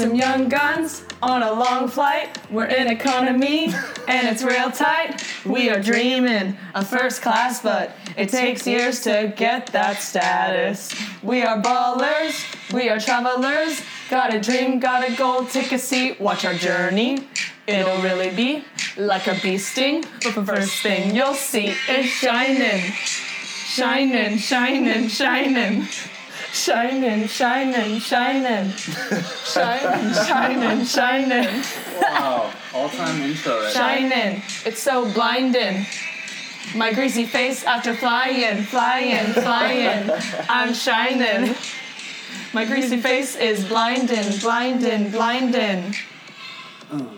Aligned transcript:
Some 0.00 0.14
young 0.14 0.48
guns 0.48 1.04
on 1.22 1.42
a 1.42 1.52
long 1.52 1.86
flight. 1.86 2.38
We're 2.50 2.64
in 2.64 2.86
economy 2.86 3.66
and 4.08 4.28
it's 4.28 4.42
real 4.42 4.70
tight. 4.70 5.22
We 5.44 5.68
are 5.68 5.78
dreaming 5.78 6.56
of 6.74 6.88
first 6.88 7.20
class, 7.20 7.62
but 7.62 7.92
it 8.16 8.30
takes 8.30 8.66
years 8.66 9.02
to 9.02 9.30
get 9.36 9.66
that 9.72 9.98
status. 9.98 10.94
We 11.22 11.42
are 11.42 11.60
ballers, 11.60 12.32
we 12.72 12.88
are 12.88 12.98
travelers. 12.98 13.82
Got 14.08 14.32
a 14.32 14.40
dream, 14.40 14.80
got 14.80 15.06
a 15.06 15.14
goal, 15.14 15.44
take 15.44 15.70
a 15.70 15.78
seat, 15.78 16.18
watch 16.18 16.46
our 16.46 16.54
journey. 16.54 17.28
It'll 17.66 18.00
really 18.00 18.30
be 18.30 18.64
like 18.96 19.26
a 19.26 19.38
bee 19.42 19.58
sting, 19.58 20.06
but 20.24 20.34
the 20.34 20.46
first 20.46 20.82
thing 20.82 21.14
you'll 21.14 21.34
see 21.34 21.74
is 21.90 22.06
shining. 22.06 22.90
Shining, 23.70 24.38
shining, 24.38 25.08
shining. 25.08 25.86
Shining, 26.52 27.28
shining, 27.28 28.00
shining. 28.00 28.72
Shining, 28.72 30.12
shining, 30.14 30.84
shining. 30.84 31.62
Wow, 32.00 32.52
all-time 32.74 33.22
intro 33.22 33.62
right 33.62 33.72
Shining. 33.72 34.42
It's 34.66 34.82
so 34.82 35.10
blinding. 35.12 35.86
My 36.74 36.92
greasy 36.92 37.24
face 37.24 37.64
after 37.64 37.94
flying, 37.94 38.64
flying, 38.64 39.32
flying. 39.32 40.10
I'm 40.48 40.74
shining. 40.74 41.54
My 42.52 42.64
greasy 42.64 43.00
face 43.00 43.36
is 43.36 43.64
blinding, 43.66 44.38
blinding, 44.40 45.10
blinding. 45.10 45.94
Oh, 46.92 47.08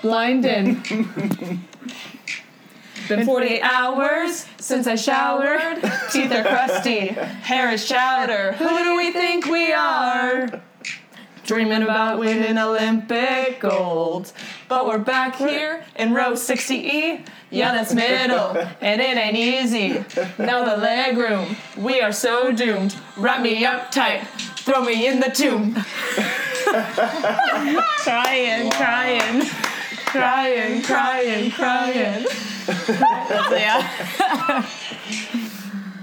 blinding. 0.00 0.82
It's 3.06 3.14
been 3.14 3.24
48 3.24 3.62
hours 3.62 4.46
since 4.58 4.88
I 4.88 4.96
showered. 4.96 5.80
Teeth 6.10 6.32
are 6.32 6.42
crusty, 6.42 7.06
hair 7.06 7.70
is 7.70 7.86
chowder. 7.88 8.54
Who 8.54 8.82
do 8.82 8.96
we 8.96 9.12
think 9.12 9.46
we 9.46 9.72
are? 9.72 10.60
Dreaming 11.44 11.82
about 11.82 12.18
winning 12.18 12.58
Olympic 12.58 13.60
gold. 13.60 14.32
But 14.68 14.88
we're 14.88 14.98
back 14.98 15.36
here 15.36 15.84
in 15.94 16.14
row 16.14 16.32
60E. 16.32 17.24
Yeah, 17.50 17.70
that's 17.70 17.94
middle, 17.94 18.56
and 18.80 19.00
it 19.00 19.16
ain't 19.16 19.36
easy. 19.36 20.04
Now 20.36 20.64
the 20.64 20.76
leg 20.76 21.16
room, 21.16 21.54
we 21.78 22.00
are 22.00 22.10
so 22.10 22.50
doomed. 22.50 22.96
Wrap 23.16 23.40
me 23.40 23.64
up 23.64 23.92
tight, 23.92 24.26
throw 24.56 24.82
me 24.82 25.06
in 25.06 25.20
the 25.20 25.30
tomb. 25.30 25.74
crying, 28.02 28.68
crying, 28.72 29.48
crying, 30.20 30.82
crying, 30.82 31.50
crying. 31.50 32.26
yeah. 33.52 34.66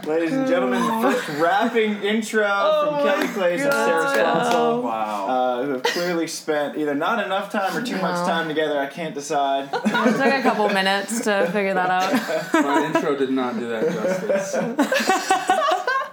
Ladies 0.06 0.34
and 0.34 0.46
gentlemen, 0.48 0.82
the 0.82 1.02
first 1.02 1.30
rapping 1.40 2.04
intro 2.04 2.44
from 2.44 3.04
Kelly 3.04 3.28
Claes 3.30 3.62
and 3.62 3.72
Sarah 3.72 4.06
Sponcil, 4.08 4.84
Wow. 4.84 5.28
uh, 5.30 5.64
who 5.64 5.72
have 5.72 5.84
clearly 5.84 6.28
spent 6.28 6.78
either 6.78 6.94
not 6.94 7.24
enough 7.26 7.50
time 7.50 7.74
or 7.76 7.82
too 7.82 7.96
much 7.96 8.28
time 8.28 8.50
together. 8.50 8.78
I 8.80 8.88
can't 8.88 9.16
decide. 9.16 9.70
It 9.74 10.18
took 10.18 10.26
a 10.34 10.42
couple 10.42 10.68
minutes 10.70 11.22
to 11.24 11.50
figure 11.54 11.74
that 11.74 11.90
out. 11.90 12.12
My 12.66 12.86
intro 12.86 13.16
did 13.16 13.30
not 13.32 13.58
do 13.58 13.70
that 13.70 13.84
justice. 13.94 14.52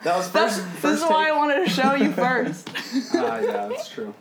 That 0.05 0.17
was 0.17 0.31
That's, 0.31 0.55
first. 0.61 0.73
this 0.73 0.81
first 0.83 1.03
is 1.05 1.11
why 1.11 1.29
I 1.29 1.33
wanted 1.37 1.65
to 1.65 1.71
show 1.71 1.95
you 1.95 2.13
first. 2.13 2.71
Ah, 3.15 3.39
yeah, 3.41 3.67
that's 3.69 3.89
true. 3.89 4.15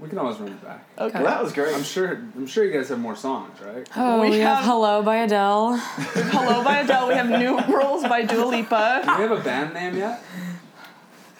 We 0.00 0.08
can 0.08 0.18
always 0.18 0.38
run 0.38 0.48
it 0.52 0.62
back. 0.64 0.84
Well, 0.96 1.10
that 1.10 1.42
was 1.42 1.52
great. 1.52 1.74
I'm 1.74 1.82
sure. 1.82 2.12
I'm 2.36 2.46
sure 2.46 2.64
you 2.64 2.72
guys 2.72 2.88
have 2.88 2.98
more 2.98 3.16
songs, 3.16 3.60
right? 3.60 3.86
Oh, 3.96 4.22
We 4.22 4.30
we, 4.30 4.38
have, 4.38 4.58
have- 4.58 4.64
Hello 4.64 5.02
by 5.02 5.16
Adele. 5.18 5.76
Hello 5.76 6.64
by 6.64 6.78
Adele. 6.78 7.08
We 7.08 7.14
have 7.14 7.28
New 7.28 7.58
Rules 7.74 8.02
by 8.04 8.22
Dua 8.22 8.46
Lipa. 8.46 9.02
Do 9.04 9.16
we 9.16 9.28
have 9.28 9.38
a 9.38 9.42
band 9.42 9.74
name 9.74 9.96
yet? 9.96 10.22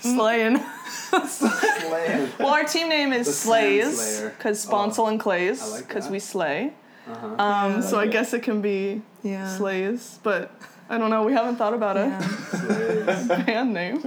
Slaying. 0.00 0.58
Slaying. 1.26 2.28
Well, 2.38 2.48
our 2.54 2.64
team 2.64 2.88
name 2.88 3.12
is 3.12 3.26
The 3.26 3.32
Slays 3.32 4.20
because 4.22 4.64
Sponcil 4.64 5.08
and 5.10 5.18
Claes 5.20 5.60
I 5.62 5.66
like 5.66 5.88
because 5.88 6.08
we 6.08 6.18
slay. 6.18 6.72
Uh-huh. 7.08 7.26
Um, 7.42 7.82
so 7.82 7.98
I 7.98 8.06
guess 8.06 8.32
it 8.32 8.42
can 8.42 8.60
be 8.62 9.02
Yeah. 9.22 9.48
Slays, 9.56 10.18
but 10.22 10.52
I 10.90 10.98
don't 10.98 11.08
know. 11.10 11.22
We 11.22 11.32
haven't 11.32 11.54
thought 11.56 11.72
about 11.72 11.96
a 11.96 12.20
Slays. 12.50 13.28
band 13.46 13.72
name. 13.72 14.02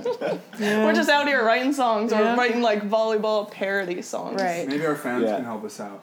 Yeah. 0.59 0.83
We're 0.85 0.93
just 0.93 1.09
out 1.09 1.27
here 1.27 1.43
writing 1.43 1.71
songs 1.71 2.11
or 2.11 2.19
Yeah. 2.19 2.35
writing 2.35 2.61
like 2.61 2.81
volleyball 2.89 3.49
parody 3.49 4.01
songs. 4.01 4.41
Right. 4.41 4.67
Maybe 4.67 4.85
our 4.85 4.95
fans 4.95 5.23
Yeah. 5.23 5.37
can 5.37 5.45
help 5.45 5.63
us 5.63 5.79
out. 5.79 6.01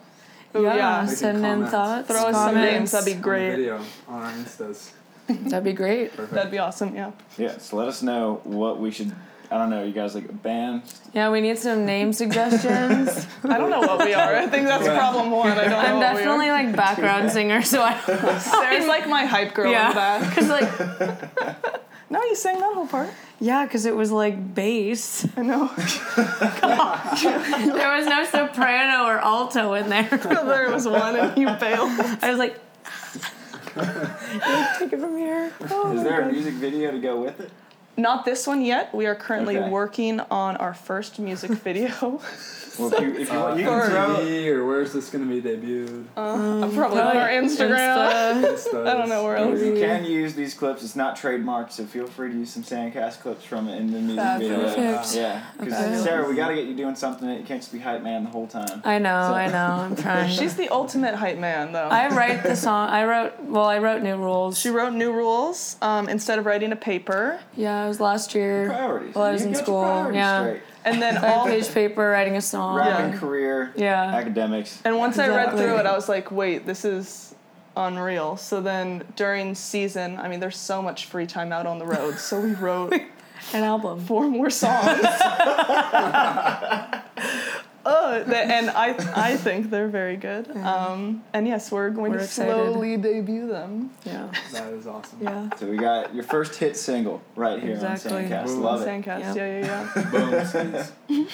Ooh, 0.56 0.62
yeah, 0.62 0.74
yeah. 0.76 1.00
They 1.02 1.06
can 1.08 1.16
send 1.16 1.44
in 1.46 1.66
thoughts. 1.66 2.08
Throw 2.08 2.26
us 2.28 2.34
some 2.34 2.54
names. 2.54 2.90
That'd 2.92 3.04
be 3.06 3.12
On 3.14 3.20
great. 3.20 3.50
video 3.50 3.80
on 4.08 4.22
our 4.22 4.32
Instas. 4.32 4.92
That'd 5.28 5.64
be 5.64 5.74
great. 5.74 6.10
Perfect. 6.16 6.32
That'd 6.34 6.50
be 6.50 6.58
awesome. 6.58 6.96
Yeah. 6.96 7.10
Yeah, 7.36 7.58
so 7.58 7.76
let 7.76 7.86
us 7.86 8.02
know 8.02 8.40
what 8.44 8.80
we 8.80 8.90
should. 8.90 9.12
I 9.52 9.58
don't 9.58 9.68
know, 9.70 9.82
you 9.82 9.92
guys 9.92 10.14
like 10.14 10.28
a 10.28 10.32
band? 10.32 10.82
Yeah, 11.12 11.28
we 11.30 11.40
need 11.40 11.58
some 11.58 11.84
name 11.84 12.12
suggestions. 12.12 13.26
I 13.44 13.58
don't 13.58 13.68
know 13.70 13.80
what 13.80 14.04
we 14.04 14.14
are. 14.14 14.36
I 14.36 14.46
think 14.46 14.66
that's 14.66 14.86
Right. 14.86 14.96
problem 14.96 15.32
one. 15.32 15.50
I 15.50 15.54
don't 15.62 15.70
know. 15.70 15.78
I'm 15.78 15.94
what 15.96 16.00
definitely 16.00 16.46
we 16.46 16.52
like 16.52 16.76
background 16.76 17.32
singer, 17.32 17.60
so 17.62 17.82
I 17.82 17.94
are. 17.94 18.00
Sarah's 18.40 18.86
like 18.86 19.08
my 19.08 19.24
hype 19.24 19.52
girl 19.54 19.66
in 19.66 19.72
the 19.72 19.78
yeah, 19.78 19.92
back. 19.92 20.28
because 20.28 20.48
like 20.48 21.80
No, 22.10 22.22
you 22.24 22.34
sang 22.36 22.58
that 22.60 22.74
whole 22.74 22.86
part. 22.88 23.08
yeah, 23.40 23.64
because 23.64 23.86
it 23.86 23.94
was 23.96 24.10
like 24.12 24.54
bass. 24.54 25.26
I 25.36 25.42
know. 25.42 25.66
There 25.76 25.86
was 27.96 28.06
no 28.06 28.24
soprano 28.24 29.04
or 29.04 29.18
alto 29.18 29.74
in 29.74 29.88
there. 29.88 30.04
there 30.08 30.70
was 30.70 30.86
one 30.88 31.16
and 31.16 31.36
you 31.38 31.52
failed. 31.56 31.90
I 32.22 32.30
was 32.30 32.38
like, 32.38 32.56
take 34.78 34.92
it 34.92 35.00
from 35.00 35.16
here. 35.16 35.52
Oh 35.70 35.90
Is 35.92 35.98
my 35.98 36.02
there 36.04 36.20
a 36.28 36.32
music 36.32 36.54
video 36.54 36.90
to 36.92 36.98
go 37.00 37.20
with 37.20 37.38
it? 37.40 37.50
Not 37.96 38.24
this 38.24 38.46
one 38.46 38.62
yet. 38.64 38.94
We 38.94 39.06
are 39.06 39.14
currently 39.14 39.58
Okay. 39.58 39.68
working 39.68 40.20
on 40.30 40.56
our 40.56 40.72
first 40.74 41.18
music 41.18 41.50
video. 41.68 42.20
Well, 42.78 42.94
if 42.94 43.00
you, 43.00 43.14
if 43.14 43.30
you, 43.30 43.36
Uh, 43.38 43.42
want, 43.42 43.58
you 43.58 43.64
can 43.66 43.90
throw. 43.90 44.16
MTV 44.16 44.46
or 44.54 44.64
where's 44.66 44.92
this 44.94 45.10
gonna 45.10 45.26
be 45.26 45.42
debuted? 45.42 46.04
Probably 46.14 47.00
on 47.00 47.16
our 47.16 47.28
Instagram. 47.28 48.42
Insta. 48.44 48.86
I 48.86 48.94
don't 48.96 49.08
know 49.10 49.24
where 49.24 49.36
else. 49.36 49.60
You 49.60 49.74
can 49.74 50.04
use 50.06 50.34
these 50.34 50.54
clips. 50.54 50.82
It's 50.82 50.96
not 50.96 51.16
trademarked, 51.16 51.72
so 51.72 51.84
feel 51.84 52.06
free 52.06 52.30
to 52.30 52.38
use 52.38 52.50
some 52.52 52.62
Sandcast 52.62 53.20
clips 53.20 53.44
from 53.44 53.68
it 53.68 53.76
in 53.80 53.90
the 53.92 53.98
music 53.98 54.16
That's 54.16 54.42
video. 54.42 54.62
perfect. 54.62 55.14
Yeah, 55.16 55.42
because 55.58 55.72
Okay. 55.74 55.96
Sarah, 55.98 56.28
we 56.28 56.34
got 56.36 56.48
to 56.48 56.54
get 56.54 56.66
you 56.66 56.74
doing 56.76 56.94
something. 56.94 57.28
You 57.28 57.42
can't 57.44 57.60
just 57.60 57.72
be 57.72 57.80
hype 57.80 58.02
man 58.02 58.24
the 58.24 58.30
whole 58.30 58.46
time. 58.46 58.80
I 58.84 58.98
know, 58.98 59.10
I 59.14 59.48
know. 59.48 59.66
I'm 59.84 59.96
trying. 60.04 60.30
She's 60.30 60.56
the 60.56 60.70
ultimate 60.70 61.16
hype 61.16 61.38
man, 61.38 61.72
though. 61.72 61.88
I 61.88 62.08
write 62.14 62.44
the 62.44 62.56
song. 62.56 62.88
I 62.88 63.04
wrote. 63.04 63.34
Well, 63.42 63.64
I 63.66 63.78
wrote 63.78 64.00
new 64.00 64.16
rules. 64.16 64.58
she 64.58 64.70
wrote 64.70 64.94
new 64.94 65.12
rules 65.12 65.76
um, 65.82 66.08
instead 66.08 66.38
of 66.38 66.46
writing 66.46 66.72
a 66.72 66.76
paper, 66.76 67.40
Yeah, 67.56 67.79
it 67.84 67.88
was 67.88 68.00
last 68.00 68.34
year. 68.34 68.66
Priorities. 68.68 69.14
While 69.14 69.24
I 69.26 69.32
was 69.32 69.42
You 69.42 69.48
in 69.48 69.54
school. 69.54 70.10
Yeah. 70.12 70.42
straight. 70.44 70.62
and 70.84 71.00
then 71.02 71.16
I 71.18 71.32
all. 71.34 71.46
page 71.46 71.72
paper, 71.72 72.08
writing 72.10 72.36
a 72.36 72.40
song. 72.40 72.76
Rapping 72.76 73.12
Yeah. 73.12 73.18
career, 73.18 73.72
Yeah. 73.76 74.04
academics. 74.14 74.80
And 74.84 74.96
once 74.98 75.18
I 75.18 75.28
read 75.28 75.50
through 75.50 75.76
it, 75.78 75.86
I 75.86 75.92
was 75.94 76.08
like, 76.08 76.30
wait, 76.30 76.66
this 76.66 76.84
is 76.84 77.34
unreal. 77.76 78.36
So 78.36 78.60
then 78.60 79.04
during 79.16 79.54
season, 79.54 80.18
I 80.18 80.28
mean, 80.28 80.40
there's 80.40 80.56
so 80.58 80.82
much 80.82 81.06
free 81.06 81.26
time 81.26 81.52
out 81.52 81.66
on 81.66 81.78
the 81.78 81.86
road, 81.86 82.18
so 82.18 82.40
we 82.40 82.52
wrote 82.64 82.92
An 83.54 83.62
album. 83.64 84.00
four 84.04 84.28
more 84.28 84.50
songs. 84.50 85.00
Uh, 87.90 88.24
th- 88.24 88.36
and 88.48 88.70
I, 88.70 88.94
I 89.14 89.36
think 89.36 89.70
they're 89.70 89.88
very 89.88 90.16
good. 90.16 90.50
Um, 90.56 91.22
and 91.32 91.46
yes, 91.46 91.70
we're 91.72 91.90
going 91.90 92.12
We're 92.12 92.18
to 92.18 92.24
excited. 92.24 92.52
slowly 92.52 92.96
debut 92.96 93.48
them. 93.48 93.90
Yeah. 94.04 94.30
That 94.52 94.72
is 94.72 94.86
awesome. 94.86 95.18
Yeah. 95.20 95.48
So 95.58 95.66
we 95.66 95.76
got 95.76 96.14
your 96.14 96.24
first 96.24 96.54
hit 96.54 96.76
single 96.76 97.20
right 97.36 97.60
here 97.62 97.72
Exactly. 97.74 98.12
on 98.12 98.24
Sandcast. 98.24 98.44
Boom. 98.46 98.62
Love 98.62 98.82
it. 98.82 98.86
Sandcast, 98.88 99.34
Yep. 99.34 99.36
yeah, 99.36 99.60
yeah, 99.60 99.90
yeah. 99.96 100.10
Boom. 101.08 101.26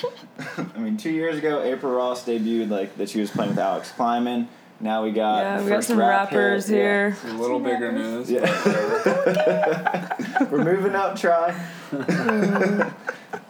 I 0.74 0.78
mean, 0.78 0.96
two 0.96 1.10
years 1.10 1.36
ago, 1.36 1.62
April 1.62 1.92
Ross 1.92 2.24
debuted 2.24 2.70
like 2.70 2.96
that 2.96 3.08
she 3.10 3.20
was 3.20 3.30
playing 3.30 3.50
with 3.50 3.58
Alix 3.58 3.92
Klineman. 3.96 4.46
Now 4.78 5.02
we 5.04 5.10
got 5.12 5.38
Yeah, 5.42 5.56
the 5.58 5.64
we 5.64 5.70
got 5.70 5.84
some 5.84 5.98
rap 5.98 6.30
rappers 6.30 6.66
hit. 6.68 6.76
Yeah. 6.76 6.82
here. 7.14 7.16
A 7.24 7.32
little 7.34 7.60
bigger 7.60 7.92
news. 7.92 8.30
Yeah. 8.30 8.46
We're 10.50 10.64
moving 10.64 10.94
up, 10.94 11.16
Tri. 11.18 11.54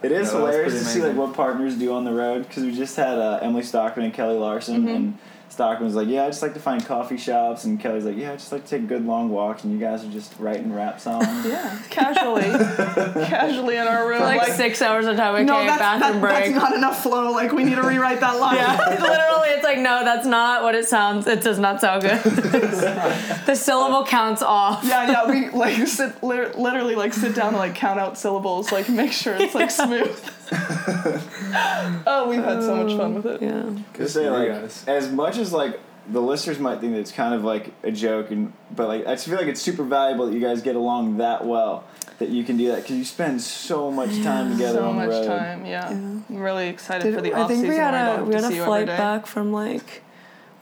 It 0.03 0.11
is 0.11 0.31
that's 0.31 0.31
hilarious 0.31 0.73
to 0.73 0.85
see 0.85 1.01
like 1.01 1.15
what 1.15 1.33
partners 1.33 1.75
do 1.75 1.93
on 1.93 2.03
the 2.03 2.13
road 2.13 2.47
because 2.47 2.63
we 2.63 2.75
just 2.75 2.95
had 2.95 3.17
uh, 3.17 3.39
Emily 3.41 3.63
Stockman 3.63 4.05
and 4.05 4.13
Kelley 4.13 4.37
Larsen, 4.37 4.87
and 4.87 5.17
Stockman 5.49 5.85
was 5.85 5.95
like, 5.95 6.07
"Yeah, 6.07 6.25
I 6.25 6.27
just 6.27 6.41
like 6.41 6.53
to 6.53 6.59
find 6.59 6.85
coffee 6.85 7.17
shops," 7.17 7.63
and 7.63 7.79
Kelly's 7.79 8.05
like, 8.05 8.17
"Yeah, 8.17 8.31
I 8.33 8.35
just 8.35 8.51
like 8.51 8.63
to 8.65 8.69
take 8.69 8.87
good 8.87 9.05
long 9.05 9.29
walks," 9.29 9.63
and 9.63 9.73
you 9.73 9.79
guys 9.79 10.03
are 10.03 10.09
just 10.09 10.33
writing 10.39 10.73
rap 10.73 10.99
songs. 10.99 11.25
Yeah, 11.47 11.77
casually, 11.89 12.43
casually 13.25 13.77
in 13.77 13.87
our 13.87 14.07
room. 14.07 14.21
Like, 14.21 14.41
like, 14.41 14.51
six 14.53 14.81
hours 14.81 15.05
of 15.05 15.15
time. 15.17 15.35
Okay, 15.35 15.43
no, 15.45 15.63
that's, 15.65 15.79
bathroom 15.79 16.21
that- 16.21 16.21
break. 16.21 16.53
that's 16.53 16.63
not 16.63 16.75
enough 16.75 17.01
flow. 17.01 17.31
Like, 17.31 17.51
we 17.53 17.63
need 17.63 17.75
to 17.75 17.81
rewrite 17.83 18.19
that 18.19 18.39
line. 18.39 18.57
yeah, 18.57 18.77
literally, 18.89 19.49
it's 19.49 19.63
like 19.63 19.79
no, 19.79 20.03
that's 20.03 20.25
not 20.27 20.63
what 20.63 20.75
it 20.75 20.87
sounds. 20.87 21.25
It 21.27 21.41
does 21.41 21.57
not 21.59 21.79
sound 21.81 22.01
good. 22.03 22.19
the 22.21 23.55
syllable 23.55 24.05
counts 24.05 24.41
off. 24.41 24.83
Yeah, 24.83 25.09
yeah, 25.09 25.29
we 25.29 25.49
like 25.49 25.87
sit 25.87 26.21
literally 26.21 26.95
like 26.95 27.13
sit 27.13 27.33
down 27.35 27.49
and 27.49 27.57
like 27.57 27.75
count 27.75 27.99
out 27.99 28.17
syllables, 28.17 28.71
like 28.71 28.89
make 28.89 29.11
sure 29.11 29.35
it's 29.35 29.55
like 29.55 29.71
smooth. 29.71 30.19
oh, 32.07 32.27
we've 32.29 32.43
had 32.43 32.61
so 32.61 32.75
much 32.83 32.97
fun 32.97 33.15
with 33.15 33.25
it. 33.25 33.43
Um, 33.43 33.77
yeah. 33.77 33.97
To 33.97 34.09
say 34.09 34.29
like 34.29 34.49
guys. 34.49 34.85
as 34.87 35.11
much 35.11 35.37
as 35.37 35.51
like 35.51 35.79
the 36.09 36.21
listeners 36.21 36.57
might 36.59 36.79
think 36.79 36.93
that 36.93 36.99
it's 36.99 37.11
kind 37.11 37.33
of 37.33 37.43
like 37.43 37.73
a 37.83 37.91
joke, 37.91 38.31
and 38.31 38.53
but 38.75 38.87
like 38.87 39.05
I 39.05 39.15
just 39.15 39.27
feel 39.27 39.37
like 39.37 39.47
it's 39.47 39.61
super 39.61 39.83
valuable 39.83 40.27
that 40.27 40.33
you 40.33 40.39
guys 40.39 40.61
get 40.61 40.75
along 40.75 41.17
that 41.17 41.45
well. 41.45 41.83
that 42.19 42.29
you 42.29 42.43
can 42.43 42.57
do 42.57 42.69
that 42.69 42.77
because 42.77 42.95
you 42.95 43.05
spend 43.05 43.41
so 43.41 43.91
much 43.91 44.09
time 44.23 44.51
together 44.53 44.79
so 44.79 44.89
on 44.89 44.97
the 44.97 45.07
road. 45.07 45.23
So 45.23 45.29
much 45.29 45.39
time. 45.39 45.65
Yeah. 45.65 45.89
I'm 45.89 46.23
really 46.29 46.67
excited 46.69 47.03
Did- 47.03 47.15
for 47.15 47.21
the 47.21 47.33
off 47.33 47.49
season. 47.49 47.65
I 47.65 47.67
think 47.67 47.73
we 47.73 47.77
had 47.77 47.91
where 47.91 48.01
I 48.01 48.13
a 48.13 48.17
don't 48.17 48.27
we 48.27 48.33
had 48.33 48.41
to 48.41 48.47
a 48.47 48.49
see 48.49 48.55
you 48.55 48.61
every 48.63 48.85
flight 48.85 48.87
back 48.87 49.25
from 49.27 49.51
like 49.51 50.03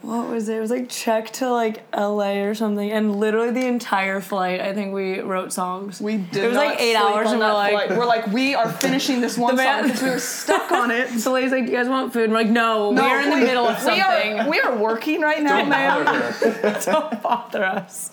what 0.05 0.29
was 0.29 0.47
it? 0.49 0.57
It 0.57 0.59
was 0.59 0.69
like 0.71 0.89
check 0.89 1.31
to 1.33 1.49
like 1.49 1.83
LA 1.95 2.43
or 2.43 2.53
something, 2.55 2.91
and 2.91 3.15
literally 3.15 3.51
the 3.51 3.65
entire 3.65 4.21
flight, 4.21 4.61
I 4.61 4.73
think 4.73 4.93
we 4.93 5.19
wrote 5.19 5.51
songs. 5.51 5.99
We 5.99 6.17
did. 6.17 6.43
It 6.43 6.47
was 6.47 6.57
like 6.57 6.79
eight 6.79 6.95
hours, 6.95 7.31
and 7.31 7.39
we're 7.39 7.51
like, 7.53 7.71
flight. 7.71 7.89
we're 7.97 8.05
like, 8.05 8.27
we 8.27 8.55
are 8.55 8.71
finishing 8.71 9.19
this 9.21 9.37
one 9.45 9.55
The 9.55 9.63
song 9.63 9.83
because 9.87 10.01
we 10.03 10.09
were 10.11 10.19
stuck 10.19 10.71
on 10.71 10.91
it. 10.91 11.09
so 11.19 11.31
Lay's 11.33 11.51
like, 11.51 11.65
"Do 11.65 11.71
you 11.71 11.77
guys 11.77 11.89
want 11.89 12.13
food?" 12.13 12.25
And 12.25 12.33
we're 12.33 12.39
like, 12.43 12.49
"No, 12.49 12.91
No, 12.91 13.03
we're 13.03 13.21
in 13.21 13.29
the 13.31 13.37
middle 13.45 13.65
of 13.67 13.77
We 13.77 13.99
something. 13.99 14.39
are, 14.39 14.49
we 14.49 14.59
are 14.61 14.77
working 14.77 15.21
right 15.21 15.41
now, 15.41 15.57
Don't 15.59 15.69
man. 15.69 16.05
bother. 16.05 16.79
Don't 16.85 17.21
bother 17.23 17.63
us." 17.65 18.11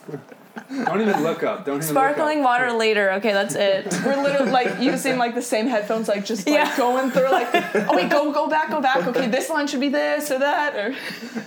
Don't 0.84 1.00
even 1.00 1.22
look 1.22 1.42
up. 1.42 1.64
Don't 1.64 1.76
even 1.76 1.88
Sparkling 1.88 2.38
look 2.38 2.46
up. 2.46 2.60
water 2.60 2.72
later. 2.72 3.12
Okay, 3.12 3.32
that's 3.32 3.54
it. 3.54 3.86
We're 4.04 4.22
literally 4.22 4.50
like 4.50 4.80
using 4.80 5.18
like 5.18 5.34
the 5.34 5.42
same 5.42 5.66
headphones, 5.66 6.08
like 6.08 6.24
just 6.24 6.46
like 6.46 6.54
Yeah. 6.54 6.76
going 6.76 7.10
through 7.10 7.30
like, 7.30 7.48
oh 7.54 7.96
wait, 7.96 8.10
go 8.10 8.32
go 8.32 8.48
back, 8.48 8.70
go 8.70 8.80
back. 8.80 9.06
Okay, 9.06 9.28
this 9.28 9.50
line 9.50 9.66
should 9.66 9.80
be 9.80 9.88
this 9.90 10.30
or 10.30 10.38
that. 10.38 10.74
Or 10.74 10.94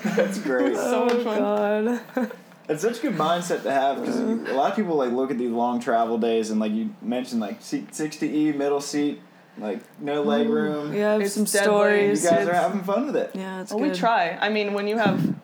That's 0.16 0.38
great. 0.40 0.76
so 0.92 1.06
much 1.06 1.24
fun. 1.24 1.40
Oh, 1.42 2.02
God. 2.16 2.32
It's 2.68 2.82
such 2.82 2.98
a 2.98 3.02
good 3.04 3.14
mindset 3.16 3.62
to 3.62 3.72
have 3.72 4.00
because 4.00 4.20
a 4.20 4.54
lot 4.56 4.72
of 4.72 4.76
people 4.76 4.96
like 4.96 5.12
look 5.12 5.30
at 5.30 5.38
these 5.38 5.52
long 5.52 5.80
travel 5.80 6.18
days 6.18 6.50
and 6.50 6.60
like 6.60 6.72
you 6.72 6.90
mentioned 7.00 7.40
like 7.40 7.62
seat 7.62 7.92
60e 7.92 8.56
middle 8.56 8.82
seat 8.82 9.22
like 9.60 9.82
no 10.02 10.24
mm. 10.24 10.26
leg 10.26 10.50
room. 10.50 10.90
We 10.92 10.98
have 10.98 11.22
It's 11.22 11.34
some 11.36 11.44
deadly. 11.44 11.62
stories. 11.62 12.24
You 12.24 12.30
guys 12.32 12.40
are 12.40 12.50
It's- 12.50 12.64
having 12.64 12.82
fun 12.82 13.06
with 13.06 13.18
it. 13.18 13.32
yeah, 13.36 13.62
it's 13.62 13.72
Well, 13.72 13.84
good. 13.84 13.92
we 13.92 13.98
try. 13.98 14.36
I 14.42 14.50
mean, 14.50 14.74
when 14.74 14.88
you 14.88 14.98
have, 14.98 15.36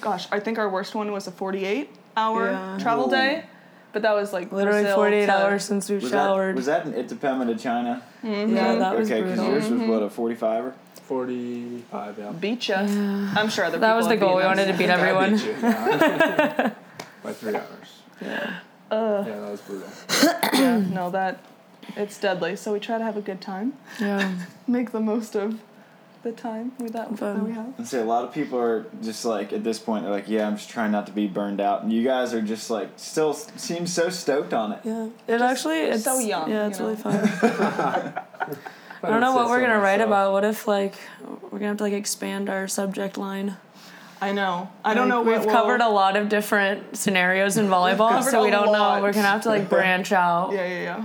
gosh, 0.00 0.26
I 0.32 0.40
think 0.40 0.58
our 0.58 0.68
worst 0.68 0.96
one 0.96 1.12
was 1.12 1.28
a 1.28 1.30
48 1.30 1.88
hour 2.16 2.50
Yeah. 2.50 2.78
travel 2.80 3.06
Ooh. 3.06 3.10
day, 3.10 3.44
but 3.92 4.02
that 4.02 4.14
was 4.14 4.32
like 4.32 4.50
Literally 4.52 4.82
Brazil 4.82 4.96
48 4.96 5.26
to- 5.26 5.32
hours 5.32 5.64
since 5.64 5.88
we 5.88 5.96
Was 5.96 6.10
showered. 6.10 6.52
that 6.52 6.56
was 6.56 6.66
that 6.66 6.86
in 6.86 6.92
Itapema 6.94 7.46
to 7.46 7.54
China? 7.56 8.02
yeah, 8.22 8.74
that 8.76 8.96
was 8.98 9.10
okay, 9.10 9.22
because 9.22 9.38
yours 9.38 9.68
was 9.70 9.82
what 9.82 10.02
a 10.02 10.08
45er. 10.08 10.72
45, 11.06 12.18
yeah. 12.18 12.30
Beat 12.32 12.68
ya. 12.68 12.78
I'm 12.80 13.48
sure 13.48 13.64
other 13.64 13.78
That 13.78 13.88
people 13.88 13.96
was 13.96 14.08
the 14.08 14.16
goal. 14.16 14.36
We 14.36 14.42
us. 14.42 14.46
wanted 14.46 14.66
to 14.72 14.78
beat 14.78 14.90
I 14.90 14.94
everyone. 14.94 15.32
beat 15.36 15.44
you, 15.46 15.54
yeah. 15.62 16.70
By 17.22 17.32
three 17.32 17.54
hours. 17.54 18.02
Yeah. 18.20 18.50
Uh, 18.90 19.24
Yeah, 19.26 19.40
that 19.40 19.50
was 19.50 19.60
brutal. 19.60 19.88
yeah, 20.54 20.78
no, 20.92 21.10
that 21.10 21.38
it's 21.96 22.18
deadly. 22.18 22.56
So 22.56 22.72
we 22.72 22.80
try 22.80 22.98
to 22.98 23.04
have 23.04 23.16
a 23.16 23.20
good 23.20 23.40
time, 23.40 23.74
Yeah. 24.00 24.32
make 24.66 24.90
the 24.92 25.00
most 25.00 25.36
of 25.36 25.60
the 26.26 26.32
time 26.32 26.72
with 26.78 26.92
that, 26.92 27.08
that 27.10 27.18
Fun. 27.18 27.44
we 27.46 27.52
have. 27.52 27.72
And 27.78 27.86
say 27.86 28.00
a 28.00 28.04
lot 28.04 28.24
of 28.24 28.32
people 28.34 28.58
are 28.58 28.86
just 29.02 29.24
like 29.24 29.52
at 29.52 29.62
this 29.62 29.78
point 29.78 30.02
they're 30.04 30.12
like, 30.12 30.28
yeah, 30.28 30.46
I'm 30.46 30.56
just 30.56 30.68
trying 30.68 30.90
not 30.90 31.06
to 31.06 31.12
be 31.12 31.26
burned 31.28 31.60
out, 31.60 31.82
and 31.82 31.92
you 31.92 32.02
guys 32.02 32.34
are 32.34 32.42
just 32.42 32.68
like 32.68 32.88
still 32.96 33.30
s- 33.30 33.50
seem 33.56 33.86
so 33.86 34.10
stoked 34.10 34.52
on 34.52 34.72
it. 34.72 34.80
Yeah. 34.84 35.08
It 35.28 35.40
actually 35.40 35.78
it's 35.78 36.04
so 36.04 36.18
young, 36.18 36.50
Yeah, 36.50 36.64
you 36.64 36.70
it's 36.70 36.80
really 36.80 36.94
know? 36.96 37.00
fun. 37.00 38.12
I 39.02 39.10
don't 39.10 39.20
know 39.20 39.34
what 39.34 39.48
we're 39.48 39.60
gonna 39.60 39.78
write 39.78 40.00
about. 40.00 40.32
What 40.32 40.44
if 40.44 40.66
like 40.66 40.94
we're 41.42 41.58
gonna 41.58 41.68
have 41.68 41.76
to 41.78 41.84
like 41.84 41.92
expand 41.92 42.48
our 42.48 42.66
subject 42.66 43.16
line? 43.16 43.56
I 44.20 44.32
know. 44.32 44.70
I 44.84 44.94
don't 44.94 45.08
know 45.08 45.20
We've 45.22 45.40
we'll- 45.44 45.50
covered 45.54 45.80
a 45.82 45.88
lot 45.88 46.16
of 46.16 46.28
different 46.28 46.96
scenarios 46.96 47.56
in 47.58 47.66
volleyball, 47.68 48.22
so 48.22 48.42
we 48.42 48.50
don't 48.50 48.66
lot. 48.72 48.96
know. 48.98 49.02
We're 49.02 49.12
gonna 49.12 49.28
have 49.28 49.42
to 49.42 49.48
like 49.50 49.68
branch 49.68 50.10
out. 50.10 50.52
Yeah, 50.52 50.66
yeah, 50.66 50.82
yeah. 50.82 51.04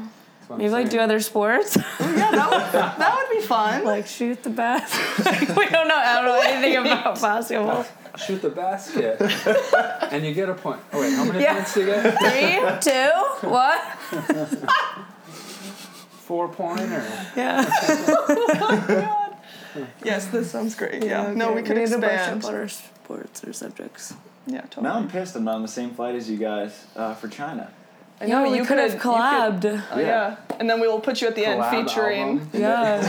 Maybe 0.57 0.69
like 0.69 0.89
do 0.89 1.00
other 1.00 1.19
sports, 1.19 1.77
Yeah, 2.00 2.31
that 2.31 2.50
would 2.50 2.71
that 3.00 3.15
would 3.18 3.30
be 3.39 3.45
fun. 3.45 3.83
like 3.86 4.07
shoot 4.07 4.42
the 4.44 4.50
basket. 4.50 5.25
like, 5.25 5.56
we 5.56 5.65
don't 5.69 5.88
know. 5.88 5.95
I 5.95 6.15
don't 6.15 6.25
know 6.25 6.42
anything 6.44 6.77
about 6.77 7.21
basketball. 7.21 7.86
Shoot 8.18 8.42
the 8.42 8.50
basket. 8.50 9.21
and 10.12 10.25
you 10.25 10.33
get 10.33 10.50
a 10.50 10.53
point. 10.53 10.81
Oh, 10.92 11.00
wait, 11.00 11.13
how 11.13 11.24
many 11.24 11.42
Yeah. 11.42 11.53
points 11.56 11.74
do 11.74 11.80
you 11.81 11.86
get? 11.88 12.18
Three, 12.19 12.92
two, 12.92 13.50
what? 13.50 13.81
Four 16.27 16.50
pointer. 16.50 17.03
Yeah. 17.36 17.63
yes, 20.03 20.27
this 20.27 20.51
sounds 20.51 20.75
great. 20.75 21.03
Yeah. 21.03 21.24
Okay, 21.27 21.36
No, 21.36 21.53
we 21.53 21.62
could 21.62 21.77
need 21.77 21.88
to 21.89 21.98
brush 22.00 22.12
expand. 22.13 22.44
up 22.44 22.50
on 22.50 22.56
our 22.56 22.68
sports 22.68 23.44
or 23.44 23.53
subjects. 23.53 24.13
Yeah, 24.48 24.62
totally. 24.62 24.83
Now 24.83 24.95
I'm 24.95 25.07
pissed 25.09 25.36
I'm 25.36 25.44
not 25.45 25.56
on 25.56 25.62
the 25.62 25.68
same 25.68 25.92
flight 25.92 26.15
as 26.15 26.30
you 26.30 26.38
guys 26.38 26.86
uh, 26.95 27.13
for 27.15 27.27
China. 27.27 27.71
I 28.22 28.26
Yeah, 28.26 28.44
know, 28.44 28.52
we 28.52 28.58
you 28.58 28.66
could 28.66 28.78
have 28.78 28.94
you 28.94 29.00
collabed. 29.00 29.84
Oh, 29.92 30.00
yeah. 30.00 30.36
And 30.60 30.70
then 30.70 30.80
we 30.80 30.88
will 30.88 31.00
put 31.00 31.22
you 31.22 31.28
at 31.28 31.34
the 31.36 31.44
end 31.46 31.64
featuring, 31.72 32.40
album. 32.40 32.50
Yeah. 32.54 33.02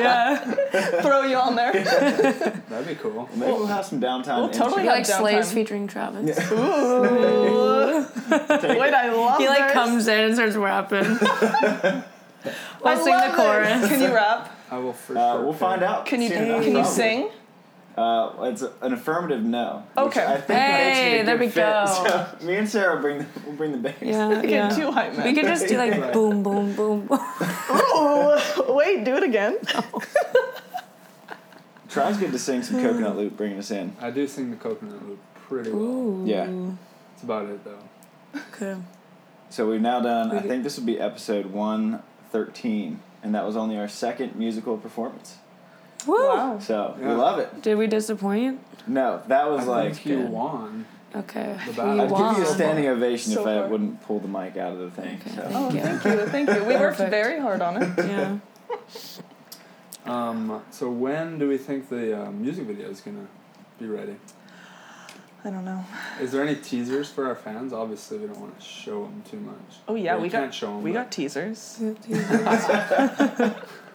yeah. 0.00 1.00
throw 1.02 1.22
you 1.22 1.36
on 1.36 1.54
there. 1.54 1.72
That'd 1.72 2.86
be 2.88 2.96
cool. 2.96 3.28
Maybe 3.36 3.52
we'll 3.52 3.66
have 3.66 3.84
some 3.86 4.00
downtime. 4.00 4.38
we'll 4.38 4.48
totally 4.50 4.82
have 4.84 4.96
like 4.96 5.06
slaves 5.06 5.50
downtime. 5.50 5.54
featuring 5.54 5.86
Travis. 5.86 6.36
Ooh. 6.50 8.06
Wait. 8.30 8.94
I 8.94 9.12
love 9.12 9.38
He 9.38 9.46
like 9.48 9.64
this. 9.64 9.72
comes 9.72 10.08
in 10.08 10.20
and 10.24 10.34
starts 10.34 10.56
rapping. 10.56 11.04
I 11.04 12.02
I'll 12.84 12.96
sing 12.96 13.04
the 13.04 13.10
love 13.10 13.26
this. 13.26 13.36
chorus. 13.36 13.88
Can 13.88 14.00
you 14.00 14.12
rap? 14.14 14.56
I 14.70 14.78
will 14.78 14.92
for 14.92 15.16
Uh, 15.16 15.32
sure. 15.34 15.42
we'll 15.44 15.52
find 15.52 15.82
out. 15.82 16.06
Can 16.06 16.20
you 16.22 16.30
can 16.30 16.74
you 16.76 16.84
sing? 16.84 17.28
Uh, 18.00 18.44
it's 18.44 18.62
an 18.62 18.92
affirmative 18.94 19.42
no. 19.42 19.84
Okay. 19.98 20.24
I 20.24 20.40
think 20.40 20.58
Hey, 20.58 21.12
makes 21.16 21.26
there 21.26 21.36
we 21.36 21.48
fit. 21.48 21.54
go. 21.56 21.84
So 21.86 22.46
me 22.46 22.56
and 22.56 22.68
Sarah 22.68 22.94
will 22.94 23.02
bring 23.02 23.18
the, 23.18 23.26
we'll 23.44 23.56
bring 23.56 23.72
the 23.72 23.78
bass. 23.78 23.94
Yeah, 24.00 24.40
Get 24.40 24.50
yeah. 24.50 24.68
too 24.70 24.90
hype, 24.90 25.14
man. 25.16 25.26
We 25.26 25.34
could 25.34 25.44
just 25.46 25.68
do 25.68 25.76
like 25.76 25.92
Right. 26.00 26.12
boom, 26.12 26.42
boom, 26.42 26.74
boom, 26.74 27.06
boom. 27.06 27.20
Ooh, 27.70 28.74
wait, 28.74 29.04
do 29.04 29.16
it 29.16 29.22
again. 29.24 29.58
Tri's 31.88 32.16
good 32.18 32.30
to 32.32 32.38
sing 32.38 32.62
some 32.62 32.80
coconut 32.80 33.16
loop, 33.16 33.36
bringing 33.36 33.58
us 33.58 33.70
in. 33.70 33.96
I 34.00 34.10
do 34.10 34.26
sing 34.28 34.50
the 34.50 34.56
coconut 34.56 35.06
loop 35.06 35.18
pretty 35.34 35.70
well. 35.72 35.82
Ooh. 35.82 36.24
Yeah. 36.26 36.46
That's 37.10 37.24
about 37.24 37.46
it, 37.46 37.64
though. 37.64 38.40
Okay. 38.54 38.80
So 39.50 39.68
we've 39.68 39.80
now 39.80 40.00
done. 40.00 40.30
I 40.30 40.40
think 40.40 40.62
this 40.62 40.78
will 40.78 40.86
be 40.86 41.00
episode 41.00 41.46
one 41.46 42.02
thirteen, 42.30 43.00
and 43.24 43.34
that 43.34 43.44
was 43.44 43.56
only 43.56 43.76
our 43.76 43.88
second 43.88 44.36
musical 44.36 44.76
performance. 44.78 45.38
Woo. 46.06 46.14
Wow. 46.14 46.58
So 46.58 46.96
we 46.98 47.06
love 47.06 47.38
it. 47.38 47.62
Did 47.62 47.76
we 47.78 47.86
disappoint? 47.86 48.60
No, 48.86 49.22
that 49.28 49.50
was 49.50 49.68
I 49.68 49.70
like. 49.84 49.94
think 49.94 50.06
you 50.06 50.16
good. 50.22 50.30
won. 50.30 50.86
Okay. 51.14 51.58
The 51.74 51.82
We. 51.82 52.00
I'd 52.00 52.10
won. 52.10 52.34
give 52.34 52.44
you 52.44 52.50
a 52.50 52.54
standing 52.54 52.86
ovation 52.86 53.32
So 53.32 53.40
if 53.42 53.46
I 53.46 53.66
wouldn't 53.66 54.02
pull 54.02 54.20
the 54.20 54.28
mic 54.28 54.56
out 54.56 54.72
of 54.72 54.78
the 54.78 54.90
thing. 54.90 55.20
Okay. 55.20 55.30
So. 55.36 55.48
Oh, 55.52 55.70
thank 55.70 56.04
you, 56.04 56.26
thank 56.26 56.48
you. 56.48 56.64
We 56.64 56.74
worked 56.76 56.98
Perfect. 56.98 57.10
very 57.10 57.40
hard 57.40 57.60
on 57.62 57.82
it. 57.82 57.88
Yeah. 58.06 58.38
Um, 60.06 60.62
so 60.70 60.90
when 60.90 61.38
do 61.38 61.48
we 61.48 61.58
think 61.58 61.88
the 61.88 62.22
uh, 62.26 62.30
music 62.30 62.64
video 62.66 62.88
is 62.88 63.00
gonna 63.00 63.26
be 63.78 63.86
ready? 63.86 64.16
I 65.44 65.50
don't 65.50 65.64
know. 65.64 65.84
Is 66.20 66.32
there 66.32 66.42
any 66.42 66.54
teasers 66.56 67.10
for 67.10 67.26
our 67.26 67.34
fans? 67.34 67.72
Obviously, 67.72 68.18
we 68.18 68.26
don't 68.26 68.38
want 68.40 68.58
to 68.58 68.64
show 68.64 69.04
them 69.04 69.22
too 69.30 69.40
much. 69.40 69.54
Oh 69.88 69.94
yeah, 69.94 70.12
Well, 70.12 70.20
we 70.22 70.26
you 70.28 70.30
can't 70.32 70.46
got 70.46 70.54
show 70.54 70.68
'em, 70.76 70.82
we 70.82 70.92
got 70.92 71.10
teasers. 71.12 71.78
Yeah. 72.08 73.54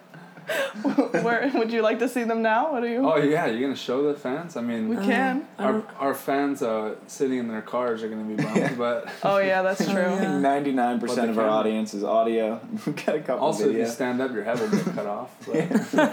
Where 1.23 1.49
would 1.55 1.71
you 1.71 1.81
like 1.81 1.99
to 1.99 2.07
see 2.09 2.23
them 2.23 2.41
now? 2.41 2.71
What 2.71 2.83
are 2.83 2.87
you? 2.87 3.05
Oh 3.09 3.17
yeah, 3.17 3.47
you're 3.47 3.61
gonna 3.61 3.75
show 3.75 4.03
the 4.11 4.13
fans. 4.19 4.55
I 4.57 4.61
mean, 4.61 4.89
we 4.89 4.95
can. 4.97 5.47
Our, 5.57 5.83
our 5.99 6.13
fans 6.13 6.61
uh, 6.61 6.95
sitting 7.07 7.39
in 7.39 7.47
their 7.47 7.61
cars 7.61 8.03
are 8.03 8.09
gonna 8.09 8.23
be 8.23 8.35
bummed, 8.41 8.77
but 8.77 9.09
Oh 9.23 9.37
yeah, 9.39 9.61
that's 9.63 9.83
true. 9.89 10.05
I 10.05 10.17
think 10.19 10.41
Ninety 10.41 10.71
nine 10.71 10.99
percent 10.99 11.27
the 11.27 11.31
of 11.33 11.39
our 11.39 11.49
audience 11.49 11.93
is 11.93 12.03
audio. 12.03 12.59
We've 12.85 12.95
got 13.05 13.15
a 13.15 13.19
couple 13.21 13.45
also 13.45 13.69
if 13.69 13.75
you 13.75 13.85
stand 13.87 14.21
up, 14.21 14.33
your 14.33 14.43
head 14.43 14.59
will 14.59 14.69
get 14.69 14.85
cut 14.93 15.05
off. 15.07 15.31
But 15.47 15.55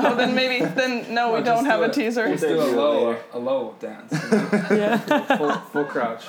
Oh, 0.01 0.15
then 0.17 0.35
maybe 0.35 0.65
then 0.65 1.13
no, 1.13 1.29
we 1.29 1.33
Well, 1.35 1.45
don't 1.45 1.65
have 1.67 1.81
do 1.81 1.87
a 1.87 1.91
teaser. 1.93 2.29
Just 2.29 2.43
We'll 2.45 2.71
do 2.71 2.75
a 2.75 2.81
low, 2.81 3.09
later. 3.11 3.23
a 3.35 3.39
low 3.39 3.75
dance. 3.81 4.13
you 4.13 4.39
know? 4.39 4.49
yeah. 4.71 5.37
full, 5.37 5.53
full 5.53 5.85
crouch. 5.85 6.23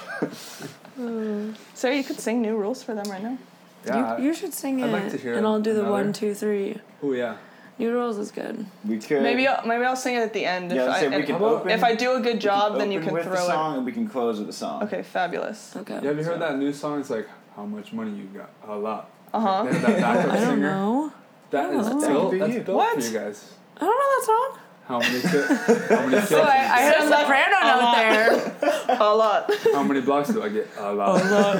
Sarah, 1.73 1.95
you 1.95 2.03
could 2.03 2.19
sing 2.19 2.41
new 2.41 2.55
rules 2.57 2.83
for 2.83 2.93
them 2.93 3.09
right 3.09 3.21
now. 3.23 3.37
Yeah. 3.85 4.17
You, 4.17 4.25
you 4.25 4.33
should 4.33 4.53
sing 4.53 4.79
it, 4.79 4.85
I'd 4.85 4.91
like 4.91 5.11
to 5.11 5.17
hear 5.17 5.33
and 5.35 5.45
I'll 5.45 5.59
do 5.59 5.73
the 5.73 5.81
another. 5.81 5.91
one, 5.91 6.13
two, 6.13 6.33
three. 6.33 6.79
oh 7.01 7.11
yeah. 7.13 7.37
New 7.79 7.91
rules 7.91 8.17
is 8.19 8.29
good. 8.31 8.65
we 8.85 8.99
could 8.99 9.23
Maybe 9.23 9.47
I'll, 9.47 9.65
maybe 9.65 9.83
I'll 9.83 9.95
sing 9.95 10.15
it 10.15 10.19
at 10.19 10.31
the 10.33 10.45
end. 10.45 10.71
Yeah, 10.71 10.83
if, 10.85 10.89
I, 10.91 10.99
say 10.99 11.17
we 11.17 11.23
can 11.23 11.35
open. 11.41 11.69
if 11.71 11.83
I 11.83 11.95
do 11.95 12.13
a 12.13 12.19
good 12.21 12.39
job, 12.39 12.77
then 12.77 12.91
you 12.91 12.99
can 13.01 13.11
with 13.13 13.23
throw 13.23 13.33
the 13.33 13.41
it. 13.41 13.45
song 13.47 13.77
and 13.77 13.85
we 13.85 13.91
can 13.91 14.07
close 14.07 14.37
with 14.37 14.47
the 14.47 14.53
song. 14.53 14.83
Okay, 14.83 15.01
fabulous. 15.01 15.75
Okay. 15.77 15.95
Yeah, 15.95 16.09
have 16.09 16.17
you 16.17 16.23
heard 16.23 16.39
that 16.41 16.57
new 16.57 16.71
song? 16.71 16.99
It's 16.99 17.09
like, 17.09 17.27
how 17.55 17.65
much 17.65 17.91
money 17.91 18.11
you 18.11 18.25
got? 18.25 18.51
A 18.67 18.75
lot. 18.75 19.09
Uh 19.33 19.39
huh. 19.39 19.63
That 19.63 19.81
backup 19.99 20.31
I 20.33 20.35
don't 20.37 20.45
singer. 20.49 20.57
know. 20.71 21.13
That 21.49 21.73
is. 21.73 21.87
That 21.89 21.99
built. 22.07 22.31
could 22.31 22.41
That's 22.41 22.53
you. 22.53 22.61
built 22.61 22.77
What? 22.77 22.95
for 23.03 23.07
you 23.09 23.19
guys. 23.19 23.53
I 23.77 23.79
don't 23.79 23.89
know 23.89 24.11
that 24.15 24.25
song. 24.25 24.59
How 24.85 24.99
many? 24.99 25.21
Ki- 25.21 25.95
how 25.95 26.05
many 26.05 26.17
kills? 26.17 26.29
So 26.29 26.41
I, 26.41 26.57
I 26.57 26.81
had 26.81 26.97
a 26.97 27.07
soprano 27.07 27.55
a 27.61 27.65
note 27.71 27.95
there. 27.95 28.97
A 28.99 29.15
lot. 29.15 29.49
How 29.73 29.81
many 29.81 30.01
blocks 30.01 30.29
do 30.29 30.43
I 30.43 30.49
get? 30.49 30.67
A 30.77 30.93
lot. 30.93 31.21
I 31.21 31.31
want 31.31 31.59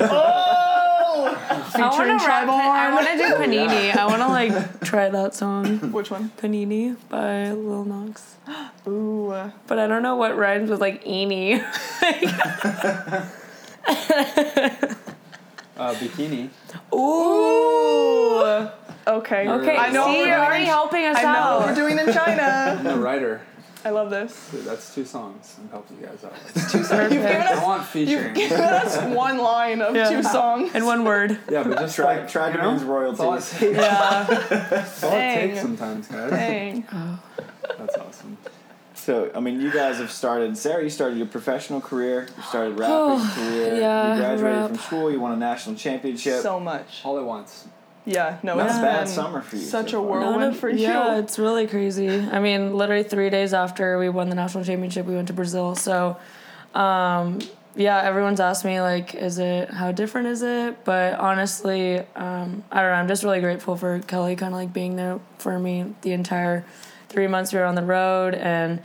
Featuring 1.74 2.18
to 2.20 2.26
rap. 2.26 2.46
Tri 2.46 2.46
Bourne. 2.46 2.62
I 2.62 2.94
want 2.94 3.08
to 3.08 3.18
do 3.18 3.24
Panini. 3.36 3.96
I 3.96 4.06
want 4.06 4.22
to 4.22 4.28
like 4.28 4.82
try 4.82 5.10
that 5.10 5.34
song. 5.36 5.92
Which 5.92 6.10
one? 6.12 6.32
Panini 6.38 6.96
by 7.10 7.52
Lil 7.52 7.86
Nas 7.86 8.36
X. 8.48 8.88
Ooh. 8.88 9.52
But 9.68 9.80
I 9.80 9.88
don't 9.88 10.04
know 10.04 10.16
what 10.16 10.38
rhymes 10.38 10.70
with 10.70 10.82
like 10.82 11.06
eeny. 11.06 11.62
Uh, 15.76 15.92
bikini. 15.96 16.50
Ooh. 16.94 18.70
Okay. 19.08 19.48
Okay. 19.50 19.76
I 19.76 19.90
know 19.90 20.06
See, 20.06 20.12
we're 20.12 20.18
you're 20.18 20.26
doing 20.28 20.40
already 20.40 20.64
in- 20.66 20.70
helping 20.70 21.06
us 21.06 21.18
I 21.18 21.24
know 21.24 21.30
out. 21.30 21.60
what 21.62 21.70
we're 21.70 21.76
doing 21.76 21.98
in 21.98 22.14
China. 22.14 22.76
I'm 22.78 22.84
the 22.84 22.96
writer. 22.96 23.42
I 23.86 23.90
love 23.90 24.10
this. 24.10 24.50
Dude, 24.52 24.66
that's 24.66 24.96
two 24.96 25.04
songs. 25.06 25.56
I'm 25.60 25.70
helping 25.70 25.98
you 26.00 26.06
guys 26.06 26.24
out. 26.24 26.34
Two 26.72 26.84
songs. 26.84 27.14
You've 27.14 27.22
given 27.24 27.42
I 27.42 27.54
us, 27.54 27.64
want 27.64 27.86
featuring. 27.86 28.26
you've 28.28 28.50
given 28.50 28.60
us 28.62 28.98
one 29.16 29.38
line 29.38 29.82
of 29.82 29.96
Yeah. 29.96 30.10
two 30.10 30.24
songs. 30.24 30.74
In 30.74 30.86
one 30.86 31.04
word. 31.04 31.38
Yeah, 31.50 31.64
but 31.64 31.80
just 31.80 31.96
Tri, 31.96 32.20
like, 32.20 32.30
try 32.30 32.48
you 32.48 32.58
to 32.58 32.64
know, 32.64 32.72
means 32.72 32.84
all 32.84 32.88
it 32.88 32.92
royalties. 33.18 33.62
Yeah. 33.62 34.24
That's 34.70 35.04
all 35.04 35.12
it 35.14 35.34
takes 35.36 35.62
sometimes, 35.62 36.08
guys. 36.08 36.30
Dang. 36.32 36.86
Oh. 36.94 37.20
That's 37.78 37.98
awesome. 37.98 38.38
So, 38.94 39.30
I 39.36 39.42
mean, 39.42 39.60
you 39.60 39.70
guys 39.70 39.98
have 39.98 40.12
started. 40.12 40.58
Sarah, 40.58 40.82
you 40.82 40.90
started 40.90 41.18
your 41.18 41.28
professional 41.28 41.82
career. 41.82 42.30
You 42.38 42.44
started 42.44 42.80
rapping 42.80 42.96
oh, 42.96 43.34
career. 43.36 43.76
yeah, 43.76 44.14
you 44.14 44.20
graduated 44.22 44.44
rap. 44.46 44.68
from 44.70 44.78
school. 44.78 45.12
You 45.12 45.20
won 45.20 45.34
a 45.34 45.36
national 45.36 45.76
championship. 45.76 46.42
So 46.42 46.58
much. 46.58 47.02
All 47.04 47.18
at 47.18 47.26
once. 47.26 47.68
Yeah. 48.06 48.38
No, 48.44 48.56
Not 48.58 48.66
it's 48.68 48.78
a 48.78 48.82
bad 48.82 48.98
been 49.06 49.08
summer 49.08 49.42
for 49.42 49.56
you. 49.56 49.62
Such 49.62 49.92
so 49.92 50.00
a 50.00 50.02
far. 50.08 50.10
whirlwind 50.20 50.40
None 50.42 50.50
of- 50.52 50.58
for 50.58 50.70
you. 50.70 50.80
Yeah, 50.80 51.18
it's 51.20 51.40
really 51.40 51.68
crazy. 51.68 52.10
I 52.10 52.40
mean, 52.40 52.76
literally 52.76 53.04
three 53.04 53.30
days 53.30 53.54
after 53.54 53.98
we 53.98 54.10
won 54.10 54.30
the 54.30 54.36
national 54.36 54.64
championship, 54.66 55.06
we 55.06 55.16
went 55.16 55.28
to 55.28 55.34
Brazil. 55.34 55.76
So, 55.76 56.18
um, 56.76 57.40
yeah, 57.76 58.02
everyone's 58.04 58.40
asked 58.40 58.66
me 58.66 58.82
like, 58.82 59.16
is 59.16 59.40
it 59.40 59.70
how 59.72 59.92
different 59.92 60.28
is 60.28 60.42
it? 60.42 60.84
But 60.86 61.20
honestly, 61.20 62.00
um, 62.16 62.64
I 62.72 62.82
don't 62.82 62.92
know. 62.92 62.98
I'm 62.98 63.08
just 63.08 63.24
really 63.24 63.40
grateful 63.42 63.76
for 63.76 64.00
Kelly, 64.00 64.36
kind 64.36 64.54
of 64.54 64.60
like 64.60 64.74
being 64.74 64.96
there 64.96 65.20
for 65.38 65.58
me 65.58 65.94
the 66.02 66.12
entire 66.14 66.66
three 67.10 67.28
months 67.28 67.54
we 67.54 67.60
were 67.60 67.66
on 67.66 67.76
the 67.76 67.84
road, 67.84 68.34
and 68.36 68.82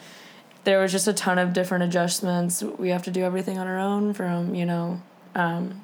there 0.64 0.80
was 0.80 0.92
just 0.92 1.08
a 1.08 1.12
ton 1.12 1.38
of 1.38 1.52
different 1.52 1.84
adjustments. 1.84 2.62
We 2.62 2.90
have 2.90 3.02
to 3.04 3.10
do 3.10 3.22
everything 3.25 3.58
on 3.58 3.66
our 3.66 3.78
own, 3.78 4.12
from 4.14 4.54
you 4.54 4.64
know. 4.66 5.00
Um, 5.34 5.82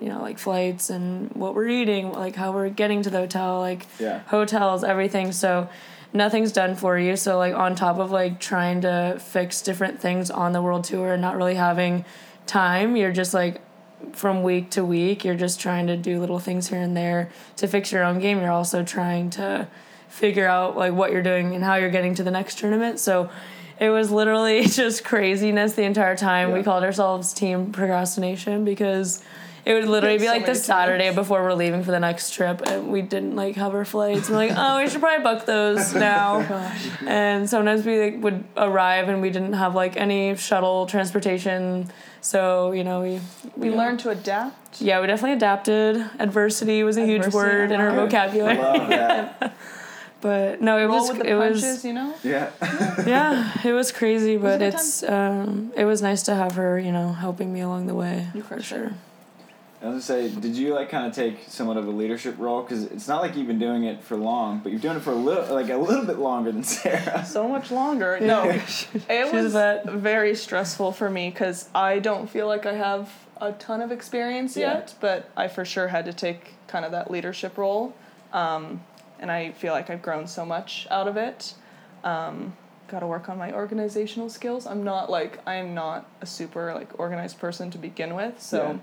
you 0.00 0.08
know, 0.08 0.20
like 0.22 0.38
flights 0.38 0.90
and 0.90 1.30
what 1.32 1.54
we're 1.54 1.68
eating, 1.68 2.12
like 2.12 2.36
how 2.36 2.52
we're 2.52 2.68
getting 2.68 3.02
to 3.02 3.10
the 3.10 3.18
hotel, 3.18 3.58
like 3.60 3.86
Yeah. 3.98 4.20
hotels, 4.28 4.84
everything. 4.84 5.32
So 5.32 5.68
nothing's 6.12 6.52
done 6.52 6.74
for 6.76 6.98
you. 6.98 7.16
So 7.16 7.36
like 7.38 7.54
on 7.54 7.74
top 7.74 7.98
of 7.98 8.10
like 8.10 8.38
trying 8.40 8.80
to 8.82 9.18
fix 9.20 9.60
different 9.60 10.00
things 10.00 10.30
on 10.30 10.52
the 10.52 10.62
world 10.62 10.84
tour 10.84 11.12
and 11.12 11.22
not 11.22 11.36
really 11.36 11.56
having 11.56 12.04
time, 12.46 12.96
you're 12.96 13.12
just 13.12 13.34
like 13.34 13.60
from 14.12 14.42
week 14.44 14.70
to 14.70 14.84
week, 14.84 15.24
you're 15.24 15.34
just 15.34 15.60
trying 15.60 15.86
to 15.88 15.96
do 15.96 16.20
little 16.20 16.38
things 16.38 16.68
here 16.68 16.78
and 16.80 16.96
there 16.96 17.30
to 17.56 17.66
fix 17.66 17.90
your 17.92 18.04
own 18.04 18.20
game. 18.20 18.38
You're 18.40 18.52
also 18.52 18.84
trying 18.84 19.30
to 19.30 19.66
figure 20.08 20.46
out 20.46 20.76
like 20.76 20.92
what 20.92 21.10
you're 21.12 21.22
doing 21.22 21.54
and 21.54 21.64
how 21.64 21.74
you're 21.74 21.90
getting 21.90 22.14
to 22.14 22.22
the 22.22 22.30
next 22.30 22.58
tournament. 22.58 23.00
So 23.00 23.28
it 23.80 23.90
was 23.90 24.10
literally 24.10 24.62
just 24.66 25.04
craziness 25.04 25.72
the 25.74 25.82
entire 25.82 26.16
time. 26.16 26.52
We 26.52 26.62
called 26.62 26.84
ourselves 26.84 27.32
team 27.32 27.72
procrastination 27.72 28.64
because 28.64 29.22
it 29.68 29.74
would 29.74 29.84
literally 29.84 30.16
That's 30.16 30.22
be 30.22 30.26
so 30.28 30.32
like 30.32 30.46
the 30.46 30.52
many 30.52 30.58
Saturday 30.60 31.14
before 31.14 31.42
we're 31.42 31.52
leaving 31.52 31.84
for 31.84 31.90
the 31.90 32.00
next 32.00 32.32
trip, 32.32 32.62
and 32.66 32.90
we 32.90 33.02
didn't 33.02 33.36
like 33.36 33.56
have 33.56 33.74
our 33.74 33.84
flights. 33.84 34.30
We're 34.30 34.36
like, 34.36 34.52
oh, 34.56 34.78
we 34.78 34.88
should 34.88 35.00
probably 35.02 35.22
book 35.22 35.44
those 35.44 35.94
now. 36.10 36.40
and 37.06 37.50
sometimes 37.50 37.84
we 37.84 38.00
like, 38.00 38.22
would 38.22 38.44
arrive 38.56 39.10
and 39.10 39.20
we 39.20 39.28
didn't 39.28 39.52
have 39.52 39.74
like 39.74 39.98
any 39.98 40.34
shuttle 40.36 40.86
transportation, 40.86 41.92
so 42.22 42.72
you 42.72 42.82
know 42.82 43.02
we 43.02 43.20
we 43.58 43.68
yeah. 43.68 43.76
learned 43.76 44.00
to 44.00 44.08
adapt. 44.08 44.80
Yeah, 44.80 45.02
we 45.02 45.06
definitely 45.06 45.36
adapted. 45.36 45.96
Adversity 46.18 46.82
was 46.82 46.96
a 46.96 47.04
huge 47.04 47.26
word 47.34 47.70
in 47.70 47.78
our 47.78 47.90
I 47.90 47.94
love 47.94 47.98
it. 47.98 48.10
vocabulary. 48.10 48.56
Love 48.56 48.88
that. 48.88 49.54
But 50.20 50.60
no, 50.60 50.78
it 50.78 50.86
Roll 50.86 50.98
was 50.98 51.10
with 51.10 51.18
the 51.18 51.30
it 51.30 51.38
punches, 51.38 51.62
was 51.62 51.84
you 51.84 51.92
know. 51.92 52.12
Yeah. 52.24 52.50
yeah, 53.06 53.52
it 53.64 53.72
was 53.72 53.92
crazy, 53.92 54.36
was 54.36 54.54
a 54.54 54.58
but 54.58 54.58
good 54.58 54.74
it's 54.74 55.02
um, 55.04 55.72
it 55.76 55.84
was 55.84 56.02
nice 56.02 56.24
to 56.24 56.34
have 56.34 56.56
her, 56.56 56.76
you 56.76 56.90
know, 56.90 57.12
helping 57.12 57.52
me 57.52 57.60
along 57.60 57.86
the 57.86 57.94
way 57.94 58.26
You 58.34 58.42
for 58.42 58.54
crushed 58.54 58.70
sure. 58.70 58.86
it. 58.86 58.92
I 59.80 59.86
was 59.86 60.08
gonna 60.08 60.28
say, 60.30 60.40
did 60.40 60.56
you 60.56 60.74
like 60.74 60.90
kind 60.90 61.06
of 61.06 61.14
take 61.14 61.44
somewhat 61.46 61.76
of 61.76 61.86
a 61.86 61.90
leadership 61.90 62.34
role? 62.38 62.62
Because 62.62 62.84
it's 62.84 63.06
not 63.06 63.22
like 63.22 63.36
you've 63.36 63.46
been 63.46 63.60
doing 63.60 63.84
it 63.84 64.02
for 64.02 64.16
long, 64.16 64.58
but 64.58 64.72
you've 64.72 64.82
done 64.82 64.96
it 64.96 65.00
for 65.02 65.12
a 65.12 65.16
little, 65.16 65.54
like 65.54 65.70
a 65.70 65.76
little 65.76 66.04
bit 66.04 66.18
longer 66.18 66.50
than 66.50 66.64
Sarah. 66.64 67.24
So 67.26 67.48
much 67.48 67.70
longer. 67.70 68.18
No, 68.22 68.48
it 69.08 69.32
was 69.32 69.54
a 69.54 69.82
very 69.86 70.34
stressful 70.34 70.92
for 70.92 71.08
me 71.08 71.30
because 71.30 71.68
I 71.74 72.00
don't 72.00 72.28
feel 72.28 72.48
like 72.48 72.66
I 72.66 72.74
have 72.74 73.12
a 73.40 73.52
ton 73.52 73.80
of 73.80 73.92
experience 73.92 74.56
Yeah. 74.56 74.74
yet, 74.74 74.94
but 75.00 75.30
I 75.36 75.46
for 75.46 75.64
sure 75.64 75.86
had 75.88 76.06
to 76.06 76.12
take 76.12 76.54
kind 76.66 76.84
of 76.84 76.90
that 76.90 77.08
leadership 77.10 77.56
role, 77.56 77.94
um, 78.32 78.82
and 79.20 79.30
I 79.30 79.52
feel 79.52 79.72
like 79.72 79.90
I've 79.90 80.02
grown 80.02 80.26
so 80.26 80.44
much 80.44 80.88
out 80.90 81.06
of 81.06 81.16
it. 81.16 81.54
Um, 82.02 82.56
Got 82.88 83.00
to 83.00 83.06
work 83.06 83.28
on 83.28 83.36
my 83.36 83.52
organizational 83.52 84.30
skills. 84.30 84.66
I'm 84.66 84.82
not 84.82 85.10
like 85.10 85.40
I 85.46 85.56
am 85.56 85.74
not 85.74 86.08
a 86.22 86.26
super 86.26 86.72
like 86.74 86.98
organized 86.98 87.38
person 87.38 87.70
to 87.72 87.78
begin 87.78 88.14
with, 88.14 88.40
so 88.42 88.62
Yeah. 88.62 88.78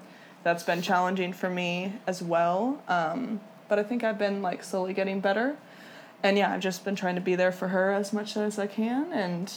That's 0.46 0.64
been 0.64 0.82
challenging 0.82 1.34
for 1.34 1.50
me 1.50 1.92
as 2.08 2.22
well. 2.22 2.82
Um, 2.88 3.42
but 3.68 3.80
I 3.80 3.84
think 3.84 4.06
I've 4.06 4.18
been 4.18 4.42
like 4.42 4.64
slowly 4.64 4.94
getting 4.94 5.20
better 5.20 5.58
and 6.26 6.40
yeah, 6.40 6.52
I've 6.52 6.60
just 6.60 6.84
been 6.84 6.96
trying 6.96 7.16
to 7.16 7.22
be 7.22 7.36
there 7.36 7.52
for 7.52 7.68
her 7.68 7.92
as 7.92 8.12
much 8.12 8.36
as 8.36 8.58
I 8.58 8.66
can, 8.66 9.14
and 9.14 9.52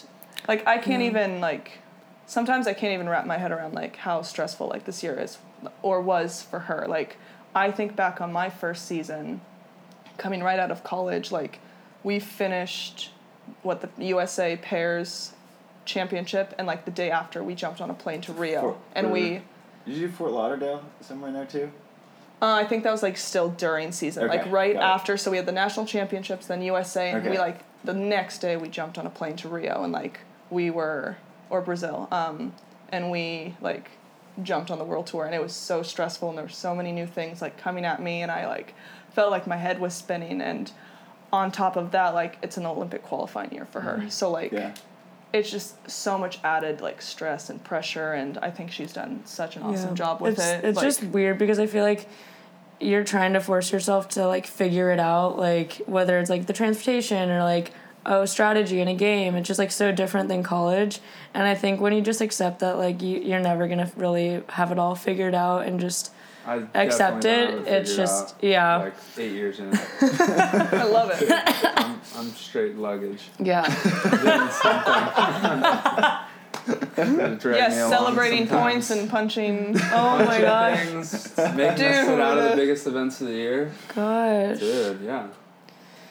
like 0.46 0.66
I 0.66 0.76
can't 0.76 1.02
even 1.02 1.40
like 1.40 1.78
sometimes 2.26 2.66
I 2.66 2.74
can't 2.74 2.92
even 2.92 3.08
wrap 3.08 3.26
my 3.26 3.38
head 3.38 3.52
around 3.52 3.74
like 3.74 3.96
how 3.96 4.20
stressful 4.20 4.68
like 4.68 4.84
this 4.84 5.02
year 5.02 5.18
is 5.18 5.38
or 5.80 6.02
was 6.02 6.42
for 6.42 6.60
her. 6.60 6.86
Like 6.86 7.16
I 7.54 7.70
think 7.70 7.96
back 7.96 8.20
on 8.20 8.34
my 8.34 8.50
first 8.50 8.84
season, 8.84 9.40
coming 10.18 10.42
right 10.42 10.58
out 10.58 10.70
of 10.70 10.84
college, 10.84 11.32
like 11.32 11.58
we 12.02 12.18
finished 12.18 13.12
what 13.62 13.80
the 13.80 14.04
USA 14.04 14.56
pairs 14.56 15.32
championship, 15.86 16.54
and 16.58 16.66
like 16.66 16.84
the 16.84 16.90
day 16.90 17.10
after 17.10 17.42
we 17.42 17.54
jumped 17.54 17.80
on 17.80 17.88
a 17.88 17.94
plane 17.94 18.20
to 18.22 18.32
Rio, 18.34 18.60
For- 18.60 18.78
and 18.94 19.10
we. 19.10 19.42
Did 19.88 19.96
you 19.96 20.06
do 20.08 20.12
Fort 20.12 20.32
Lauderdale 20.32 20.82
somewhere 21.00 21.28
in 21.28 21.34
there 21.34 21.46
too? 21.46 21.70
Uh, 22.42 22.52
I 22.54 22.64
think 22.64 22.84
that 22.84 22.92
was 22.92 23.02
like 23.02 23.16
still 23.16 23.48
during 23.48 23.90
season, 23.90 24.24
Okay, 24.24 24.36
like 24.38 24.52
right 24.52 24.76
after. 24.76 25.16
So 25.16 25.30
we 25.30 25.38
had 25.38 25.46
the 25.46 25.52
national 25.52 25.86
championships, 25.86 26.46
then 26.46 26.60
USA, 26.62 27.10
and 27.10 27.20
Okay. 27.20 27.30
we 27.30 27.38
like 27.38 27.60
the 27.84 27.94
next 27.94 28.38
day 28.38 28.56
we 28.56 28.68
jumped 28.68 28.98
on 28.98 29.06
a 29.06 29.10
plane 29.10 29.34
to 29.36 29.48
Rio, 29.48 29.82
and 29.82 29.92
like 29.92 30.20
we 30.50 30.70
were 30.70 31.16
or 31.50 31.62
Brazil, 31.62 32.06
um, 32.12 32.52
and 32.90 33.10
we 33.10 33.56
like 33.62 33.90
jumped 34.42 34.70
on 34.70 34.78
the 34.78 34.84
world 34.84 35.06
tour, 35.06 35.24
and 35.24 35.34
it 35.34 35.42
was 35.42 35.54
so 35.54 35.82
stressful, 35.82 36.28
and 36.28 36.36
there 36.36 36.44
were 36.44 36.50
so 36.50 36.74
many 36.74 36.92
new 36.92 37.06
things 37.06 37.40
like 37.40 37.56
coming 37.56 37.84
at 37.86 38.00
me, 38.02 38.20
and 38.22 38.30
I 38.30 38.46
like 38.46 38.74
felt 39.14 39.30
like 39.30 39.46
my 39.46 39.56
head 39.56 39.80
was 39.80 39.94
spinning, 39.94 40.42
and 40.42 40.70
on 41.32 41.50
top 41.50 41.76
of 41.76 41.92
that, 41.92 42.12
like 42.14 42.36
it's 42.42 42.58
an 42.58 42.66
Olympic 42.66 43.02
qualifying 43.02 43.52
year 43.52 43.64
for 43.64 43.80
her, 43.80 44.04
so 44.10 44.30
like 44.30 44.52
Yeah. 44.52 44.74
It's 45.32 45.50
just 45.50 45.90
so 45.90 46.18
much 46.18 46.38
added 46.42 46.80
like 46.80 47.02
stress 47.02 47.50
and 47.50 47.62
pressure, 47.62 48.12
and 48.12 48.38
I 48.38 48.50
think 48.50 48.70
she's 48.70 48.92
done 48.92 49.22
such 49.24 49.56
an 49.56 49.62
awesome 49.62 49.90
Yeah. 49.90 49.94
job 49.94 50.20
with 50.20 50.34
it's, 50.34 50.46
it. 50.46 50.64
It's 50.64 50.76
like, 50.76 50.86
just 50.86 51.04
weird 51.04 51.38
because 51.38 51.58
I 51.58 51.66
feel 51.66 51.84
like 51.84 52.08
you're 52.80 53.04
trying 53.04 53.32
to 53.32 53.40
force 53.40 53.72
yourself 53.72 54.08
to 54.10 54.26
like 54.26 54.46
figure 54.46 54.90
it 54.90 55.00
out, 55.00 55.38
like 55.38 55.82
whether 55.86 56.18
it's 56.18 56.30
like 56.30 56.46
the 56.46 56.52
transportation 56.52 57.30
or 57.30 57.42
like 57.42 57.72
oh 58.06 58.24
strategy 58.24 58.80
in 58.80 58.88
a 58.88 58.94
game. 58.94 59.34
It's 59.34 59.46
just 59.48 59.58
like 59.58 59.72
so 59.72 59.92
different 59.92 60.28
than 60.28 60.42
college, 60.42 61.00
and 61.34 61.46
I 61.46 61.54
think 61.54 61.80
when 61.80 61.92
you 61.92 62.00
just 62.00 62.20
accept 62.20 62.60
that 62.60 62.78
like 62.78 63.02
you 63.02 63.18
you're 63.18 63.40
never 63.40 63.68
gonna 63.68 63.90
really 63.96 64.42
have 64.50 64.72
it 64.72 64.78
all 64.78 64.94
figured 64.94 65.34
out 65.34 65.66
and 65.66 65.78
just 65.78 66.12
I 66.48 66.82
accept 66.82 67.24
it. 67.24 67.46
don't 67.46 67.58
have 67.58 67.66
it 67.66 67.72
It's 67.82 67.96
just 67.96 68.34
out, 68.34 68.42
yeah 68.42 68.76
Like 68.76 68.94
eight 69.18 69.32
years 69.32 69.58
in. 69.60 69.68
I 70.00 70.84
love 70.84 71.10
it. 71.14 71.30
I'm, 71.76 72.00
I'm 72.16 72.30
straight 72.30 72.76
luggage. 72.76 73.28
yeah. 73.38 73.62
Doing 74.22 74.50
something. 74.50 75.60
Gotta 76.96 77.36
drag 77.36 77.56
yes, 77.56 77.74
celebrating 77.88 78.46
points 78.46 78.90
and 78.90 79.08
punching. 79.08 79.76
Oh 79.92 80.24
my 80.24 80.40
gosh, 80.40 80.78
things, 80.86 81.36
Making 81.56 81.84
us 81.86 82.06
sit 82.06 82.20
out 82.20 82.38
of 82.38 82.50
the 82.50 82.56
biggest 82.56 82.86
events 82.86 83.20
of 83.20 83.28
the 83.28 83.32
year. 83.34 83.72
gosh. 83.94 84.58
Dude, 84.58 85.00
yeah. 85.02 85.28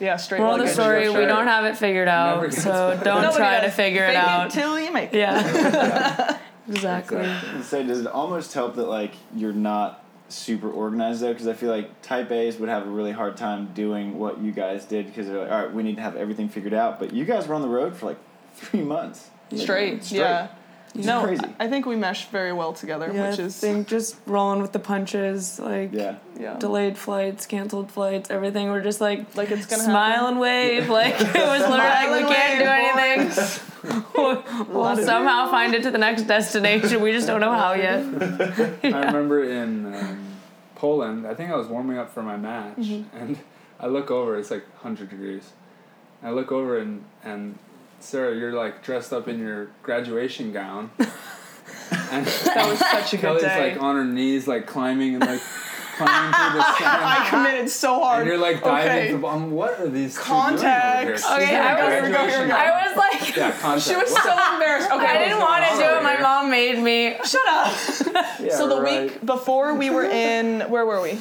Yeah, 0.00 0.16
straight 0.16 0.38
Moral 0.40 0.54
of 0.56 0.60
the 0.60 0.68
story: 0.68 1.08
We 1.08 1.26
don't 1.26 1.46
have 1.46 1.64
it 1.64 1.76
figured 1.76 2.08
out, 2.08 2.52
so 2.54 2.70
better. 2.70 3.04
don't 3.04 3.22
Nobody 3.22 3.36
try 3.38 3.60
to 3.60 3.66
does. 3.66 3.74
figure 3.74 4.04
it 4.06 4.14
out. 4.16 4.50
till 4.50 4.78
you 4.80 4.92
make 4.92 5.12
it. 5.12 5.18
Yeah, 5.18 6.38
exactly. 6.68 7.18
And 7.18 7.64
so 7.64 7.82
does 7.84 8.00
it 8.00 8.06
almost 8.06 8.52
help 8.54 8.76
that 8.76 8.86
like 8.88 9.12
you're 9.34 9.52
not 9.52 10.04
super 10.28 10.70
organized 10.70 11.20
though? 11.22 11.32
Because 11.32 11.48
I 11.48 11.54
feel 11.54 11.70
like 11.70 12.02
Type 12.02 12.30
A's 12.30 12.58
would 12.58 12.68
have 12.68 12.86
a 12.86 12.90
really 12.90 13.12
hard 13.12 13.36
time 13.36 13.70
doing 13.74 14.18
what 14.18 14.40
you 14.40 14.52
guys 14.52 14.84
did 14.84 15.06
because 15.06 15.26
they're 15.26 15.38
like, 15.40 15.50
all 15.50 15.62
right, 15.64 15.72
we 15.72 15.82
need 15.82 15.96
to 15.96 16.02
have 16.02 16.16
everything 16.16 16.48
figured 16.48 16.74
out. 16.74 16.98
But 16.98 17.12
you 17.12 17.24
guys 17.24 17.46
were 17.46 17.54
on 17.54 17.62
the 17.62 17.68
road 17.68 17.96
for 17.96 18.06
like 18.06 18.18
three 18.54 18.82
months. 18.82 19.30
Straight, 19.54 20.04
Straight. 20.04 20.18
yeah. 20.20 20.48
It's 20.94 21.06
no, 21.06 21.22
crazy. 21.22 21.44
I 21.60 21.68
think 21.68 21.84
we 21.84 21.96
meshed 21.96 22.30
very 22.30 22.52
well 22.52 22.72
together, 22.72 23.10
Yeah, 23.12 23.30
which 23.30 23.38
I 23.40 23.42
is 23.44 23.56
think 23.60 23.88
just 23.88 24.16
rolling 24.26 24.62
with 24.62 24.72
the 24.72 24.78
punches, 24.78 25.58
like 25.60 25.92
Yeah. 25.92 26.16
yeah. 26.40 26.56
delayed 26.58 26.96
flights, 26.96 27.44
canceled 27.44 27.92
flights, 27.92 28.30
everything. 28.30 28.68
We're 28.70 28.82
just 28.82 29.00
like 29.00 29.36
Like 29.36 29.50
it's 29.50 29.66
gonna 29.66 29.82
smile 29.82 30.12
happen. 30.12 30.28
and 30.32 30.40
wave. 30.40 30.88
Like 30.88 31.14
it 31.20 31.20
was 31.20 31.60
literally 31.60 31.70
like 31.78 32.28
we 32.28 32.34
can't 32.34 32.58
do 32.58 32.64
anything. 33.14 33.44
we'll 34.16 34.44
we'll 34.68 34.96
somehow 34.96 35.50
find 35.50 35.74
it 35.74 35.82
to 35.84 35.90
the 35.90 35.98
next 35.98 36.22
destination. 36.22 37.00
We 37.00 37.12
just 37.12 37.26
don't 37.26 37.40
know 37.40 37.52
how 37.52 37.72
yet. 37.74 38.00
I 38.84 39.06
remember 39.06 39.44
in 39.44 39.94
um, 39.94 40.24
Poland, 40.74 41.26
I 41.26 41.34
think 41.34 41.50
I 41.50 41.56
was 41.56 41.66
warming 41.68 41.98
up 41.98 42.12
for 42.12 42.22
my 42.22 42.36
match, 42.36 42.76
Mm-hmm. 42.78 43.16
and 43.16 43.38
I 43.80 43.86
look 43.86 44.10
over, 44.10 44.36
it's 44.36 44.50
like 44.50 44.64
100 44.82 45.08
degrees. 45.08 45.52
I 46.22 46.30
look 46.30 46.50
over, 46.50 46.78
and, 46.78 47.04
and 47.22 47.56
Sarah, 48.00 48.34
you're 48.36 48.52
like 48.52 48.82
dressed 48.82 49.12
up 49.12 49.28
in 49.28 49.38
your 49.38 49.68
graduation 49.84 50.52
gown. 50.52 50.90
and 50.98 52.26
That 52.26 52.66
was 52.68 52.78
such 52.80 53.12
a 53.14 53.16
good 53.16 53.20
Kelly's 53.20 53.42
day. 53.42 53.72
like 53.72 53.80
on 53.82 53.94
her 53.94 54.04
knees, 54.04 54.48
like 54.48 54.66
climbing 54.66 55.14
and 55.14 55.24
like 55.24 55.40
plunging 55.98 56.32
through 56.32 56.58
the 56.60 56.64
sand. 56.78 57.04
I 57.04 57.26
committed 57.28 57.68
so 57.70 58.00
hard. 58.00 58.20
And 58.20 58.28
you're 58.28 58.38
like 58.38 58.62
diving 58.62 58.90
okay. 58.90 59.10
through. 59.10 59.26
Um, 59.26 59.50
what 59.50 59.78
are 59.80 59.88
these 59.88 60.16
two 60.16 60.22
doing 60.24 60.38
over 60.40 60.54
Okay. 60.56 60.66
I 60.66 61.04
was- 61.04 61.22
Here 61.24 62.02
go, 62.10 62.26
here 62.26 62.46
go. 62.48 62.54
I 62.54 62.86
was 62.86 62.96
like, 62.96 63.36
Yeah, 63.36 63.50
context. 63.58 63.88
She 63.88 63.96
was 63.96 64.08
so 64.10 64.30
embarrassed. 64.54 64.90
Okay, 64.90 65.06
I 65.06 65.18
didn't 65.18 65.40
want 65.40 65.64
to 65.64 65.70
do 65.76 65.96
it. 65.98 66.02
My 66.02 66.16
mom 66.20 66.50
made 66.50 66.78
me. 66.78 67.16
Shut 67.24 67.46
up. 67.48 67.72
the- 68.38 68.50
so 68.50 68.68
the 68.68 68.80
right. 68.80 69.10
week 69.12 69.26
before 69.26 69.74
we 69.74 69.90
were 69.90 70.04
in, 70.04 70.60
where 70.70 70.86
were 70.86 71.02
we? 71.02 71.18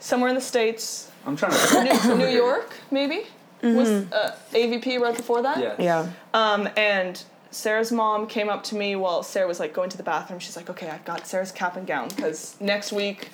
Somewhere 0.00 0.28
in 0.28 0.34
the 0.36 0.40
states, 0.40 1.10
I'm 1.26 1.36
trying 1.36 1.52
to. 1.52 2.08
New, 2.08 2.26
New 2.26 2.28
York, 2.28 2.72
maybe. 2.90 3.24
Was 3.62 3.88
uh, 4.12 4.36
AVP 4.52 5.00
right 5.00 5.16
before 5.16 5.42
that? 5.42 5.58
Yes. 5.58 5.76
Yeah. 5.80 6.08
Um, 6.32 6.68
and 6.76 7.20
Sarah's 7.50 7.90
mom 7.90 8.28
came 8.28 8.48
up 8.48 8.62
to 8.64 8.76
me 8.76 8.94
while 8.94 9.24
Sarah 9.24 9.48
was 9.48 9.58
like 9.58 9.72
going 9.74 9.90
to 9.90 9.96
the 9.96 10.04
bathroom. 10.04 10.38
She's 10.38 10.54
like, 10.56 10.70
"Okay, 10.70 10.88
I've 10.88 11.04
got 11.04 11.26
Sarah's 11.26 11.50
cap 11.50 11.76
and 11.76 11.84
gown 11.84 12.08
because 12.14 12.54
next 12.60 12.92
week 12.92 13.30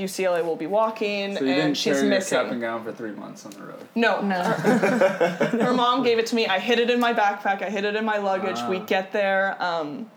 UCLA 0.00 0.44
will 0.44 0.56
be 0.56 0.66
walking, 0.66 1.36
So 1.36 1.44
you 1.44 1.50
and 1.52 1.56
didn't 1.62 1.76
she's 1.76 1.96
carry 1.96 2.08
missing." 2.08 2.36
your 2.36 2.44
cap 2.44 2.52
and 2.52 2.60
gown 2.60 2.84
for 2.84 2.92
three 2.92 3.12
months 3.12 3.44
on 3.44 3.52
the 3.52 3.62
road. 3.62 3.86
No, 3.94 4.20
No. 4.20 4.42
her 4.42 5.72
mom 5.74 6.02
gave 6.02 6.18
it 6.18 6.26
to 6.26 6.34
me. 6.34 6.46
I 6.46 6.58
hid 6.58 6.78
it 6.78 6.90
in 6.90 7.00
my 7.00 7.12
backpack. 7.12 7.62
I 7.62 7.70
hid 7.70 7.84
it 7.84 7.96
in 7.96 8.04
my 8.04 8.18
luggage. 8.18 8.58
We 8.68 8.78
Ah. 8.78 8.84
get 8.86 9.12
there. 9.12 9.56
Um, 9.62 10.10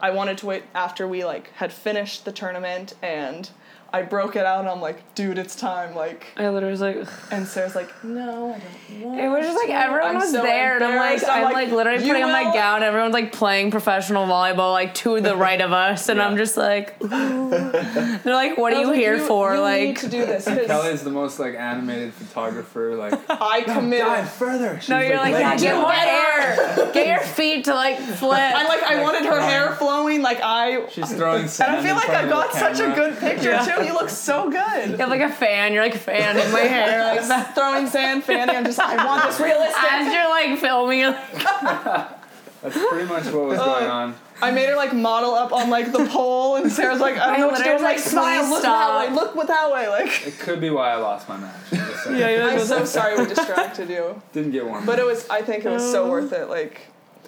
I 0.00 0.10
wanted 0.10 0.38
to 0.38 0.46
wait 0.46 0.64
after 0.74 1.08
we 1.08 1.24
like 1.24 1.50
had 1.54 1.72
finished 1.72 2.24
the 2.24 2.32
tournament, 2.32 2.94
and 3.02 3.48
I 3.94 4.02
broke 4.02 4.34
it 4.36 4.44
out. 4.44 4.60
And 4.60 4.68
I'm 4.68 4.80
like, 4.80 5.14
"Dude, 5.14 5.38
it's 5.38 5.54
time!" 5.54 5.94
Like, 5.94 6.26
I 6.36 6.48
literally 6.48 6.72
was 6.72 6.80
like, 6.80 7.06
and 7.30 7.46
Sarah's 7.46 7.74
like, 7.74 7.88
"No, 8.04 8.52
I 8.54 8.58
don't 8.92 9.02
want." 9.04 9.20
it 9.20 9.28
was 9.28 9.46
just 9.46 9.56
like 9.56 9.70
everyone 9.70 10.08
I'm 10.08 10.14
was 10.16 10.32
so 10.32 10.42
there, 10.42 10.74
and 10.76 10.84
I'm 10.84 10.96
like, 10.96 11.20
embarrassed. 11.20 11.28
I'm 11.28 11.52
like 11.52 11.70
literally 11.70 12.04
"You 12.04 12.12
putting 12.12 12.24
on 12.24 12.32
my 12.32 12.52
gown. 12.52 12.82
Everyone's 12.82 13.14
like 13.14 13.32
playing 13.32 13.70
professional 13.70 14.26
volleyball, 14.26 14.72
like 14.72 14.94
to 14.96 15.20
the 15.20 15.36
right 15.36 15.60
of 15.60 15.72
us, 15.72 16.08
and 16.08 16.18
Yeah. 16.18 16.26
I'm 16.26 16.36
just 16.36 16.56
like, 16.56 16.96
ooh. 17.04 17.50
they're 17.50 18.34
like, 18.34 18.58
what 18.58 18.72
are 18.72 18.80
you 18.80 18.88
like, 18.88 18.96
here 18.96 19.16
"You- 19.16 19.26
for? 19.26 19.54
you 19.54 19.60
like, 19.60 19.80
need 19.88 19.96
to 19.98 20.08
do 20.08 20.26
this. 20.26 20.44
'cause 20.44 20.66
Kelly's 20.66 21.02
the 21.04 21.10
most 21.10 21.38
like 21.38 21.54
animated 21.54 22.12
photographer. 22.14 22.96
Like 22.96 23.14
I 23.30 23.62
committed. 23.62 24.06
dive 24.06 24.28
further. 24.30 24.80
She's 24.80 24.88
no, 24.88 24.98
you're 24.98 25.16
like, 25.18 25.32
yeah, 25.34 25.56
get 25.56 25.72
go." 25.74 25.82
more 25.82 25.92
air, 25.92 26.90
get 26.92 27.06
your 27.06 27.20
feet 27.20 27.64
to 27.66 27.74
like 27.74 27.98
flip. 27.98 28.38
I 28.40 28.64
like 28.66 28.82
I 28.82 29.02
wanted 29.02 29.24
her 29.26 29.38
um, 29.40 29.48
hair 29.48 29.74
flowing 29.76 30.22
like 30.22 30.40
I 30.42 30.88
She's 30.88 31.12
throwing 31.12 31.42
and 31.42 31.50
sand 31.50 31.76
I 31.76 31.82
feel 31.82 31.94
like 31.94 32.08
I 32.10 32.28
got 32.28 32.52
such 32.52 32.80
a 32.80 32.86
good 32.94 33.18
picture 33.18 33.58
too. 33.64 33.83
You 33.86 33.92
look 33.94 34.08
so 34.10 34.50
good. 34.50 34.90
You 34.90 34.96
have 34.98 35.08
like 35.10 35.20
a 35.20 35.30
fan. 35.32 35.72
You're 35.72 35.82
like 35.82 35.94
fanning 35.94 36.50
my 36.52 36.60
hair 36.60 37.04
like 37.14 37.26
that. 37.28 37.54
Throwing 37.54 37.86
sand, 37.86 38.24
fanning. 38.24 38.56
I'm 38.56 38.64
just 38.64 38.78
I 38.80 39.04
want 39.04 39.24
this 39.24 39.40
realistic. 39.40 39.92
As 39.92 40.12
you're 40.12 40.28
like 40.28 40.58
filming, 40.58 40.98
you're 41.00 41.10
like, 41.12 41.42
That's 42.62 42.78
pretty 42.78 43.04
much 43.06 43.24
what 43.26 43.48
was 43.48 43.58
going 43.58 43.86
on. 43.90 44.14
I 44.40 44.50
made 44.50 44.68
her 44.70 44.76
like 44.76 44.92
model 44.94 45.34
up 45.34 45.52
on 45.52 45.68
like 45.70 45.92
the 45.92 46.06
pole, 46.06 46.56
and 46.56 46.72
Sarah's 46.72 46.98
like, 47.00 47.18
I 47.18 47.36
don't 47.36 47.40
know 47.40 47.46
what 47.48 47.58
to 47.58 47.62
do. 47.64 47.70
I'm 47.70 47.82
like, 47.82 47.96
was 47.96 48.04
like, 48.04 48.10
smile, 48.12 48.48
look 48.50 48.60
stop. 48.60 49.04
that 49.04 49.10
way, 49.10 49.14
look 49.14 49.34
with 49.34 49.48
that 49.48 49.70
way. 49.70 49.86
Like, 49.88 50.26
It 50.26 50.38
could 50.38 50.60
be 50.60 50.70
why 50.70 50.90
I 50.90 50.96
lost 50.96 51.28
my 51.28 51.36
match. 51.36 51.54
I'm 51.72 51.78
just 51.78 52.04
saying. 52.04 52.18
yeah, 52.18 52.46
I'm 52.46 52.58
so 52.60 52.84
sorry 52.86 53.18
we 53.18 53.26
distracted 53.26 53.90
you, 53.90 54.20
Didn't 54.32 54.52
get 54.52 54.66
one. 54.66 54.84
but 54.86 54.98
it 54.98 55.04
was. 55.04 55.28
I 55.28 55.42
think 55.42 55.64
it 55.64 55.68
was 55.70 55.88
so 55.88 56.10
worth 56.10 56.32
it. 56.32 56.48
Like, 56.48 56.80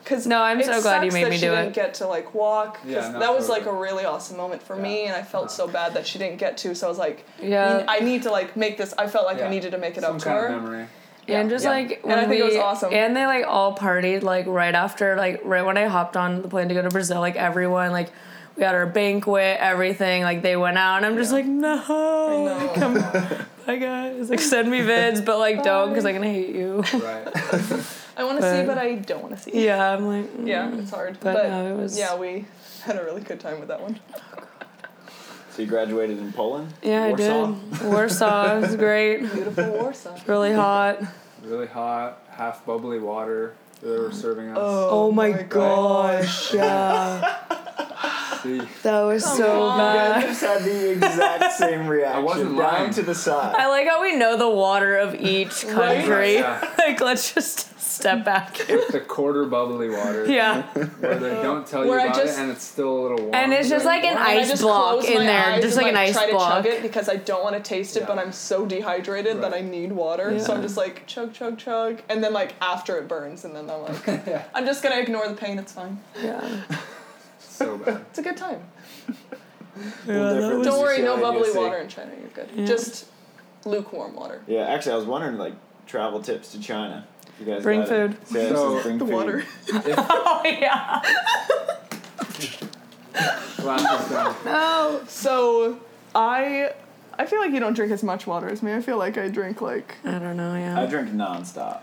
cause 0.07 0.27
No, 0.27 0.41
I'm 0.41 0.63
so 0.63 0.81
glad 0.81 1.05
you 1.05 1.11
sucks 1.11 1.15
made 1.15 1.25
that 1.25 1.31
me 1.31 1.37
she 1.37 1.45
do 1.47 1.51
didn't 1.55 1.75
get 1.75 1.95
to 1.95 2.07
like 2.07 2.33
walk. 2.35 2.77
'cause 2.81 2.91
Yeah, 2.91 3.11
no, 3.11 3.19
that 3.19 3.35
was 3.35 3.49
like 3.51 3.67
a 3.67 3.73
really 3.73 4.05
awesome 4.07 4.37
moment 4.39 4.63
for 4.63 4.75
me, 4.77 5.05
and 5.05 5.15
I 5.15 5.23
felt 5.23 5.51
so 5.51 5.69
bad 5.69 5.93
that 5.95 6.07
she 6.07 6.19
didn't 6.19 6.39
get 6.39 6.57
to. 6.59 6.75
So 6.75 6.87
I 6.87 6.89
was 6.89 6.99
like, 6.99 7.27
Yeah. 7.43 7.85
I 7.87 8.01
need 8.01 8.23
to 8.23 8.31
like 8.31 8.57
make 8.57 8.79
this. 8.79 8.95
I 8.97 9.07
felt 9.09 9.27
like 9.27 9.39
Yeah. 9.39 9.47
I 9.49 9.51
needed 9.51 9.73
to 9.73 9.79
make 9.79 9.99
it 9.99 10.03
Some 10.03 10.15
up 10.15 10.19
to 10.21 10.25
kind 10.25 10.39
her. 10.39 10.47
of 10.47 10.63
memory. 10.63 10.87
and 11.29 11.51
just 11.51 11.65
Yeah. 11.65 11.71
like 11.73 12.01
And 12.05 12.13
I 12.13 12.17
when 12.21 12.29
think 12.29 12.41
it 12.41 12.45
was 12.45 12.57
awesome. 12.57 12.95
and 12.95 13.17
they 13.17 13.27
like 13.27 13.45
all 13.47 13.77
partied 13.77 14.23
like 14.23 14.47
right 14.47 14.75
after 14.75 15.17
like 15.17 15.41
right 15.45 15.67
when 15.67 15.77
I 15.77 15.87
hopped 15.87 16.17
on 16.17 16.41
the 16.43 16.49
plane 16.49 16.69
to 16.69 16.75
go 16.75 16.83
to 16.83 16.89
Brazil 16.89 17.19
like 17.21 17.35
everyone 17.37 17.91
like 17.91 18.11
we 18.57 18.63
had 18.63 18.75
our 18.77 18.87
banquet 18.87 19.59
everything 19.61 20.23
like 20.23 20.43
they 20.43 20.57
went 20.57 20.79
out 20.79 20.99
and 20.99 21.05
I'm 21.07 21.17
just 21.17 21.33
like 21.33 21.45
no 21.45 21.75
know. 21.77 22.73
come 22.77 22.95
bye 23.67 23.77
guys 23.77 24.31
like 24.31 24.39
send 24.41 24.71
me 24.71 24.79
vids 24.81 25.23
but 25.25 25.39
like 25.41 25.65
don't 25.65 25.89
because 25.89 26.05
I'm 26.07 26.15
gonna 26.15 26.31
hate 26.31 26.55
you 26.55 26.85
Right. 26.95 27.27
I 28.17 28.25
want 28.25 28.41
to 28.41 28.51
see, 28.51 28.67
But- 28.67 28.75
but 28.75 28.79
I 28.79 28.95
don't 28.95 29.23
want 29.23 29.37
to 29.37 29.43
see. 29.43 29.65
yeah 29.65 29.93
I'm 29.93 30.07
like 30.07 30.27
mm. 30.37 30.47
Yeah, 30.49 30.75
it's 30.77 30.91
hard. 30.91 31.19
But 31.21 31.35
But, 31.35 31.49
no, 31.51 31.75
it 31.75 31.77
was- 31.81 31.99
yeah, 31.99 32.15
we 32.17 32.47
had 32.83 32.97
a 32.97 33.05
really 33.05 33.21
good 33.23 33.41
time 33.41 33.59
with 33.61 33.69
that 33.69 33.81
one. 33.81 33.99
So 35.51 35.63
you 35.63 35.69
graduated 35.69 36.19
in 36.19 36.33
Poland? 36.33 36.73
yeah 36.83 37.09
Warsaw? 37.09 37.45
I 37.45 37.79
did 37.79 37.83
Warsaw 37.93 38.57
it 38.57 38.61
was 38.61 38.77
great 38.87 39.19
Beautiful 39.21 39.71
Warsaw. 39.73 40.17
really 40.27 40.53
hot 40.53 41.01
Really 41.45 41.67
hot, 41.67 42.23
half 42.31 42.65
bubbly 42.67 42.99
water 42.99 43.55
they 43.83 43.89
were 43.91 44.11
serving 44.13 44.49
us. 44.51 44.57
oh, 44.59 45.13
my, 45.13 45.31
gosh 45.33 46.53
yeah 46.55 47.37
that 48.83 49.03
was 49.03 49.25
so 49.25 49.63
on. 49.63 49.79
You 49.95 49.99
guys 50.01 50.25
just 50.25 50.41
had 50.43 50.63
the 50.63 50.91
exact 50.93 51.53
same 51.55 51.89
reaction. 51.89 52.17
I 52.17 52.21
wasn't 52.23 52.49
down 52.51 52.57
lying. 52.59 52.91
to 52.93 53.03
the 53.03 53.15
side. 53.15 53.57
I 53.57 53.67
like 53.67 53.89
how 53.89 54.01
we 54.01 54.15
know 54.15 54.37
the 54.37 54.49
water 54.49 54.97
of 54.99 55.17
each 55.17 55.65
Right? 55.65 55.73
country. 56.05 56.35
Yeah. 56.35 56.75
like, 56.79 57.01
let's 57.01 57.35
just 57.35 57.76
step 57.97 58.25
back. 58.25 58.61
It's 58.69 58.93
the 58.93 59.01
quarter 59.01 59.45
bubbly 59.47 59.89
water. 59.91 60.27
yeah. 60.27 60.63
Where 61.01 61.19
they 61.19 61.43
don't 61.43 61.67
tell 61.67 61.85
you 61.85 61.91
Where 61.91 62.01
I 62.01 62.05
about 62.05 62.17
just- 62.17 62.39
it 62.39 62.43
and 62.43 62.51
it's 62.53 62.63
still 62.65 62.89
a 62.97 63.01
little 63.03 63.19
warm. 63.19 63.35
And 63.35 63.53
it's 63.53 63.69
just 63.69 63.85
like 63.85 64.05
an 64.05 64.11
And 64.11 64.19
I 64.19 64.39
ice 64.39 64.49
just 64.49 64.63
block 64.63 64.93
close 65.01 65.09
in 65.09 65.19
my 65.19 65.25
there, 65.25 65.47
eyes 65.47 65.63
just 65.63 65.77
and, 65.77 65.83
like 65.85 65.93
an 65.93 65.99
ice 65.99 66.13
block. 66.15 66.23
I 66.23 66.31
try 66.31 66.33
block. 66.39 66.63
to 66.65 66.69
chug 66.71 66.79
it 66.79 66.83
because 66.83 67.09
I 67.09 67.17
don't 67.17 67.43
want 67.43 67.57
to 67.57 67.63
taste 67.63 67.97
it, 67.97 68.01
Yeah. 68.01 68.07
but 68.07 68.19
I'm 68.19 68.33
so 68.33 68.67
dehydrated 68.67 69.41
that 69.43 69.53
I 69.53 69.57
Right. 69.57 69.65
need 69.65 69.93
water. 69.93 70.39
So 70.39 70.55
I'm 70.55 70.63
just 70.63 70.77
like 70.77 71.07
chug, 71.07 71.33
chug, 71.33 71.59
chug, 71.59 72.03
and 72.09 72.23
then 72.23 72.33
like 72.33 72.55
after 72.61 72.99
it 72.99 73.09
burns, 73.09 73.45
and 73.45 73.55
then 73.57 73.69
I'm 73.71 73.83
like, 73.83 74.07
yeah, 74.27 74.45
I'm 74.55 74.67
just 74.67 74.83
gonna 74.83 74.99
ignore 74.99 75.27
the 75.29 75.35
pain. 75.35 75.59
It's 75.59 75.73
fine. 75.73 75.99
Yeah. 76.23 76.63
so 77.41 77.79
bad. 77.79 78.05
It's 78.11 78.19
a 78.19 78.23
good 78.23 78.37
time. 78.37 78.63
Well, 80.07 80.35
different 80.35 80.65
Don't 80.65 80.81
worry, 80.81 81.03
no 81.03 81.17
bubbly 81.19 81.51
water 81.55 81.79
in 81.79 81.89
China. 81.89 82.13
You're 82.19 82.31
good. 82.31 82.49
Yeah. 82.55 82.65
Just 82.67 83.07
lukewarm 83.65 84.15
water. 84.17 84.41
Yeah, 84.47 84.67
actually, 84.69 84.93
I 84.93 84.97
was 84.97 85.05
wondering 85.07 85.37
like 85.37 85.55
travel 85.87 86.21
tips 86.23 86.53
to 86.53 86.61
China. 86.61 87.07
You 87.41 87.47
guys 87.47 87.63
Bring 87.63 87.81
got 87.81 87.93
it. 87.93 88.15
food. 88.15 88.29
So, 88.29 88.39
yeah, 88.39 88.49
So- 88.55 88.83
bring 88.83 88.99
The 88.99 89.05
food. 89.07 89.15
water. 89.15 89.45
Oh, 89.99 90.43
yeah. 90.45 91.03
Glasses 93.57 94.11
down. 94.11 94.37
Oh. 94.47 95.03
So 95.09 95.81
I, 96.15 96.73
I 97.19 97.27
feel 97.27 97.41
like 97.41 97.53
you 97.53 97.61
don't 97.61 97.75
drink 97.75 97.93
as 97.93 98.03
much 98.03 98.27
water 98.27 98.49
as 98.49 98.63
me. 98.63 98.73
I 98.75 98.81
feel 98.81 98.99
like 98.99 99.17
I 99.19 99.29
drink 99.29 99.61
like 99.61 99.97
I 100.05 100.19
don't 100.19 100.37
know, 100.37 100.55
Yeah. 100.55 100.81
I 100.81 100.87
drink 100.87 101.11
nonstop. 101.11 101.81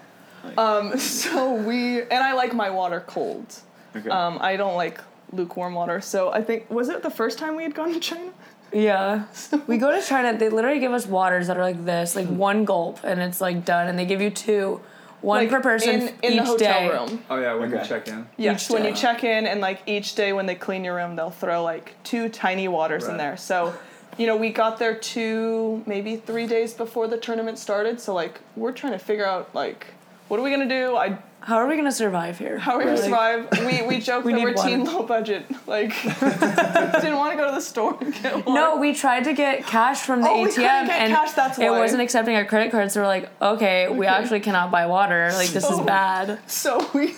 Um, 0.57 0.97
so 0.97 1.53
we 1.53 2.01
and 2.01 2.13
I 2.23 2.33
like 2.33 2.53
my 2.53 2.69
water 2.69 3.03
cold. 3.07 3.55
Okay. 3.95 4.09
Um, 4.09 4.37
I 4.41 4.55
don't 4.57 4.75
like 4.75 4.99
lukewarm 5.31 5.73
water. 5.73 6.01
So 6.01 6.31
I 6.31 6.41
think 6.43 6.69
was 6.69 6.89
it 6.89 7.01
the 7.01 7.09
first 7.09 7.37
time 7.39 7.55
we 7.55 7.63
had 7.63 7.73
gone 7.73 7.93
to 7.93 7.99
China? 7.99 8.31
Yeah. 8.71 9.25
We 9.67 9.77
go 9.77 9.91
to 9.91 10.05
China, 10.05 10.37
they 10.37 10.49
literally 10.49 10.79
give 10.79 10.93
us 10.93 11.05
waters 11.05 11.47
that 11.47 11.57
are 11.57 11.63
like 11.63 11.85
this, 11.85 12.15
like 12.15 12.27
one 12.27 12.65
gulp, 12.65 12.99
and 13.03 13.19
it's 13.21 13.39
like 13.41 13.65
done, 13.65 13.87
and 13.87 13.97
they 13.99 14.05
give 14.05 14.19
you 14.21 14.29
two, 14.31 14.81
one 15.23 15.39
Like, 15.41 15.49
per 15.49 15.61
person 15.61 15.89
in, 16.01 16.07
in 16.21 16.33
each 16.33 16.39
the 16.39 16.45
hotel 16.45 16.81
day. 16.81 16.89
room. 16.89 17.23
Oh 17.29 17.39
yeah, 17.39 17.53
when 17.55 17.69
Okay. 17.73 17.81
you 17.81 17.87
check 17.87 18.07
in. 18.07 18.27
Yes, 18.37 18.65
Each 18.65 18.73
when 18.73 18.83
you 18.85 18.93
check 18.93 19.23
in 19.23 19.47
and 19.47 19.61
like 19.61 19.81
each 19.87 20.15
day 20.15 20.33
when 20.33 20.45
they 20.45 20.55
clean 20.55 20.83
your 20.83 20.95
room, 20.95 21.15
they'll 21.15 21.31
throw 21.31 21.63
like 21.63 21.95
two 22.03 22.29
tiny 22.29 22.67
waters 22.67 23.07
in 23.07 23.17
there. 23.17 23.37
So, 23.37 23.73
you 24.17 24.27
know, 24.27 24.35
we 24.35 24.49
got 24.49 24.77
there 24.79 24.95
two, 24.95 25.81
maybe 25.87 26.17
three 26.17 26.45
days 26.45 26.73
before 26.73 27.07
the 27.07 27.17
tournament 27.17 27.57
started. 27.57 27.99
So 28.01 28.13
like 28.13 28.41
we're 28.55 28.73
trying 28.73 28.93
to 28.93 28.99
figure 28.99 29.25
out 29.25 29.53
like 29.55 29.87
what 30.27 30.39
are 30.39 30.43
we 30.43 30.51
gonna 30.51 30.67
do? 30.67 30.95
I 30.97 31.17
How 31.45 31.57
are 31.57 31.67
we 31.67 31.75
gonna 31.75 31.91
survive 31.91 32.37
here? 32.39 32.57
how 32.57 32.73
are 32.75 32.77
we 32.77 32.85
gonna 32.85 32.95
Like, 32.95 33.03
survive? 33.49 33.65
We 33.65 33.81
we 33.85 33.99
joked 34.09 34.25
we 34.25 34.33
that 34.33 34.41
we're 34.41 34.53
team 34.53 34.79
water. 34.85 34.91
low 34.91 35.03
budget. 35.03 35.45
Like 35.67 35.89
didn't 36.03 37.17
want 37.17 37.31
to 37.33 37.37
go 37.37 37.45
to 37.49 37.55
the 37.55 37.59
store 37.61 37.97
and 37.99 38.13
get 38.13 38.45
water. 38.45 38.51
No, 38.51 38.77
we 38.77 38.93
tried 38.93 39.25
to 39.25 39.33
get 39.33 39.65
cash 39.65 39.99
from 40.01 40.21
the 40.21 40.29
Oh, 40.29 40.45
ATM 40.45 40.53
couldn't 40.55 40.63
get 40.87 40.89
and 41.01 41.13
cash, 41.13 41.31
that's 41.33 41.59
it 41.59 41.69
wasn't 41.69 42.01
accepting 42.01 42.35
our 42.35 42.45
credit 42.45 42.71
cards. 42.71 42.93
So 42.93 43.01
we're 43.01 43.07
like, 43.07 43.29
okay, 43.41 43.89
we 43.89 44.05
actually 44.07 44.39
cannot 44.39 44.71
buy 44.71 44.85
water. 44.85 45.31
Like 45.33 45.49
this 45.49 45.69
is 45.69 45.79
bad. 45.81 46.39
So 46.47 46.89
we 46.93 47.15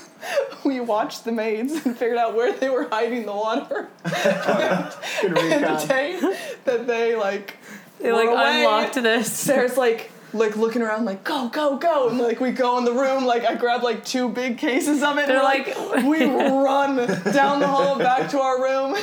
we 0.63 0.79
watched 0.79 1.23
the 1.23 1.31
maids 1.31 1.85
and 1.85 1.95
figured 1.95 2.17
out 2.17 2.35
where 2.35 2.51
they 2.51 2.69
were 2.69 2.87
hiding 2.89 3.27
the 3.27 3.33
water. 3.33 3.89
Good 4.05 5.37
and 5.37 5.63
the 5.63 5.85
day 5.87 6.19
that 6.65 6.87
they 6.87 7.15
like 7.15 7.57
They 7.99 8.11
like 8.11 8.29
away, 8.29 8.59
unlocked 8.61 8.95
this. 8.95 9.31
Sarah's 9.31 9.77
like 9.77 10.11
like 10.35 10.55
looking 10.57 10.81
around 10.81 11.05
like 11.05 11.23
go 11.23 11.49
go 11.49 11.77
go 11.77 12.09
and 12.09 12.19
like 12.19 12.39
we 12.39 12.51
go 12.51 12.77
in 12.77 12.85
the 12.85 12.91
room 12.93 13.25
like 13.25 13.43
I 13.45 13.55
grab 13.55 13.83
like 13.83 14.03
two 14.05 14.29
big 14.29 14.57
cases 14.57 15.01
of 15.01 15.17
it 15.17 15.27
They're 15.27 15.37
and 15.37 15.43
like- 15.43 15.77
like 15.77 16.05
we 16.05 16.23
run 16.25 16.97
down 17.33 17.59
the 17.59 17.67
hall 17.67 17.97
back 17.97 18.29
to 18.31 18.39
our 18.39 18.61
room. 18.61 18.95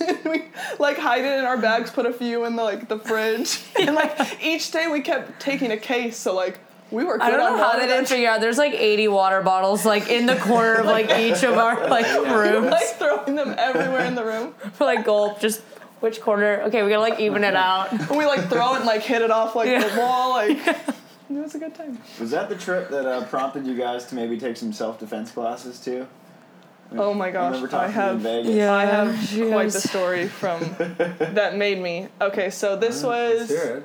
we 0.24 0.44
like 0.78 0.98
hide 0.98 1.24
it 1.24 1.38
in 1.38 1.44
our 1.44 1.56
bags, 1.56 1.90
put 1.90 2.04
a 2.04 2.12
few 2.12 2.44
in 2.44 2.56
the 2.56 2.62
like 2.62 2.88
the 2.88 2.98
fridge, 2.98 3.60
and 3.80 3.94
like 3.94 4.38
each 4.42 4.70
day 4.72 4.88
we 4.88 5.00
kept 5.00 5.40
taking 5.40 5.70
a 5.70 5.76
case. 5.76 6.16
So 6.16 6.34
like 6.34 6.58
we 6.90 7.04
were. 7.04 7.14
Good 7.18 7.22
I 7.22 7.30
don't 7.30 7.40
on 7.52 7.58
know 7.58 7.64
how 7.64 7.78
they 7.78 7.86
didn't 7.86 8.08
figure 8.08 8.28
out. 8.28 8.40
There's 8.40 8.58
like 8.58 8.74
80 8.74 9.08
water 9.08 9.40
bottles 9.42 9.84
like 9.86 10.08
in 10.10 10.26
the 10.26 10.36
corner 10.36 10.74
of 10.74 10.86
like 10.86 11.10
each 11.18 11.42
of 11.44 11.54
our 11.54 11.88
like 11.88 12.06
rooms. 12.28 12.70
like 12.70 12.84
throwing 12.98 13.36
them 13.36 13.54
everywhere 13.56 14.04
in 14.04 14.14
the 14.16 14.24
room. 14.24 14.54
For 14.74 14.84
like 14.84 15.04
gulp, 15.04 15.40
just 15.40 15.62
which 16.04 16.20
corner? 16.20 16.60
Okay, 16.66 16.82
we 16.82 16.90
gotta 16.90 17.00
like 17.00 17.18
even 17.18 17.42
it 17.42 17.56
out. 17.56 17.90
And 17.90 18.08
we 18.18 18.26
like 18.26 18.48
throw 18.48 18.74
it 18.74 18.78
and 18.78 18.86
like 18.86 19.02
hit 19.02 19.22
it 19.22 19.30
off 19.30 19.56
like 19.56 19.68
Yeah. 19.68 19.88
the 19.88 19.98
wall. 20.00 20.30
Like 20.32 20.50
it 20.66 20.94
was 21.30 21.54
a 21.54 21.58
good 21.58 21.74
time. 21.74 21.98
Was 22.20 22.30
that 22.30 22.48
the 22.48 22.56
trip 22.56 22.90
that 22.90 23.06
uh, 23.06 23.24
prompted 23.24 23.66
you 23.66 23.74
guys 23.76 24.04
to 24.06 24.14
maybe 24.14 24.38
take 24.38 24.56
some 24.56 24.72
self 24.72 25.00
defense 25.00 25.30
classes 25.30 25.80
too? 25.80 26.06
Oh 26.96 27.12
my 27.14 27.28
I 27.28 27.30
gosh, 27.32 27.54
remember 27.54 27.74
I 27.76 27.90
talking 27.90 27.94
to 27.94 27.98
you 27.98 28.04
in 28.04 28.08
have 28.12 28.20
Vegas. 28.20 28.54
Yeah. 28.54 28.72
I 28.72 28.84
have 28.84 29.18
she 29.26 29.48
quite 29.48 29.64
has- 29.64 29.72
the 29.82 29.88
story 29.88 30.28
from 30.28 30.60
that 31.34 31.56
made 31.56 31.80
me. 31.80 32.08
Okay, 32.20 32.50
so 32.50 32.76
this 32.76 33.02
Let's 33.02 33.40
was 33.40 33.48
hear 33.50 33.84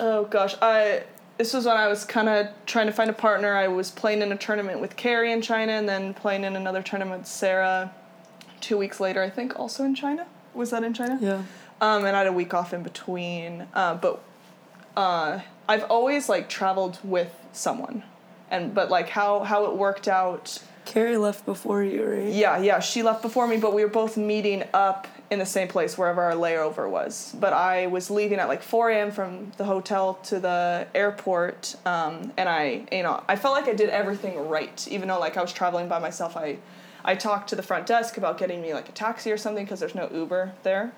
oh 0.00 0.24
gosh, 0.24 0.56
I 0.62 1.04
this 1.36 1.52
was 1.52 1.66
when 1.66 1.76
I 1.76 1.86
was 1.86 2.04
kind 2.04 2.28
of 2.30 2.48
trying 2.64 2.86
to 2.86 2.92
find 2.92 3.10
a 3.10 3.12
partner. 3.12 3.54
I 3.54 3.68
was 3.68 3.90
playing 3.90 4.22
in 4.22 4.32
a 4.32 4.36
tournament 4.36 4.80
with 4.80 4.96
Carrie 4.96 5.30
in 5.32 5.42
China, 5.42 5.72
and 5.72 5.86
then 5.88 6.14
playing 6.14 6.44
in 6.44 6.56
another 6.56 6.82
tournament 6.82 7.20
with 7.20 7.28
Sarah. 7.28 7.92
Two 8.62 8.78
weeks 8.78 8.98
later, 9.00 9.22
I 9.22 9.28
think, 9.28 9.56
also 9.60 9.84
in 9.84 9.94
China. 9.94 10.26
Was 10.56 10.70
that 10.70 10.82
in 10.82 10.94
China? 10.94 11.18
Yeah. 11.20 11.42
Um, 11.80 12.04
and 12.04 12.16
I 12.16 12.20
had 12.20 12.26
a 12.26 12.32
week 12.32 12.54
off 12.54 12.72
in 12.72 12.82
between. 12.82 13.66
Uh, 13.74 13.94
but 13.94 14.22
uh, 14.96 15.40
I've 15.68 15.84
always 15.84 16.28
like 16.28 16.48
traveled 16.48 16.98
with 17.04 17.32
someone, 17.52 18.02
and 18.50 18.74
but 18.74 18.90
like 18.90 19.10
how 19.10 19.40
how 19.40 19.66
it 19.66 19.76
worked 19.76 20.08
out. 20.08 20.62
Carrie 20.86 21.16
left 21.16 21.44
before 21.44 21.82
you, 21.82 22.04
right? 22.04 22.32
Yeah, 22.32 22.58
yeah, 22.58 22.78
she 22.78 23.02
left 23.02 23.20
before 23.20 23.48
me, 23.48 23.56
but 23.56 23.74
we 23.74 23.82
were 23.82 23.90
both 23.90 24.16
meeting 24.16 24.62
up 24.72 25.08
in 25.30 25.40
the 25.40 25.46
same 25.46 25.66
place 25.66 25.98
wherever 25.98 26.22
our 26.22 26.34
layover 26.34 26.88
was. 26.88 27.34
But 27.40 27.52
I 27.52 27.88
was 27.88 28.08
leaving 28.08 28.38
at 28.38 28.46
like 28.46 28.62
4 28.62 28.90
a.m. 28.90 29.10
from 29.10 29.50
the 29.56 29.64
hotel 29.64 30.14
to 30.24 30.38
the 30.38 30.86
airport, 30.94 31.74
um, 31.84 32.32
and 32.36 32.48
I, 32.48 32.86
you 32.92 33.02
know, 33.02 33.20
I 33.28 33.34
felt 33.34 33.54
like 33.54 33.66
I 33.66 33.74
did 33.74 33.90
everything 33.90 34.48
right, 34.48 34.86
even 34.88 35.08
though 35.08 35.18
like 35.18 35.36
I 35.36 35.42
was 35.42 35.52
traveling 35.52 35.88
by 35.88 35.98
myself. 35.98 36.36
I, 36.36 36.58
I 37.06 37.14
talked 37.14 37.48
to 37.50 37.56
the 37.56 37.62
front 37.62 37.86
desk 37.86 38.18
about 38.18 38.36
getting 38.36 38.60
me 38.60 38.74
like 38.74 38.88
a 38.88 38.92
taxi 38.92 39.30
or 39.30 39.38
something 39.38 39.64
because 39.64 39.78
there's 39.78 39.94
no 39.94 40.10
Uber 40.12 40.52
there. 40.64 40.92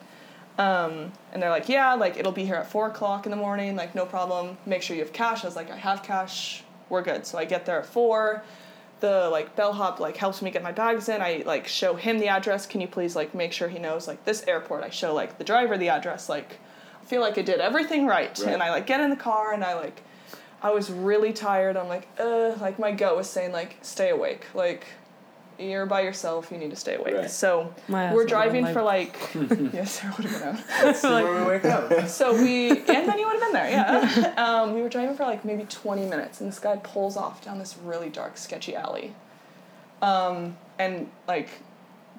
Um, 0.56 1.12
and 1.32 1.40
they're 1.40 1.50
like, 1.50 1.68
yeah, 1.68 1.94
like 1.94 2.16
it'll 2.16 2.32
be 2.32 2.46
here 2.46 2.56
at 2.56 2.68
four 2.68 2.88
o'clock 2.88 3.26
in 3.26 3.30
the 3.30 3.36
morning, 3.36 3.76
like 3.76 3.94
no 3.94 4.06
problem. 4.06 4.56
Make 4.66 4.82
sure 4.82 4.96
you 4.96 5.02
have 5.02 5.12
cash. 5.12 5.44
I 5.44 5.46
was 5.46 5.54
like, 5.54 5.70
I 5.70 5.76
have 5.76 6.02
cash. 6.02 6.64
We're 6.88 7.02
good. 7.02 7.26
So 7.26 7.38
I 7.38 7.44
get 7.44 7.66
there 7.66 7.78
at 7.78 7.86
four. 7.86 8.42
The 9.00 9.28
like 9.30 9.54
bellhop 9.54 10.00
like 10.00 10.16
helps 10.16 10.42
me 10.42 10.50
get 10.50 10.62
my 10.62 10.72
bags 10.72 11.08
in. 11.08 11.20
I 11.20 11.44
like 11.46 11.68
show 11.68 11.94
him 11.94 12.18
the 12.18 12.28
address. 12.28 12.66
Can 12.66 12.80
you 12.80 12.88
please 12.88 13.14
like 13.14 13.34
make 13.34 13.52
sure 13.52 13.68
he 13.68 13.78
knows 13.78 14.08
like 14.08 14.24
this 14.24 14.42
airport? 14.48 14.82
I 14.82 14.90
show 14.90 15.14
like 15.14 15.38
the 15.38 15.44
driver 15.44 15.78
the 15.78 15.90
address. 15.90 16.28
Like 16.28 16.58
I 17.00 17.04
feel 17.04 17.20
like 17.20 17.38
I 17.38 17.42
did 17.42 17.60
everything 17.60 18.06
right. 18.06 18.36
Right. 18.38 18.54
And 18.54 18.62
I 18.62 18.70
like 18.70 18.86
get 18.86 19.00
in 19.00 19.10
the 19.10 19.16
car 19.16 19.52
and 19.52 19.62
I 19.62 19.74
like 19.74 20.02
I 20.60 20.70
was 20.70 20.90
really 20.90 21.32
tired. 21.32 21.76
I'm 21.76 21.86
like, 21.86 22.08
uh, 22.18 22.56
like 22.60 22.78
my 22.80 22.90
gut 22.90 23.16
was 23.16 23.30
saying 23.30 23.52
like 23.52 23.76
stay 23.82 24.10
awake. 24.10 24.46
Like 24.54 24.86
you're 25.58 25.86
by 25.86 26.02
yourself. 26.02 26.50
You 26.50 26.58
need 26.58 26.70
to 26.70 26.76
stay 26.76 26.94
awake. 26.94 27.14
Right. 27.14 27.30
So 27.30 27.74
we're 27.88 28.26
driving 28.26 28.66
for 28.72 28.82
like 28.82 29.16
yes, 29.34 30.00
there 30.00 30.12
would 30.16 30.26
have 30.26 30.40
been 30.40 30.48
out. 30.48 30.84
Let's 30.84 31.02
where 31.02 31.44
we 31.44 31.50
wake 31.50 31.64
up. 31.64 32.08
So 32.08 32.32
we, 32.32 32.70
and 32.70 32.86
then 32.86 33.18
you 33.18 33.26
would 33.26 33.34
have 33.34 33.42
been 33.42 33.52
there, 33.52 33.70
yeah. 33.70 34.34
Um, 34.38 34.74
we 34.74 34.82
were 34.82 34.88
driving 34.88 35.16
for 35.16 35.24
like 35.24 35.44
maybe 35.44 35.64
20 35.64 36.06
minutes, 36.06 36.40
and 36.40 36.50
this 36.50 36.58
guy 36.58 36.76
pulls 36.76 37.16
off 37.16 37.44
down 37.44 37.58
this 37.58 37.76
really 37.76 38.08
dark, 38.08 38.36
sketchy 38.36 38.74
alley. 38.74 39.14
Um, 40.00 40.56
and 40.78 41.10
like 41.26 41.50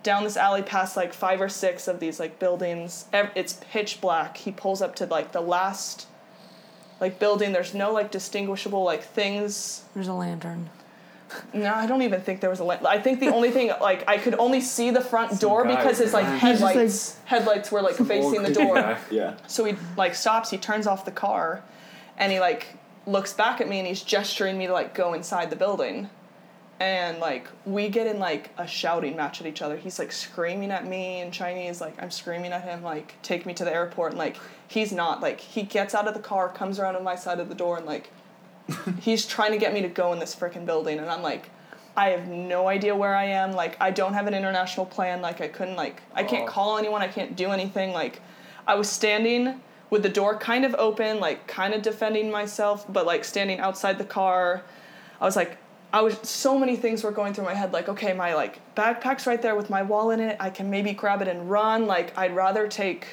down 0.04 0.24
this 0.24 0.38
alley 0.38 0.62
past 0.62 0.96
like 0.96 1.14
five 1.14 1.42
or 1.42 1.50
six 1.50 1.88
of 1.88 2.00
these 2.00 2.20
like 2.20 2.40
buildings, 2.40 3.06
it's 3.14 3.60
pitch 3.72 4.02
black. 4.02 4.38
He 4.38 4.52
pulls 4.52 4.82
up 4.82 4.96
to 4.96 5.06
like 5.06 5.32
the 5.32 5.42
last 5.42 6.08
like 7.00 7.20
building. 7.20 7.52
There's 7.52 7.74
no 7.74 7.92
like 7.92 8.12
distinguishable 8.12 8.84
like 8.84 9.04
things 9.04 9.84
There's 9.94 10.08
a 10.08 10.14
lantern. 10.14 10.70
No, 11.54 11.74
I 11.74 11.86
don't 11.86 12.02
even 12.02 12.22
think 12.22 12.42
there 12.42 12.50
was 12.50 12.60
a 12.60 12.64
light. 12.64 12.84
I 12.86 13.00
think 13.00 13.20
the 13.20 13.28
only 13.34 13.52
thing, 13.52 13.72
like, 13.82 14.08
I 14.08 14.18
could 14.18 14.36
only 14.36 14.62
see 14.62 14.90
the 14.92 15.02
front 15.02 15.40
door 15.40 15.64
guy 15.64 15.76
because 15.76 15.98
his 16.00 16.14
like 16.14 16.26
behind. 16.26 16.42
He's 16.42 16.52
just, 16.52 16.62
like- 16.62 16.76
headlights, 16.76 17.18
headlights 17.26 17.72
were 17.72 17.82
like 17.82 17.96
facing 17.96 18.44
the 18.44 18.54
door. 18.54 18.76
guy. 18.76 18.98
Yeah. 19.12 19.36
So 19.48 19.66
he 19.66 19.76
like 19.98 20.16
stops, 20.16 20.50
he 20.50 20.58
turns 20.58 20.88
off 20.88 21.06
the 21.06 21.12
car, 21.12 21.64
and 22.18 22.32
he 22.32 22.40
like 22.40 22.68
looks 23.06 23.34
back 23.34 23.60
at 23.62 23.68
me 23.68 23.80
and 23.80 23.88
he's 23.88 24.04
gesturing 24.04 24.58
me 24.58 24.68
to 24.68 24.74
like 24.74 24.94
go 24.94 25.14
inside 25.14 25.50
the 25.50 25.56
building. 25.56 26.10
And 26.82 27.20
like 27.20 27.48
we 27.66 27.90
get 27.90 28.08
in 28.08 28.20
like 28.20 28.52
a 28.58 28.66
shouting 28.66 29.18
match 29.18 29.42
at 29.42 29.48
each 29.48 29.62
other. 29.62 29.76
He's 29.76 30.00
like 30.00 30.14
screaming 30.14 30.72
at 30.72 30.88
me 30.88 31.20
in 31.20 31.30
Chinese, 31.30 31.82
like 31.82 32.02
I'm 32.02 32.10
screaming 32.12 32.54
at 32.54 32.64
him, 32.64 32.84
like 32.84 33.16
take 33.22 33.46
me 33.46 33.54
to 33.56 33.66
the 33.66 33.74
airport. 33.74 34.14
And 34.14 34.20
like 34.20 34.38
he's 34.68 34.94
not 34.94 35.20
like 35.22 35.42
he 35.42 35.64
gets 35.64 35.94
out 35.94 36.08
of 36.08 36.14
the 36.14 36.22
car, 36.22 36.48
comes 36.48 36.80
around 36.80 36.96
on 36.96 37.04
my 37.04 37.16
side 37.16 37.40
of 37.42 37.50
the 37.50 37.56
door, 37.56 37.76
and 37.78 37.86
like 37.86 38.12
he's 39.02 39.26
trying 39.26 39.52
to 39.52 39.58
get 39.58 39.74
me 39.74 39.82
to 39.82 39.88
go 39.90 40.14
in 40.14 40.20
this 40.20 40.36
freaking 40.36 40.66
building. 40.66 41.00
And 41.00 41.10
I'm 41.10 41.22
like, 41.22 41.50
I 41.98 42.10
have 42.10 42.28
no 42.28 42.68
idea 42.68 42.96
where 42.96 43.16
I 43.16 43.26
am. 43.26 43.52
Like 43.52 43.76
I 43.82 43.92
don't 43.92 44.14
have 44.14 44.28
an 44.28 44.34
international 44.34 44.86
plan. 44.86 45.22
Like 45.22 45.42
I 45.42 45.48
couldn't 45.48 45.76
like 45.76 46.02
I 46.14 46.24
can't 46.24 46.48
Oh. 46.48 46.52
call 46.52 46.78
anyone. 46.78 47.02
I 47.02 47.08
can't 47.08 47.36
do 47.36 47.50
anything. 47.52 47.92
Like 47.94 48.22
I 48.68 48.76
was 48.76 48.90
standing 48.90 49.62
with 49.90 50.04
the 50.04 50.10
door 50.10 50.38
kind 50.38 50.66
of 50.66 50.76
open, 50.76 51.20
like 51.20 51.48
kind 51.48 51.74
of 51.74 51.82
defending 51.82 52.30
myself, 52.32 52.86
but 52.92 53.06
like 53.06 53.26
standing 53.26 53.60
outside 53.60 53.98
the 53.98 54.06
car. 54.06 54.64
I 55.20 55.26
was 55.26 55.36
like, 55.36 55.58
I 55.92 56.02
was 56.02 56.18
so 56.22 56.58
many 56.58 56.76
things 56.76 57.04
were 57.04 57.12
going 57.12 57.34
through 57.34 57.46
my 57.46 57.56
head. 57.56 57.74
Like, 57.74 57.90
okay, 57.90 58.14
my 58.14 58.36
like 58.36 58.60
backpack's 58.76 59.26
right 59.26 59.42
there 59.42 59.56
with 59.56 59.70
my 59.72 59.82
wallet 59.82 60.20
in 60.20 60.30
it. 60.30 60.38
I 60.40 60.52
can 60.52 60.70
maybe 60.70 60.94
grab 60.94 61.22
it 61.24 61.28
and 61.28 61.50
run. 61.50 61.88
Like, 61.88 62.16
I'd 62.18 62.36
rather 62.36 62.68
take 62.68 63.08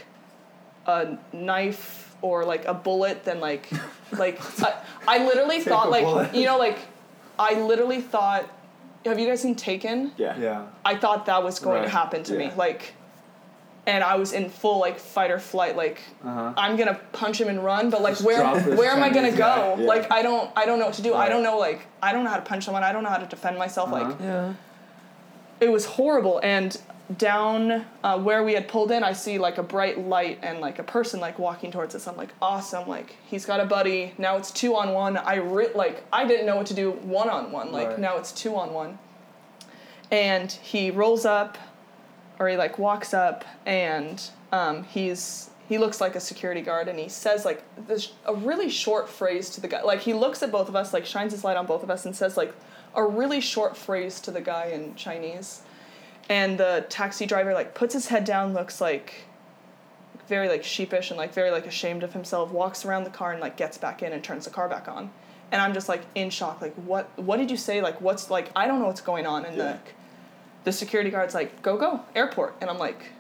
a 0.87 1.17
knife 1.33 2.06
or 2.23 2.45
like 2.45 2.65
a 2.67 2.75
bullet 2.75 3.25
than 3.25 3.41
like, 3.41 3.69
like 4.13 4.41
I, 4.63 4.75
I 5.07 5.25
literally 5.27 5.61
thought 5.61 5.87
a 5.89 5.91
like 5.91 6.05
bullet. 6.05 6.35
you 6.35 6.45
know 6.47 6.59
like, 6.59 6.79
I 7.39 7.55
literally 7.61 8.01
thought. 8.01 8.49
Have 9.05 9.21
you 9.21 9.27
guys 9.29 9.41
seen 9.43 9.55
Taken? 9.55 10.11
Yeah. 10.17 10.37
Yeah. 10.37 10.67
I 10.85 10.97
thought 10.97 11.27
that 11.27 11.45
was 11.45 11.61
going 11.61 11.85
to 11.85 11.89
happen 11.89 12.25
to 12.25 12.37
me. 12.37 12.47
yeah. 12.47 12.55
Like, 12.57 12.93
and 13.87 14.03
I 14.03 14.17
was 14.17 14.33
in 14.33 14.51
full 14.51 14.81
like 14.81 14.99
fight 14.99 15.31
or 15.31 15.39
flight. 15.39 15.77
Like, 15.77 16.01
Uh-huh. 16.25 16.53
I'm 16.57 16.75
gonna 16.77 16.99
punch 17.13 17.41
him 17.41 17.47
and 17.47 17.65
run, 17.65 17.89
but 17.91 18.03
like, 18.03 18.15
Just 18.15 18.25
where 18.25 18.39
drop 18.39 18.65
this 18.65 18.77
where 18.77 18.91
am 18.91 19.01
I 19.05 19.09
gonna 19.11 19.29
Chinese 19.29 19.39
go? 19.39 19.77
Yeah. 19.79 19.87
Like, 19.87 20.11
I 20.11 20.23
don't 20.23 20.51
I 20.57 20.67
don't 20.67 20.81
know 20.81 20.87
what 20.87 20.95
to 20.97 21.03
do. 21.03 21.15
I 21.15 21.19
Right. 21.21 21.29
don't 21.29 21.45
know 21.45 21.57
like 21.57 21.87
I 22.03 22.13
don't 22.13 22.25
know 22.25 22.31
how 22.31 22.37
to 22.37 22.43
punch 22.43 22.65
someone. 22.65 22.83
I 22.83 22.91
don't 22.93 23.05
know 23.05 23.11
how 23.11 23.19
to 23.19 23.27
defend 23.27 23.57
myself. 23.59 23.93
Like, 23.93 24.07
Uh-huh. 24.07 24.25
Yeah. 24.25 24.53
it 25.61 25.71
was 25.71 25.85
horrible. 25.87 26.41
And 26.43 26.77
down 27.19 27.85
uh, 28.03 28.19
where 28.19 28.43
we 28.43 28.55
had 28.55 28.67
pulled 28.67 28.91
in, 28.91 29.05
I 29.05 29.13
see 29.13 29.39
like 29.39 29.59
a 29.59 29.63
bright 29.63 29.99
light 29.99 30.41
and 30.43 30.61
like 30.61 30.79
a 30.79 30.83
person 30.83 31.21
like 31.21 31.39
walking 31.39 31.71
towards 31.71 31.95
us. 31.95 32.09
I'm 32.09 32.17
like, 32.17 32.31
awesome. 32.43 32.89
Like 32.89 33.17
he's 33.27 33.47
got 33.47 33.61
a 33.61 33.65
buddy. 33.65 34.13
Now 34.19 34.37
it's 34.37 34.51
two 34.51 34.75
on 34.77 34.93
one. 34.93 35.17
I 35.17 35.37
re- 35.37 35.73
like 35.75 36.05
I 36.13 36.27
didn't 36.27 36.47
know 36.47 36.57
what 36.57 36.67
to 36.67 36.75
do 36.75 36.93
one 36.93 37.31
on 37.31 37.53
one. 37.53 37.71
Like 37.73 37.89
Right. 37.89 37.99
now 37.99 38.17
it's 38.17 38.33
two 38.33 38.57
on 38.57 38.73
one. 38.73 38.99
And 40.11 40.51
he 40.51 40.91
rolls 40.91 41.25
up, 41.25 41.59
or 42.39 42.49
he 42.49 42.57
like 42.57 42.79
walks 42.79 43.13
up, 43.15 43.45
and 43.65 44.23
um, 44.53 44.85
he's 44.85 45.51
he 45.69 45.79
looks 45.79 46.01
like 46.01 46.15
a 46.15 46.21
security 46.21 46.61
guard, 46.61 46.87
and 46.89 46.99
he 46.99 47.09
says 47.09 47.45
like 47.45 47.63
this 47.89 48.13
a 48.25 48.35
really 48.35 48.69
short 48.69 49.09
phrase 49.09 49.51
to 49.51 49.61
the 49.61 49.69
guy. 49.69 49.83
Like 49.83 50.01
he 50.01 50.13
looks 50.13 50.43
at 50.43 50.51
both 50.53 50.69
of 50.69 50.77
us, 50.77 50.93
like 50.93 51.07
shines 51.07 51.33
his 51.33 51.45
light 51.45 51.57
on 51.57 51.67
both 51.67 51.83
of 51.83 51.91
us, 51.91 52.05
and 52.05 52.15
says 52.15 52.37
like 52.37 52.53
a 52.95 53.05
really 53.05 53.41
short 53.41 53.77
phrase 53.77 54.21
to 54.21 54.31
the 54.31 54.41
guy 54.41 54.67
in 54.67 54.95
Chinese 54.95 55.63
and 56.29 56.59
the 56.59 56.85
taxi 56.89 57.27
driver 57.27 57.53
like 57.55 57.75
puts 57.75 57.95
his 57.95 58.09
head 58.09 58.25
down 58.25 58.53
looks 58.53 58.81
like 58.81 59.27
very 60.29 60.49
like 60.49 60.65
sheepish 60.65 61.11
and 61.11 61.19
like 61.19 61.33
very 61.33 61.51
like 61.51 61.67
ashamed 61.67 62.03
of 62.03 62.13
himself 62.13 62.51
walks 62.51 62.85
around 62.85 63.05
the 63.05 63.11
car 63.11 63.33
and 63.33 63.41
like 63.41 63.57
gets 63.57 63.79
back 63.79 64.03
in 64.03 64.13
and 64.13 64.25
turns 64.25 64.45
the 64.45 64.51
car 64.51 64.69
back 64.69 64.89
on. 64.89 65.11
And 65.53 65.63
i'm 65.63 65.73
just 65.73 65.89
like 65.89 66.03
in 66.17 66.31
shock 66.31 66.61
like 66.61 66.75
what 66.75 67.09
what 67.17 67.37
did 67.37 67.51
you 67.51 67.57
say? 67.57 67.81
Like 67.81 68.01
what's 68.01 68.29
like 68.31 68.51
i 68.57 68.67
don't 68.67 68.81
know 68.81 68.87
what's 68.87 69.01
going 69.01 69.27
on 69.27 69.45
and 69.45 69.57
Yeah. 69.57 69.73
the 69.73 69.79
the 70.65 70.73
security 70.73 71.11
guard's 71.11 71.35
like 71.35 71.63
go 71.63 71.77
go 71.77 72.01
airport. 72.17 72.57
And 72.61 72.69
i'm 72.69 72.79
like 72.79 73.11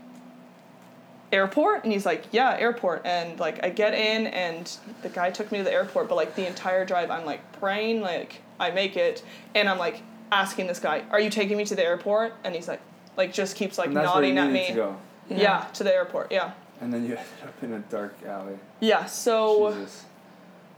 airport? 1.32 1.84
And 1.84 1.92
he's 1.92 2.06
like 2.06 2.24
yeah 2.32 2.56
airport. 2.58 3.02
And 3.04 3.38
like 3.38 3.64
i 3.64 3.70
get 3.70 3.94
in 3.94 4.26
and 4.26 4.76
the 5.02 5.08
guy 5.08 5.30
took 5.30 5.52
me 5.52 5.58
to 5.58 5.64
the 5.64 5.72
airport 5.72 6.08
but 6.08 6.16
like 6.16 6.34
the 6.34 6.46
entire 6.46 6.84
drive 6.84 7.10
i'm 7.10 7.24
like 7.24 7.52
praying 7.60 8.00
like 8.00 8.42
i 8.58 8.70
make 8.70 8.96
it. 8.96 9.22
And 9.54 9.68
i'm 9.68 9.78
like 9.78 10.02
asking 10.32 10.66
this 10.66 10.80
guy 10.80 11.04
are 11.12 11.20
you 11.20 11.30
taking 11.30 11.56
me 11.56 11.64
to 11.66 11.76
the 11.76 11.84
airport? 11.84 12.34
And 12.42 12.52
he's 12.52 12.66
like 12.66 12.80
like 13.16 13.32
just 13.32 13.56
keeps 13.56 13.78
like 13.78 13.86
And 13.88 13.94
where 13.96 14.04
you 14.04 14.34
nodding 14.34 14.38
at 14.38 14.50
me 14.50 14.66
to 14.68 14.72
go. 14.74 14.96
yeah. 15.28 15.66
to 15.74 15.84
the 15.84 15.92
airport 15.94 16.30
yeah 16.32 16.52
And 16.80 16.92
then 16.92 17.02
you 17.06 17.16
ended 17.16 17.26
up 17.44 17.62
in 17.62 17.72
a 17.72 17.78
dark 17.80 18.14
alley. 18.26 18.58
yeah 18.80 19.04
so 19.06 19.72
Jesus. 19.72 20.04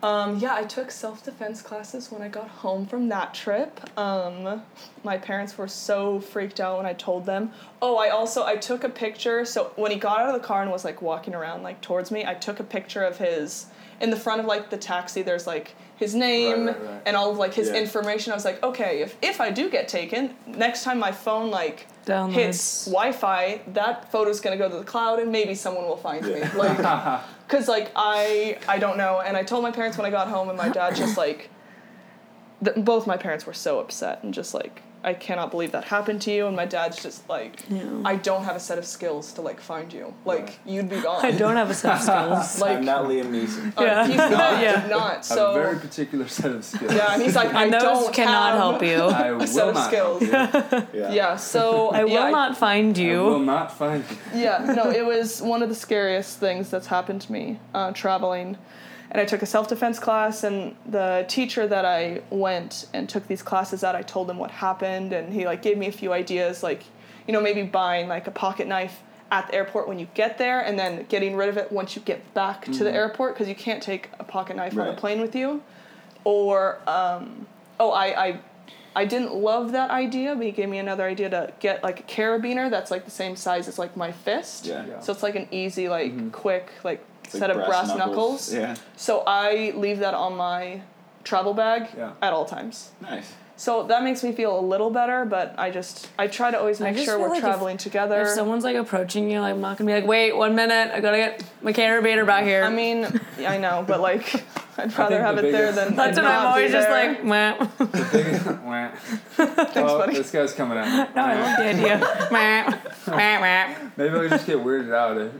um, 0.00 0.38
yeah, 0.38 0.54
I 0.54 0.62
took 0.62 0.92
self 0.92 1.24
defense 1.24 1.60
classes 1.60 2.12
when 2.12 2.22
I 2.22 2.28
got 2.28 2.46
home 2.46 2.86
from 2.86 3.08
that 3.08 3.34
trip. 3.34 3.80
Um, 3.98 4.62
my 5.02 5.18
parents 5.18 5.58
were 5.58 5.66
so 5.66 6.20
freaked 6.20 6.60
out 6.60 6.76
when 6.76 6.86
I 6.86 6.92
told 6.92 7.26
them. 7.26 7.50
Oh, 7.82 7.96
I 7.96 8.10
also 8.10 8.44
I 8.46 8.54
took 8.54 8.84
a 8.84 8.88
picture. 8.88 9.44
So 9.44 9.72
when 9.74 9.90
he 9.90 9.98
got 9.98 10.20
out 10.20 10.32
of 10.32 10.40
the 10.40 10.46
car 10.46 10.62
and 10.62 10.70
was 10.70 10.84
like 10.84 11.02
walking 11.02 11.34
around 11.34 11.64
like 11.64 11.80
towards 11.80 12.12
me, 12.12 12.24
I 12.24 12.34
took 12.34 12.60
a 12.60 12.64
picture 12.64 13.02
of 13.02 13.18
his 13.18 13.66
in 14.00 14.10
the 14.10 14.16
front 14.16 14.38
of 14.40 14.46
like 14.46 14.70
the 14.70 14.76
taxi. 14.76 15.22
There's 15.22 15.48
like 15.48 15.74
his 15.96 16.14
name 16.14 16.66
Right, 16.68 16.76
right, 16.80 16.90
right. 16.90 17.02
and 17.04 17.16
all 17.16 17.32
of 17.32 17.38
like 17.38 17.54
his 17.54 17.68
Yeah. 17.68 17.74
information. 17.82 18.30
I 18.32 18.36
was 18.36 18.44
like, 18.44 18.62
okay, 18.62 19.00
if 19.02 19.16
if 19.20 19.40
I 19.40 19.50
do 19.50 19.68
get 19.68 19.88
taken, 19.88 20.36
next 20.46 20.84
time 20.84 21.00
my 21.00 21.10
phone 21.10 21.50
like 21.50 21.88
Downloads. 22.08 22.32
hits 22.32 22.84
Wi-Fi, 22.86 23.60
that 23.74 24.10
photo's 24.10 24.40
gonna 24.40 24.56
go 24.56 24.68
to 24.68 24.76
the 24.76 24.84
cloud 24.84 25.18
and 25.20 25.30
maybe 25.30 25.54
someone 25.54 25.84
will 25.84 25.96
find 25.96 26.24
me. 26.24 26.40
Like 26.54 26.78
Cause 27.48 27.68
like 27.68 27.90
I 27.94 28.58
I 28.66 28.78
don't 28.78 28.96
know, 28.96 29.20
and 29.20 29.36
I 29.36 29.42
told 29.42 29.62
my 29.62 29.70
parents 29.70 29.96
when 29.98 30.06
I 30.06 30.10
got 30.10 30.28
home, 30.28 30.48
and 30.48 30.56
my 30.56 30.68
dad 30.68 30.96
just 30.96 31.16
like 31.16 31.50
th- 32.64 32.76
both 32.84 33.06
my 33.06 33.16
parents 33.16 33.46
were 33.46 33.54
so 33.54 33.78
upset 33.78 34.22
and 34.22 34.32
just 34.34 34.54
like 34.54 34.82
I 35.08 35.14
cannot 35.14 35.50
believe 35.50 35.72
that 35.72 35.84
happened 35.84 36.20
to 36.26 36.30
you 36.36 36.46
and 36.48 36.54
my 36.62 36.66
dad's 36.76 37.02
just 37.02 37.26
like 37.36 37.54
Yeah. 37.70 38.02
I 38.12 38.14
don't 38.28 38.44
have 38.48 38.56
a 38.56 38.60
set 38.68 38.76
of 38.82 38.84
skills 38.96 39.32
to 39.34 39.40
like 39.48 39.58
find 39.70 39.88
you 39.98 40.06
like 40.32 40.48
you'd 40.72 40.90
be 40.90 41.00
gone 41.08 41.24
I 41.24 41.30
don't 41.42 41.56
have 41.56 41.70
a 41.70 41.74
set 41.82 41.92
of 41.96 42.02
skills. 42.02 42.60
like 42.64 42.76
I'm 42.78 42.84
not 42.84 43.06
Liam 43.06 43.28
Neeson. 43.36 43.66
uh, 43.78 43.82
Yeah. 43.84 44.06
he's 44.06 44.16
not 44.16 44.62
Yeah. 44.66 44.80
he's 44.82 44.90
not 44.90 45.30
a 45.30 45.54
very 45.54 45.78
particular 45.86 46.28
set 46.28 46.52
of 46.58 46.62
skills. 46.64 46.92
yeah 46.92 47.12
and 47.14 47.22
he's 47.22 47.34
like 47.34 47.54
I 47.54 47.64
and 47.64 47.72
those 47.72 47.82
don't 47.82 48.14
cannot 48.14 48.50
have 48.52 48.58
help 48.64 48.82
you. 48.82 49.00
I 49.02 49.30
will 49.32 49.46
set 49.46 49.68
of 49.68 49.74
not 49.74 49.86
skills 49.90 50.22
help 50.22 50.62
you. 50.94 51.00
Yeah. 51.00 51.12
yeah 51.20 51.36
so 51.36 51.88
I 52.00 52.04
will 52.04 52.10
yeah, 52.10 52.30
not 52.40 52.56
find 52.66 52.96
you. 52.98 53.18
I 53.26 53.30
will 53.30 53.38
not 53.56 53.68
find 53.82 54.04
you. 54.10 54.40
yeah, 54.46 54.72
no, 54.78 54.90
it 54.90 55.04
was 55.06 55.40
one 55.40 55.62
of 55.62 55.68
the 55.70 55.74
scariest 55.86 56.38
things 56.38 56.68
that's 56.72 56.88
happened 56.88 57.20
to 57.22 57.32
me 57.32 57.44
uh, 57.72 57.92
traveling. 57.92 58.58
And 59.10 59.20
I 59.20 59.24
took 59.24 59.40
a 59.42 59.46
self 59.46 59.68
defense 59.68 59.98
class, 59.98 60.44
and 60.44 60.76
the 60.86 61.24
teacher 61.28 61.66
that 61.66 61.84
I 61.84 62.20
went 62.30 62.86
and 62.92 63.08
took 63.08 63.26
these 63.26 63.42
classes 63.42 63.82
at, 63.82 63.94
I 63.94 64.02
told 64.02 64.28
him 64.30 64.36
what 64.38 64.50
happened, 64.50 65.12
and 65.12 65.32
he 65.32 65.46
like 65.46 65.62
gave 65.62 65.78
me 65.78 65.86
a 65.86 65.92
few 65.92 66.12
ideas, 66.12 66.62
like, 66.62 66.84
you 67.26 67.32
know, 67.32 67.40
maybe 67.40 67.62
buying 67.62 68.08
like 68.08 68.26
a 68.26 68.30
pocket 68.30 68.68
knife 68.68 69.00
at 69.30 69.46
the 69.48 69.54
airport 69.54 69.88
when 69.88 69.98
you 69.98 70.08
get 70.14 70.36
there, 70.38 70.60
and 70.60 70.78
then 70.78 71.06
getting 71.08 71.36
rid 71.36 71.48
of 71.48 71.56
it 71.56 71.70
once 71.72 71.96
you 71.96 72.02
get 72.02 72.32
back 72.34 72.64
to 72.66 72.84
the 72.84 72.92
airport, 72.92 73.34
because 73.34 73.48
you 73.48 73.54
can't 73.54 73.82
take 73.82 74.10
a 74.18 74.24
pocket 74.24 74.56
knife 74.56 74.72
on 74.74 74.80
a 74.86 74.90
Right. 74.90 74.96
plane 74.98 75.20
with 75.20 75.34
you. 75.34 75.62
Or, 76.24 76.78
um, 76.86 77.46
oh, 77.80 77.90
I, 77.90 78.26
I 78.26 78.40
I 78.96 79.04
didn't 79.04 79.32
love 79.34 79.72
that 79.72 79.90
idea, 79.90 80.34
but 80.34 80.44
he 80.44 80.50
gave 80.50 80.68
me 80.68 80.78
another 80.78 81.04
idea 81.04 81.30
to 81.30 81.52
get 81.60 81.84
like 81.84 82.00
a 82.00 82.02
carabiner 82.02 82.68
that's 82.68 82.90
like 82.90 83.04
the 83.04 83.10
same 83.12 83.36
size 83.36 83.68
as 83.68 83.78
like 83.78 83.96
my 83.96 84.10
fist. 84.10 84.66
Yeah. 84.66 84.84
Yeah. 84.86 85.00
So 85.00 85.12
it's 85.12 85.22
like 85.22 85.36
an 85.36 85.46
easy, 85.52 85.88
like 85.88 86.32
quick, 86.32 86.72
like 86.82 87.04
It's 87.28 87.34
like 87.34 87.40
set 87.40 87.50
of 87.50 87.66
brass 87.66 87.94
knuckles. 87.96 88.52
Yeah. 88.52 88.76
So 88.96 89.22
I 89.26 89.72
leave 89.76 89.98
that 90.00 90.14
on 90.14 90.36
my 90.36 90.82
travel 91.24 91.54
bag 91.54 91.88
Yeah. 91.96 92.12
at 92.22 92.32
all 92.32 92.44
times. 92.46 92.90
Nice. 93.00 93.32
So 93.56 93.82
that 93.88 94.04
makes 94.04 94.22
me 94.22 94.30
feel 94.32 94.56
a 94.58 94.62
little 94.62 94.88
better, 94.88 95.24
but 95.24 95.54
I 95.58 95.70
just 95.72 96.08
I 96.16 96.28
try 96.28 96.50
to 96.52 96.58
always 96.58 96.78
make 96.78 96.96
sure 96.96 97.18
we're 97.18 97.28
like 97.28 97.38
if- 97.38 97.44
traveling 97.44 97.76
together. 97.76 98.22
If 98.22 98.28
someone's 98.28 98.62
like 98.64 98.76
approaching 98.76 99.28
you, 99.30 99.40
like, 99.40 99.52
I'm 99.54 99.60
not 99.60 99.76
gonna 99.78 99.88
be 99.90 99.94
like, 99.94 100.06
wait, 100.06 100.36
one 100.36 100.54
minute, 100.54 100.92
I 100.94 101.00
gotta 101.00 101.16
get 101.16 101.42
my 101.60 101.72
carabiner 101.72 102.24
back 102.24 102.44
here. 102.44 102.62
I 102.62 102.70
mean, 102.70 103.20
yeah, 103.38 103.50
I 103.50 103.58
know, 103.58 103.84
but 103.88 104.00
like 104.00 104.44
I'd 104.78 104.96
rather 104.96 105.20
have 105.20 105.34
the 105.36 105.48
it 105.48 105.50
there 105.50 105.72
than 105.72 105.96
That's 105.96 106.16
what 106.16 106.24
I'm 106.24 106.32
not 106.32 106.54
be 106.54 106.60
always 106.60 106.70
just 106.70 106.88
like, 106.88 107.24
meh. 107.24 107.66
The 107.78 108.08
biggest, 108.12 108.46
Wah. 108.62 108.90
oh, 109.40 109.98
buddy. 109.98 110.14
this 110.14 110.30
guy's 110.30 110.52
coming 110.54 110.78
at 110.78 110.86
me. 111.08 111.14
No, 111.16 111.22
I 111.24 111.40
love 111.40 111.56
the 111.58 111.64
idea. 111.64 112.28
Meh. 112.30 113.16
Meh, 113.16 113.40
meh. 113.40 113.90
Maybe 113.96 114.14
I'll 114.14 114.28
just 114.28 114.46
get 114.46 114.58
weirded 114.58 114.94
out 114.94 115.32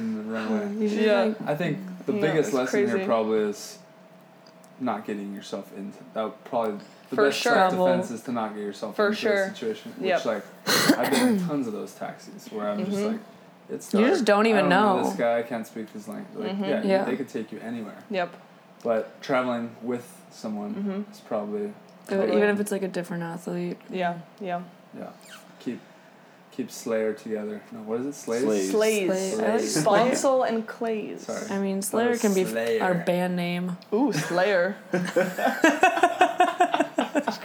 if, 0.00 0.06
and 0.06 0.18
then 0.18 0.30
run 0.30 0.48
away. 0.48 0.74
You 0.82 0.88
should, 0.88 1.00
Yeah. 1.00 1.22
like, 1.22 1.42
I 1.46 1.54
think 1.54 1.78
the 2.06 2.12
Yeah, 2.14 2.20
biggest 2.20 2.52
lesson 2.52 2.80
crazy. 2.84 2.96
here 2.98 3.06
probably 3.06 3.38
is 3.40 3.78
not 4.80 5.06
getting 5.06 5.34
yourself 5.34 5.70
into 5.76 5.98
that. 6.14 6.44
Probably 6.44 6.78
the 7.10 7.16
For 7.16 7.26
best 7.26 7.38
sure. 7.38 7.52
self 7.52 7.72
defense 7.72 8.10
is 8.10 8.22
to 8.22 8.32
not 8.32 8.54
get 8.54 8.62
yourself 8.62 8.96
For 8.96 9.08
into 9.08 9.16
sure. 9.18 9.44
a 9.44 9.48
situation. 9.50 9.92
Which 9.98 10.08
Yep. 10.08 10.24
like 10.24 10.42
I've 10.98 11.10
been 11.10 11.28
in 11.28 11.46
tons 11.46 11.66
of 11.66 11.72
those 11.72 11.92
taxis 11.92 12.50
where 12.50 12.68
I'm 12.70 12.84
just 12.86 12.98
like, 13.02 13.20
it's 13.68 13.92
You 13.94 14.06
just 14.06 14.24
don't 14.24 14.46
I 14.46 14.50
even 14.50 14.68
know. 14.68 14.96
know. 14.96 15.04
this 15.04 15.14
guy. 15.16 15.38
I 15.38 15.42
can't 15.42 15.66
speak 15.66 15.90
his 15.90 16.08
language. 16.08 16.46
Like 16.48 16.58
yeah, 16.66 16.82
Yeah. 16.82 17.04
they 17.04 17.16
could 17.16 17.28
take 17.28 17.52
you 17.52 17.60
anywhere. 17.60 17.98
Yep. 18.10 18.34
But 18.82 19.20
traveling 19.22 19.70
with 19.82 20.10
someone 20.30 20.74
Mm-hmm. 20.74 21.12
is 21.12 21.20
probably 21.20 21.72
Even 22.10 22.44
if 22.48 22.58
it's 22.58 22.72
like 22.72 22.82
a 22.82 22.88
different 22.88 23.22
athlete. 23.22 23.76
Yeah. 23.90 24.18
Yeah. 24.40 24.62
yeah. 24.98 25.10
Keep 25.60 25.80
keep 26.52 26.70
Slayer 26.70 27.12
together. 27.12 27.60
No, 27.72 27.78
what 27.80 28.00
is 28.00 28.06
it? 28.06 28.14
Slays. 28.14 28.42
Slays. 28.42 28.70
Slays. 28.70 29.34
Slay. 29.34 29.44
I 29.46 29.52
like 29.52 29.60
Slays. 29.60 29.82
Slayer. 29.82 29.84
Sponcil 30.14 30.48
and 30.48 30.66
Claes. 30.66 31.22
Sorry. 31.22 31.50
I 31.50 31.58
mean, 31.58 31.82
Slayer 31.82 32.16
can 32.16 32.34
be 32.34 32.44
Slayer. 32.44 32.82
our 32.82 32.94
band 32.94 33.36
name. 33.36 33.76
Ooh, 33.92 34.12
Slayer. 34.12 34.76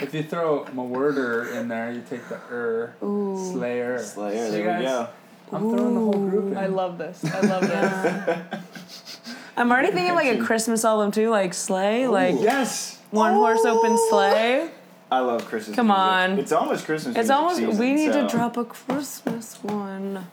If 0.02 0.13
you 0.13 0.24
throw 0.24 0.65
Mewhirter 0.65 1.54
in 1.56 1.68
there, 1.68 1.91
you 1.91 2.02
take 2.08 2.28
the 2.30 2.36
er. 2.52 2.96
Ooh. 3.04 3.52
Slayer. 3.54 3.98
Slayer. 4.00 4.46
See, 4.46 4.52
There 4.52 4.65
guys? 4.65 4.80
we 4.80 4.86
go. 4.86 5.08
I'm 5.52 5.62
throwing 5.62 5.94
the 5.94 6.00
whole 6.00 6.30
group 6.30 6.52
in. 6.52 6.58
I 6.58 6.68
love 6.68 6.98
this. 6.98 7.24
I 7.26 7.39
love 7.41 7.62
this. 7.62 9.18
I'm 9.58 9.72
already 9.72 9.91
thinking 9.91 10.15
like 10.15 10.38
a 10.38 10.44
Christmas 10.44 10.84
album 10.86 11.12
too, 11.12 11.30
like 11.30 11.54
Sleigh, 11.54 12.08
like 12.08 12.36
Yes. 12.39 13.00
one 13.12 13.34
horse 13.34 13.63
open 13.65 13.98
sleigh. 14.10 14.70
I 15.15 15.19
love 15.19 15.45
Christmas. 15.45 15.78
Come 15.78 15.88
music. 15.88 16.01
on. 16.01 16.39
It's 16.39 16.51
almost 16.51 16.86
Christmas. 16.86 17.15
It's 17.15 17.30
music 17.30 17.36
almost 17.38 17.56
season, 17.58 17.78
we 17.78 17.93
need 17.93 18.12
so 18.12 18.28
to 18.28 18.28
drop 18.28 18.58
a 18.58 18.65
Christmas 18.65 19.56
one. 19.63 20.28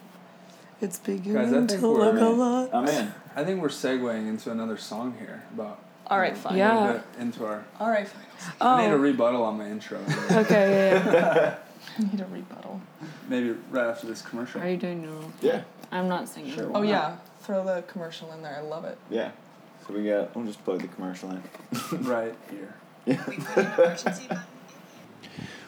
It's 0.81 0.99
beginning 0.99 1.67
Guys, 1.67 1.79
to 1.79 1.87
look 1.87 2.19
a 2.19 2.25
lot. 2.25 2.69
I'm 2.73 2.87
in. 2.89 3.13
I 3.33 3.45
think 3.45 3.61
we're 3.61 3.69
segueing 3.69 4.27
into 4.27 4.51
another 4.51 4.75
song 4.77 5.15
here 5.17 5.41
about. 5.53 5.79
All 6.07 6.19
right, 6.19 6.37
fine. 6.37 6.57
Yeah. 6.57 6.99
Into 7.17 7.45
our. 7.45 7.63
All 7.79 7.89
right, 7.89 8.05
fine. 8.05 8.25
I 8.59 8.85
need 8.85 8.91
a 8.91 8.95
Oh, 8.95 8.97
rebuttal 8.97 9.43
on 9.43 9.57
my 9.57 9.67
intro. 9.69 9.99
okay. 10.31 10.91
Yeah, 10.91 11.13
yeah. 11.13 11.55
I 11.97 12.01
need 12.11 12.19
a 12.19 12.25
rebuttal. 12.25 12.81
Maybe 13.29 13.55
right 13.71 13.87
after 13.87 14.07
this 14.07 14.21
commercial. 14.21 14.59
Are 14.61 14.67
you 14.67 14.75
doing 14.75 15.03
no? 15.03 15.31
Yeah. 15.41 15.61
I'm 15.93 16.09
not 16.09 16.27
singing. 16.27 16.53
Sure. 16.53 16.69
Oh 16.75 16.81
yeah, 16.81 17.15
throw 17.39 17.63
the 17.63 17.83
commercial 17.83 18.33
in 18.33 18.41
there. 18.41 18.57
I 18.57 18.61
love 18.61 18.83
it. 18.83 18.97
Yeah. 19.09 19.31
So 19.87 19.93
we 19.93 20.03
got. 20.09 20.35
We'll 20.35 20.45
just 20.45 20.61
plug 20.65 20.81
the 20.81 20.89
commercial 20.89 21.31
in. 21.31 21.41
Right 22.03 22.35
here. 22.51 22.75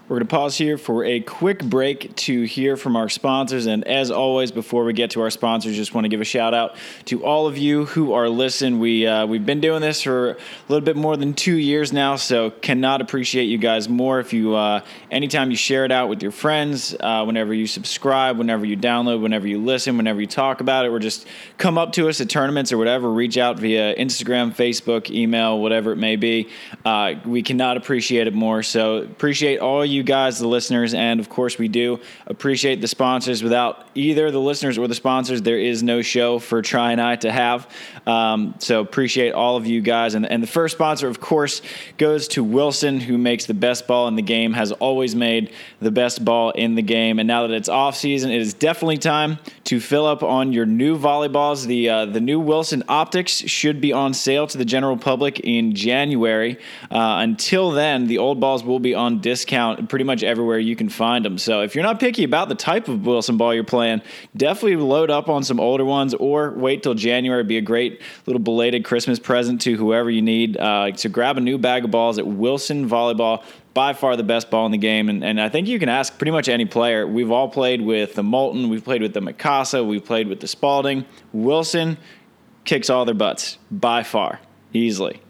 We're 0.08 0.18
going 0.18 0.28
to 0.28 0.36
pause 0.36 0.56
here 0.56 0.78
for 0.78 1.04
a 1.04 1.20
quick 1.20 1.64
break 1.64 2.16
to 2.16 2.44
hear 2.44 2.78
from 2.78 2.96
our 2.96 3.10
sponsors. 3.10 3.66
And 3.66 3.84
as 3.88 4.12
always, 4.12 4.52
before 4.52 4.84
we 4.84 4.94
get 4.94 5.10
to 5.12 5.22
our 5.22 5.32
sponsors, 5.32 5.76
just 5.76 5.96
want 5.96 6.06
to 6.06 6.10
give 6.10 6.22
a 6.22 6.26
shout 6.26 6.54
out 6.54 6.76
to 7.06 7.26
all 7.26 7.48
of 7.48 7.58
you 7.58 7.86
who 7.86 8.14
are 8.14 8.30
listening. 8.30 8.78
We, 8.78 9.08
uh, 9.08 9.26
we've 9.26 9.48
been 9.48 9.62
doing 9.62 9.82
this 9.82 10.04
for 10.04 10.30
a 10.30 10.38
little 10.70 10.86
bit 10.86 10.96
more 10.96 11.18
than 11.18 11.34
two 11.34 11.58
years 11.58 11.92
now, 11.92 12.18
so 12.18 12.52
cannot 12.52 13.02
appreciate 13.02 13.46
you 13.46 13.58
guys 13.58 13.90
more. 13.90 14.20
If 14.20 14.32
you, 14.32 14.54
uh, 14.54 14.82
anytime 15.10 15.50
you 15.50 15.58
share 15.58 15.86
it 15.86 15.92
out 15.92 16.08
with 16.08 16.22
your 16.22 16.32
friends, 16.32 16.96
uh, 17.00 17.24
whenever 17.24 17.56
you 17.56 17.66
subscribe, 17.66 18.38
whenever 18.38 18.64
you 18.64 18.78
download, 18.78 19.24
whenever 19.24 19.48
you 19.48 19.58
listen, 19.58 19.98
whenever 19.98 20.22
you 20.22 20.28
talk 20.28 20.62
about 20.62 20.86
it, 20.86 20.90
or 20.90 21.00
just 21.00 21.26
come 21.58 21.80
up 21.80 21.94
to 21.94 22.10
us 22.10 22.22
at 22.22 22.30
tournaments 22.30 22.72
or 22.72 22.78
whatever, 22.78 23.12
reach 23.12 23.40
out 23.40 23.58
via 23.58 23.96
Instagram, 23.96 24.56
Facebook, 24.56 25.10
email, 25.10 25.60
whatever 25.60 25.94
it 25.94 25.98
may 25.98 26.16
be. 26.16 26.48
Uh, 26.86 27.16
we 27.26 27.42
cannot 27.42 27.76
appreciate 27.76 28.28
it 28.28 28.36
more. 28.36 28.62
So 28.62 28.98
appreciate 28.98 29.58
all 29.58 29.84
you 29.84 29.95
guys, 30.04 30.40
the 30.40 30.48
listeners, 30.48 30.94
and 30.94 31.20
of 31.20 31.30
course 31.30 31.58
we 31.58 31.68
do 31.68 32.00
appreciate 32.28 32.82
the 32.82 32.88
sponsors. 32.88 33.44
Without 33.44 33.88
either 33.96 34.32
the 34.32 34.40
listeners 34.40 34.78
or 34.78 34.88
the 34.88 34.96
sponsors, 34.96 35.42
there 35.42 35.60
is 35.60 35.84
no 35.84 36.02
show 36.02 36.40
for 36.40 36.62
Tri 36.62 36.92
and 36.92 37.02
I 37.02 37.16
to 37.18 37.32
have. 37.32 37.70
Um, 38.06 38.56
so 38.60 38.82
appreciate 38.82 39.34
all 39.34 39.58
of 39.58 39.66
you 39.66 39.82
guys. 39.82 40.16
And, 40.16 40.26
and 40.26 40.42
the 40.42 40.48
first 40.48 40.76
sponsor, 40.76 41.08
of 41.08 41.20
course, 41.20 41.62
goes 41.98 42.28
to 42.30 42.44
Wilson, 42.44 43.00
who 43.00 43.18
makes 43.18 43.46
the 43.46 43.54
best 43.54 43.88
ball 43.88 44.08
in 44.08 44.16
the 44.16 44.22
game, 44.22 44.54
has 44.54 44.72
always 44.74 45.16
made 45.16 45.54
the 45.80 45.92
best 45.92 46.24
ball 46.24 46.52
in 46.52 46.76
the 46.76 46.82
game. 46.82 47.20
And 47.20 47.28
now 47.28 47.48
that 47.48 47.54
it's 47.54 47.70
off 47.70 47.96
season, 47.96 48.32
it 48.32 48.42
is 48.42 48.54
definitely 48.54 48.98
time 48.98 49.40
to 49.66 49.80
fill 49.80 50.06
up 50.06 50.24
on 50.24 50.54
your 50.54 50.66
new 50.66 50.98
volleyballs. 50.98 51.66
The 51.66 51.90
uh, 51.90 52.06
the 52.06 52.22
new 52.22 52.40
Wilson 52.40 52.84
OPTX 52.84 53.48
should 53.50 53.82
be 53.82 53.92
on 53.92 54.14
sale 54.14 54.48
to 54.48 54.58
the 54.58 54.66
general 54.66 54.98
public 54.98 55.40
in 55.40 55.74
January. 55.74 56.58
Uh, 56.92 57.18
until 57.20 57.72
then, 57.72 58.08
the 58.08 58.18
old 58.18 58.40
balls 58.40 58.64
will 58.64 58.80
be 58.80 58.94
on 58.94 59.20
discount 59.20 59.85
pretty 59.88 60.06
much 60.06 60.24
everywhere 60.24 60.60
you 60.60 60.76
can 60.76 60.90
find 60.90 61.26
them. 61.26 61.38
So 61.38 61.62
if 61.62 61.76
you're 61.76 61.84
not 61.84 62.00
picky 62.00 62.24
about 62.24 62.50
the 62.50 62.56
type 62.56 62.88
of 62.88 63.06
Wilson 63.06 63.38
ball 63.38 63.54
you're 63.54 63.64
playing, 63.64 64.02
definitely 64.36 64.78
load 64.78 65.10
up 65.10 65.30
on 65.30 65.44
some 65.44 65.60
older 65.60 65.86
ones 65.86 66.14
or 66.14 66.52
wait 66.52 66.84
till 66.84 66.94
January. 66.94 67.40
It'd 67.40 67.48
be 67.48 67.58
a 67.58 67.62
great 67.62 68.02
little 68.26 68.42
belated 68.42 68.84
Christmas 68.84 69.20
present 69.20 69.62
to 69.62 69.76
whoever 69.76 70.10
you 70.10 70.22
need. 70.22 70.58
Uh, 70.58 70.92
to 70.92 71.10
grab 71.10 71.38
a 71.38 71.42
new 71.42 71.58
bag 71.58 71.86
of 71.86 71.92
balls 71.92 72.18
at 72.18 72.28
Wilson 72.28 72.90
Volleyball 72.90 73.44
by 73.74 73.94
far 73.94 74.16
the 74.16 74.24
best 74.24 74.50
ball 74.50 74.66
in 74.66 74.72
the 74.72 74.78
game. 74.78 75.10
And, 75.10 75.24
and 75.24 75.40
I 75.40 75.50
think 75.50 75.68
you 75.68 75.78
can 75.80 75.90
ask 75.90 76.18
pretty 76.18 76.32
much 76.32 76.48
any 76.48 76.66
player. 76.66 77.06
We've 77.06 77.32
all 77.32 77.50
played 77.50 77.82
with 77.82 78.16
the 78.16 78.24
Molten, 78.24 78.70
we've 78.70 78.84
played 78.84 79.02
with 79.02 79.14
the 79.14 79.20
Mikasa, 79.20 79.86
we've 79.86 80.04
played 80.04 80.28
with 80.28 80.40
the 80.40 80.48
Spalding. 80.48 81.06
Wilson 81.34 81.98
kicks 82.64 82.90
all 82.90 83.06
their 83.06 83.14
butts 83.14 83.58
by 83.70 84.04
far, 84.04 84.40
easily. 84.74 85.22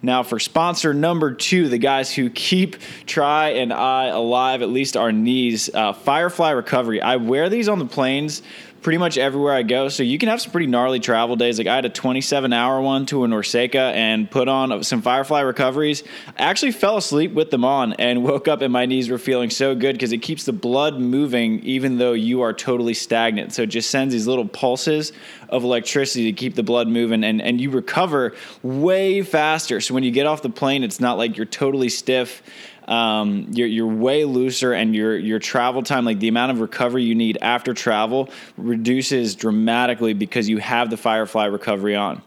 Now, 0.00 0.22
for 0.22 0.38
sponsor 0.38 0.94
number 0.94 1.32
two, 1.32 1.68
the 1.68 1.78
guys 1.78 2.14
who 2.14 2.30
keep 2.30 2.76
Tri 3.06 3.50
and 3.50 3.72
I 3.72 4.06
alive, 4.06 4.62
at 4.62 4.68
least 4.68 4.96
our 4.96 5.10
knees, 5.10 5.70
uh, 5.74 5.92
Firefly 5.92 6.50
Recovery. 6.50 7.02
I 7.02 7.16
wear 7.16 7.48
these 7.48 7.68
on 7.68 7.80
the 7.80 7.86
planes 7.86 8.42
pretty 8.82 8.98
much 8.98 9.18
everywhere 9.18 9.54
I 9.54 9.62
go. 9.62 9.88
So 9.88 10.02
you 10.02 10.18
can 10.18 10.28
have 10.28 10.40
some 10.40 10.52
pretty 10.52 10.66
gnarly 10.66 11.00
travel 11.00 11.36
days. 11.36 11.58
Like 11.58 11.66
I 11.66 11.74
had 11.74 11.84
a 11.84 11.90
27 11.90 12.52
hour 12.52 12.80
one 12.80 13.06
to 13.06 13.24
a 13.24 13.28
Norseca 13.28 13.92
and 13.92 14.30
put 14.30 14.48
on 14.48 14.82
some 14.84 15.02
Firefly 15.02 15.40
recoveries. 15.40 16.04
I 16.38 16.42
actually 16.44 16.72
fell 16.72 16.96
asleep 16.96 17.32
with 17.32 17.50
them 17.50 17.64
on 17.64 17.94
and 17.94 18.22
woke 18.28 18.48
up 18.48 18.60
and 18.60 18.72
my 18.72 18.86
knees 18.86 19.08
were 19.08 19.18
feeling 19.18 19.50
so 19.50 19.74
good 19.74 19.94
because 19.94 20.12
it 20.12 20.18
keeps 20.18 20.44
the 20.44 20.52
blood 20.52 20.98
moving 20.98 21.60
even 21.60 21.98
though 21.98 22.12
you 22.12 22.42
are 22.42 22.52
totally 22.52 22.94
stagnant. 22.94 23.52
So 23.52 23.62
it 23.62 23.68
just 23.68 23.90
sends 23.90 24.12
these 24.12 24.26
little 24.26 24.46
pulses 24.46 25.12
of 25.48 25.64
electricity 25.64 26.24
to 26.26 26.32
keep 26.32 26.54
the 26.54 26.62
blood 26.62 26.88
moving 26.88 27.24
and, 27.24 27.42
and 27.42 27.60
you 27.60 27.70
recover 27.70 28.34
way 28.62 29.22
faster. 29.22 29.80
So 29.80 29.94
when 29.94 30.04
you 30.04 30.10
get 30.10 30.26
off 30.26 30.42
the 30.42 30.50
plane, 30.50 30.84
it's 30.84 31.00
not 31.00 31.18
like 31.18 31.36
you're 31.36 31.46
totally 31.46 31.88
stiff 31.88 32.42
um, 32.88 33.48
you're, 33.52 33.68
you're 33.68 33.86
way 33.86 34.24
looser 34.24 34.72
and 34.72 34.96
your 34.96 35.16
your 35.16 35.38
travel 35.38 35.82
time 35.82 36.04
like 36.04 36.18
the 36.18 36.28
amount 36.28 36.52
of 36.52 36.60
recovery 36.60 37.04
you 37.04 37.14
need 37.14 37.38
after 37.42 37.74
travel 37.74 38.30
reduces 38.56 39.36
dramatically 39.36 40.14
because 40.14 40.48
you 40.48 40.58
have 40.58 40.88
the 40.88 40.96
firefly 40.96 41.44
recovery 41.44 41.94
on. 41.94 42.22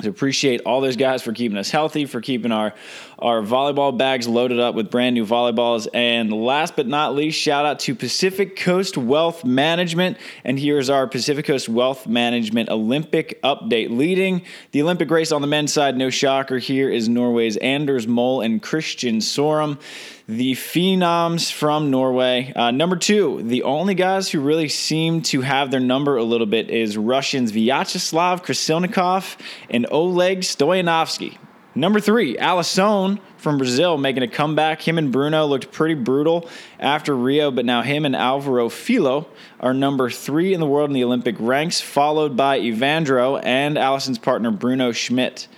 So 0.00 0.08
appreciate 0.08 0.62
all 0.62 0.80
those 0.80 0.96
guys 0.96 1.22
for 1.22 1.32
keeping 1.32 1.56
us 1.56 1.70
healthy, 1.70 2.06
for 2.06 2.20
keeping 2.20 2.50
our 2.50 2.74
our 3.18 3.42
volleyball 3.42 3.96
bags 3.96 4.26
loaded 4.26 4.60
up 4.60 4.74
with 4.74 4.90
brand 4.90 5.14
new 5.14 5.26
volleyballs. 5.26 5.86
And 5.94 6.32
last 6.32 6.76
but 6.76 6.86
not 6.86 7.14
least, 7.14 7.40
shout 7.40 7.66
out 7.66 7.78
to 7.80 7.94
Pacific 7.94 8.56
Coast 8.56 8.96
Wealth 8.96 9.44
Management. 9.44 10.16
And 10.44 10.58
here's 10.58 10.90
our 10.90 11.06
Pacific 11.06 11.46
Coast 11.46 11.68
Wealth 11.68 12.06
Management 12.06 12.68
Olympic 12.68 13.40
update. 13.42 13.90
Leading 13.90 14.42
the 14.72 14.82
Olympic 14.82 15.10
race 15.10 15.32
on 15.32 15.40
the 15.40 15.46
men's 15.46 15.72
side, 15.72 15.96
no 15.96 16.10
shocker, 16.10 16.58
here 16.58 16.90
is 16.90 17.08
Norway's 17.08 17.56
Anders 17.58 18.06
Mol 18.06 18.40
and 18.40 18.62
Christian 18.62 19.18
Sorum 19.18 19.78
the 20.26 20.52
phenoms 20.52 21.52
from 21.52 21.90
Norway. 21.90 22.52
Uh, 22.54 22.70
number 22.70 22.96
two, 22.96 23.42
the 23.42 23.62
only 23.64 23.94
guys 23.94 24.30
who 24.30 24.40
really 24.40 24.68
seem 24.68 25.20
to 25.20 25.42
have 25.42 25.70
their 25.70 25.80
number 25.80 26.16
a 26.16 26.24
little 26.24 26.46
bit 26.46 26.70
is 26.70 26.96
Russians 26.96 27.52
Vyacheslav 27.52 28.42
Krasilnikov 28.42 29.36
and 29.68 29.86
Oleg 29.90 30.40
Stoyanovsky. 30.40 31.36
Number 31.76 31.98
three, 31.98 32.38
Alison 32.38 33.18
from 33.36 33.58
Brazil 33.58 33.98
making 33.98 34.22
a 34.22 34.28
comeback. 34.28 34.80
Him 34.80 34.96
and 34.96 35.10
Bruno 35.10 35.44
looked 35.46 35.72
pretty 35.72 35.94
brutal 35.94 36.48
after 36.78 37.16
Rio, 37.16 37.50
but 37.50 37.64
now 37.64 37.82
him 37.82 38.04
and 38.04 38.14
Alvaro 38.14 38.68
Filho 38.68 39.26
are 39.58 39.74
number 39.74 40.08
three 40.08 40.54
in 40.54 40.60
the 40.60 40.66
world 40.66 40.90
in 40.90 40.94
the 40.94 41.02
Olympic 41.02 41.34
ranks, 41.40 41.80
followed 41.80 42.36
by 42.36 42.60
Evandro 42.60 43.40
and 43.42 43.76
Alison's 43.76 44.18
partner 44.18 44.52
Bruno 44.52 44.92
Schmidt. 44.92 45.48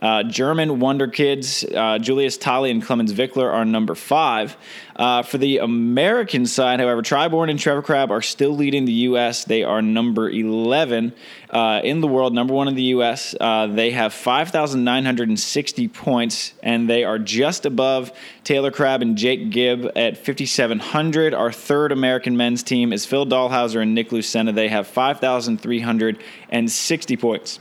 Uh, 0.00 0.22
German 0.24 0.80
Wonder 0.80 1.06
Kids, 1.08 1.64
uh, 1.74 1.98
Julius 1.98 2.36
Thole 2.36 2.64
and 2.64 2.84
Clemens 2.84 3.14
Wickler 3.14 3.50
are 3.52 3.64
number 3.64 3.94
five. 3.94 4.56
Uh, 4.94 5.22
for 5.22 5.38
the 5.38 5.58
American 5.58 6.46
side, 6.46 6.80
however, 6.80 7.02
Tri 7.02 7.28
Bourne 7.28 7.50
and 7.50 7.58
Trevor 7.58 7.82
Crabb 7.82 8.10
are 8.10 8.22
still 8.22 8.52
leading 8.52 8.86
the 8.86 8.92
U.S. 8.92 9.44
They 9.44 9.62
are 9.62 9.82
number 9.82 10.30
11 10.30 11.12
uh, 11.50 11.82
in 11.84 12.00
the 12.00 12.08
world, 12.08 12.32
number 12.34 12.54
one 12.54 12.68
in 12.68 12.74
the 12.74 12.84
U.S. 12.84 13.34
Uh, 13.38 13.66
they 13.66 13.90
have 13.90 14.14
5,960 14.14 15.88
points, 15.88 16.54
and 16.62 16.88
they 16.88 17.04
are 17.04 17.18
just 17.18 17.66
above 17.66 18.12
Taylor 18.44 18.70
Crabb 18.70 19.02
and 19.02 19.16
Jake 19.16 19.50
Gibb 19.50 19.90
at 19.96 20.16
5,700. 20.16 21.34
Our 21.34 21.52
third 21.52 21.92
American 21.92 22.36
men's 22.36 22.62
team 22.62 22.92
is 22.92 23.06
Phil 23.06 23.26
Dalhausser 23.26 23.82
and 23.82 23.94
Nick 23.94 24.10
Lucena. 24.10 24.54
They 24.54 24.68
have 24.68 24.86
5,360 24.86 27.16
points. 27.16 27.58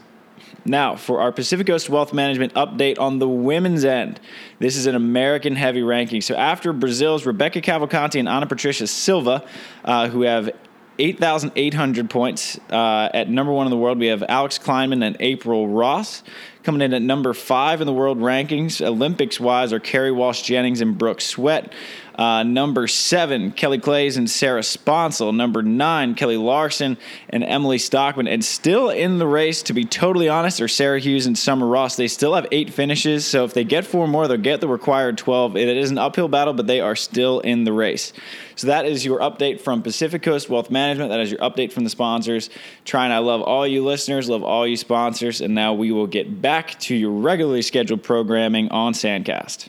Now, 0.68 0.96
for 0.96 1.22
our 1.22 1.32
Pacific 1.32 1.68
Coast 1.68 1.90
Wealth 1.92 2.12
Management 2.12 2.56
update 2.56 3.00
on 3.00 3.20
the 3.20 3.30
women's 3.30 3.86
end, 3.86 4.20
this 4.58 4.76
is 4.76 4.88
an 4.88 4.96
American 4.96 5.56
heavy 5.56 5.84
ranking. 5.84 6.22
So, 6.22 6.36
after 6.36 6.74
Brazil's 6.74 7.24
Rebecca 7.24 7.62
Cavalcanti 7.62 8.20
and 8.20 8.28
Ana 8.28 8.48
Patricia 8.48 8.88
Silva, 8.88 9.46
uh, 9.84 10.10
who 10.10 10.24
have 10.24 10.50
8,800 10.98 12.10
points 12.10 12.60
uh, 12.72 13.10
at 13.14 13.30
number 13.30 13.52
one 13.52 13.68
in 13.68 13.72
the 13.72 13.78
world, 13.78 14.00
we 14.00 14.08
have 14.08 14.24
Alix 14.24 14.58
Klineman 14.58 15.06
and 15.06 15.16
April 15.20 15.68
Ross. 15.68 16.24
Coming 16.66 16.82
in 16.82 16.96
at 16.96 17.04
number 17.04 17.36
five 17.36 17.80
in 17.80 17.86
the 17.86 17.94
world 17.94 18.18
rankings, 18.18 18.84
Olympics 18.84 19.40
wise, 19.40 19.72
are 19.72 19.80
Kerri 19.80 20.12
Walsh 20.12 20.42
Jennings 20.42 20.82
and 20.82 20.98
Brooke 20.98 21.22
Sweat. 21.22 21.72
Uh, 22.16 22.42
number 22.42 22.88
seven, 22.88 23.52
Kelly 23.52 23.78
Claes 23.78 24.18
and 24.18 24.28
Sarah 24.28 24.62
Sponcil. 24.62 25.36
Number 25.36 25.62
nine, 25.62 26.16
Kelley 26.16 26.38
Larsen 26.38 26.98
and 27.30 27.44
Emily 27.44 27.78
Stockman. 27.78 28.28
And 28.28 28.44
still 28.44 28.90
in 28.90 29.20
the 29.20 29.28
race, 29.28 29.62
to 29.62 29.74
be 29.74 29.86
totally 29.86 30.28
honest, 30.28 30.60
are 30.60 30.68
Sarah 30.68 31.00
Hughes 31.00 31.28
and 31.28 31.38
Summer 31.38 31.68
Ross. 31.68 31.98
They 31.98 32.08
still 32.08 32.34
have 32.34 32.48
eight 32.52 32.74
finishes, 32.74 33.28
so 33.28 33.44
if 33.44 33.54
they 33.54 33.64
get 33.64 33.86
four 33.86 34.08
more, 34.08 34.28
they'll 34.28 34.38
get 34.38 34.60
the 34.60 34.68
required 34.68 35.20
12. 35.20 35.58
It 35.58 35.78
is 35.78 35.92
an 35.92 36.00
uphill 36.00 36.30
battle, 36.30 36.56
but 36.56 36.66
they 36.66 36.80
are 36.80 36.96
still 36.96 37.42
in 37.42 37.66
the 37.66 37.74
race. 37.74 38.12
So 38.56 38.68
that 38.68 38.86
is 38.86 39.04
your 39.04 39.20
update 39.20 39.60
from 39.60 39.82
Pacific 39.82 40.24
Coast 40.24 40.50
Wealth 40.50 40.72
Management. 40.72 41.10
That 41.10 41.20
is 41.20 41.30
your 41.30 41.40
update 41.42 41.74
from 41.74 41.84
the 41.84 41.90
sponsors. 41.90 42.50
Trying, 42.86 43.12
I 43.12 43.18
love 43.20 43.42
all 43.42 43.68
you 43.68 43.84
listeners, 43.84 44.30
love 44.30 44.44
all 44.44 44.66
you 44.66 44.78
sponsors, 44.78 45.42
and 45.42 45.54
now 45.54 45.74
we 45.74 45.92
will 45.92 46.08
get 46.08 46.42
back 46.42 46.80
to 46.82 46.96
your 46.96 47.12
regularly 47.12 47.62
scheduled 47.62 48.02
programming 48.04 48.70
on 48.72 48.94
Sandcast. 48.94 49.68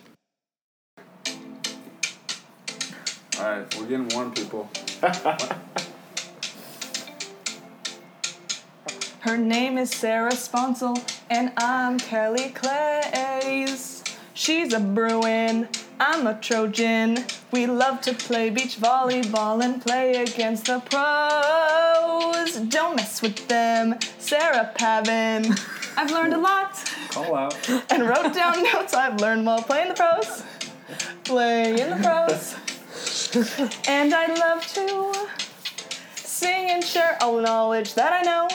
All 3.38 3.44
right, 3.44 3.76
we're 3.78 3.86
getting 3.86 4.08
warm, 4.08 4.32
people. 4.32 4.70
Her 9.20 9.36
name 9.36 9.76
is 9.76 9.90
Sarah 9.90 10.30
Sponcil, 10.30 11.02
and 11.28 11.52
I'm 11.56 11.98
Kelly 11.98 12.50
Claes. 12.50 14.04
She's 14.34 14.72
a 14.72 14.78
Bruin, 14.78 15.68
I'm 15.98 16.26
a 16.26 16.34
Trojan. 16.34 17.24
We 17.52 17.66
love 17.66 18.00
to 18.02 18.12
play 18.12 18.50
beach 18.50 18.76
volleyball 18.78 19.64
and 19.64 19.80
play 19.80 20.16
against 20.22 20.66
the 20.66 20.80
pros. 20.80 22.56
Don't 22.68 22.96
mess 22.96 23.22
with 23.22 23.48
them, 23.48 23.98
Sarah 24.18 24.72
Pavan. 24.78 25.58
I've 25.96 26.10
learned 26.10 26.34
a 26.34 26.38
lot 26.38 26.74
Call 27.10 27.34
out. 27.34 27.56
and 27.90 28.06
wrote 28.06 28.34
down 28.34 28.62
notes 28.62 28.92
I've 28.92 29.20
learned 29.20 29.46
while 29.46 29.62
playing 29.62 29.88
the 29.88 29.94
pros. 29.94 30.42
Playing 31.24 31.78
in 31.78 31.90
the 31.90 31.96
pros. 31.96 32.54
And 33.88 34.14
I 34.14 34.26
love 34.34 34.66
to 34.74 35.14
sing 36.14 36.70
and 36.70 36.84
share 36.84 37.16
all 37.22 37.40
knowledge 37.40 37.94
that 37.94 38.12
I 38.12 38.22
know. 38.22 38.48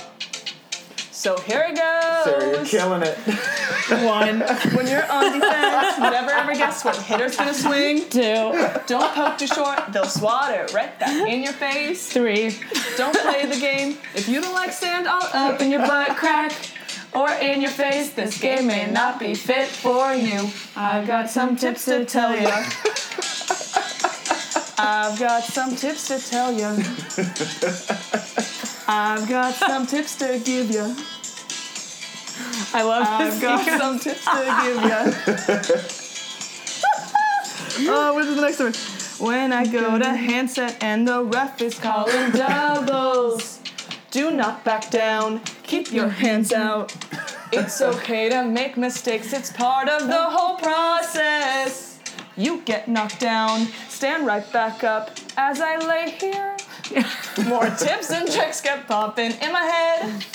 So 1.22 1.38
here 1.38 1.64
it 1.70 1.76
goes. 1.76 2.24
Sarah, 2.24 2.52
you're 2.52 2.66
killing 2.66 3.04
it. 3.04 3.16
One. 4.04 4.40
When 4.76 4.88
you're 4.88 5.06
on 5.12 5.34
defense, 5.34 6.00
never 6.00 6.32
ever 6.32 6.56
guess 6.56 6.84
what 6.84 6.96
hitter's 6.98 7.36
gonna 7.36 7.54
swing. 7.54 8.10
Two, 8.10 8.52
Don't 8.88 9.14
poke 9.14 9.38
too 9.38 9.46
short, 9.46 9.94
they'll 9.94 10.06
swat 10.06 10.52
it 10.52 10.74
right 10.74 10.98
back 10.98 11.28
in 11.30 11.44
your 11.44 11.54
face. 11.54 12.12
three, 12.12 12.58
Don't 12.98 13.16
play 13.16 13.46
the 13.46 13.60
game 13.60 14.00
if 14.16 14.28
you 14.28 14.42
don't 14.42 14.56
like 14.56 14.72
sand 14.72 15.06
all 15.06 15.22
up 15.32 15.62
in 15.62 15.70
your 15.70 15.82
butt 15.86 16.18
crack 16.18 16.54
or 17.14 17.30
in 17.34 17.62
your 17.62 17.70
face. 17.70 18.14
This 18.14 18.42
game 18.42 18.66
may 18.66 18.90
not 18.90 19.20
be 19.20 19.36
fit 19.36 19.68
for 19.68 20.16
you. 20.16 20.50
I've 20.76 21.06
got 21.06 21.30
some 21.30 21.56
tips 21.56 21.86
to 21.86 22.04
tell 22.04 22.36
you. 22.36 22.50
I've 24.84 25.20
got 25.20 25.44
some 25.44 25.76
tips 25.76 26.08
to 26.08 26.18
tell 26.18 26.52
you. 26.52 26.66
I've 28.88 29.30
got 29.30 29.54
some 29.54 29.86
tips 29.86 30.16
to 30.18 30.42
give 30.44 30.72
you. 30.72 30.96
I 32.74 32.84
love 32.84 33.20
this. 33.20 33.34
I've 33.36 33.42
this. 33.42 33.66
got 33.66 33.80
some 33.80 34.00
tips 34.00 34.26
to 34.26 34.42
give 34.64 34.78
you. 37.88 37.92
oh, 37.92 38.14
where's 38.16 38.28
the 38.36 38.42
next 38.42 38.60
one? 38.60 38.74
When 39.28 39.54
I 39.54 39.68
go 39.68 40.00
to 40.00 40.14
handset 40.14 40.82
and 40.82 41.08
the 41.08 41.24
ref 41.24 41.62
is 41.62 41.78
calling 41.78 42.32
doubles, 42.34 43.60
do 44.10 44.32
not 44.32 44.64
back 44.64 44.90
down. 44.90 45.42
Keep 45.64 45.92
your 45.92 46.10
hands 46.10 46.52
out. 46.52 46.96
It's 47.52 47.82
okay 47.82 48.30
to 48.30 48.46
make 48.46 48.78
mistakes. 48.78 49.34
It's 49.34 49.52
part 49.52 49.90
of 49.90 50.08
the 50.08 50.30
whole 50.30 50.56
process. 50.58 52.00
You 52.38 52.62
get 52.62 52.88
knocked 52.88 53.20
down, 53.20 53.68
stand 53.90 54.26
right 54.26 54.50
back 54.52 54.84
up 54.84 55.12
as 55.38 55.62
I 55.62 55.78
lay 55.78 56.12
here. 56.12 56.58
More 57.48 57.70
tips 57.70 58.12
and 58.12 58.32
tricks 58.32 58.62
get 58.62 58.88
popping 58.88 59.32
in 59.32 59.52
my 59.52 59.62
head. 59.62 60.26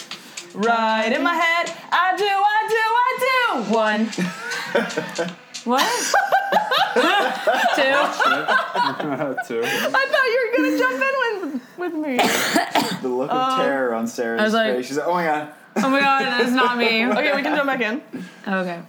Right 0.57 1.13
in 1.13 1.23
my 1.23 1.35
head. 1.35 1.73
I 1.93 2.17
do, 2.17 2.25
I 2.25 2.67
do, 2.69 2.85
I 3.05 3.19
do. 3.27 3.75
One. 3.75 5.37
What? 5.67 5.83
Two. 6.95 7.83
Two. 9.49 9.63
I 9.65 10.07
thought 10.13 10.29
you 10.31 10.39
were 10.45 10.53
gonna 10.57 10.79
jump 10.79 11.03
in 11.03 11.15
with, 11.51 11.63
with 11.77 11.95
me. 11.95 12.17
The 13.03 13.09
look 13.09 13.31
of 13.33 13.37
uh, 13.37 13.57
terror 13.65 13.93
on 13.93 14.07
Sarah's 14.07 14.43
was 14.43 14.55
like- 14.55 14.77
face. 14.77 14.87
She's 14.87 14.97
like, 14.97 15.09
oh 15.09 15.15
my 15.15 15.25
god. 15.25 15.53
Oh 15.79 15.91
my 15.91 15.99
god, 15.99 16.23
that's 16.23 16.53
not 16.53 16.79
me. 16.79 17.05
Okay, 17.09 17.35
we 17.35 17.43
can 17.43 17.57
jump 17.57 17.67
back 17.67 17.81
in. 17.81 18.01
Okay. 18.47 18.81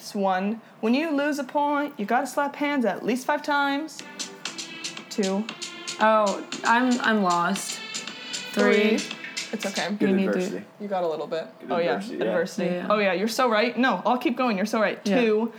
It's 0.00 0.12
one. 0.12 0.60
When 0.80 0.92
you 0.92 1.16
lose 1.16 1.38
a 1.38 1.44
point, 1.44 1.94
you 1.98 2.04
gotta 2.04 2.26
slap 2.26 2.56
hands 2.56 2.84
at 2.84 3.04
least 3.06 3.24
five 3.24 3.42
times. 3.44 3.98
Two. 5.10 5.44
Oh, 6.00 6.44
I'm 6.64 6.98
I'm 7.00 7.22
lost. 7.22 7.78
Three. 8.52 8.98
Three. 8.98 9.17
It's 9.52 9.64
okay. 9.66 9.88
Good 9.98 10.10
You 10.10 10.16
need 10.16 10.24
to- 10.24 10.28
adversity. 10.30 10.64
You 10.80 10.88
got 10.88 11.04
a 11.04 11.08
little 11.08 11.26
bit. 11.26 11.46
Good 11.60 11.72
oh 11.72 11.78
yeah, 11.78 11.92
adversity, 11.94 12.16
yeah. 12.18 12.24
adversity. 12.24 12.66
Yeah. 12.66 12.86
Oh 12.90 12.98
yeah, 12.98 13.12
you're 13.12 13.28
so 13.28 13.48
right. 13.50 13.76
No, 13.78 14.02
I'll 14.04 14.18
keep 14.18 14.36
going. 14.36 14.56
You're 14.56 14.66
so 14.66 14.80
right. 14.80 14.98
Yeah. 15.04 15.20
Two. 15.20 15.52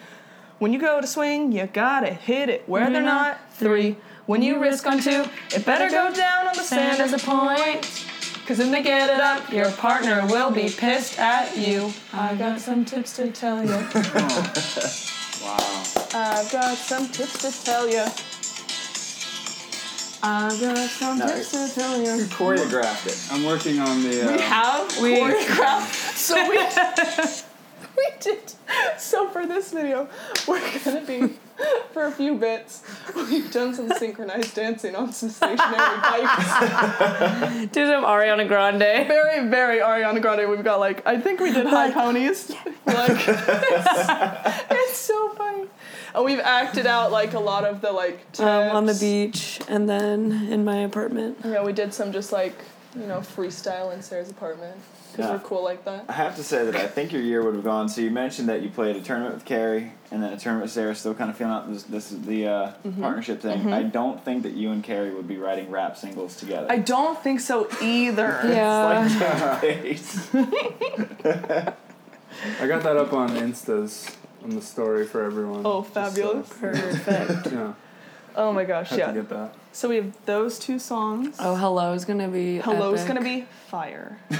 When 0.59 0.73
you 0.73 0.79
go 0.79 0.99
to 0.99 1.07
swing, 1.07 1.51
you 1.51 1.67
gotta 1.67 2.13
hit 2.13 2.49
it 2.49 2.67
where 2.67 2.83
When 2.83 2.93
they're 2.93 3.01
not. 3.01 3.37
not. 3.37 3.53
Three. 3.53 3.95
When 4.25 4.41
you 4.43 4.59
risk 4.59 4.85
on 4.85 4.99
two, 5.01 5.25
it 5.55 5.65
better 5.65 5.89
go 5.89 6.13
down 6.13 6.47
on 6.47 6.55
the 6.55 6.61
sand 6.63 7.01
as 7.01 7.13
a 7.13 7.17
point. 7.17 8.05
Cause 8.45 8.57
when 8.59 8.71
they 8.71 8.81
get 8.83 9.09
it 9.09 9.19
up, 9.19 9.51
your 9.53 9.71
partner 9.73 10.25
will 10.27 10.49
be 10.51 10.69
pissed 10.69 11.19
at 11.19 11.55
you. 11.57 11.91
I 12.13 12.33
got 12.35 12.59
some 12.59 12.83
tips 12.83 13.15
to 13.17 13.31
tell 13.31 13.63
you. 13.65 13.87
Wow. 15.41 15.83
I've 16.13 16.51
got 16.51 16.77
some 16.77 17.07
tips 17.07 17.41
to 17.43 17.63
tell 17.65 17.87
you. 17.89 18.05
I've 20.21 20.59
got 20.59 20.77
some 20.89 21.17
No, 21.19 21.27
tips 21.27 21.51
to 21.51 21.73
tell 21.73 21.97
You 21.97 22.15
you. 22.15 22.25
choreographed 22.25 23.07
it. 23.07 23.17
I'm 23.33 23.45
working 23.45 23.79
on 23.79 24.03
the. 24.03 24.27
Uh, 24.27 24.35
We 24.35 24.41
have 24.41 25.01
We- 25.01 25.15
choreographed, 25.15 26.15
so 26.17 26.35
we 26.49 26.57
we 27.97 28.07
did. 28.19 28.53
So 28.97 29.29
for 29.29 29.45
this 29.45 29.71
video, 29.71 30.07
we're 30.47 30.61
gonna 30.83 31.05
be 31.05 31.33
for 31.93 32.05
a 32.05 32.11
few 32.11 32.35
bits. 32.35 32.83
We've 33.15 33.51
done 33.51 33.73
some 33.73 33.89
synchronized 33.91 34.55
dancing 34.55 34.95
on 34.95 35.11
some 35.11 35.29
stationary 35.29 35.57
bikes. 36.01 36.45
Do 37.71 37.85
some 37.85 38.03
Ariana 38.03 38.47
Grande. 38.47 38.79
Very, 39.07 39.47
very 39.47 39.79
Ariana 39.79 40.21
Grande. 40.21 40.49
We've 40.49 40.63
got 40.63 40.79
like 40.79 41.05
I 41.05 41.19
think 41.19 41.39
we 41.39 41.51
did 41.51 41.65
high 41.65 41.91
ponies. 41.91 42.51
Like 42.85 43.11
it's, 43.11 44.09
it's 44.71 44.97
so 44.97 45.29
funny. 45.29 45.65
And 46.15 46.25
we've 46.25 46.39
acted 46.39 46.87
out 46.87 47.11
like 47.11 47.33
a 47.33 47.39
lot 47.39 47.65
of 47.65 47.81
the 47.81 47.91
like 47.91 48.19
Um, 48.39 48.75
on 48.75 48.85
the 48.85 48.95
beach 48.95 49.59
and 49.67 49.87
then 49.89 50.47
in 50.51 50.63
my 50.63 50.77
apartment. 50.77 51.37
Yeah, 51.43 51.63
we 51.63 51.73
did 51.73 51.93
some 51.93 52.11
just 52.11 52.31
like 52.31 52.55
you 52.95 53.05
know 53.05 53.19
freestyle 53.19 53.93
in 53.93 54.01
Sarah's 54.01 54.29
apartment 54.29 54.75
because 55.11 55.25
Yeah. 55.25 55.31
we're 55.33 55.39
cool 55.39 55.63
like 55.63 55.85
that. 55.85 56.05
I 56.07 56.13
have 56.13 56.35
to 56.37 56.43
say 56.43 56.65
that 56.65 56.75
I 56.75 56.87
think 56.87 57.11
your 57.11 57.21
year 57.21 57.43
would 57.43 57.55
have 57.55 57.63
gone. 57.63 57.89
So 57.89 58.01
you 58.01 58.11
mentioned 58.11 58.47
that 58.49 58.61
you 58.61 58.69
played 58.69 58.95
a 58.95 59.01
tournament 59.01 59.33
with 59.35 59.45
Carrie 59.45 59.91
and 60.11 60.21
then 60.23 60.31
a 60.33 60.37
tournament 60.37 60.63
with 60.65 60.71
Sarah. 60.71 60.93
Still 60.95 61.13
kind 61.15 61.29
of 61.29 61.37
feeling 61.37 61.53
out 61.53 61.71
this, 61.71 61.83
this 61.83 62.11
is 62.11 62.21
the 62.23 62.47
uh, 62.47 62.71
Mm-hmm. 62.85 63.01
partnership 63.01 63.41
thing. 63.41 63.73
I 63.73 63.83
don't 63.83 64.23
think 64.23 64.43
that 64.43 64.53
you 64.53 64.71
and 64.71 64.83
Carrie 64.83 65.13
would 65.13 65.27
be 65.27 65.37
writing 65.37 65.69
rap 65.71 65.97
singles 65.97 66.35
together. 66.37 66.67
I 66.69 66.77
don't 66.77 67.17
think 67.21 67.39
so 67.39 67.67
either. 67.81 68.39
Yeah. 68.45 69.59
It's 69.63 70.33
I 72.61 72.67
got 72.67 72.83
that 72.83 72.95
up 72.97 73.11
on 73.13 73.35
Insta's 73.35 74.15
on 74.43 74.51
the 74.51 74.61
story 74.61 75.05
for 75.05 75.23
everyone. 75.23 75.61
Oh, 75.65 75.81
Just, 75.81 75.93
fabulous. 75.93 76.47
Perfect. 76.49 77.51
yeah, 77.51 77.73
Oh 78.35 78.53
my 78.53 78.63
gosh, 78.63 78.89
had 78.91 79.13
to 79.15 79.25
yeah. 79.29 79.47
Get 79.69 79.71
that. 79.71 79.75
So 79.77 79.89
we 79.89 79.95
have 79.97 80.13
those 80.25 80.59
two 80.59 80.79
songs. 80.79 81.35
Oh, 81.39 81.55
hello's 81.55 82.05
gonna 82.05 82.27
be. 82.27 82.57
Hello's 82.57 83.01
epic. 83.01 83.07
gonna 83.15 83.23
be 83.25 83.45
fire. 83.67 84.17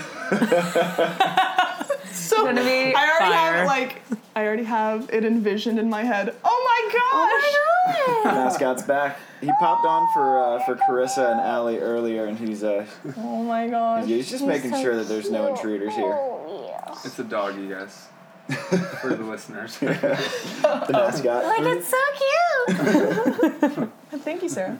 so 2.11 2.45
Gonna 2.45 2.63
be 2.63 2.93
I 2.93 3.09
already 3.09 3.33
fire. 3.33 3.53
have 3.53 3.67
like 3.67 4.01
I 4.35 4.45
already 4.45 4.63
have 4.63 5.09
it 5.11 5.25
envisioned 5.25 5.79
in 5.79 5.89
my 5.89 6.03
head. 6.03 6.35
Oh 6.43 6.65
my 6.65 8.23
gosh! 8.25 8.33
Mascot's 8.33 8.83
back. 8.83 9.17
He 9.41 9.51
popped 9.59 9.85
on 9.85 10.07
for 10.13 10.39
uh, 10.39 10.59
for 10.65 10.75
Carissa 10.75 11.31
and 11.31 11.39
Allie 11.39 11.79
earlier, 11.79 12.25
and 12.25 12.37
he's 12.37 12.63
uh 12.63 12.85
Oh 13.17 13.43
my 13.43 13.67
gosh! 13.67 14.05
he's 14.05 14.29
just 14.29 14.45
making 14.45 14.71
sure 14.71 14.95
that 14.95 15.07
there's 15.07 15.31
no 15.31 15.47
intruders 15.47 15.95
here. 15.95 16.17
It's 17.05 17.17
a 17.19 17.23
doggy, 17.23 17.69
guys. 17.69 18.07
For 19.01 19.13
the 19.13 19.23
listeners. 19.29 19.77
The 19.79 20.87
mascot. 20.91 21.45
Like 21.45 21.61
it's 21.61 21.87
so 21.87 21.97
cute. 23.77 23.89
Thank 24.23 24.43
you, 24.43 24.49
Sarah. 24.49 24.79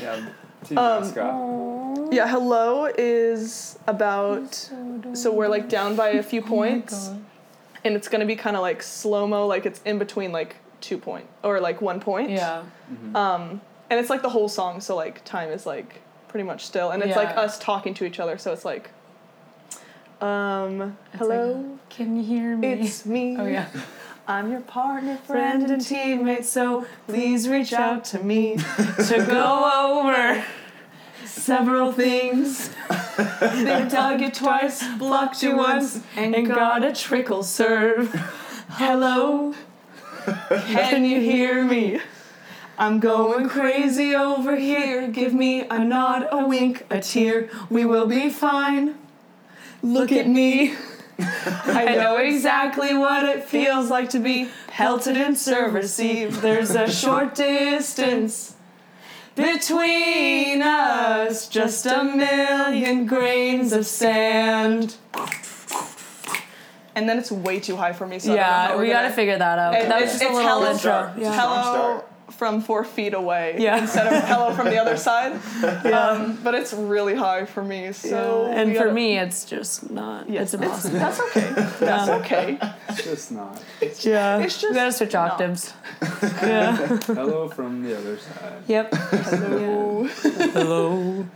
yeah, 0.00 0.28
team 0.64 0.78
Um, 0.78 1.02
mascot. 1.02 2.08
Yeah, 2.12 2.26
hello 2.26 2.86
is 2.98 3.78
about 3.86 4.54
so 5.12 5.32
we're 5.32 5.48
like 5.48 5.68
down 5.68 5.94
by 5.96 6.08
a 6.10 6.22
few 6.22 6.42
points, 6.42 7.10
and 7.84 7.94
it's 7.94 8.08
gonna 8.08 8.26
be 8.26 8.36
kind 8.36 8.56
of 8.56 8.62
like 8.62 8.82
slow 8.82 9.26
mo, 9.26 9.46
like 9.46 9.66
it's 9.66 9.80
in 9.84 9.98
between 9.98 10.32
like 10.32 10.56
two 10.80 10.98
point 10.98 11.26
or 11.42 11.60
like 11.60 11.80
one 11.80 12.00
point. 12.00 12.30
Yeah. 12.30 12.62
Um, 13.14 13.60
and 13.90 13.98
it's 14.00 14.10
like 14.10 14.22
the 14.22 14.28
whole 14.30 14.48
song, 14.48 14.80
so 14.80 14.96
like 14.96 15.24
time 15.24 15.50
is 15.50 15.66
like 15.66 16.00
pretty 16.28 16.44
much 16.44 16.64
still, 16.66 16.90
and 16.90 17.02
it's 17.02 17.16
like 17.16 17.36
us 17.36 17.58
talking 17.58 17.92
to 17.94 18.04
each 18.04 18.18
other, 18.20 18.38
so 18.38 18.52
it's 18.52 18.64
like, 18.64 18.90
um, 20.20 20.96
hello, 21.16 21.78
Can 21.88 22.16
you 22.16 22.22
hear 22.22 22.56
me? 22.56 22.68
it's 22.72 23.06
me. 23.06 23.36
oh 23.38 23.46
yeah. 23.46 23.68
I'm 24.28 24.50
your 24.52 24.60
partner, 24.60 25.16
friend, 25.16 25.68
and 25.70 25.82
teammate, 25.82 26.44
so 26.44 26.86
please 27.08 27.48
reach 27.48 27.72
out 27.72 28.04
to 28.06 28.22
me 28.22 28.56
to 29.08 29.24
go 29.26 29.98
over 29.98 30.44
several 31.24 31.90
things. 31.90 32.70
they 33.16 33.88
dug 33.90 34.20
you 34.20 34.30
twice, 34.30 34.86
blocked 34.98 35.42
you 35.42 35.56
once, 35.56 36.00
and 36.16 36.46
got 36.46 36.84
a 36.84 36.92
trickle 36.92 37.42
serve. 37.42 38.12
Hello, 38.68 39.54
can 40.48 41.04
you 41.04 41.20
hear 41.20 41.64
me? 41.64 41.98
I'm 42.78 43.00
going 43.00 43.48
crazy 43.48 44.14
over 44.14 44.54
here. 44.56 45.08
Give 45.08 45.34
me 45.34 45.62
a 45.68 45.84
nod, 45.84 46.28
a 46.30 46.46
wink, 46.46 46.86
a 46.88 47.00
tear. 47.00 47.50
We 47.68 47.84
will 47.84 48.06
be 48.06 48.30
fine. 48.30 48.94
Look 49.82 50.12
at 50.12 50.28
me. 50.28 50.74
I 51.18 51.96
know 51.96 52.16
exactly 52.16 52.94
what 52.94 53.24
it 53.24 53.44
feels 53.44 53.90
like 53.90 54.10
to 54.10 54.18
be 54.18 54.48
pelted 54.68 55.16
and 55.16 55.36
serve 55.36 55.74
receive. 55.74 56.40
There's 56.40 56.70
a 56.70 56.90
short 56.90 57.34
distance 57.46 58.54
between 59.34 60.62
us, 60.62 61.48
just 61.48 61.86
a 61.86 62.04
million 62.04 63.06
grains 63.06 63.72
of 63.72 63.86
sand. 63.86 64.96
And 66.94 67.08
then 67.08 67.18
it's 67.18 67.30
way 67.30 67.60
too 67.60 67.76
high 67.76 67.92
for 67.92 68.06
me, 68.06 68.18
so 68.18 68.32
I 68.32 68.36
don't 68.36 68.36
know 68.36 68.42
Yeah, 68.42 68.76
we're 68.76 68.86
gotta 68.92 69.04
gonna- 69.06 69.14
figure 69.14 69.38
that 69.38 69.58
out. 69.58 69.74
And 69.74 69.90
that 69.90 70.02
it's, 70.02 70.12
was 70.14 70.20
just 70.20 70.22
it's 70.24 70.30
a 70.32 70.34
little 70.34 70.48
hello, 70.50 70.66
intro. 70.66 70.78
start. 70.78 71.18
Yeah. 71.18 71.32
Strong 71.32 71.62
hello 71.62 71.72
start. 71.74 72.09
From 72.40 72.62
four 72.62 72.84
feet 72.84 73.12
away 73.12 73.56
Yeah. 73.58 73.76
instead 73.82 74.06
of 74.10 74.24
hello 74.24 74.54
from 74.54 74.64
the 74.70 74.78
other 74.78 74.96
side. 75.08 75.32
Um, 75.84 76.38
but 76.42 76.54
it's 76.54 76.72
really 76.72 77.14
high 77.14 77.44
for 77.44 77.62
me, 77.62 77.92
so 77.92 78.46
and 78.50 78.72
for 78.72 78.84
gotta- 78.84 78.92
me, 78.94 79.18
it's 79.18 79.44
just 79.44 79.90
not. 79.90 80.26
yes, 80.30 80.54
it's 80.54 80.62
impossible. 80.62 80.98
that's 81.00 81.20
okay. 81.20 81.50
That's 81.80 82.08
okay. 82.08 82.58
It's 82.88 83.04
just 83.04 83.32
not. 83.32 83.62
yeah. 84.00 84.38
It's 84.38 84.58
just 84.58 84.70
we 84.70 84.74
gotta 84.74 84.90
switch 84.92 85.12
not. 85.12 85.32
octaves. 85.32 85.74
yeah. 86.42 86.76
Hello 87.20 87.48
from 87.50 87.82
the 87.82 87.92
other 87.98 88.16
side. 88.16 88.62
Yep. 88.68 88.94
Hello. 88.94 90.04
Hello. 90.56 91.26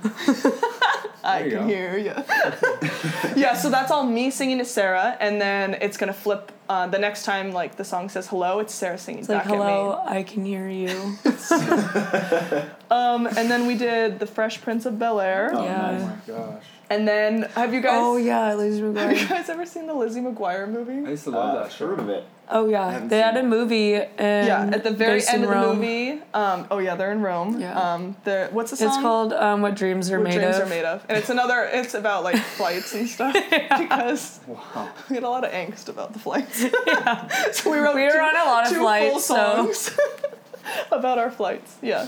I 1.24 1.42
can 1.42 1.50
go. 1.50 1.66
hear 1.66 1.96
you. 1.96 2.14
yeah, 3.36 3.54
so 3.54 3.70
that's 3.70 3.90
all 3.90 4.04
me 4.06 4.30
singing 4.30 4.58
to 4.58 4.64
Sarah, 4.64 5.16
and 5.20 5.40
then 5.40 5.74
it's 5.74 5.96
gonna 5.96 6.12
flip. 6.12 6.52
Uh, 6.66 6.86
the 6.86 6.98
next 6.98 7.24
time, 7.24 7.52
like 7.52 7.76
the 7.76 7.84
song 7.84 8.08
says 8.08 8.26
hello, 8.26 8.58
it's 8.58 8.74
Sarah 8.74 8.96
singing 8.96 9.20
It's 9.20 9.28
like, 9.28 9.44
back 9.44 9.46
hello, 9.46 10.02
I 10.06 10.22
can 10.22 10.44
hear 10.44 10.68
you. 10.68 11.16
Um, 12.90 13.26
and 13.26 13.50
then 13.50 13.66
we 13.66 13.76
did 13.76 14.20
the 14.20 14.26
Fresh 14.26 14.60
Prince 14.60 14.86
of 14.86 14.98
Bel 15.00 15.20
Air, 15.20 15.50
Oh, 15.52 15.64
Yeah. 15.64 15.98
Oh 16.00 16.06
my 16.06 16.34
gosh. 16.34 16.64
And 16.91 17.07
then 17.09 17.43
have 17.55 17.72
you 17.74 17.80
guys? 17.80 17.93
Oh 18.01 18.16
yeah, 18.16 18.55
Lizzie 18.55 18.82
McGuire. 18.82 18.97
Have 19.09 19.20
you 19.20 19.28
guys 19.28 19.49
ever 19.49 19.66
seen 19.66 19.87
the 19.87 19.95
Lizzie 19.95 20.20
McGuire 20.20 20.68
movie? 20.70 21.07
I 21.07 21.11
used 21.11 21.24
to 21.24 21.30
love 21.30 21.57
Uh, 21.57 21.62
that 21.62 21.72
show. 21.72 21.87
heard 21.89 21.99
of 22.01 22.09
it. 22.09 22.24
Oh 22.51 22.68
yeah, 22.68 23.01
they 23.07 23.20
had 23.20 23.37
seen 23.37 23.45
a 23.47 23.49
movie. 23.49 23.95
And 23.95 24.47
yeah, 24.47 24.70
at 24.70 24.85
the 24.85 24.91
very 24.91 25.20
end 25.26 25.37
in 25.39 25.43
of 25.45 25.49
the 25.49 25.55
Rome. 25.55 25.76
movie. 25.78 26.22
Um, 26.35 26.66
oh 26.70 26.78
yeah, 26.78 26.95
they're 26.95 27.11
in 27.12 27.22
Rome. 27.22 27.59
Yeah. 27.59 27.72
Um, 27.95 28.16
they're, 28.24 28.49
what's 28.51 28.70
the 28.70 28.76
song? 28.76 28.89
It's 28.89 28.99
called 28.99 29.32
um, 29.32 29.62
"What 29.62 29.76
Dreams 29.76 30.11
Are 30.11 30.18
What 30.18 30.24
Made 30.24 30.35
dreams 30.35 30.57
of." 30.57 30.66
Dreams 30.68 30.72
are 30.72 30.74
made 30.76 30.85
of, 30.85 31.07
and 31.09 31.16
it's 31.16 31.30
another. 31.30 31.68
It's 31.72 31.95
about 31.95 32.22
like 32.22 32.37
flights 32.59 32.95
and 32.95 33.09
stuff 33.09 33.32
because 33.78 34.41
Wow. 34.47 34.91
we 35.09 35.14
had 35.14 35.24
a 35.24 35.28
lot 35.30 35.45
of 35.45 35.53
angst 35.53 35.89
about 35.89 36.12
the 36.12 36.18
flights. 36.18 36.62
yeah. 36.87 37.51
so 37.53 37.70
we 37.72 37.78
wrote 37.78 37.95
We 37.95 38.03
were 38.05 38.11
two, 38.11 38.18
on 38.18 38.37
a 38.37 38.45
lot 38.45 38.66
of 38.66 38.72
two 38.72 38.80
flights, 38.80 39.26
full 39.26 39.72
so- 39.72 39.72
about 40.93 41.18
our 41.18 41.30
flights. 41.30 41.76
Yeah. 41.82 42.07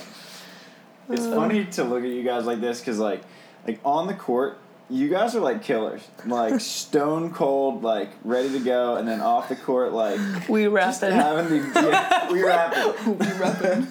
It's 1.08 1.26
funny 1.26 1.64
to 1.64 1.84
look 1.84 2.02
at 2.02 2.10
you 2.10 2.22
guys 2.24 2.46
like 2.46 2.60
this 2.60 2.80
because 2.80 2.98
like 2.98 3.22
like 3.66 3.80
on 3.84 4.06
the 4.06 4.14
court, 4.14 4.58
you 4.88 5.08
guys 5.08 5.34
are 5.34 5.40
like 5.40 5.62
killers, 5.62 6.02
like 6.24 6.60
stone 6.60 7.32
cold, 7.32 7.82
like 7.82 8.10
ready 8.24 8.50
to 8.50 8.60
go, 8.60 8.96
and 8.96 9.06
then 9.08 9.20
off 9.20 9.48
the 9.48 9.56
court, 9.56 9.92
like 9.92 10.20
We 10.48 10.64
just 10.64 11.02
rap 11.02 11.02
it. 11.02 11.12
having 11.12 11.48
the 11.72 11.80
yeah, 11.90 12.32
we 12.32 12.42
rapping. 12.42 13.18
We 13.18 13.26
repping. 13.26 13.86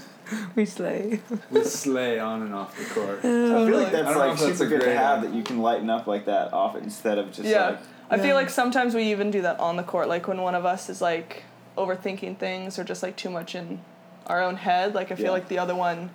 We 0.56 0.66
slay. 0.66 1.20
We 1.52 1.64
slay 1.64 2.18
on 2.18 2.42
and 2.42 2.54
off 2.56 2.76
the 2.78 2.86
court. 2.86 3.20
Oh, 3.24 3.64
I 3.64 3.70
feel 3.70 3.80
like 3.80 3.92
that's 3.92 4.18
like 4.18 4.34
if 4.34 4.40
that's 4.40 4.58
super 4.58 4.70
good 4.70 4.82
to 4.82 4.96
have 4.98 5.20
idea. 5.20 5.30
that 5.30 5.36
you 5.38 5.44
can 5.44 5.60
lighten 5.62 5.90
up 5.90 6.08
like 6.08 6.26
that 6.26 6.52
off 6.52 6.76
it 6.76 6.82
instead 6.84 7.20
of 7.20 7.28
just 7.32 7.44
Yeah. 7.48 7.66
like 7.70 7.80
I 8.10 8.16
Yeah. 8.18 8.22
feel 8.24 8.36
like 8.36 8.50
sometimes 8.50 8.96
we 8.96 9.04
even 9.12 9.30
do 9.32 9.42
that 9.44 9.60
on 9.60 9.76
the 9.78 9.84
court, 9.84 10.08
like 10.08 10.28
when 10.28 10.42
one 10.42 10.56
of 10.56 10.66
us 10.66 10.90
is 10.90 11.00
like 11.02 11.44
overthinking 11.78 12.38
things 12.38 12.80
or 12.80 12.84
just 12.84 13.04
like 13.04 13.16
too 13.18 13.30
much 13.30 13.54
in 13.54 13.82
our 14.28 14.42
own 14.42 14.56
head. 14.56 14.96
Like 14.96 15.12
I 15.12 15.16
feel 15.16 15.26
Yeah. 15.26 15.32
like 15.32 15.48
the 15.48 15.60
other 15.60 15.76
one 15.76 16.10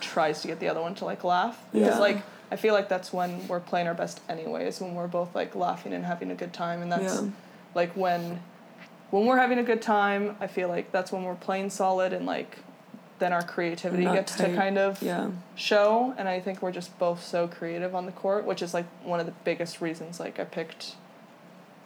tries 0.00 0.40
to 0.42 0.48
get 0.48 0.58
the 0.58 0.68
other 0.68 0.80
one 0.80 0.94
to 0.96 1.04
like 1.04 1.22
laugh 1.22 1.62
because 1.72 1.94
Yeah. 1.96 1.98
like 1.98 2.22
I 2.52 2.56
feel 2.56 2.74
like 2.74 2.88
that's 2.90 3.12
when 3.14 3.48
we're 3.48 3.60
playing 3.60 3.86
our 3.86 3.94
best 3.94 4.20
anyways 4.28 4.78
when 4.80 4.94
we're 4.94 5.06
both 5.08 5.34
like 5.34 5.54
laughing 5.54 5.94
and 5.94 6.04
having 6.04 6.30
a 6.30 6.34
good 6.34 6.52
time 6.52 6.82
and 6.82 6.92
that's 6.92 7.22
Yeah. 7.22 7.28
like 7.74 7.96
when 7.96 8.42
when 9.10 9.24
we're 9.26 9.38
having 9.38 9.58
a 9.58 9.62
good 9.62 9.80
time 9.80 10.36
I 10.38 10.46
feel 10.46 10.68
like 10.68 10.92
that's 10.92 11.10
when 11.10 11.22
we're 11.24 11.34
playing 11.34 11.70
solid 11.70 12.12
and 12.12 12.26
like 12.26 12.58
then 13.20 13.32
our 13.32 13.42
creativity 13.42 14.04
gets 14.04 14.34
to 14.36 14.54
kind 14.54 14.76
of 14.76 15.00
Yeah. 15.02 15.30
show 15.54 16.12
and 16.18 16.28
I 16.28 16.40
think 16.40 16.60
we're 16.60 16.72
just 16.72 16.98
both 16.98 17.24
so 17.24 17.48
creative 17.48 17.94
on 17.94 18.04
the 18.04 18.12
court 18.12 18.44
which 18.44 18.60
is 18.60 18.74
like 18.74 18.86
one 19.02 19.18
of 19.18 19.24
the 19.26 19.34
biggest 19.44 19.80
reasons 19.80 20.20
like 20.20 20.38
I 20.38 20.44
picked 20.44 20.96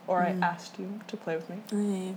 or 0.07 0.21
Mm. 0.23 0.43
I 0.43 0.47
asked 0.47 0.79
you 0.79 1.01
to 1.09 1.17
play 1.17 1.37
with 1.37 1.49
me. 1.51 1.57
I 1.73 2.15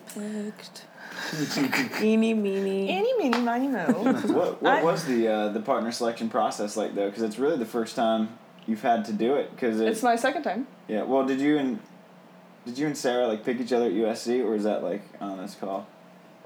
picked. 0.51 0.85
Eeny 2.01 2.33
meeny. 2.33 2.89
Any, 2.89 3.17
meeny, 3.17 3.39
miny, 3.41 3.67
mo. 3.67 3.85
what 4.27 4.61
what 4.61 4.73
I- 4.79 4.83
was 4.83 5.05
the 5.05 5.27
uh, 5.27 5.49
the 5.49 5.59
partner 5.59 5.91
selection 5.91 6.29
process 6.29 6.77
like 6.77 6.95
though? 6.95 7.07
Because 7.09 7.23
it's 7.23 7.39
really 7.39 7.57
the 7.57 7.65
first 7.65 7.95
time 7.95 8.29
you've 8.67 8.81
had 8.83 9.05
to 9.05 9.13
do 9.13 9.35
it. 9.35 9.51
Because 9.51 9.79
it's 9.79 10.03
my 10.03 10.15
second 10.15 10.43
time. 10.43 10.67
yeah. 10.87 11.03
Well, 11.03 11.25
did 11.25 11.39
you 11.41 11.57
and 11.57 11.79
did 12.65 12.77
you 12.77 12.85
and 12.87 12.97
Sarah 12.97 13.27
like 13.27 13.43
pick 13.43 13.59
each 13.59 13.73
other 13.73 13.85
at 13.85 13.91
USC 13.93 14.43
or 14.45 14.53
is 14.55 14.63
that 14.65 14.83
like 14.83 15.01
on 15.19 15.37
this 15.37 15.55
call? 15.55 15.87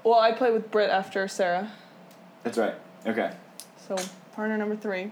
Well, 0.02 0.18
I 0.18 0.32
played 0.32 0.52
with 0.52 0.70
Britt 0.70 0.90
after 0.90 1.26
Sarah, 1.28 1.70
That's 2.42 2.58
right. 2.58 2.74
Okay. 3.06 3.32
so 3.88 3.96
partner 4.34 4.56
number 4.58 4.76
three. 4.76 5.10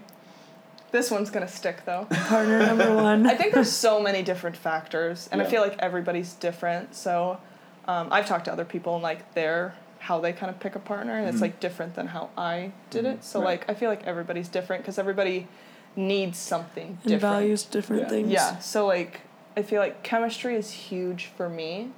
This 0.93 1.09
one's 1.09 1.31
gonna 1.31 1.47
stick 1.47 1.85
though. 1.85 2.05
Partner 2.11 2.59
number 2.59 2.95
one. 2.95 3.25
I 3.25 3.33
think 3.35 3.53
there's 3.55 3.71
so 3.71 3.99
many 3.99 4.21
different 4.21 4.55
factors, 4.55 5.27
and 5.31 5.41
I 5.41 5.45
feel 5.45 5.61
like 5.61 5.75
everybody's 5.79 6.33
different. 6.33 6.93
So, 6.95 7.39
um, 7.87 8.09
I've 8.11 8.27
talked 8.27 8.45
to 8.45 8.53
other 8.53 8.63
people 8.63 8.93
and 8.93 9.01
like 9.03 9.33
their 9.33 9.73
how 9.97 10.19
they 10.19 10.33
kind 10.33 10.51
of 10.51 10.59
pick 10.59 10.75
a 10.75 10.79
partner, 10.79 11.17
and 11.17 11.27
it's 11.27 11.41
like 11.41 11.59
different 11.59 11.95
than 11.95 12.07
how 12.07 12.29
I 12.37 12.73
did 12.91 13.05
it. 13.05 13.23
So 13.23 13.39
Right. 13.39 13.45
like 13.59 13.69
I 13.71 13.73
feel 13.73 13.89
like 13.89 14.03
everybody's 14.05 14.47
different 14.47 14.83
because 14.83 14.99
everybody 14.99 15.47
needs 15.95 16.37
something 16.37 16.87
And 16.87 16.97
different. 17.03 17.21
values 17.21 17.63
different 17.63 18.03
Yeah. 18.03 18.09
things. 18.09 18.31
Yeah. 18.31 18.59
So 18.59 18.85
like 18.85 19.21
I 19.57 19.63
feel 19.63 19.79
like 19.81 20.03
chemistry 20.03 20.55
is 20.55 20.71
huge 20.71 21.25
for 21.35 21.49
me. 21.49 21.89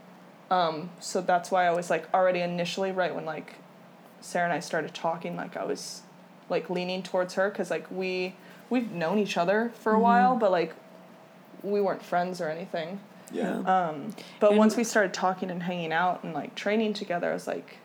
Um, 0.49 0.89
so 1.01 1.19
that's 1.19 1.51
why 1.51 1.65
I 1.65 1.71
was 1.71 1.89
like 1.89 2.07
already 2.13 2.39
initially 2.39 2.93
right 2.93 3.13
when 3.13 3.25
like 3.25 3.55
Sarah 4.21 4.45
and 4.45 4.53
I 4.53 4.61
started 4.61 4.93
talking, 4.93 5.35
like 5.35 5.57
I 5.57 5.65
was 5.65 6.03
like 6.49 6.69
leaning 6.69 7.03
towards 7.03 7.33
her 7.33 7.49
because 7.49 7.69
like 7.69 7.91
we 7.91 8.35
we've 8.70 8.91
known 8.91 9.20
each 9.20 9.38
other 9.38 9.72
for 9.80 9.93
a 9.93 9.99
while, 9.99 10.36
but 10.36 10.51
like 10.51 10.74
we 11.63 11.82
weren't 11.82 12.03
friends 12.03 12.41
or 12.41 12.49
anything. 12.49 12.99
Yeah. 13.32 13.57
Um, 13.59 14.16
but 14.39 14.51
And- 14.51 14.57
once 14.59 14.76
we 14.78 14.84
started 14.84 15.13
talking 15.13 15.49
and 15.49 15.63
hanging 15.63 15.91
out 15.93 16.24
and 16.24 16.34
like 16.34 16.55
training 16.55 16.93
together, 16.93 17.30
I 17.32 17.34
was 17.34 17.47
like, 17.47 17.78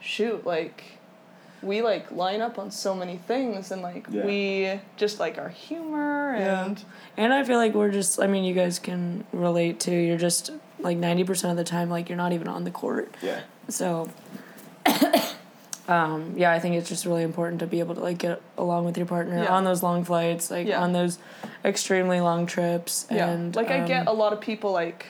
shoot, 0.00 0.44
like 0.46 0.82
we 1.62 1.80
like 1.80 2.10
line 2.10 2.40
up 2.42 2.58
on 2.58 2.70
so 2.70 2.94
many 2.94 3.16
things 3.16 3.70
and 3.70 3.80
like 3.80 4.06
Yeah. 4.10 4.26
we 4.26 4.80
just 4.96 5.18
like 5.18 5.38
our 5.38 5.48
humor 5.48 6.36
Yeah. 6.38 6.64
and 6.66 6.84
And 7.16 7.32
I 7.32 7.42
feel 7.44 7.56
like 7.56 7.72
we're 7.74 7.90
just, 7.92 8.20
I 8.20 8.26
mean, 8.26 8.44
you 8.44 8.52
guys 8.54 8.78
can 8.78 9.24
relate 9.32 9.80
to, 9.80 9.92
you're 9.92 10.18
just 10.18 10.50
like 10.80 10.98
90% 10.98 11.50
of 11.50 11.56
the 11.56 11.64
time, 11.64 11.88
like 11.88 12.08
you're 12.08 12.18
not 12.18 12.32
even 12.32 12.48
on 12.48 12.64
the 12.64 12.70
court. 12.70 13.14
Yeah. 13.22 13.40
So, 13.68 14.08
um, 15.88 16.34
yeah, 16.36 16.52
I 16.52 16.60
think 16.60 16.76
it's 16.76 16.88
just 16.88 17.04
really 17.04 17.22
important 17.22 17.60
to 17.60 17.66
be 17.66 17.80
able 17.80 17.94
to 17.94 18.00
like 18.00 18.18
get 18.18 18.40
along 18.56 18.84
with 18.86 18.96
your 18.96 19.06
partner 19.06 19.42
Yeah. 19.42 19.54
on 19.54 19.64
those 19.64 19.82
long 19.82 20.04
flights, 20.04 20.50
like 20.50 20.66
Yeah. 20.66 20.80
on 20.82 20.92
those 20.92 21.18
extremely 21.64 22.20
long 22.20 22.46
trips. 22.46 23.06
Yeah, 23.10 23.28
And 23.28 23.54
like 23.54 23.70
I 23.70 23.86
get 23.86 24.02
um, 24.08 24.08
a 24.08 24.12
lot 24.18 24.32
of 24.32 24.40
people 24.40 24.72
like, 24.72 25.06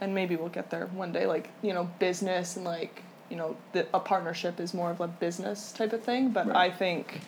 and 0.00 0.14
maybe 0.14 0.36
we'll 0.36 0.48
get 0.48 0.70
there 0.70 0.86
one 0.86 1.12
day. 1.12 1.26
Like 1.26 1.48
you 1.62 1.72
know, 1.72 1.84
business 1.98 2.56
and 2.56 2.64
like 2.64 3.02
you 3.30 3.36
know, 3.38 3.56
the, 3.72 3.86
a 3.94 4.00
partnership 4.00 4.60
is 4.60 4.74
more 4.74 4.90
of 4.90 5.00
a 5.00 5.08
business 5.08 5.72
type 5.72 5.94
of 5.94 6.02
thing. 6.02 6.28
But 6.30 6.48
Right. 6.48 6.56
I 6.56 6.70
think, 6.70 7.22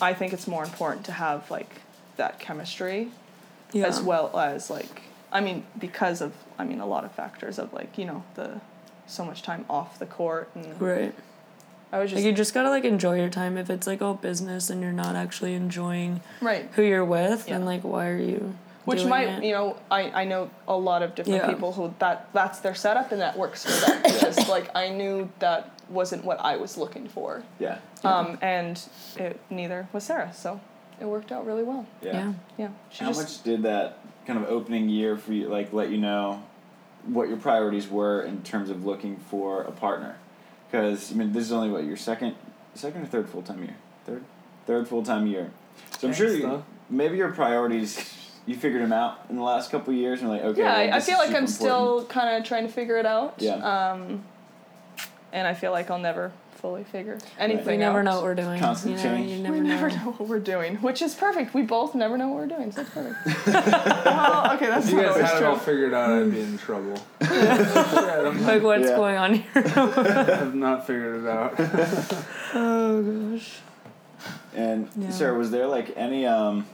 I 0.00 0.12
think 0.14 0.32
it's 0.32 0.48
more 0.48 0.64
important 0.64 1.06
to 1.06 1.12
have 1.12 1.48
like 1.50 1.70
that 2.16 2.40
chemistry, 2.40 3.08
yeah. 3.72 3.86
as 3.86 4.00
well 4.02 4.36
as 4.38 4.70
like 4.70 5.02
I 5.32 5.40
mean 5.40 5.64
because 5.78 6.20
of 6.20 6.32
I 6.58 6.64
mean 6.64 6.80
a 6.80 6.86
lot 6.86 7.04
of 7.04 7.12
factors 7.12 7.58
of 7.60 7.72
like 7.72 7.96
you 7.98 8.04
know 8.06 8.24
the 8.34 8.60
so 9.06 9.24
much 9.24 9.42
time 9.42 9.64
off 9.70 9.98
the 9.98 10.06
court 10.06 10.48
and 10.56 10.80
Right. 10.80 11.14
I 11.94 12.00
was 12.00 12.12
Like 12.12 12.24
you 12.24 12.32
just 12.32 12.54
gotta 12.54 12.70
like 12.70 12.84
enjoy 12.84 13.18
your 13.20 13.28
time. 13.28 13.56
If 13.56 13.70
it's 13.70 13.86
like 13.86 14.02
all 14.02 14.14
business 14.14 14.68
and 14.68 14.82
you're 14.82 14.90
not 14.90 15.14
actually 15.14 15.54
enjoying 15.54 16.20
right. 16.40 16.68
who 16.72 16.82
you're 16.82 17.04
with, 17.04 17.46
then 17.46 17.64
like 17.64 17.84
why 17.84 18.08
are 18.08 18.18
you? 18.18 18.56
Which 18.84 18.98
doing 18.98 19.10
might, 19.10 19.28
it? 19.28 19.44
you 19.44 19.52
know, 19.52 19.76
I, 19.92 20.22
I 20.22 20.24
know 20.24 20.50
a 20.66 20.76
lot 20.76 21.04
of 21.04 21.14
different 21.14 21.42
Yeah. 21.44 21.48
people 21.48 21.72
who 21.72 21.94
that 22.00 22.28
that's 22.32 22.58
their 22.58 22.74
setup 22.74 23.12
and 23.12 23.20
that 23.20 23.38
works 23.38 23.64
for 23.64 23.86
them. 23.86 24.02
Because 24.12 24.48
like 24.48 24.74
I 24.74 24.88
knew 24.88 25.30
that 25.38 25.70
wasn't 25.88 26.24
what 26.24 26.40
I 26.40 26.56
was 26.56 26.76
looking 26.76 27.06
for, 27.06 27.44
Yeah. 27.60 27.78
um, 28.02 28.38
and 28.42 28.82
it 29.16 29.38
neither 29.48 29.86
was 29.92 30.02
Sarah, 30.02 30.32
so 30.34 30.60
it 31.00 31.04
worked 31.04 31.30
out 31.30 31.46
really 31.46 31.62
well. 31.62 31.86
Yeah. 32.02 32.12
yeah. 32.12 32.32
Yeah, 32.58 32.68
she 32.90 33.04
How 33.04 33.10
just 33.10 33.20
much 33.20 33.42
did 33.44 33.62
that 33.62 34.00
kind 34.26 34.36
of 34.42 34.48
opening 34.48 34.88
year 34.88 35.16
for 35.16 35.32
you 35.32 35.48
like 35.48 35.72
let 35.72 35.90
you 35.90 35.98
know 35.98 36.42
what 37.06 37.28
your 37.28 37.36
priorities 37.36 37.88
were 37.88 38.20
in 38.22 38.42
terms 38.42 38.68
of 38.68 38.84
looking 38.84 39.16
for 39.16 39.62
a 39.62 39.70
partner? 39.70 40.16
Because 40.74 41.12
I 41.12 41.14
mean, 41.14 41.32
this 41.32 41.44
is 41.44 41.52
only 41.52 41.70
what 41.70 41.84
your 41.84 41.96
second, 41.96 42.34
second 42.74 43.02
or 43.02 43.06
third 43.06 43.28
full 43.28 43.42
time 43.42 43.62
year, 43.62 43.76
third, 44.04 44.24
third 44.66 44.88
full 44.88 45.04
time 45.04 45.28
year. 45.28 45.52
So 46.00 46.08
I'm 46.08 46.14
sure 46.14 46.34
you, 46.34 46.64
maybe 46.90 47.16
your 47.16 47.30
priorities 47.30 48.12
you 48.46 48.56
figured 48.56 48.82
them 48.82 48.92
out 48.92 49.24
in 49.30 49.36
the 49.36 49.42
last 49.42 49.70
couple 49.70 49.94
of 49.94 50.00
years 50.00 50.20
and 50.20 50.28
like 50.28 50.42
okay. 50.42 50.62
yeah. 50.62 50.66
well, 50.66 50.94
I, 50.94 50.96
I 50.96 51.00
feel 51.00 51.18
like 51.18 51.32
I'm 51.32 51.46
still 51.46 52.04
kind 52.06 52.36
of 52.36 52.44
trying 52.44 52.66
to 52.66 52.72
figure 52.72 52.96
it 52.96 53.06
out. 53.06 53.36
Yeah. 53.38 53.54
Um, 53.54 54.24
and 55.32 55.46
I 55.46 55.54
feel 55.54 55.70
like 55.70 55.92
I'll 55.92 55.98
never 56.00 56.32
fully 56.64 56.82
figure 56.84 57.18
anything 57.38 57.66
We 57.66 57.76
never 57.76 57.98
out. 57.98 58.04
know 58.06 58.14
what 58.14 58.22
we're 58.24 58.34
doing. 58.34 58.58
Constant 58.58 58.92
you 58.92 58.96
know, 58.96 59.02
change. 59.02 59.30
You 59.32 59.42
never 59.42 59.54
we 59.54 59.60
know. 59.60 59.68
never 59.68 59.90
know 59.90 60.12
what 60.16 60.26
we're 60.30 60.38
doing, 60.38 60.76
which 60.76 61.02
is 61.02 61.14
perfect. 61.14 61.52
We 61.52 61.60
both 61.60 61.94
never 61.94 62.16
know 62.16 62.28
what 62.28 62.36
we're 62.36 62.56
doing, 62.56 62.72
so 62.72 62.80
it's 62.80 62.88
perfect. 62.88 63.46
well, 64.06 64.54
okay, 64.54 64.68
that's 64.68 64.86
If 64.86 64.92
you 64.94 65.02
guys 65.02 65.08
always 65.10 65.26
had 65.30 65.42
it 65.42 65.44
all 65.44 65.58
figured 65.58 65.92
out, 65.92 66.10
I'd 66.10 66.30
be 66.32 66.40
in 66.40 66.56
trouble. 66.56 66.94
I 67.20 68.32
Like 68.40 68.62
what's 68.62 68.84
Yeah. 68.88 68.96
going 68.96 69.16
on 69.18 69.34
here? 69.34 69.44
I 69.56 69.60
have 70.38 70.54
not 70.54 70.86
figured 70.86 71.22
it 71.24 71.28
out. 71.28 71.54
oh 72.54 73.02
gosh. 73.36 73.58
And 74.54 74.88
Yeah. 74.96 75.10
Sarah, 75.10 75.36
was 75.36 75.50
there 75.50 75.66
like 75.66 75.92
any 75.98 76.24
um 76.24 76.64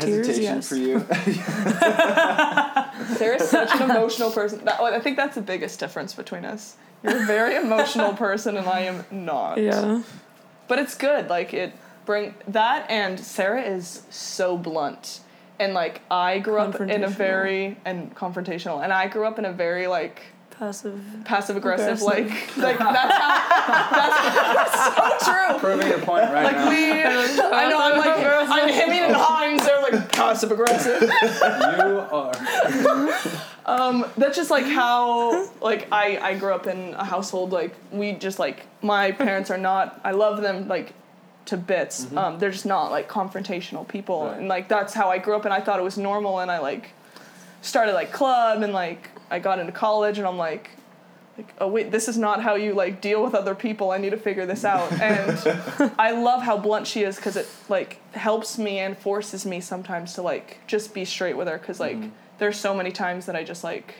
Tears, 0.00 0.26
hesitation 0.26 0.56
yes. 0.56 0.68
for 0.68 0.76
you? 0.76 1.00
Sarah's 3.16 3.48
such 3.48 3.70
an 3.80 3.90
emotional 3.90 4.30
person. 4.30 4.64
That, 4.64 4.80
I 4.80 5.00
think 5.00 5.16
that's 5.16 5.34
the 5.34 5.42
biggest 5.42 5.80
difference 5.80 6.14
between 6.14 6.44
us. 6.44 6.76
You're 7.02 7.22
a 7.22 7.26
very 7.26 7.56
emotional 7.56 8.14
person, 8.14 8.56
and 8.56 8.66
I 8.66 8.80
am 8.80 9.04
not. 9.10 9.58
Yeah. 9.58 10.02
But 10.68 10.78
it's 10.78 10.94
good. 10.94 11.28
Like 11.28 11.54
it 11.54 11.72
bring 12.04 12.34
that, 12.48 12.90
and 12.90 13.20
Sarah 13.20 13.62
is 13.62 14.02
so 14.10 14.56
blunt, 14.56 15.20
and 15.58 15.74
like 15.74 16.00
I 16.10 16.38
grew 16.38 16.58
up 16.58 16.80
in 16.80 17.04
a 17.04 17.08
very 17.08 17.76
and 17.84 18.14
confrontational, 18.14 18.82
and 18.82 18.92
I 18.92 19.08
grew 19.08 19.26
up 19.26 19.38
in 19.38 19.44
a 19.44 19.52
very 19.52 19.86
like 19.86 20.22
Passive. 20.58 20.98
passive 21.24 21.56
aggressive, 21.56 22.00
Aggressive. 22.00 22.56
like 22.56 22.56
like 22.56 22.78
that's 22.78 23.12
how 23.12 23.92
that's, 23.92 24.94
that's 24.96 25.26
so 25.26 25.32
true. 25.32 25.58
Proving 25.58 25.88
your 25.88 25.98
point 25.98 26.24
right 26.32 26.44
Like 26.44 26.56
now. 26.56 26.70
we, 26.70 27.02
I 27.02 27.68
know 27.68 27.78
I'm 27.78 27.98
like 27.98 28.26
I'm 28.48 28.68
hemming 28.70 29.00
and 29.00 29.14
hawing. 29.14 29.58
They're 29.58 29.82
like 29.82 30.10
passive 30.12 30.50
aggressive. 30.52 31.02
You 31.02 32.00
are. 32.10 32.32
Um, 33.66 34.06
that's 34.16 34.36
just 34.36 34.50
like 34.50 34.64
how 34.64 35.50
like 35.60 35.88
I 35.92 36.18
I 36.22 36.34
grew 36.38 36.54
up 36.54 36.66
in 36.66 36.94
a 36.94 37.04
household 37.04 37.50
like 37.52 37.74
we 37.92 38.12
just 38.12 38.38
like 38.38 38.64
my 38.80 39.12
parents 39.12 39.50
are 39.50 39.58
not 39.58 40.00
I 40.04 40.12
love 40.12 40.40
them 40.40 40.68
like 40.68 40.94
to 41.46 41.56
bits. 41.56 42.06
Um, 42.16 42.38
they're 42.38 42.50
just 42.50 42.64
not 42.66 42.90
like 42.90 43.08
confrontational 43.10 43.86
people 43.86 44.26
Right. 44.26 44.38
and 44.38 44.48
like 44.48 44.68
that's 44.68 44.94
how 44.94 45.10
I 45.10 45.18
grew 45.18 45.36
up 45.36 45.44
and 45.44 45.52
I 45.52 45.60
thought 45.60 45.78
it 45.78 45.82
was 45.82 45.98
normal 45.98 46.38
and 46.40 46.50
I 46.50 46.58
like 46.60 46.90
started 47.60 47.92
like 47.92 48.10
club 48.12 48.62
and 48.62 48.72
like 48.72 49.10
I 49.30 49.38
got 49.38 49.58
into 49.58 49.72
college 49.72 50.18
and 50.18 50.26
I'm 50.26 50.38
like 50.38 50.70
like 51.36 51.52
oh 51.58 51.68
wait 51.68 51.90
this 51.90 52.08
is 52.08 52.16
not 52.16 52.42
how 52.42 52.54
you 52.54 52.72
like 52.72 53.00
deal 53.00 53.22
with 53.22 53.34
other 53.34 53.54
people. 53.54 53.90
I 53.90 53.98
need 53.98 54.10
to 54.10 54.16
figure 54.16 54.46
this 54.46 54.64
out. 54.64 54.90
And 55.00 55.92
I 55.98 56.12
love 56.12 56.42
how 56.42 56.56
blunt 56.56 56.86
she 56.86 57.02
is 57.02 57.16
because 57.16 57.36
it 57.36 57.48
like 57.68 58.00
helps 58.14 58.58
me 58.58 58.78
and 58.78 58.96
forces 58.96 59.44
me 59.44 59.60
sometimes 59.60 60.14
to 60.14 60.22
like 60.22 60.60
just 60.66 60.94
be 60.94 61.04
straight 61.04 61.36
with 61.36 61.48
her 61.48 61.58
because 61.58 61.80
like 61.80 61.96
mm-hmm. 61.96 62.10
there's 62.38 62.58
so 62.58 62.74
many 62.74 62.92
times 62.92 63.26
that 63.26 63.36
I 63.36 63.44
just 63.44 63.62
like 63.64 63.96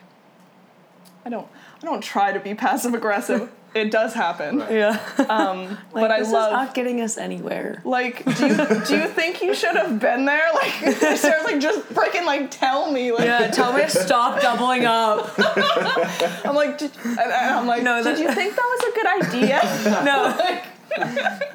I 1.24 1.29
don't 1.29 1.49
I 1.83 1.85
don't 1.85 2.03
try 2.03 2.33
to 2.33 2.41
be 2.41 2.55
passive 2.55 2.95
aggressive 2.95 3.51
it 3.77 3.91
does 3.91 4.12
happen 4.14 4.59
Right. 4.59 4.70
Yeah. 4.72 5.01
um 5.29 5.59
Like, 5.93 6.03
but 6.05 6.11
I 6.11 6.18
this 6.20 6.33
love 6.33 6.49
is 6.49 6.53
not 6.53 6.74
getting 6.74 7.01
us 7.01 7.16
anywhere. 7.18 7.81
like 7.85 8.24
do 8.37 8.47
you 8.47 8.57
do 8.87 8.97
you 8.99 9.09
think 9.09 9.43
you 9.43 9.55
should 9.55 9.77
have 9.77 9.99
been 10.01 10.24
there 10.24 10.49
like 10.55 10.72
Sarah's 11.22 11.45
like 11.45 11.61
just 11.61 11.81
freaking 11.91 12.24
like 12.27 12.51
tell 12.51 12.91
me 12.91 13.12
like 13.12 13.24
Yeah. 13.24 13.49
Tell 13.49 13.72
me 13.72 13.83
to 13.83 13.91
stop 13.91 14.41
doubling 14.41 14.85
up. 14.87 15.33
I'm 16.47 16.55
like 16.55 16.79
did, 16.79 16.91
and, 17.05 17.18
and 17.18 17.55
I'm 17.57 17.66
like 17.66 17.83
No, 17.83 17.97
did 18.03 18.16
that- 18.16 18.18
you 18.22 18.33
think 18.35 18.55
that 18.57 18.68
was 18.74 18.83
a 18.91 18.95
good 18.95 19.07
idea 19.24 20.03
No. 20.05 20.37
like 20.39 20.64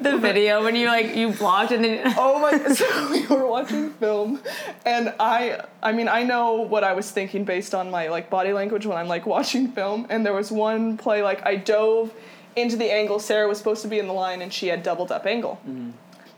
The 0.00 0.18
video 0.18 0.62
when 0.64 0.74
you 0.76 0.88
like 0.88 1.14
you 1.14 1.30
blocked 1.32 1.72
and 1.72 1.84
then 1.84 2.14
Oh 2.18 2.38
my! 2.38 2.72
So 2.72 3.10
we 3.10 3.26
were 3.26 3.46
watching 3.46 3.90
film, 3.94 4.40
and 4.84 5.14
I, 5.20 5.64
I 5.82 5.92
mean, 5.92 6.08
I 6.08 6.22
know 6.22 6.54
what 6.54 6.84
I 6.84 6.92
was 6.92 7.10
thinking 7.10 7.44
based 7.44 7.74
on 7.74 7.90
my 7.90 8.08
like 8.08 8.30
body 8.30 8.52
language 8.52 8.86
when 8.86 8.96
I'm 8.96 9.08
like 9.08 9.26
watching 9.26 9.68
film. 9.72 10.06
And 10.10 10.24
there 10.24 10.32
was 10.32 10.50
one 10.50 10.96
play 10.96 11.22
like 11.22 11.44
I 11.46 11.56
dove 11.56 12.12
into 12.56 12.76
the 12.76 12.92
angle 12.92 13.18
Sarah 13.18 13.48
was 13.48 13.58
supposed 13.58 13.82
to 13.82 13.88
be 13.88 13.98
in 13.98 14.06
the 14.06 14.12
line, 14.12 14.42
and 14.42 14.52
she 14.52 14.68
had 14.68 14.82
doubled 14.82 15.12
up 15.12 15.26
angle. 15.26 15.60
Mm-hmm. 15.68 15.90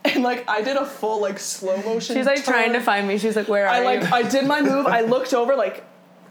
And 0.07 0.23
like 0.23 0.49
I 0.49 0.61
did 0.63 0.77
a 0.77 0.85
full 0.85 1.21
like 1.21 1.39
slow 1.39 1.77
motion. 1.79 2.17
she's 2.17 2.27
like 2.27 2.45
trying 2.45 2.75
to 2.75 2.81
find 2.81 3.09
me. 3.09 3.19
She's 3.19 3.37
like, 3.37 3.49
where 3.49 3.67
are 3.67 3.83
you? 3.83 3.89
I 3.89 3.97
like? 3.97 4.13
I 4.13 4.23
did 4.23 4.47
my 4.47 4.61
move. 4.61 4.87
I 4.87 5.01
looked 5.15 5.33
over 5.33 5.57
like 5.57 5.85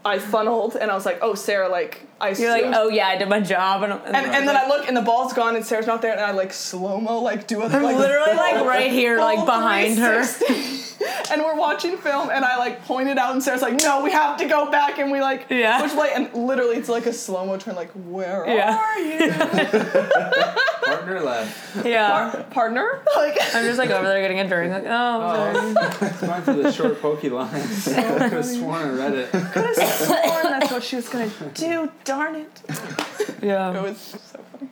I 0.04 0.18
funneled, 0.18 0.76
and 0.76 0.90
I 0.90 0.94
was 0.94 1.06
like, 1.06 1.18
oh 1.22 1.34
Sarah, 1.34 1.68
like 1.68 2.06
I. 2.24 2.34
You're 2.40 2.50
like, 2.50 2.64
oh 2.66 2.88
yeah, 2.88 3.08
I 3.08 3.16
did 3.16 3.28
my 3.28 3.40
job, 3.40 3.82
and, 3.82 3.92
and, 3.92 4.16
And, 4.16 4.26
and 4.26 4.48
then 4.48 4.56
I 4.56 4.66
look 4.68 4.86
and 4.88 4.96
the 4.96 5.02
ball's 5.02 5.32
gone 5.32 5.56
and 5.56 5.64
Sarah's 5.64 5.86
not 5.86 6.02
there 6.02 6.12
and 6.12 6.20
I 6.20 6.30
like 6.32 6.52
slow 6.52 7.00
mo 7.00 7.20
like 7.20 7.46
do 7.46 7.62
a 7.62 7.66
I'm 7.66 7.82
like 7.82 7.96
literally 7.96 8.34
like 8.34 8.64
right 8.64 8.90
here, 8.90 9.18
like 9.18 9.44
behind 9.44 9.98
her. 9.98 10.20
and 11.30 11.42
we're 11.42 11.56
watching 11.56 11.96
film 11.98 12.30
and 12.30 12.44
I 12.44 12.56
like 12.56 12.84
pointed 12.84 13.18
out 13.18 13.32
and 13.32 13.42
Sarah's 13.42 13.62
like, 13.62 13.80
no, 13.82 14.02
we 14.02 14.10
have 14.12 14.36
to 14.38 14.46
go 14.46 14.70
back 14.70 14.98
and 14.98 15.10
we 15.10 15.20
like 15.20 15.46
Yeah. 15.50 15.80
push 15.80 15.92
play 15.92 16.10
and 16.14 16.32
literally 16.34 16.76
it's 16.76 16.88
like 16.88 17.06
a 17.06 17.12
slow 17.12 17.44
mo 17.46 17.56
turn 17.56 17.74
like 17.76 17.90
where 17.92 18.44
Yeah. 18.46 18.76
are 18.76 18.98
you 18.98 19.30
Partner 20.84 21.20
left. 21.20 21.86
Yeah. 21.86 22.30
Par- 22.30 22.42
partner 22.50 23.02
like 23.16 23.38
I'm 23.54 23.64
just 23.64 23.78
like 23.78 23.90
over 23.90 24.06
there 24.06 24.20
getting 24.20 24.40
a 24.40 24.48
drink. 24.48 24.72
Like, 24.72 24.84
oh, 24.86 24.90
oh. 24.90 25.74
sorry. 25.74 26.10
It's 26.14 26.20
going 26.20 26.42
for 26.42 26.52
the 26.54 26.72
short 26.72 27.00
pokey 27.00 27.30
lines. 27.30 27.88
I 27.88 28.02
could 28.02 28.32
have 28.32 28.44
sworn 28.44 28.82
I 28.82 28.90
read 28.90 29.14
it. 29.14 29.30
could 29.30 29.42
have 29.66 29.76
sworn 29.76 30.42
that's 30.44 30.70
what 30.70 30.82
she 30.82 30.96
was 30.96 31.08
gonna 31.08 31.30
do 31.54 31.90
darn 32.14 32.34
it 32.36 32.62
Yeah. 33.42 33.76
it 33.78 33.82
was 33.82 33.98
so 33.98 34.40
funny 34.52 34.70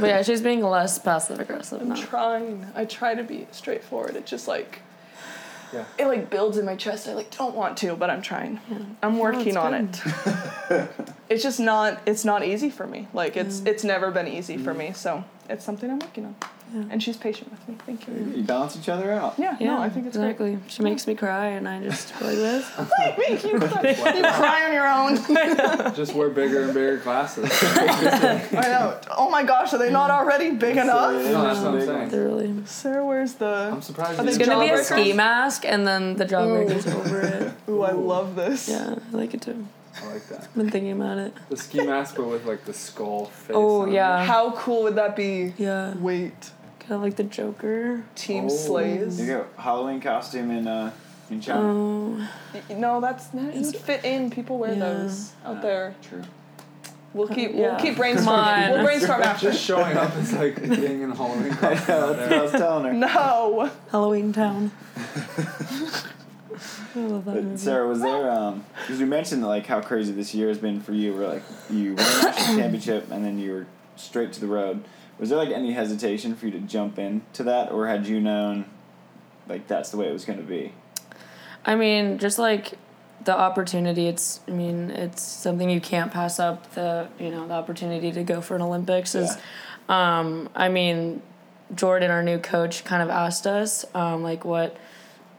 But 0.00 0.06
yeah, 0.08 0.22
she's 0.22 0.40
being 0.40 0.62
less 0.62 0.98
passive 0.98 1.38
aggressive 1.40 1.80
I'm 1.82 1.90
now. 1.90 1.94
trying 1.96 2.66
I 2.74 2.84
try 2.86 3.14
to 3.14 3.22
be 3.22 3.46
straightforward 3.52 4.16
it 4.16 4.24
just 4.26 4.46
like 4.48 4.80
Yeah. 5.72 5.84
it 5.98 6.06
like 6.06 6.30
builds 6.30 6.56
in 6.58 6.64
my 6.66 6.74
chest. 6.76 7.06
I 7.08 7.12
like 7.14 7.30
don't 7.36 7.54
want 7.54 7.76
to, 7.82 7.94
but 7.94 8.08
I'm 8.10 8.22
trying. 8.22 8.58
Yeah. 8.70 8.78
I'm 9.04 9.18
working 9.18 9.48
it's 9.48 9.56
on 9.56 9.72
good. 9.72 10.00
it. 10.70 10.90
it's 11.28 11.42
just 11.44 11.60
not 11.60 12.00
it's 12.06 12.24
not 12.24 12.40
easy 12.44 12.70
for 12.70 12.86
me. 12.86 13.06
Like 13.12 13.36
it's 13.36 13.60
mm. 13.60 13.68
it's 13.70 13.84
never 13.84 14.10
been 14.10 14.26
easy 14.26 14.56
for 14.56 14.72
mm. 14.74 14.78
me. 14.78 14.92
So 14.94 15.22
it's 15.48 15.64
something 15.64 15.88
I'm 15.90 16.00
working 16.00 16.24
on. 16.26 16.34
And 16.90 17.02
she's 17.02 17.16
patient 17.16 17.50
with 17.50 17.68
me. 17.68 17.76
Thank 17.86 18.06
you. 18.06 18.32
You 18.36 18.42
balance 18.42 18.76
each 18.76 18.88
other 18.88 19.12
out. 19.12 19.34
Yeah, 19.38 19.56
Yeah, 19.58 19.74
no, 19.74 19.80
I 19.82 19.88
think 19.88 20.06
it's 20.06 20.16
exactly. 20.16 20.58
She 20.68 20.82
makes 20.82 21.06
me 21.06 21.14
cry, 21.14 21.46
and 21.48 21.68
I 21.68 21.82
just 21.82 22.18
go 22.18 22.26
like 22.26 22.36
this. 22.36 22.70
great. 22.76 23.18
Make 23.18 23.44
you 23.44 23.58
cry. 23.58 23.90
you 24.16 24.22
cry 24.22 24.64
on 24.66 24.72
your 24.72 24.86
own. 24.88 25.94
Just 25.94 26.14
wear 26.14 26.28
bigger 26.30 26.64
and 26.64 26.74
bigger 26.74 26.96
glasses. 26.98 27.48
I 27.62 28.68
know. 28.68 29.00
Oh 29.16 29.30
my 29.30 29.42
gosh, 29.42 29.72
are 29.72 29.78
they 29.78 29.90
not 29.90 30.10
already 30.10 30.52
big 30.52 30.76
enough? 30.76 31.12
No, 31.12 31.42
that's 31.42 31.60
what 31.60 31.74
I'm 31.74 31.80
saying. 31.80 32.10
Literally. 32.10 32.62
Sarah, 32.66 33.04
where's 33.04 33.34
the? 33.34 33.70
I'm 33.72 33.82
surprised 33.82 34.18
Are 34.18 34.24
you 34.24 34.30
they 34.30 34.36
It's 34.36 34.48
gonna 34.48 34.64
be 34.64 34.70
a 34.70 34.82
ski 34.82 35.12
mask, 35.12 35.64
and 35.64 35.86
then 35.86 36.16
the 36.16 36.24
jawbreakers 36.24 36.86
over 36.94 37.20
it. 37.20 37.52
Ooh, 37.68 37.82
I 37.82 37.92
love 37.92 38.36
this. 38.36 38.68
Yeah, 38.68 38.94
I 39.12 39.16
like 39.16 39.34
it 39.34 39.42
too. 39.42 39.66
I 40.02 40.06
like 40.12 40.26
that. 40.28 40.44
I've 40.44 40.54
Been 40.54 40.70
thinking 40.70 40.92
about 40.92 41.18
it. 41.18 41.34
The 41.48 41.56
ski 41.56 41.84
mask, 41.84 42.16
but 42.16 42.26
with 42.28 42.46
like 42.46 42.64
the 42.64 42.72
skull 42.72 43.26
face. 43.26 43.56
Oh, 43.56 43.82
on 43.82 43.88
it. 43.90 43.94
yeah. 43.94 44.24
How 44.24 44.52
cool 44.52 44.84
would 44.84 44.94
that 44.96 45.16
be? 45.16 45.52
Yeah, 45.58 45.94
Wait, 45.96 46.52
kind 46.90 47.02
like 47.02 47.16
the 47.16 47.22
Joker. 47.24 48.02
Team 48.16 48.46
Oh. 48.46 48.48
slays. 48.48 49.20
You 49.20 49.26
go 49.26 49.46
Halloween 49.56 50.00
costume 50.00 50.50
in 50.50 50.66
uh 50.66 50.90
in 51.30 51.40
China. 51.40 52.28
Y- 52.52 52.74
No, 52.76 53.00
that's 53.00 53.26
that 53.28 53.54
would 53.54 53.76
fit 53.76 54.04
in. 54.04 54.30
People 54.30 54.58
wear 54.58 54.72
Yeah. 54.72 54.80
those 54.80 55.32
out 55.46 55.62
there. 55.62 55.94
True. 56.02 56.22
We'll 57.14 57.28
keep 57.28 57.52
yeah. 57.54 57.60
we'll 57.72 57.76
keep 57.80 57.96
brainstorming. 57.96 58.26
on. 58.66 58.70
We'll 58.72 58.84
brainstorm 58.84 59.22
after. 59.22 59.50
Just 59.52 59.62
showing 59.64 59.96
up 59.96 60.14
as 60.16 60.32
like 60.32 60.60
being 60.60 61.02
in 61.02 61.10
a 61.12 61.14
Halloween 61.14 61.52
I 61.62 61.74
costume. 61.74 61.86
know, 61.96 62.06
out 62.08 62.16
that's 62.16 62.18
what 62.18 62.24
I 62.24 62.28
there. 62.28 62.42
was 62.42 62.52
telling 62.52 62.84
her. 62.86 62.92
No. 62.92 63.70
Halloween 63.90 64.32
Town. 64.32 64.70
I 66.94 66.98
love 66.98 67.24
that 67.24 67.34
movie. 67.44 67.56
Sarah, 67.56 67.86
was 67.86 68.00
there 68.00 68.30
um 68.30 68.64
because 68.82 68.98
we 68.98 69.04
mentioned 69.06 69.46
like 69.46 69.66
how 69.66 69.80
crazy 69.80 70.12
this 70.12 70.34
year 70.34 70.48
has 70.48 70.58
been 70.58 70.80
for 70.80 70.92
you, 70.92 71.14
where 71.16 71.28
like 71.28 71.42
you 71.70 71.94
won 71.94 72.04
a 72.04 72.22
national 72.24 72.56
championship 72.58 73.10
and 73.12 73.24
then 73.24 73.38
you 73.38 73.52
were 73.52 73.66
straight 73.96 74.32
to 74.34 74.40
the 74.40 74.46
road. 74.48 74.82
Was 75.20 75.28
there 75.28 75.38
like 75.38 75.50
any 75.50 75.72
hesitation 75.72 76.34
for 76.34 76.46
you 76.46 76.52
to 76.52 76.60
jump 76.60 76.98
into 76.98 77.42
that, 77.44 77.70
or 77.70 77.86
had 77.86 78.06
you 78.06 78.20
known 78.20 78.64
like 79.46 79.68
that's 79.68 79.90
the 79.90 79.98
way 79.98 80.08
it 80.08 80.12
was 80.12 80.24
going 80.24 80.38
to 80.38 80.44
be? 80.44 80.72
I 81.66 81.76
mean, 81.76 82.18
just 82.18 82.38
like 82.38 82.78
the 83.24 83.36
opportunity, 83.36 84.06
it's. 84.06 84.40
I 84.48 84.52
mean, 84.52 84.90
it's 84.90 85.22
something 85.22 85.68
you 85.68 85.80
can't 85.80 86.10
pass 86.10 86.40
up. 86.40 86.72
The 86.72 87.08
you 87.18 87.30
know 87.30 87.46
the 87.46 87.54
opportunity 87.54 88.10
to 88.12 88.24
go 88.24 88.40
for 88.40 88.56
an 88.56 88.62
Olympics 88.62 89.14
is. 89.14 89.36
Um, 89.90 90.48
I 90.54 90.68
mean, 90.68 91.20
Jordan, 91.74 92.10
our 92.10 92.22
new 92.22 92.38
coach, 92.38 92.84
kind 92.84 93.02
of 93.02 93.10
asked 93.10 93.46
us 93.46 93.84
um, 93.94 94.22
like 94.22 94.44
what, 94.44 94.76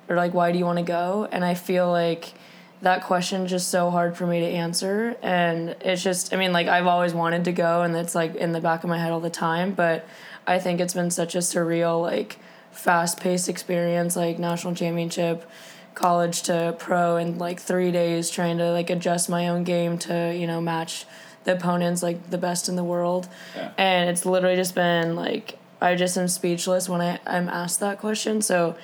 or 0.09 0.15
like 0.15 0.33
why 0.33 0.51
do 0.51 0.59
you 0.59 0.65
want 0.65 0.77
to 0.77 0.85
go? 0.85 1.27
And 1.31 1.43
I 1.43 1.55
feel 1.55 1.89
like 1.89 2.33
that 2.81 3.03
question 3.03 3.47
just 3.47 3.67
so 3.69 3.89
hard 3.89 4.17
for 4.17 4.25
me 4.25 4.39
to 4.39 4.45
answer. 4.45 5.15
And 5.21 5.75
it's 5.81 6.03
just 6.03 6.33
i 6.33 6.37
mean 6.37 6.51
like 6.51 6.67
i've 6.67 6.87
always 6.87 7.13
wanted 7.13 7.45
to 7.45 7.51
go 7.51 7.83
and 7.83 7.95
it's 7.95 8.15
like 8.15 8.35
in 8.35 8.51
the 8.51 8.61
back 8.61 8.83
of 8.83 8.89
my 8.89 8.97
head 8.97 9.11
all 9.11 9.19
the 9.19 9.29
time. 9.29 9.73
But 9.73 10.05
i 10.47 10.59
think 10.59 10.79
it's 10.79 10.93
been 10.93 11.11
such 11.11 11.35
a 11.35 11.39
surreal 11.39 12.01
like 12.01 12.37
fast-paced 12.71 13.49
experience 13.49 14.15
like 14.15 14.39
national 14.39 14.73
championship 14.73 15.49
college 15.93 16.41
to 16.43 16.73
pro 16.79 17.17
in 17.17 17.37
like 17.37 17.59
three 17.59 17.91
days 17.91 18.29
trying 18.29 18.57
to 18.57 18.71
like 18.71 18.89
adjust 18.89 19.29
my 19.29 19.49
own 19.49 19.63
game 19.63 19.97
to 19.97 20.33
you 20.35 20.47
know 20.47 20.61
match 20.61 21.05
the 21.43 21.53
opponents 21.53 22.01
like 22.01 22.29
the 22.29 22.37
best 22.37 22.69
in 22.69 22.75
the 22.75 22.83
world. 22.83 23.27
Yeah. 23.55 23.71
and 23.77 24.09
it's 24.09 24.25
literally 24.25 24.55
just 24.55 24.73
been 24.73 25.15
like 25.15 25.57
i 25.81 25.95
just 25.95 26.17
am 26.17 26.27
speechless 26.27 26.87
when 26.87 27.01
I, 27.01 27.19
i'm 27.27 27.49
asked 27.49 27.79
that 27.81 27.99
question. 27.99 28.41
So 28.41 28.75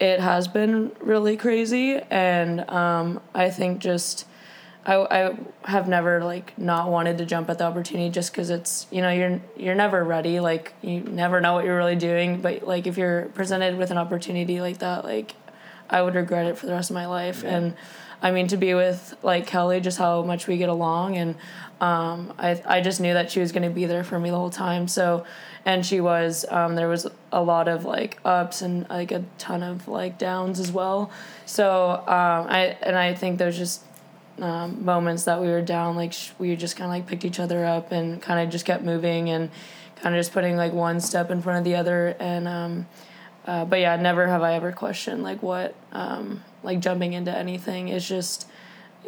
it 0.00 0.20
has 0.20 0.48
been 0.48 0.90
really 1.00 1.36
crazy 1.36 2.00
and 2.10 2.68
um, 2.70 3.20
i 3.34 3.50
think 3.50 3.78
just 3.80 4.26
I, 4.86 4.96
I 4.96 5.36
have 5.64 5.88
never 5.88 6.24
like 6.24 6.58
not 6.58 6.90
wanted 6.90 7.18
to 7.18 7.26
jump 7.26 7.50
at 7.50 7.58
the 7.58 7.64
opportunity 7.64 8.08
just 8.08 8.32
because 8.32 8.48
it's 8.48 8.86
you 8.90 9.02
know 9.02 9.10
you're 9.10 9.40
you're 9.56 9.74
never 9.74 10.02
ready 10.02 10.40
like 10.40 10.72
you 10.80 11.00
never 11.00 11.40
know 11.40 11.52
what 11.52 11.66
you're 11.66 11.76
really 11.76 11.96
doing 11.96 12.40
but 12.40 12.66
like 12.66 12.86
if 12.86 12.96
you're 12.96 13.26
presented 13.34 13.76
with 13.76 13.90
an 13.90 13.98
opportunity 13.98 14.60
like 14.60 14.78
that 14.78 15.04
like 15.04 15.34
I 15.90 16.02
would 16.02 16.14
regret 16.14 16.46
it 16.46 16.56
for 16.56 16.66
the 16.66 16.72
rest 16.72 16.90
of 16.90 16.94
my 16.94 17.06
life. 17.06 17.42
And 17.44 17.74
I 18.22 18.30
mean 18.30 18.48
to 18.48 18.56
be 18.56 18.74
with 18.74 19.16
like 19.22 19.46
Kelly 19.46 19.80
just 19.80 19.98
how 19.98 20.22
much 20.22 20.46
we 20.46 20.56
get 20.56 20.68
along 20.68 21.16
and 21.16 21.34
um, 21.80 22.34
I 22.38 22.62
I 22.66 22.80
just 22.80 23.00
knew 23.00 23.14
that 23.14 23.30
she 23.30 23.40
was 23.40 23.52
going 23.52 23.62
to 23.62 23.74
be 23.74 23.86
there 23.86 24.04
for 24.04 24.18
me 24.18 24.30
the 24.30 24.36
whole 24.36 24.50
time. 24.50 24.86
So 24.86 25.24
and 25.64 25.84
she 25.84 26.00
was 26.00 26.44
um, 26.50 26.74
there 26.74 26.88
was 26.88 27.06
a 27.32 27.42
lot 27.42 27.68
of 27.68 27.84
like 27.84 28.18
ups 28.24 28.62
and 28.62 28.88
like 28.88 29.12
a 29.12 29.24
ton 29.38 29.62
of 29.62 29.88
like 29.88 30.18
downs 30.18 30.58
as 30.58 30.72
well. 30.72 31.10
So 31.46 31.92
um, 31.92 32.46
I 32.48 32.76
and 32.82 32.96
I 32.96 33.14
think 33.14 33.38
there's 33.38 33.58
just 33.58 33.84
um, 34.40 34.84
moments 34.84 35.24
that 35.24 35.40
we 35.40 35.48
were 35.48 35.62
down 35.62 35.96
like 35.96 36.12
sh- 36.12 36.30
we 36.38 36.56
just 36.56 36.76
kind 36.76 36.86
of 36.86 36.96
like 36.96 37.06
picked 37.06 37.24
each 37.24 37.38
other 37.38 37.64
up 37.64 37.92
and 37.92 38.22
kind 38.22 38.40
of 38.40 38.50
just 38.50 38.64
kept 38.64 38.82
moving 38.82 39.28
and 39.28 39.50
kind 39.96 40.14
of 40.14 40.18
just 40.18 40.32
putting 40.32 40.56
like 40.56 40.72
one 40.72 41.00
step 41.00 41.30
in 41.30 41.42
front 41.42 41.58
of 41.58 41.64
the 41.64 41.76
other. 41.76 42.16
And 42.18 42.48
um, 42.48 42.86
uh, 43.46 43.64
but 43.64 43.80
yeah 43.80 43.96
never 43.96 44.26
have 44.26 44.42
i 44.42 44.52
ever 44.54 44.70
questioned 44.70 45.22
like 45.22 45.42
what 45.42 45.74
um, 45.92 46.42
like 46.62 46.80
jumping 46.80 47.12
into 47.12 47.36
anything. 47.36 47.88
It's 47.88 48.08
just 48.08 48.46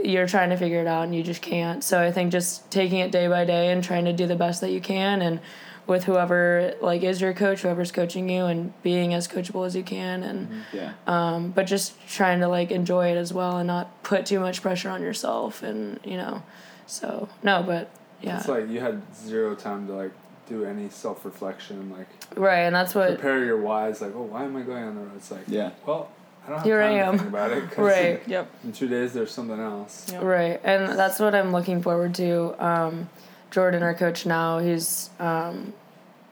you're 0.03 0.26
trying 0.26 0.50
to 0.50 0.57
figure 0.57 0.80
it 0.80 0.86
out 0.86 1.05
and 1.05 1.14
you 1.14 1.22
just 1.22 1.40
can't. 1.40 1.82
So 1.82 2.03
i 2.03 2.12
think 2.12 2.30
just 2.30 2.70
taking 2.70 2.98
it 2.98 3.11
day 3.11 3.26
by 3.26 3.44
day 3.46 3.72
and 3.72 3.82
trying 3.82 4.05
to 4.05 4.12
do 4.12 4.26
the 4.26 4.36
best 4.36 4.61
that 4.61 4.70
you 4.70 4.80
can 4.80 5.22
and 5.22 5.40
with 5.87 6.05
whoever 6.05 6.74
like 6.80 7.03
is 7.03 7.20
your 7.20 7.33
coach 7.33 7.62
whoever's 7.62 7.91
coaching 7.93 8.28
you 8.28 8.45
and 8.45 8.72
being 8.83 9.12
as 9.14 9.26
coachable 9.26 9.66
as 9.66 9.74
you 9.74 9.83
can 9.83 10.22
and 10.22 10.49
Yeah. 10.72 10.93
um, 11.07 11.51
but 11.51 11.66
just 11.66 11.95
trying 12.09 12.41
to 12.41 12.49
like 12.49 12.70
enjoy 12.70 13.09
it 13.12 13.16
as 13.16 13.33
well 13.33 13.57
and 13.59 13.66
not 13.66 14.03
put 14.03 14.24
too 14.26 14.39
much 14.41 14.62
pressure 14.62 14.91
on 14.91 15.03
yourself 15.03 15.62
and 15.62 15.99
you 16.05 16.16
know 16.16 16.43
so 16.87 17.28
no 17.43 17.62
but 17.62 17.91
yeah 18.20 18.39
It's 18.39 18.49
like 18.49 18.68
you 18.68 18.80
had 18.80 19.03
zero 19.14 19.55
time 19.55 19.87
to 19.89 19.93
like 19.95 20.12
do 20.49 20.64
any 20.64 20.89
self 20.91 21.24
reflection, 21.24 21.91
like 21.97 22.09
right 22.37 22.61
and 22.61 22.74
that's 22.74 22.95
what 22.95 23.09
prepare 23.09 23.45
your 23.45 23.61
whys. 23.61 24.01
Like, 24.03 24.12
oh, 24.14 24.22
why 24.22 24.45
am 24.45 24.57
I 24.57 24.62
going 24.62 24.83
on 24.85 24.95
the 24.97 25.01
road? 25.01 25.12
It's 25.16 25.30
like, 25.30 25.45
Yeah. 25.47 25.70
well, 25.87 26.11
I 26.45 26.49
don't 26.49 26.57
have 26.59 26.66
Here 26.66 26.80
time 26.83 26.93
I 26.95 26.99
to 26.99 27.05
am. 27.07 27.18
think 27.18 27.28
about 27.30 27.51
it. 27.53 27.70
'cause 27.70 27.78
right 27.99 28.22
Yep. 28.26 28.51
In 28.64 28.72
two 28.72 28.89
days, 28.89 29.12
there's 29.12 29.30
something 29.33 29.59
else. 29.61 30.09
Yeah. 30.12 30.18
Right, 30.24 30.61
and 30.64 30.99
that's 30.99 31.20
what 31.20 31.35
I'm 31.35 31.53
looking 31.53 31.80
forward 31.80 32.14
to. 32.16 32.55
Um, 32.64 33.09
Jordan, 33.53 33.82
our 33.82 33.94
coach 33.94 34.26
now, 34.26 34.59
he's 34.59 35.11
um, 35.20 35.72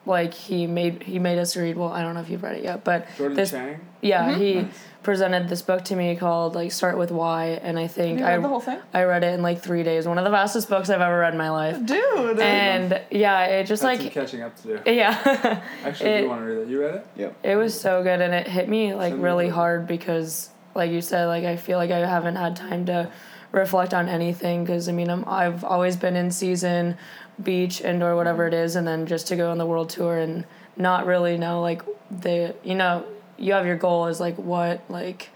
like 0.06 0.34
he 0.34 0.66
made 0.66 1.02
he 1.04 1.18
made 1.18 1.38
us 1.38 1.56
read. 1.56 1.76
Well, 1.76 1.90
I 1.92 2.02
don't 2.02 2.14
know 2.14 2.20
if 2.20 2.30
you've 2.30 2.42
read 2.42 2.56
it 2.56 2.64
yet, 2.64 2.82
but 2.82 3.06
Jordan 3.16 3.36
this 3.36 3.50
Chang. 3.52 3.80
yeah, 4.00 4.34
he 4.36 4.66
presented 5.02 5.48
this 5.48 5.62
book 5.62 5.82
to 5.84 5.96
me 5.96 6.14
called 6.16 6.54
like 6.54 6.72
Start 6.72 6.96
with 6.98 7.10
Why, 7.10 7.58
and 7.62 7.78
I 7.78 7.86
think 7.86 8.20
You 8.20 8.24
I 8.24 8.34
read 8.34 8.44
the 8.44 8.48
whole 8.48 8.60
thing, 8.60 8.78
I 8.94 9.04
read 9.04 9.22
it 9.24 9.34
in 9.34 9.42
like 9.42 9.60
three 9.62 9.82
days. 9.82 10.08
One 10.08 10.16
of 10.18 10.24
the 10.24 10.30
fastest 10.30 10.68
books 10.70 10.88
I've 10.90 11.00
ever 11.02 11.18
read 11.18 11.32
in 11.34 11.38
my 11.38 11.50
life, 11.50 11.84
dude. 11.84 12.40
and 12.40 13.00
yeah, 13.10 13.44
it 13.44 13.66
just 13.66 13.82
That's 13.82 13.98
some 13.98 14.04
like 14.06 14.12
catching 14.14 14.40
up 14.42 14.56
to 14.62 14.62
do. 14.62 14.80
yeah. 14.92 15.62
Actually, 15.84 16.10
I 16.10 16.12
it- 16.14 16.20
do 16.22 16.28
want 16.28 16.40
to 16.40 16.44
read 16.46 16.58
it. 16.62 16.68
You 16.68 16.80
read 16.80 17.02
it? 17.16 17.34
It 17.42 17.56
was 17.56 17.78
so 17.78 18.02
good, 18.02 18.20
and 18.22 18.32
it 18.34 18.48
hit 18.48 18.68
me 18.68 18.94
like 18.94 19.12
Send 19.12 19.22
really 19.22 19.48
the- 19.48 19.54
hard 19.54 19.86
because, 19.86 20.48
like 20.74 20.90
you 20.90 21.02
said, 21.02 21.26
like 21.26 21.44
I 21.44 21.56
feel 21.56 21.76
like 21.76 21.90
I 21.90 21.98
haven't 21.98 22.36
had 22.36 22.56
time 22.56 22.86
to 22.86 23.10
reflect 23.52 23.92
on 23.94 24.08
anything 24.08 24.64
because 24.64 24.88
I 24.88 24.92
mean 24.92 25.10
I'm 25.10 25.24
I've 25.28 25.64
always 25.64 25.96
been 25.96 26.16
in 26.16 26.30
season, 26.30 26.96
beach, 27.42 27.80
indoor, 27.80 28.16
whatever 28.16 28.46
it 28.46 28.54
is, 28.54 28.76
and 28.76 28.86
then 28.86 29.06
just 29.06 29.26
to 29.28 29.36
go 29.36 29.50
on 29.50 29.58
the 29.58 29.66
world 29.66 29.90
tour 29.90 30.18
and 30.18 30.44
not 30.76 31.06
really 31.06 31.36
know 31.36 31.60
like 31.60 31.82
the 32.10 32.54
you 32.62 32.74
know 32.74 33.04
you 33.38 33.52
have 33.52 33.66
your 33.66 33.76
goal 33.76 34.06
is 34.06 34.20
like 34.20 34.36
what 34.36 34.82
like 34.88 35.30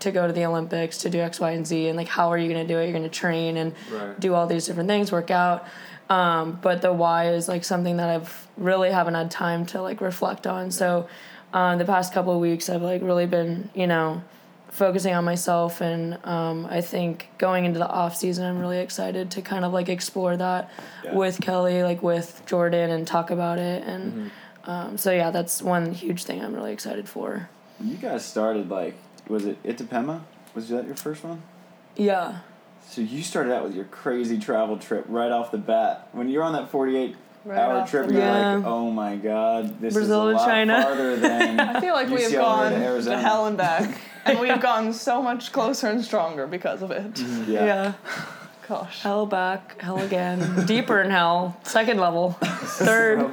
to 0.00 0.10
go 0.10 0.26
to 0.26 0.32
the 0.32 0.44
Olympics 0.46 0.98
to 0.98 1.10
do 1.10 1.20
X 1.20 1.38
Y 1.40 1.50
and 1.50 1.66
Z 1.66 1.88
and 1.88 1.96
like 1.96 2.08
how 2.08 2.28
are 2.32 2.38
you 2.38 2.48
gonna 2.48 2.66
do 2.66 2.78
it? 2.78 2.84
You're 2.84 2.92
gonna 2.94 3.08
train 3.08 3.56
and 3.56 3.74
Right. 3.92 4.18
do 4.18 4.34
all 4.34 4.46
these 4.46 4.66
different 4.66 4.88
things, 4.88 5.12
work 5.12 5.30
out. 5.30 5.66
Um, 6.08 6.58
but 6.60 6.82
the 6.82 6.92
why 6.92 7.28
is 7.32 7.46
like 7.48 7.62
something 7.64 7.98
that 7.98 8.08
I've 8.08 8.48
really 8.56 8.90
haven't 8.90 9.14
had 9.14 9.30
time 9.30 9.64
to 9.66 9.80
like 9.80 10.00
reflect 10.00 10.46
on. 10.46 10.70
So 10.72 11.06
um, 11.52 11.78
the 11.78 11.84
past 11.84 12.12
couple 12.12 12.32
of 12.34 12.40
weeks, 12.40 12.68
I've 12.68 12.82
like 12.82 13.02
really 13.02 13.26
been, 13.26 13.70
you 13.74 13.86
know, 13.86 14.22
focusing 14.70 15.14
on 15.14 15.24
myself, 15.24 15.80
and 15.80 16.18
um, 16.24 16.66
I 16.70 16.80
think 16.80 17.28
going 17.38 17.64
into 17.64 17.78
the 17.78 17.88
off 17.88 18.16
season, 18.16 18.44
I'm 18.46 18.58
really 18.58 18.78
excited 18.78 19.30
to 19.32 19.42
kind 19.42 19.64
of 19.64 19.72
like 19.72 19.88
explore 19.88 20.36
that 20.36 20.70
Yeah. 21.04 21.14
with 21.14 21.40
Kelly, 21.40 21.82
like 21.82 22.02
with 22.02 22.42
Jordan, 22.46 22.90
and 22.90 23.06
talk 23.06 23.30
about 23.30 23.58
it. 23.58 23.82
And 23.84 24.30
um, 24.64 24.96
so 24.98 25.10
yeah, 25.12 25.30
that's 25.30 25.62
one 25.62 25.92
huge 25.92 26.24
thing 26.24 26.42
I'm 26.42 26.54
really 26.54 26.72
excited 26.72 27.08
for. 27.08 27.48
You 27.82 27.96
guys 27.96 28.24
started 28.24 28.68
like 28.68 28.94
was 29.28 29.46
it 29.46 29.62
Itapema? 29.62 30.22
Was 30.54 30.68
that 30.70 30.86
your 30.86 30.96
first 30.96 31.22
one? 31.24 31.42
Yeah. 31.96 32.38
So 32.88 33.00
you 33.00 33.22
started 33.22 33.52
out 33.54 33.62
with 33.64 33.74
your 33.74 33.84
crazy 33.84 34.38
travel 34.38 34.76
trip 34.76 35.04
right 35.08 35.30
off 35.30 35.50
the 35.52 35.58
bat. 35.58 36.08
When 36.12 36.28
you're 36.28 36.42
on 36.42 36.52
that 36.54 36.70
48 36.70 37.16
Right 37.44 37.58
hour 37.58 37.86
trip, 37.86 38.10
you're 38.10 38.20
bat. 38.20 38.58
like, 38.58 38.66
oh 38.66 38.90
my 38.90 39.16
god, 39.16 39.80
this 39.80 39.94
Brazil 39.94 40.28
is 40.28 40.34
a 40.34 40.38
to 40.38 40.42
lot 40.42 40.46
China. 40.46 40.82
farther 40.82 41.16
than. 41.16 41.58
I 41.60 41.80
feel 41.80 41.94
like 41.94 42.08
we 42.10 42.20
have 42.22 42.32
UCLA 42.32 42.34
gone 42.34 42.72
to 42.72 42.78
to, 42.78 42.84
Arizona. 42.84 43.18
hell 43.20 43.46
and 43.46 43.56
back, 43.56 43.98
and 44.24 44.38
we've 44.38 44.60
gotten 44.60 44.92
so 44.92 45.22
much 45.22 45.52
closer 45.52 45.88
and 45.88 46.04
stronger 46.04 46.46
because 46.46 46.82
of 46.82 46.90
it. 46.90 47.14
Mm, 47.14 47.48
yeah. 47.48 47.64
yeah. 47.64 47.92
Gosh. 48.68 49.02
Hell 49.02 49.26
back, 49.26 49.80
hell 49.80 49.98
again, 49.98 50.66
deeper 50.66 51.00
in 51.00 51.10
hell, 51.10 51.58
second 51.64 51.98
level, 51.98 52.32
third. 52.40 53.32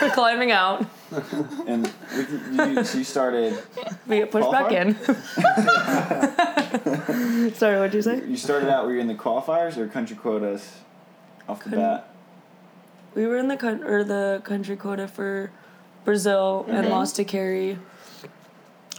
We're 0.00 0.10
climbing 0.10 0.50
out. 0.50 0.86
And 1.66 1.92
with 2.16 2.30
you, 2.30 2.64
you, 2.64 2.84
so 2.84 2.98
you 2.98 3.04
started. 3.04 3.62
We 4.06 4.18
get 4.18 4.30
pushed 4.30 4.50
back 4.50 4.72
in. 4.72 4.94
Sorry, 7.54 7.76
what'd 7.76 7.94
you 7.94 8.02
say? 8.02 8.22
You 8.26 8.36
started 8.36 8.70
out. 8.70 8.86
Were 8.86 8.94
you 8.94 9.00
in 9.00 9.06
the 9.06 9.14
qualifiers 9.14 9.76
or 9.76 9.86
country 9.88 10.16
quotas? 10.16 10.78
Off 11.48 11.58
the 11.58 11.70
Couldn't- 11.70 11.84
bat. 11.84 12.08
We 13.14 13.26
were 13.26 13.36
in 13.36 13.48
the 13.48 13.58
coun- 13.58 13.84
or 13.84 14.04
the 14.04 14.40
country 14.44 14.76
quota 14.76 15.06
for 15.06 15.50
Brazil 16.04 16.64
and 16.68 16.78
mm-hmm. 16.78 16.90
lost 16.90 17.16
to 17.16 17.24
Kerri. 17.24 17.78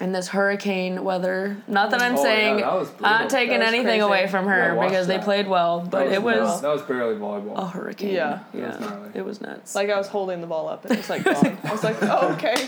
In 0.02 0.12
this 0.12 0.28
hurricane 0.30 1.04
weather. 1.04 1.56
Not 1.68 1.92
that 1.92 2.02
I'm 2.02 2.14
Oh, 2.14 2.18
yeah, 2.18 2.24
saying 2.24 2.58
that 2.58 2.74
was 2.74 2.90
not 3.00 3.30
taking 3.30 3.60
That 3.60 3.66
was 3.66 3.68
anything 3.70 3.86
crazy. 3.86 4.00
away 4.00 4.28
from 4.28 4.48
her 4.48 4.74
watch 4.76 4.90
because 4.90 5.08
they 5.08 5.20
played 5.20 5.48
well, 5.48 5.82
but 5.82 6.06
That 6.06 6.14
it 6.14 6.24
was 6.24 6.36
nuts. 6.38 6.62
that 6.62 6.68
was 6.74 6.82
barely 6.82 7.16
volleyball. 7.16 7.58
a 7.58 7.66
hurricane. 7.68 8.14
Yeah. 8.14 8.40
That 8.54 8.62
was 8.70 8.80
yeah, 8.82 8.88
gnarly. 8.90 9.10
it 9.14 9.24
was 9.24 9.40
nuts. 9.42 9.76
Like 9.76 9.90
I 9.92 9.98
was 9.98 10.08
holding 10.08 10.42
the 10.42 10.48
ball 10.48 10.68
up 10.68 10.84
and 10.86 10.94
it 10.94 10.98
was 10.98 11.10
like 11.12 11.24
gone. 11.26 11.58
I 11.64 11.72
was 11.72 11.84
like, 11.84 11.98
oh 12.02 12.34
okay. 12.34 12.68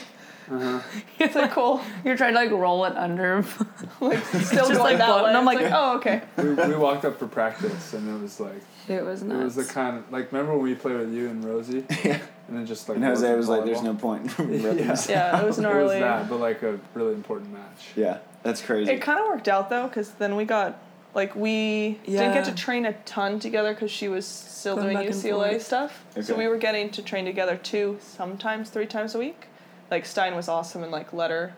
Uh-huh. 0.51 0.79
It's 1.19 1.35
like 1.35 1.51
cool. 1.51 1.81
You're 2.03 2.17
trying 2.17 2.33
to 2.33 2.39
like 2.39 2.51
roll 2.51 2.85
it 2.85 2.95
under. 2.95 3.43
Like 4.01 4.23
still 4.25 4.41
Just, 4.41 4.71
going 4.73 4.77
like, 4.79 4.97
that 4.97 5.05
floating. 5.07 5.23
way. 5.25 5.29
I'm 5.31 5.35
I'm 5.37 5.45
like- 5.45 5.61
like, 5.61 5.71
oh 5.73 5.95
okay. 5.97 6.21
we, 6.37 6.53
we 6.53 6.75
walked 6.75 7.05
up 7.05 7.17
for 7.17 7.27
practice 7.27 7.93
and 7.93 8.07
it 8.09 8.21
was 8.21 8.39
like 8.39 8.61
it 8.89 9.03
was 9.03 9.23
nice. 9.23 9.39
it 9.41 9.43
was 9.43 9.55
the 9.55 9.63
kind 9.65 9.97
of 9.97 10.11
like 10.11 10.31
remember 10.31 10.53
when 10.53 10.63
we 10.63 10.75
played 10.75 10.97
with 10.97 11.13
you 11.13 11.29
and 11.29 11.43
Rosie 11.43 11.85
Yeah. 12.03 12.19
and 12.47 12.57
then 12.57 12.65
just 12.65 12.89
like 12.89 12.97
And 12.97 13.05
Jose 13.05 13.21
wasn't 13.21 13.37
was 13.37 13.49
like, 13.49 13.65
"There's 13.65 13.81
no 13.81 13.95
point." 13.95 14.31
Yeah. 14.37 14.95
Yeah, 15.09 15.41
it 15.41 15.45
was 15.45 15.57
gnarly. 15.57 15.79
It 15.79 15.83
was 15.83 15.99
that, 16.01 16.29
but 16.29 16.39
like 16.39 16.61
a 16.63 16.77
really 16.93 17.13
important 17.13 17.53
match. 17.53 17.91
Yeah, 17.95 18.19
that's 18.43 18.61
crazy. 18.61 18.91
It 18.91 19.01
kind 19.01 19.19
of 19.19 19.27
worked 19.27 19.47
out 19.47 19.69
though, 19.69 19.87
because 19.87 20.11
then 20.11 20.35
we 20.35 20.43
got 20.45 20.77
like 21.15 21.35
we 21.35 21.99
didn't 22.05 22.33
get 22.33 22.45
to 22.45 22.53
train 22.53 22.85
a 22.85 22.93
ton 23.05 23.39
together 23.39 23.73
because 23.73 23.89
she 23.91 24.07
was 24.09 24.25
still 24.27 24.75
Going 24.75 24.97
doing 24.97 25.09
UCLA 25.09 25.51
forth. 25.51 25.61
stuff. 25.63 26.05
So 26.21 26.35
we 26.35 26.47
were 26.47 26.57
getting 26.57 26.89
to 26.91 27.01
train 27.01 27.23
together 27.25 27.55
two, 27.55 27.97
sometimes 28.01 28.69
three 28.69 28.85
times 28.87 29.15
a 29.15 29.19
week. 29.19 29.47
Like 29.91 30.05
Stein 30.05 30.35
was 30.35 30.47
awesome 30.47 30.83
and 30.83 30.91
like 30.91 31.13
let 31.13 31.31
her 31.31 31.53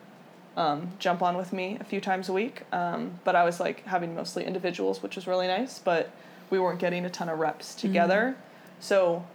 um, 0.55 0.91
jump 0.99 1.21
on 1.21 1.37
with 1.37 1.53
me 1.53 1.77
a 1.79 1.83
few 1.83 2.01
times 2.01 2.29
a 2.29 2.33
week. 2.33 2.63
Um, 2.71 3.19
but 3.23 3.35
I 3.35 3.43
was 3.43 3.59
like 3.59 3.85
having 3.85 4.15
mostly 4.15 4.43
individuals, 4.45 5.01
which 5.03 5.15
was 5.15 5.27
really 5.27 5.47
nice. 5.47 5.79
But 5.79 6.09
we 6.49 6.59
weren't 6.59 6.79
getting 6.79 7.05
a 7.05 7.09
ton 7.09 7.29
of 7.29 7.39
reps 7.39 7.75
together. 7.75 8.35
So 8.79 9.25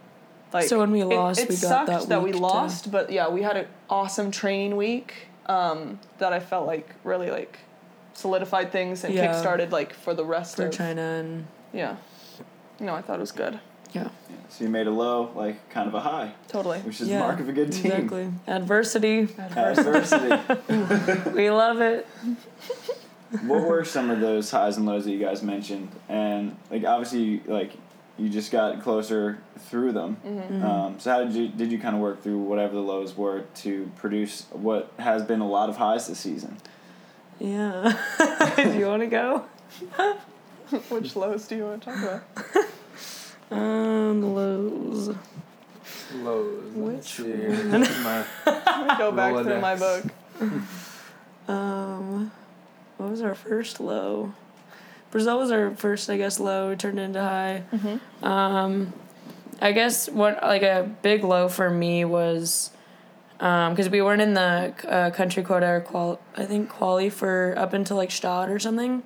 like 0.51 0.65
Mm-hmm. 0.65 0.69
So 0.69 0.79
when 0.79 0.91
we 0.91 1.03
lost, 1.03 1.39
it, 1.39 1.49
we 1.49 1.55
got 1.55 1.87
sucked 1.87 2.09
that 2.09 2.19
we 2.21 2.25
week 2.31 2.35
to- 2.35 2.41
lost. 2.41 2.91
But 2.91 3.11
yeah, 3.11 3.27
we 3.29 3.41
had 3.41 3.57
an 3.57 3.67
awesome 3.89 4.29
training 4.31 4.75
week 4.77 5.13
um, 5.47 5.99
that 6.19 6.31
I 6.33 6.39
felt 6.39 6.67
like 6.67 6.93
really 7.03 7.31
like 7.31 7.57
solidified 8.13 8.71
things 8.71 9.03
and 9.03 9.13
Yeah. 9.13 9.27
kick-started 9.31 9.71
like 9.71 9.93
for 9.93 10.13
the 10.13 10.23
rest 10.23 10.57
for 10.57 10.67
of 10.67 10.71
China 10.73 11.01
and 11.01 11.47
yeah. 11.73 11.95
No, 12.79 12.93
I 12.93 13.01
thought 13.01 13.17
it 13.17 13.21
was 13.21 13.31
good. 13.31 13.59
Yeah, 13.93 14.09
Yeah, 14.29 14.35
So 14.49 14.63
you 14.63 14.69
made 14.69 14.87
a 14.87 14.91
low, 14.91 15.31
like 15.35 15.69
kind 15.69 15.87
of 15.87 15.93
a 15.93 16.01
high, 16.01 16.33
Totally. 16.47 16.79
which 16.79 17.01
is 17.01 17.07
yeah, 17.07 17.19
the 17.19 17.23
mark 17.23 17.39
of 17.39 17.49
a 17.49 17.53
good 17.53 17.71
team. 17.71 17.91
Exactly. 17.91 18.31
Adversity, 18.47 19.27
Adversity. 19.37 21.31
we 21.35 21.49
love 21.49 21.81
it. 21.81 22.07
what 23.43 23.63
were 23.63 23.83
some 23.85 24.09
of 24.09 24.19
those 24.19 24.51
highs 24.51 24.77
and 24.77 24.85
lows 24.85 25.05
that 25.05 25.11
you 25.11 25.19
guys 25.19 25.41
mentioned? 25.43 25.89
And 26.09 26.55
like 26.69 26.83
obviously, 26.85 27.41
like 27.45 27.71
you 28.17 28.29
just 28.29 28.51
got 28.51 28.81
closer 28.81 29.39
through 29.57 29.91
them. 29.91 30.17
Mm-hmm. 30.25 30.63
Um, 30.63 30.99
so 30.99 31.11
how 31.11 31.23
did 31.23 31.33
you 31.33 31.47
did 31.47 31.71
you 31.71 31.79
kind 31.79 31.95
of 31.95 32.01
work 32.01 32.21
through 32.21 32.37
whatever 32.39 32.73
the 32.75 32.81
lows 32.81 33.17
were 33.17 33.45
to 33.55 33.91
produce 33.95 34.45
what 34.51 34.91
has 34.99 35.23
been 35.23 35.41
a 35.41 35.47
lot 35.47 35.69
of 35.69 35.77
highs 35.77 36.07
this 36.07 36.19
season? 36.19 36.57
Yeah. 37.39 37.97
Do 38.55 38.77
you 38.77 38.85
want 38.85 39.01
to 39.01 39.07
go? 39.07 39.45
Which 40.89 41.15
lows 41.15 41.47
do 41.47 41.55
you 41.55 41.65
want 41.65 41.83
to 41.83 41.91
talk 41.91 42.03
about? 42.03 42.65
Um, 43.53 44.33
lows. 44.35 45.15
Lows. 46.15 46.73
Which 46.73 46.95
Let's 46.95 47.09
see 47.11 47.23
here. 47.23 47.49
My- 48.03 48.25
Let 48.45 48.87
me 48.87 48.93
go 48.97 49.11
back 49.11 49.43
through 49.43 49.61
my 49.61 49.75
book. 49.75 50.03
Um, 51.47 52.31
what 52.97 53.09
was 53.11 53.21
our 53.21 53.35
first 53.35 53.79
low? 53.79 54.33
Brazil 55.11 55.37
was 55.37 55.51
our 55.51 55.71
first, 55.75 56.09
I 56.09 56.17
guess, 56.17 56.39
low. 56.39 56.69
We 56.69 56.75
turned 56.75 56.99
into 56.99 57.21
high. 57.21 57.63
Um, 58.23 58.93
I 59.61 59.71
guess 59.71 60.09
what 60.09 60.41
like 60.41 60.63
a 60.63 60.89
big 61.01 61.23
low 61.23 61.47
for 61.49 61.69
me 61.69 62.03
was 62.05 62.71
because 63.37 63.89
we 63.89 64.01
weren't 64.01 64.21
in 64.21 64.33
the 64.33 64.73
uh, 64.87 65.09
country 65.11 65.43
quota 65.43 65.67
or 65.67 65.81
qual 65.81 66.19
I 66.35 66.45
think 66.45 66.69
quali 66.69 67.09
for 67.09 67.53
up 67.57 67.73
until 67.73 67.97
like 67.97 68.09
Gstaad 68.09 68.49
or 68.49 68.57
something, 68.57 69.03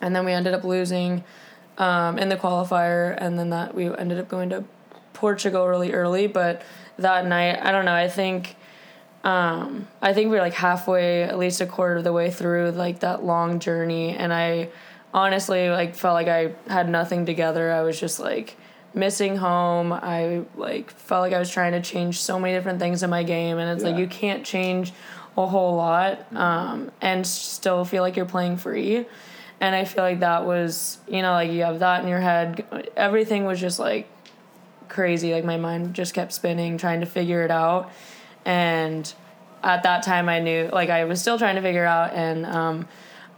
and 0.00 0.16
then 0.16 0.24
we 0.24 0.32
ended 0.32 0.54
up 0.54 0.64
losing 0.64 1.22
um, 1.78 2.18
in 2.18 2.28
the 2.28 2.36
qualifier, 2.36 3.16
and 3.18 3.38
then 3.38 3.50
that 3.50 3.74
we 3.74 3.94
ended 3.94 4.18
up 4.18 4.28
going 4.28 4.50
to 4.50 4.64
Portugal 5.12 5.66
really 5.66 5.92
early. 5.92 6.26
But 6.26 6.62
that 6.98 7.26
night, 7.26 7.58
I 7.60 7.72
don't 7.72 7.84
know. 7.84 7.94
I 7.94 8.08
think 8.08 8.56
um, 9.24 9.88
I 10.02 10.12
think 10.12 10.30
we 10.30 10.36
are 10.36 10.42
like 10.42 10.54
halfway, 10.54 11.22
at 11.22 11.38
least 11.38 11.60
a 11.62 11.66
quarter 11.66 11.96
of 11.96 12.04
the 12.04 12.12
way 12.12 12.30
through 12.30 12.72
like 12.72 13.00
that 13.00 13.24
long 13.24 13.58
journey, 13.58 14.14
and 14.14 14.32
I 14.32 14.68
honestly 15.14 15.70
like 15.70 15.94
felt 15.94 16.14
like 16.14 16.28
I 16.28 16.52
had 16.68 16.88
nothing 16.88 17.24
together. 17.24 17.72
I 17.72 17.82
was 17.82 17.98
just 17.98 18.20
like 18.20 18.56
missing 18.92 19.36
home. 19.36 19.92
I 19.92 20.42
like 20.56 20.90
felt 20.90 21.22
like 21.22 21.32
I 21.32 21.38
was 21.38 21.50
trying 21.50 21.72
to 21.72 21.80
change 21.80 22.20
so 22.20 22.38
many 22.38 22.54
different 22.54 22.80
things 22.80 23.02
in 23.02 23.08
my 23.08 23.22
game, 23.22 23.58
and 23.58 23.70
it's 23.70 23.82
like 23.82 23.96
you 23.96 24.06
can't 24.06 24.44
change 24.44 24.92
a 25.36 25.46
whole 25.46 25.76
lot 25.76 26.32
um, 26.36 26.92
and 27.00 27.26
still 27.26 27.84
feel 27.84 28.02
like 28.02 28.16
you're 28.16 28.26
playing 28.26 28.56
free. 28.56 29.06
And 29.60 29.74
I 29.74 29.84
feel 29.84 30.04
like 30.04 30.20
that 30.20 30.44
was, 30.44 30.98
you 31.08 31.22
know, 31.22 31.32
like 31.32 31.50
you 31.50 31.62
have 31.62 31.78
that 31.78 32.02
in 32.02 32.08
your 32.08 32.20
head. 32.20 32.66
Everything 32.96 33.44
was 33.44 33.60
just 33.60 33.78
like 33.78 34.08
crazy. 34.88 35.32
Like 35.32 35.44
my 35.44 35.56
mind 35.56 35.94
just 35.94 36.12
kept 36.14 36.32
spinning, 36.32 36.76
trying 36.76 37.00
to 37.00 37.06
figure 37.06 37.42
it 37.42 37.50
out. 37.50 37.90
And 38.44 39.12
at 39.62 39.84
that 39.84 40.02
time, 40.02 40.28
I 40.28 40.40
knew, 40.40 40.68
like, 40.72 40.90
I 40.90 41.04
was 41.04 41.20
still 41.20 41.38
trying 41.38 41.56
to 41.56 41.62
figure 41.62 41.86
out 41.86 42.12
and 42.12 42.44
um, 42.44 42.88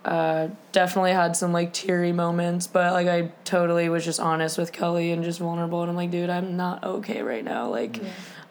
uh, 0.04 0.48
definitely 0.72 1.12
had 1.12 1.36
some 1.36 1.52
like 1.52 1.72
teary 1.72 2.12
moments. 2.12 2.66
But 2.66 2.92
like, 2.92 3.06
I 3.06 3.30
totally 3.44 3.88
was 3.88 4.04
just 4.04 4.18
honest 4.18 4.58
with 4.58 4.72
Kelly 4.72 5.12
and 5.12 5.22
just 5.22 5.38
vulnerable. 5.38 5.82
And 5.82 5.90
I'm 5.90 5.96
like, 5.96 6.10
dude, 6.10 6.30
I'm 6.30 6.56
not 6.56 6.82
okay 6.82 7.22
right 7.22 7.44
now. 7.44 7.68
Like, 7.68 8.00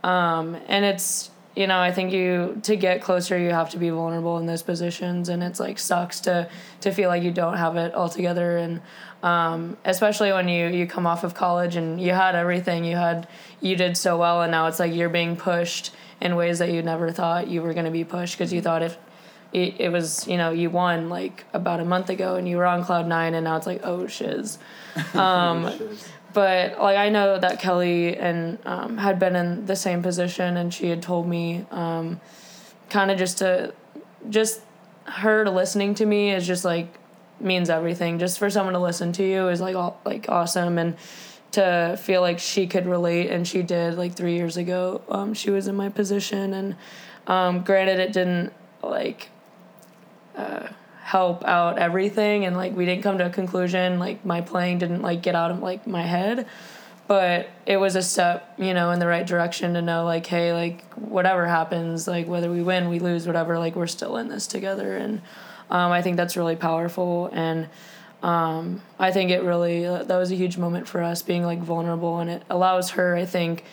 um, 0.04 0.56
and 0.68 0.86
it's, 0.86 1.32
you 1.56 1.68
know, 1.68 1.80
I 1.80 1.92
think 1.92 2.12
you 2.12 2.60
to 2.64 2.76
get 2.76 3.02
closer, 3.02 3.38
you 3.38 3.52
have 3.52 3.70
to 3.72 3.78
be 3.78 3.90
vulnerable 3.90 4.38
in 4.38 4.46
those 4.46 4.62
positions, 4.62 5.30
and 5.30 5.42
it's 5.42 5.60
like 5.60 5.80
sucks 5.80 6.20
to 6.22 6.50
to 6.82 6.92
feel 6.92 7.10
like 7.10 7.24
you 7.24 7.32
don't 7.32 7.58
have 7.58 7.78
it 7.78 7.94
all 7.94 8.10
together, 8.10 8.58
and 8.58 8.82
um, 9.24 9.78
especially 9.86 10.32
when 10.34 10.50
you 10.50 10.68
you 10.68 10.86
come 10.86 11.08
off 11.08 11.24
of 11.24 11.34
college 11.34 11.78
and 11.78 12.00
you 12.02 12.12
had 12.12 12.36
everything, 12.36 12.84
you 12.84 12.98
had 12.98 13.28
you 13.62 13.76
did 13.78 13.96
so 13.96 14.18
well, 14.18 14.42
and 14.42 14.52
now 14.52 14.68
it's 14.68 14.80
like 14.80 14.94
you're 14.94 15.10
being 15.10 15.38
pushed 15.38 15.94
in 16.20 16.36
ways 16.36 16.60
that 16.60 16.72
you 16.72 16.82
never 16.82 17.12
thought 17.12 17.48
you 17.48 17.62
were 17.62 17.74
going 17.74 17.86
to 17.86 17.92
be 17.92 18.04
pushed 18.04 18.38
because 18.38 18.52
you 18.52 18.62
thought 18.62 18.82
if 18.82 18.98
it, 19.54 19.80
it 19.80 19.90
was 19.90 20.28
you 20.28 20.36
know 20.36 20.52
you 20.52 20.70
won 20.70 21.08
like 21.08 21.46
about 21.54 21.80
a 21.80 21.86
month 21.86 22.10
ago 22.10 22.36
and 22.36 22.50
you 22.50 22.58
were 22.58 22.66
on 22.66 22.84
cloud 22.84 23.08
nine, 23.08 23.34
and 23.34 23.46
now 23.46 23.56
it's 23.56 23.68
like 23.68 23.82
oh 23.84 24.08
shiz. 24.08 24.58
Um, 25.14 25.78
Shiz. 25.78 26.08
But 26.36 26.80
like 26.82 26.98
I 26.98 27.08
know 27.08 27.40
that 27.40 27.62
Kelly 27.62 28.18
and 28.18 28.60
um, 28.66 28.98
had 28.98 29.18
been 29.20 29.38
in 29.38 29.66
the 29.66 29.76
same 29.76 30.04
position, 30.04 30.58
and 30.58 30.72
she 30.72 30.90
had 30.90 31.02
told 31.02 31.28
me, 31.28 31.66
um, 31.72 32.20
kind 32.90 33.10
of 33.10 33.18
just 33.18 33.38
to, 33.38 33.74
just 34.30 34.60
her 35.06 35.50
listening 35.50 35.96
to 35.96 36.06
me 36.06 36.32
is 36.32 36.46
just 36.46 36.66
like 36.66 36.94
means 37.40 37.70
everything. 37.70 38.20
Just 38.20 38.38
for 38.38 38.50
someone 38.50 38.74
to 38.74 38.80
listen 38.80 39.14
to 39.14 39.24
you 39.24 39.48
is 39.48 39.62
like 39.62 39.78
all, 39.78 40.02
like 40.04 40.26
awesome, 40.28 40.78
and 40.78 40.98
to 41.54 41.98
feel 42.04 42.20
like 42.20 42.40
she 42.40 42.68
could 42.68 42.86
relate, 42.86 43.32
and 43.32 43.48
she 43.48 43.62
did 43.64 43.98
like 43.98 44.14
three 44.14 44.36
years 44.36 44.58
ago. 44.58 45.02
Um, 45.08 45.34
she 45.34 45.50
was 45.52 45.70
in 45.70 45.76
my 45.76 45.88
position, 45.88 46.54
and 46.54 46.76
um, 47.28 47.62
granted, 47.64 48.00
it 48.00 48.12
didn't 48.12 48.52
like 48.84 49.30
help 51.06 51.46
out 51.46 51.78
everything. 51.78 52.46
And 52.46 52.58
like 52.58 52.76
we 52.76 52.84
didn't 52.84 53.04
come 53.04 53.20
to 53.20 53.28
a 53.28 53.30
conclusion 53.30 54.00
like 54.00 54.26
my 54.26 54.42
playing 54.42 54.80
didn't 54.80 55.04
like 55.04 55.22
get 55.22 55.36
out 55.36 55.52
of 55.52 55.60
like 55.60 55.86
my 55.86 56.02
head. 56.02 56.48
But 57.08 57.48
it 57.68 57.78
was 57.78 57.96
a 57.96 58.02
step 58.02 58.52
you 58.58 58.74
know 58.74 58.90
in 58.90 58.98
the 58.98 59.06
right 59.06 59.28
direction 59.28 59.76
to 59.76 59.82
know 59.84 60.04
like 60.04 60.26
hey 60.26 60.52
like 60.52 60.84
whatever 60.96 61.46
happens 61.46 62.08
like 62.08 62.28
whether 62.28 62.50
we 62.52 62.64
win 62.64 62.90
we 62.90 62.98
lose 62.98 63.28
whatever 63.28 63.60
like 63.60 63.76
we're 63.76 63.86
still 63.86 64.18
in 64.18 64.30
this 64.30 64.48
together. 64.48 64.98
And 64.98 65.22
um, 65.70 65.92
i 65.92 66.02
think 66.02 66.18
that's 66.18 66.36
really 66.36 66.56
powerful. 66.56 67.30
And 67.32 67.70
um, 68.24 68.82
i 68.98 69.12
think 69.12 69.30
it 69.30 69.44
really 69.44 69.84
that 69.84 70.18
was 70.18 70.32
a 70.32 70.36
huge 70.36 70.58
moment 70.58 70.88
for 70.88 71.04
us 71.04 71.22
being 71.22 71.44
like 71.44 71.60
vulnerable. 71.60 72.18
And 72.18 72.32
it 72.32 72.42
allows 72.50 72.92
her 72.92 73.16
i 73.16 73.26
think 73.26 73.64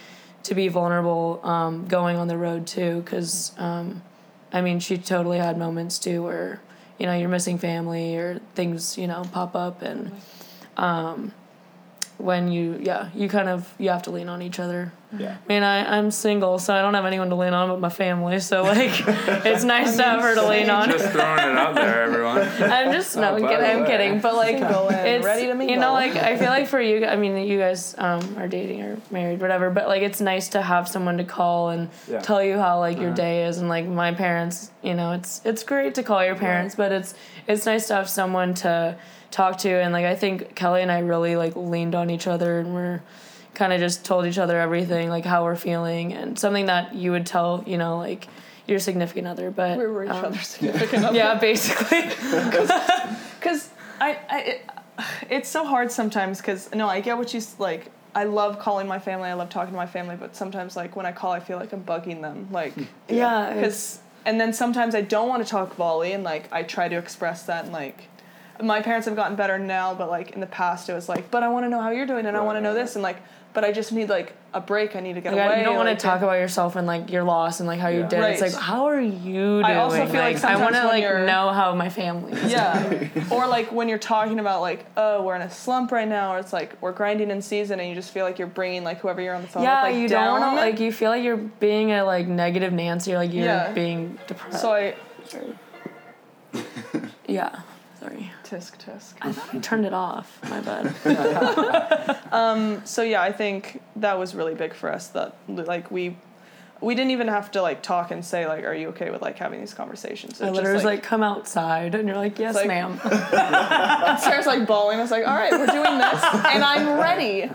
to 0.43 0.55
be 0.55 0.69
vulnerable 0.69 1.41
um, 1.45 1.87
going 1.89 2.19
on 2.19 2.29
the 2.29 2.37
road 2.37 2.67
too. 2.67 3.01
Because 3.01 3.53
um, 3.57 4.03
I 4.53 4.61
mean, 4.61 4.81
she 4.81 4.99
totally 4.99 5.39
had 5.39 5.57
moments 5.57 5.99
too 5.99 6.23
where, 6.23 6.61
you 7.03 7.09
know, 7.09 7.15
you're 7.15 7.29
missing 7.29 7.59
family 7.59 8.17
or 8.17 8.39
things, 8.55 8.97
you 8.97 9.09
know, 9.09 9.25
pop 9.33 9.57
up 9.57 9.83
and 9.83 10.13
um, 10.77 11.33
when 12.23 12.51
you, 12.53 12.79
yeah, 12.81 13.11
you 13.15 13.29
kind 13.29 13.49
of, 13.49 13.73
you 13.79 13.91
have 13.91 14.03
to 14.03 14.11
lean 14.11 14.29
on 14.29 14.41
each 14.43 14.59
other 14.61 14.93
Yeah. 15.19 15.37
I 15.45 15.49
mean, 15.53 15.63
I, 15.63 15.99
I'm 15.99 16.11
single, 16.11 16.59
so 16.59 16.73
I 16.73 16.81
don't 16.81 16.95
have 16.95 17.05
anyone 17.05 17.29
to 17.31 17.35
lean 17.37 17.53
on 17.53 17.69
but 17.69 17.81
my 17.81 17.91
family. 17.91 18.39
So 18.41 18.63
like, 18.79 18.95
it's 19.45 19.65
nice 19.65 19.97
to 19.97 20.03
have 20.05 20.23
her 20.23 20.35
to 20.37 20.47
lean 20.49 20.71
on. 20.71 20.89
Just 20.91 21.11
throwing 21.13 21.39
it 21.51 21.59
out 21.59 21.75
there, 21.75 22.03
everyone. 22.05 22.39
I'm 22.73 22.93
just 22.93 23.17
no, 23.17 23.33
Oh, 23.33 23.37
I'm 23.37 23.43
kidding. 23.51 23.67
I'm 23.67 23.85
kidding. 23.85 24.21
But 24.21 24.35
like, 24.37 24.59
Single 24.59 24.89
and 24.89 25.09
it's 25.09 25.25
ready 25.25 25.47
to 25.49 25.65
you 25.71 25.77
know, 25.79 25.93
like 25.93 26.17
I 26.17 26.39
feel 26.39 26.49
like 26.49 26.67
for 26.69 26.81
you, 26.81 27.05
I 27.05 27.17
mean, 27.17 27.37
you 27.47 27.59
guys 27.59 27.95
um, 27.99 28.23
are 28.39 28.49
dating 28.49 28.81
or 28.83 28.99
married, 29.11 29.41
whatever. 29.41 29.69
But 29.71 29.89
like, 29.89 30.03
it's 30.03 30.21
nice 30.21 30.49
to 30.51 30.63
have 30.63 30.89
someone 30.89 31.19
to 31.19 31.25
call 31.25 31.71
and 31.71 31.91
Yeah. 32.09 32.21
tell 32.21 32.43
you 32.43 32.57
how 32.59 32.79
like 32.79 32.99
your 32.99 33.09
Uh-huh. 33.09 33.17
day 33.17 33.45
is. 33.49 33.59
And 33.59 33.69
like 33.69 33.87
my 33.87 34.13
parents, 34.15 34.71
you 34.83 34.95
know, 34.95 35.13
it's 35.13 35.43
it's 35.45 35.63
great 35.63 35.95
to 35.97 36.03
call 36.03 36.25
your 36.25 36.37
parents, 36.37 36.75
but 36.77 36.91
it's 36.93 37.15
it's 37.47 37.67
nice 37.67 37.89
to 37.89 37.95
have 37.95 38.09
someone 38.09 38.55
to 38.65 38.97
talk 39.33 39.59
to. 39.59 39.69
And 39.71 39.93
like 39.93 40.05
I 40.05 40.15
think 40.15 40.55
Kelly 40.55 40.83
and 40.83 40.93
I 40.93 41.01
really 41.01 41.35
like 41.35 41.57
leaned 41.57 41.97
on 41.97 42.09
each 42.11 42.29
other 42.29 42.61
and 42.61 42.73
we're 42.73 43.03
kind 43.55 43.73
of 43.73 43.81
just 43.81 44.05
told 44.05 44.25
each 44.27 44.39
other 44.39 44.59
everything, 44.61 45.09
like 45.09 45.25
how 45.25 45.43
we're 45.45 45.57
feeling, 45.57 46.13
and 46.15 46.39
something 46.39 46.67
that 46.67 46.95
you 46.95 47.11
would 47.11 47.27
tell, 47.27 47.65
you 47.67 47.77
know, 47.79 47.99
like 47.99 48.29
your 48.67 48.79
significant 48.79 49.27
other. 49.27 49.51
But 49.51 49.77
We 49.79 49.87
were 49.87 50.05
each 50.05 50.11
um, 50.11 50.25
other's 50.27 50.47
significant 50.47 51.05
other. 51.05 51.17
yeah, 51.23 51.35
basically. 51.39 52.03
Because 53.43 53.71
I, 54.01 54.19
I 54.31 54.39
it, 54.41 54.71
it's 55.29 55.49
so 55.49 55.65
hard 55.67 55.91
sometimes. 55.91 56.39
Because 56.41 56.73
no, 56.73 56.89
I 56.89 57.01
get 57.01 57.19
what 57.19 57.35
you 57.35 57.39
s- 57.39 57.57
like. 57.59 57.91
I 58.15 58.25
love 58.25 58.59
calling 58.59 58.87
my 58.87 58.99
family. 58.99 59.29
I 59.31 59.33
love 59.35 59.49
talking 59.49 59.73
to 59.73 59.77
my 59.77 59.87
family. 59.87 60.17
But 60.17 60.37
sometimes, 60.37 60.77
like 60.77 60.95
when 60.97 61.07
I 61.07 61.13
call, 61.13 61.33
I 61.33 61.41
feel 61.41 61.59
like 61.59 61.73
I'm 61.73 61.83
bugging 61.83 62.21
them. 62.21 62.47
Like 62.53 62.73
Yeah, 63.09 63.51
it's- 63.51 63.57
because 63.57 63.99
and 64.25 64.41
then 64.41 64.53
sometimes 64.53 64.95
I 64.95 65.01
don't 65.01 65.29
want 65.29 65.43
to 65.45 65.51
talk 65.51 65.75
volley, 65.75 66.13
and 66.13 66.23
like 66.23 66.51
I 66.53 66.63
try 66.63 66.89
to 66.89 66.97
express 66.97 67.43
that, 67.45 67.65
and 67.65 67.73
like 67.73 68.05
my 68.63 68.81
parents 68.81 69.07
have 69.07 69.17
gotten 69.17 69.37
better 69.37 69.59
now, 69.59 69.95
but 69.95 70.09
like 70.11 70.31
in 70.33 70.41
the 70.41 70.47
past 70.47 70.89
it 70.89 70.95
was 70.95 71.09
like, 71.09 71.31
but 71.31 71.43
I 71.43 71.49
want 71.49 71.65
to 71.67 71.69
know 71.71 71.81
how 71.81 71.91
you're 71.91 72.07
doing, 72.07 72.27
and 72.27 72.37
I 72.37 72.41
want 72.43 72.57
to 72.57 72.61
know 72.61 72.75
this, 72.75 72.95
and 72.97 73.03
like, 73.03 73.17
but 73.55 73.65
I 73.65 73.73
just 73.73 73.93
need 73.93 74.09
like 74.09 74.33
a 74.55 74.61
break. 74.61 74.97
I 74.97 75.01
need 75.01 75.13
to 75.15 75.21
get 75.21 75.35
Like, 75.35 75.45
away. 75.45 75.55
I- 75.57 75.59
you 75.59 75.65
don't 75.65 75.77
want 75.77 75.89
like, 75.89 75.99
to 75.99 76.03
talk 76.07 76.23
about 76.23 76.35
yourself 76.39 76.75
and 76.77 76.87
like 76.87 77.11
your 77.11 77.23
loss 77.23 77.61
and 77.61 77.67
like 77.67 77.81
how 77.81 77.89
you 77.89 78.01
Yeah. 78.01 78.09
did. 78.09 78.21
It's 78.25 78.41
like 78.41 78.55
how 78.55 78.87
are 78.87 79.01
you 79.01 79.61
doing? 79.61 79.65
I 79.65 79.77
also 79.77 80.07
feel 80.07 80.21
like 80.21 80.37
I 80.37 80.39
sometimes 80.39 80.61
want 80.61 80.75
to 80.77 80.85
like 80.87 81.05
know 81.27 81.51
how 81.51 81.75
my 81.75 81.91
family. 81.91 82.33
Is. 82.33 82.51
Yeah. 82.53 83.09
or 83.31 83.47
like 83.47 83.71
when 83.73 83.89
you're 83.91 83.99
talking 83.99 84.39
about 84.39 84.63
like, 84.63 84.87
oh, 84.97 85.23
we're 85.23 85.37
in 85.37 85.43
a 85.43 85.51
slump 85.51 85.93
right 85.93 86.09
now, 86.09 86.35
or 86.35 86.39
it's 86.39 86.53
like 86.55 86.81
we're 86.81 86.93
grinding 86.93 87.31
in 87.31 87.43
season, 87.43 87.79
and 87.79 87.89
you 87.91 87.95
just 87.95 88.11
feel 88.11 88.25
like 88.25 88.39
you're 88.39 88.49
bringing 88.49 88.85
like 88.85 89.01
whoever 89.01 89.21
you're 89.21 89.35
on 89.35 89.43
the 89.43 89.49
phone 89.49 89.63
Yeah, 89.65 89.85
with, 89.85 89.93
like 89.93 90.01
you 90.03 90.09
down. 90.09 90.41
don't 90.41 90.57
like 90.57 90.81
you 90.81 90.91
feel 90.93 91.11
like 91.11 91.23
you're 91.23 91.37
being 91.37 91.93
a 91.93 92.05
like 92.05 92.27
negative 92.27 92.73
Nancy 92.73 93.13
or 93.13 93.19
like 93.19 93.33
you're 93.35 93.45
Yeah. 93.45 93.73
being 93.73 94.19
depressed. 94.27 94.61
So 94.63 94.73
I 94.73 94.95
Sorry. 95.27 95.55
yeah, 97.27 97.61
sorry. 98.01 98.32
Tisk 98.53 98.77
tisk. 98.79 99.15
I 99.23 99.33
thought 99.33 99.55
I 99.55 99.59
turned 99.71 99.87
it 99.87 99.95
off. 99.95 100.39
My 100.51 100.61
bad. 100.61 102.19
Um, 102.33 102.81
so 102.87 103.03
yeah, 103.03 103.21
I 103.21 103.31
think 103.31 103.83
that 103.97 104.19
was 104.19 104.35
really 104.35 104.55
big 104.55 104.73
for 104.75 104.91
us. 104.91 105.09
That 105.09 105.35
like 105.49 105.91
we. 105.91 106.17
We 106.81 106.97
didn't 106.97 107.13
even 107.13 107.29
have 107.29 107.53
to 107.53 107.63
like 107.63 107.81
talk 107.81 108.11
and 108.11 108.25
say 108.25 108.49
like, 108.49 108.65
"Are 108.65 108.75
you 108.75 108.89
okay 108.89 109.11
with 109.11 109.23
like 109.23 109.39
having 109.39 109.61
these 109.61 109.73
conversations?" 109.73 110.41
It 110.41 110.45
I 110.45 110.47
just, 110.49 110.57
literally 110.57 110.75
was 110.75 110.85
like, 110.85 111.03
"Come 111.05 111.23
outside," 111.23 111.95
and 111.95 112.09
you're 112.09 112.17
like, 112.17 112.41
"Yes, 112.41 112.57
like- 112.57 112.67
ma'am." 112.67 112.99
Sarah's 114.19 114.47
like 114.47 114.67
bawling. 114.67 114.99
I 114.99 115.03
was 115.03 115.13
like, 115.13 115.25
all 115.25 115.37
right, 115.37 115.53
we're 115.53 115.67
doing 115.67 115.99
this, 115.99 116.25
and 116.53 116.65
I'm 116.65 116.99
ready. 116.99 117.49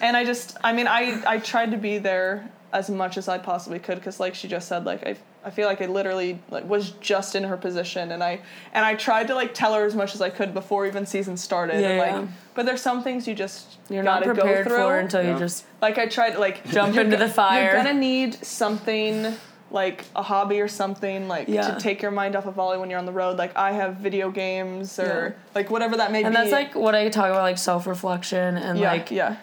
And 0.00 0.16
I 0.16 0.24
just, 0.24 0.56
I 0.64 0.72
mean, 0.72 0.88
I 0.88 1.22
I 1.34 1.38
tried 1.38 1.70
to 1.70 1.76
be 1.76 1.98
there 1.98 2.50
as 2.74 2.90
much 2.90 3.16
as 3.16 3.28
I 3.28 3.38
possibly 3.38 3.78
could 3.78 3.94
because, 3.94 4.18
like 4.20 4.34
she 4.34 4.48
just 4.48 4.68
said, 4.68 4.84
like 4.84 5.06
I 5.06 5.16
I 5.44 5.50
feel 5.50 5.68
like 5.68 5.80
I 5.80 5.86
literally 5.86 6.40
like 6.50 6.64
was 6.68 6.90
just 7.00 7.34
in 7.36 7.44
her 7.44 7.56
position, 7.56 8.10
and 8.12 8.22
I 8.22 8.40
and 8.72 8.84
I 8.84 8.94
tried 8.96 9.28
to 9.28 9.34
like 9.34 9.54
tell 9.54 9.72
her 9.74 9.84
as 9.84 9.94
much 9.94 10.14
as 10.14 10.20
I 10.20 10.28
could 10.28 10.52
before 10.52 10.84
even 10.86 11.06
season 11.06 11.36
started. 11.36 11.80
Yeah, 11.80 11.88
and, 11.90 11.98
like, 11.98 12.10
yeah. 12.10 12.34
But 12.54 12.66
there's 12.66 12.82
some 12.82 13.02
things 13.02 13.28
you 13.28 13.34
just 13.34 13.78
You're 13.88 14.02
not 14.02 14.22
gotta 14.24 14.34
prepared 14.34 14.64
go 14.66 14.70
through. 14.70 14.78
for 14.84 14.98
until 14.98 15.22
Yeah. 15.22 15.32
you 15.34 15.38
just 15.38 15.64
Like 15.80 15.98
I 15.98 16.06
tried, 16.06 16.32
to 16.32 16.40
like 16.40 16.68
Jump 16.70 16.96
into 16.96 17.16
the 17.16 17.28
fire. 17.28 17.72
You're 17.74 17.82
gonna 17.84 17.94
need 17.98 18.34
something 18.44 19.34
like 19.70 20.04
a 20.14 20.22
hobby 20.22 20.60
or 20.60 20.68
something 20.68 21.26
like 21.28 21.48
Yeah. 21.48 21.74
to 21.74 21.80
take 21.80 22.00
your 22.02 22.10
mind 22.12 22.36
off 22.36 22.46
of 22.46 22.54
volley 22.54 22.78
when 22.78 22.90
you're 22.90 22.98
on 22.98 23.06
the 23.06 23.12
road. 23.12 23.38
Like 23.38 23.56
I 23.56 23.72
have 23.72 23.96
video 23.96 24.30
games 24.30 24.98
or 24.98 25.36
like 25.54 25.70
whatever 25.70 25.96
that 25.96 26.10
may 26.12 26.22
and 26.24 26.32
be. 26.32 26.38
And 26.40 26.50
that's 26.50 26.52
like 26.52 26.74
what 26.74 26.94
I 26.94 27.08
talk 27.08 27.26
about, 27.30 27.42
like 27.42 27.58
self 27.58 27.86
reflection 27.86 28.56
and 28.56 28.78
yeah, 28.78 28.92
like 28.92 29.10
yeah. 29.10 29.36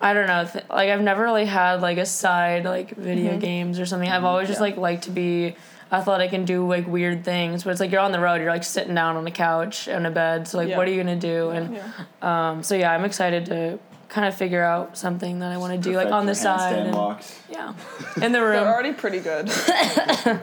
I 0.00 0.12
don't 0.14 0.26
know, 0.26 0.44
th- 0.44 0.64
like 0.68 0.90
I've 0.90 1.00
never 1.00 1.22
really 1.22 1.46
had 1.46 1.80
like 1.80 1.98
a 1.98 2.06
side 2.06 2.64
like 2.64 2.90
video 2.96 3.30
Mm-hmm. 3.32 3.38
games 3.40 3.80
or 3.80 3.86
something. 3.86 4.08
I've 4.10 4.24
always 4.24 4.48
just 4.48 4.60
like 4.60 4.76
liked 4.76 5.04
to 5.04 5.10
be 5.10 5.56
athletic 5.90 6.32
and 6.32 6.46
do 6.46 6.66
like 6.68 6.86
weird 6.86 7.24
things. 7.24 7.64
But 7.64 7.70
it's 7.70 7.80
like 7.80 7.90
you're 7.92 8.00
on 8.00 8.12
the 8.12 8.20
road, 8.20 8.40
you're 8.42 8.50
like 8.50 8.64
sitting 8.64 8.94
down 8.94 9.16
on 9.16 9.26
a 9.26 9.30
couch 9.30 9.88
and 9.88 10.06
a 10.06 10.10
bed. 10.10 10.48
So 10.48 10.58
like, 10.58 10.68
Yeah. 10.68 10.76
what 10.76 10.86
are 10.86 10.90
you 10.90 10.98
gonna 11.02 11.16
do? 11.16 11.50
And 11.50 11.74
Yeah. 11.76 12.50
um, 12.50 12.62
so 12.62 12.74
yeah, 12.74 12.92
I'm 12.92 13.04
excited 13.04 13.46
to 13.46 13.78
kind 14.08 14.26
of 14.28 14.34
figure 14.36 14.62
out 14.62 14.96
something 14.98 15.38
that 15.40 15.50
I 15.52 15.56
want 15.56 15.72
to 15.72 15.78
do 15.90 15.96
like 15.96 16.12
on 16.12 16.26
the 16.26 16.34
side. 16.34 16.74
handstand 16.76 16.84
And, 16.86 16.94
walks. 16.94 17.40
yeah, 17.50 17.72
in 18.22 18.32
the 18.32 18.40
room. 18.42 18.52
They're 18.64 18.72
already 18.72 18.92
pretty 18.92 19.20
good. 19.20 19.50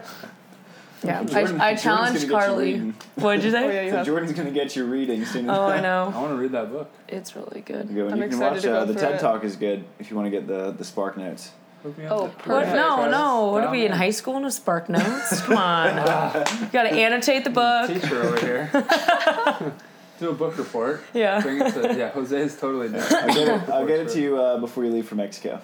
Yeah, 1.04 1.22
Jordan- 1.24 1.60
I, 1.60 1.70
I 1.70 1.74
Jordan's 1.74 1.82
challenged 1.82 2.12
gonna 2.12 2.18
get 2.18 2.28
you 2.28 2.30
Carly. 2.30 2.78
What'd 3.16 3.44
you 3.44 3.50
Oh, 3.56 3.60
yeah, 3.60 3.68
say? 3.70 3.84
you 3.84 3.90
So 3.90 3.96
have. 3.98 4.06
Jordan's 4.06 4.32
gonna 4.32 4.50
get 4.50 4.74
you 4.76 4.84
reading 4.86 5.24
soon. 5.24 5.50
Oh, 5.50 5.62
I 5.66 5.80
know. 5.80 6.12
I 6.14 6.20
want 6.20 6.32
to 6.32 6.36
read 6.36 6.52
that 6.52 6.72
book. 6.72 6.90
It's 7.08 7.36
really 7.36 7.60
good. 7.60 7.88
Good. 7.94 8.12
I'm 8.12 8.18
you 8.18 8.22
can 8.24 8.32
excited 8.32 8.52
watch 8.54 8.62
to 8.62 8.68
go 8.68 8.74
uh, 8.78 8.84
the 8.86 8.94
TED 8.94 9.14
it. 9.16 9.20
Talk 9.20 9.44
is 9.44 9.56
good 9.56 9.84
if 9.98 10.10
you 10.10 10.16
want 10.16 10.26
to 10.26 10.30
get 10.30 10.46
the 10.46 10.70
the 10.72 10.84
Spark 10.84 11.16
Notes. 11.16 11.50
Hook 11.82 11.98
me 11.98 12.06
up 12.06 12.12
Oh. 12.12 12.22
What? 12.24 12.38
perfect. 12.38 12.76
No, 12.76 13.10
no. 13.10 13.46
What 13.52 13.64
are 13.64 13.70
we 13.70 13.84
in 13.84 13.92
high 13.92 14.10
school 14.10 14.36
in 14.38 14.44
a 14.46 14.50
Spark 14.50 14.88
Notes? 14.88 15.40
Come 15.42 15.58
on. 15.58 15.96
you 15.96 16.66
gotta 16.72 16.90
annotate 16.90 17.44
the 17.44 17.50
book. 17.50 17.88
Teacher 17.90 18.22
over 18.22 18.40
here. 18.40 18.70
Do 20.20 20.30
a 20.30 20.32
book 20.32 20.56
report. 20.56 21.02
Yeah. 21.12 21.40
Bring 21.40 21.60
it 21.60 21.74
to 21.74 21.94
yeah. 21.98 22.10
Jose 22.10 22.38
is 22.40 22.56
totally 22.56 22.88
new. 22.88 22.98
I'll 22.98 23.26
get 23.34 23.48
it, 23.48 23.68
I'll 23.68 23.86
get 23.86 24.00
it 24.00 24.08
to 24.10 24.20
you 24.22 24.38
uh, 24.40 24.58
before 24.58 24.84
you 24.84 24.90
leave 24.92 25.06
for 25.08 25.16
Mexico. 25.16 25.60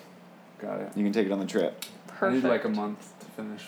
Got 0.59 0.80
it. 0.80 0.91
You 0.97 1.05
can 1.05 1.12
take 1.12 1.24
it 1.26 1.32
on 1.32 1.38
the 1.38 1.47
trip. 1.47 1.84
I 2.20 2.30
need 2.30 2.43
like 2.45 2.64
a 2.64 2.68
month 2.68 3.14
to 3.20 3.26
finish 3.26 3.62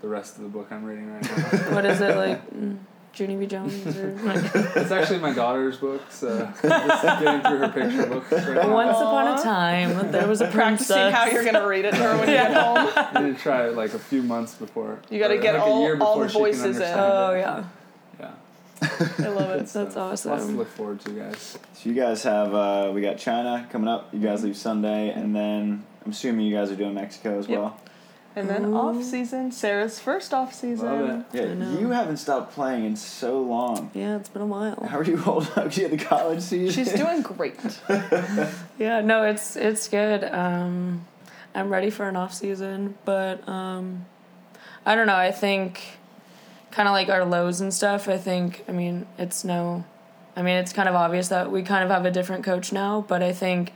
the 0.00 0.08
rest 0.08 0.36
of 0.36 0.42
the 0.42 0.48
book 0.48 0.68
I'm 0.70 0.84
reading 0.84 1.12
right 1.12 1.22
now. 1.22 1.58
What 1.74 1.84
is 1.84 2.00
it 2.00 2.16
like? 2.16 2.50
mm, 2.50 2.78
Junie 3.14 3.36
B. 3.36 3.46
Jones 3.46 3.72
or 3.96 4.14
it's 4.76 4.90
actually 4.90 5.20
my 5.20 5.32
daughter's 5.32 5.78
book, 5.78 6.02
so 6.10 6.38
just 6.60 6.62
getting 6.62 7.40
through 7.40 7.58
her 7.58 7.68
picture 7.70 8.06
books 8.06 8.30
right 8.30 8.54
now. 8.56 8.74
Once 8.74 8.98
upon 8.98 9.38
a 9.38 9.42
time, 9.42 10.12
there 10.12 10.28
was 10.28 10.42
a 10.42 10.48
Practicing 10.48 10.96
princess. 10.96 11.14
how 11.14 11.24
you're 11.26 11.42
gonna 11.44 11.66
read 11.66 11.86
it 11.86 11.92
to 11.92 11.96
her 11.96 12.18
when 12.18 12.28
you 12.28 12.34
get 12.34 12.52
home. 12.62 12.90
I 12.94 13.22
need 13.22 13.36
to 13.36 13.42
try 13.42 13.66
it 13.68 13.74
like 13.74 13.94
a 13.94 13.98
few 13.98 14.22
months 14.22 14.54
before. 14.54 14.98
You 15.08 15.18
gotta 15.18 15.38
get 15.38 15.54
like, 15.54 15.62
a 15.62 15.64
all- 15.64 15.82
year 15.82 15.98
all 15.98 16.18
the 16.20 16.28
voices 16.28 16.60
in. 16.62 16.66
understand 16.72 17.00
Oh 17.00 17.30
it. 17.32 17.38
yeah, 17.40 17.64
Yeah. 18.20 18.30
I 19.18 19.28
love 19.28 19.50
it. 19.50 19.66
that's 19.66 19.96
Lots 19.96 20.22
to 20.24 20.52
look 20.52 20.68
forward 20.68 21.00
to, 21.00 21.10
guys. 21.12 21.56
So 21.72 21.88
you 21.88 21.94
guys 21.94 22.22
have 22.24 22.52
uh, 22.54 22.90
we 22.94 23.00
got 23.00 23.16
China 23.16 23.66
coming 23.72 23.88
up. 23.88 24.12
You 24.12 24.20
guys 24.20 24.44
leave 24.44 24.58
Sunday, 24.58 25.08
and 25.10 25.34
then 25.34 25.84
I'm 26.04 26.10
assuming 26.10 26.44
you 26.44 26.54
guys 26.54 26.70
are 26.70 26.76
doing 26.76 26.92
Mexico 26.92 27.38
as 27.38 27.48
Yep. 27.48 27.58
well. 27.58 27.80
And 28.36 28.50
then 28.50 28.66
Ooh. 28.66 28.76
off 28.76 29.02
season, 29.02 29.50
Sarah's 29.50 29.98
first 29.98 30.34
off 30.34 30.52
season. 30.52 30.86
Love 30.86 31.26
it. 31.32 31.58
Yeah, 31.58 31.78
you 31.78 31.88
haven't 31.88 32.18
stopped 32.18 32.52
playing 32.52 32.84
in 32.84 32.94
so 32.94 33.40
long. 33.40 33.90
Yeah, 33.94 34.16
it's 34.16 34.28
been 34.28 34.42
a 34.42 34.46
while. 34.46 34.86
How 34.86 34.98
are 34.98 35.04
you 35.04 35.16
holding 35.16 35.52
up 35.56 35.72
to 35.72 35.88
the 35.88 35.96
college 35.96 36.42
season? 36.42 36.84
She's 36.84 36.92
doing 36.92 37.22
great. 37.22 37.58
Yeah, 38.78 39.00
no, 39.00 39.22
it's 39.22 39.56
it's 39.56 39.88
good. 39.88 40.22
Um, 40.22 41.06
I'm 41.54 41.70
ready 41.70 41.88
for 41.88 42.06
an 42.10 42.16
off 42.16 42.34
season, 42.34 42.96
but 43.06 43.48
um, 43.48 44.04
I 44.84 44.94
don't 44.94 45.06
know. 45.06 45.16
I 45.16 45.32
think 45.32 45.80
kind 46.70 46.86
of 46.86 46.92
like 46.92 47.08
our 47.08 47.24
lows 47.24 47.62
and 47.62 47.72
stuff. 47.72 48.06
I 48.06 48.18
think 48.18 48.64
I 48.68 48.72
mean 48.72 49.06
it's 49.16 49.44
no, 49.44 49.86
I 50.36 50.42
mean 50.42 50.56
it's 50.56 50.74
kind 50.74 50.90
of 50.90 50.94
obvious 50.94 51.28
that 51.28 51.50
we 51.50 51.62
kind 51.62 51.82
of 51.82 51.88
have 51.88 52.04
a 52.04 52.10
different 52.10 52.44
coach 52.44 52.70
now, 52.70 53.06
but 53.08 53.22
I 53.22 53.32
think 53.32 53.72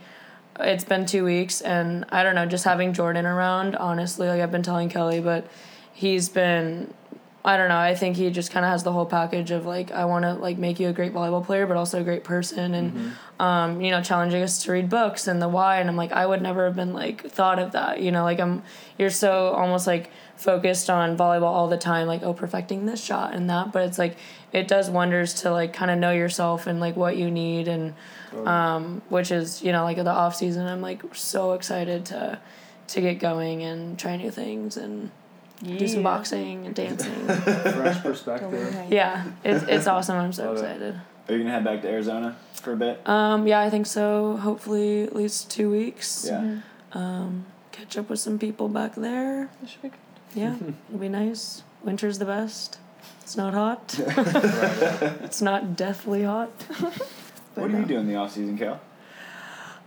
it's 0.61 0.83
been 0.83 1.05
two 1.05 1.23
weeks 1.25 1.61
and 1.61 2.05
I 2.09 2.23
don't 2.23 2.35
know. 2.35 2.45
Just 2.45 2.63
having 2.63 2.93
Jordan 2.93 3.25
around, 3.25 3.75
honestly, 3.75 4.27
like 4.27 4.41
I've 4.41 4.51
been 4.51 4.63
telling 4.63 4.89
Kelly, 4.89 5.19
but 5.19 5.47
he's 5.93 6.29
been 6.29 6.93
I 7.43 7.57
don't 7.57 7.69
know. 7.69 7.77
I 7.77 7.95
think 7.95 8.17
he 8.17 8.29
just 8.29 8.51
kind 8.51 8.63
of 8.65 8.71
has 8.71 8.83
the 8.83 8.91
whole 8.91 9.05
package 9.05 9.49
of 9.49 9.65
like 9.65 9.91
I 9.91 10.05
want 10.05 10.23
to 10.23 10.33
like 10.33 10.57
make 10.59 10.79
you 10.79 10.89
a 10.89 10.93
great 10.93 11.11
volleyball 11.11 11.43
player, 11.43 11.65
but 11.65 11.75
also 11.75 11.99
a 11.99 12.03
great 12.03 12.23
person, 12.23 12.75
and 12.75 13.13
um, 13.39 13.81
you 13.81 13.89
know, 13.89 14.01
challenging 14.03 14.43
us 14.43 14.63
to 14.63 14.71
read 14.71 14.89
books 14.89 15.27
and 15.27 15.41
the 15.41 15.49
why. 15.49 15.79
And 15.79 15.89
I'm 15.89 15.95
like, 15.95 16.11
I 16.11 16.25
would 16.25 16.41
never 16.41 16.65
have 16.65 16.75
been 16.75 16.93
like 16.93 17.27
thought 17.27 17.57
of 17.57 17.71
that. 17.71 17.99
You 17.99 18.11
know, 18.11 18.23
like 18.23 18.39
I'm 18.39 18.61
you're 18.99 19.09
so 19.09 19.49
almost 19.53 19.87
like 19.87 20.11
focused 20.41 20.89
on 20.89 21.15
volleyball 21.15 21.43
all 21.43 21.67
the 21.67 21.77
time, 21.77 22.07
like 22.07 22.23
oh, 22.23 22.33
perfecting 22.33 22.87
this 22.87 23.03
shot 23.03 23.33
and 23.33 23.49
that. 23.49 23.71
But 23.71 23.83
it's 23.83 23.99
like 23.99 24.17
it 24.51 24.67
does 24.67 24.89
wonders 24.89 25.33
to 25.35 25.51
like 25.51 25.71
kind 25.71 25.91
of 25.91 25.99
know 25.99 26.11
yourself 26.11 26.65
and 26.67 26.79
like 26.79 26.95
what 26.95 27.15
you 27.15 27.29
need 27.29 27.67
and 27.67 27.93
um, 28.45 29.01
which 29.09 29.31
is 29.31 29.61
you 29.61 29.71
know 29.71 29.83
like 29.83 29.97
the 29.97 30.09
off 30.09 30.35
season. 30.35 30.65
I'm 30.65 30.81
like 30.81 31.03
so 31.13 31.53
excited 31.53 32.05
to 32.07 32.39
to 32.87 33.01
get 33.01 33.19
going 33.19 33.61
and 33.63 33.97
try 33.97 34.17
new 34.17 34.31
things 34.31 34.77
and 34.77 35.11
do 35.63 35.87
some 35.87 36.01
boxing 36.01 36.65
and 36.65 36.73
dancing. 36.75 37.13
Fresh 37.27 38.01
perspective. 38.01 38.85
yeah, 38.89 39.25
it's 39.43 39.63
it's 39.65 39.87
awesome. 39.93 40.17
I'm 40.17 40.33
so 40.33 40.45
Love 40.45 40.57
it. 40.57 40.59
excited. 40.61 41.01
Are 41.29 41.33
you 41.33 41.43
gonna 41.43 41.51
head 41.51 41.63
back 41.63 41.83
to 41.83 41.87
Arizona 41.87 42.35
for 42.53 42.73
a 42.73 42.75
bit? 42.75 43.07
Um, 43.07 43.45
yeah, 43.47 43.59
I 43.59 43.69
think 43.69 43.85
so. 43.85 44.37
Hopefully, 44.37 45.03
at 45.03 45.15
least 45.15 45.51
two 45.51 45.69
weeks. 45.69 46.25
Yeah. 46.27 46.57
Um, 46.93 47.45
catch 47.71 47.95
up 47.97 48.09
with 48.09 48.19
some 48.19 48.39
people 48.39 48.67
back 48.67 48.95
there. 48.95 49.49
That 49.61 49.69
should 49.69 49.81
be 49.83 49.89
good. 49.89 49.97
Yeah, 50.33 50.55
it'll 50.55 50.99
be 50.99 51.09
nice. 51.09 51.63
Winter's 51.83 52.19
the 52.19 52.25
best. 52.25 52.77
It's 53.21 53.35
not 53.37 53.53
hot. 53.53 53.99
It's 55.23 55.41
not 55.41 55.75
deathly 55.75 56.23
hot. 56.23 56.51
What 57.55 57.69
do 57.69 57.77
you 57.77 57.85
do 57.85 57.97
in 57.97 58.07
the 58.07 58.15
off 58.15 58.31
season, 58.31 58.57
Cal? 58.57 58.79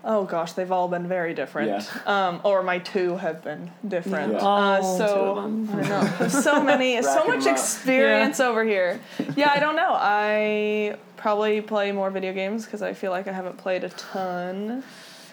Oh 0.04 0.24
gosh, 0.24 0.52
they've 0.52 0.70
all 0.70 0.86
been 0.86 1.08
very 1.08 1.32
different. 1.32 1.88
Um, 2.06 2.42
or 2.44 2.62
my 2.62 2.78
two 2.78 3.16
have 3.16 3.42
been 3.42 3.70
different. 3.88 4.34
Yeah. 4.34 4.38
Uh, 4.38 4.82
so 4.82 5.06
two 5.06 5.20
of 5.22 5.36
them. 5.42 5.70
I 5.72 5.88
know 5.88 6.28
so 6.28 6.62
many, 6.72 7.00
so 7.00 7.24
much 7.24 7.26
much 7.26 7.46
'em 7.46 7.52
up. 7.54 7.58
experience 7.58 8.38
over 8.38 8.64
here. 8.64 9.00
Yeah, 9.34 9.50
I 9.50 9.60
don't 9.60 9.76
know. 9.76 9.92
I 9.98 10.96
probably 11.16 11.62
play 11.62 11.90
more 11.92 12.10
video 12.10 12.34
games 12.34 12.66
because 12.66 12.82
I 12.82 12.92
feel 12.92 13.10
like 13.12 13.28
I 13.28 13.32
haven't 13.32 13.56
played 13.56 13.82
a 13.82 13.88
ton. 13.88 14.84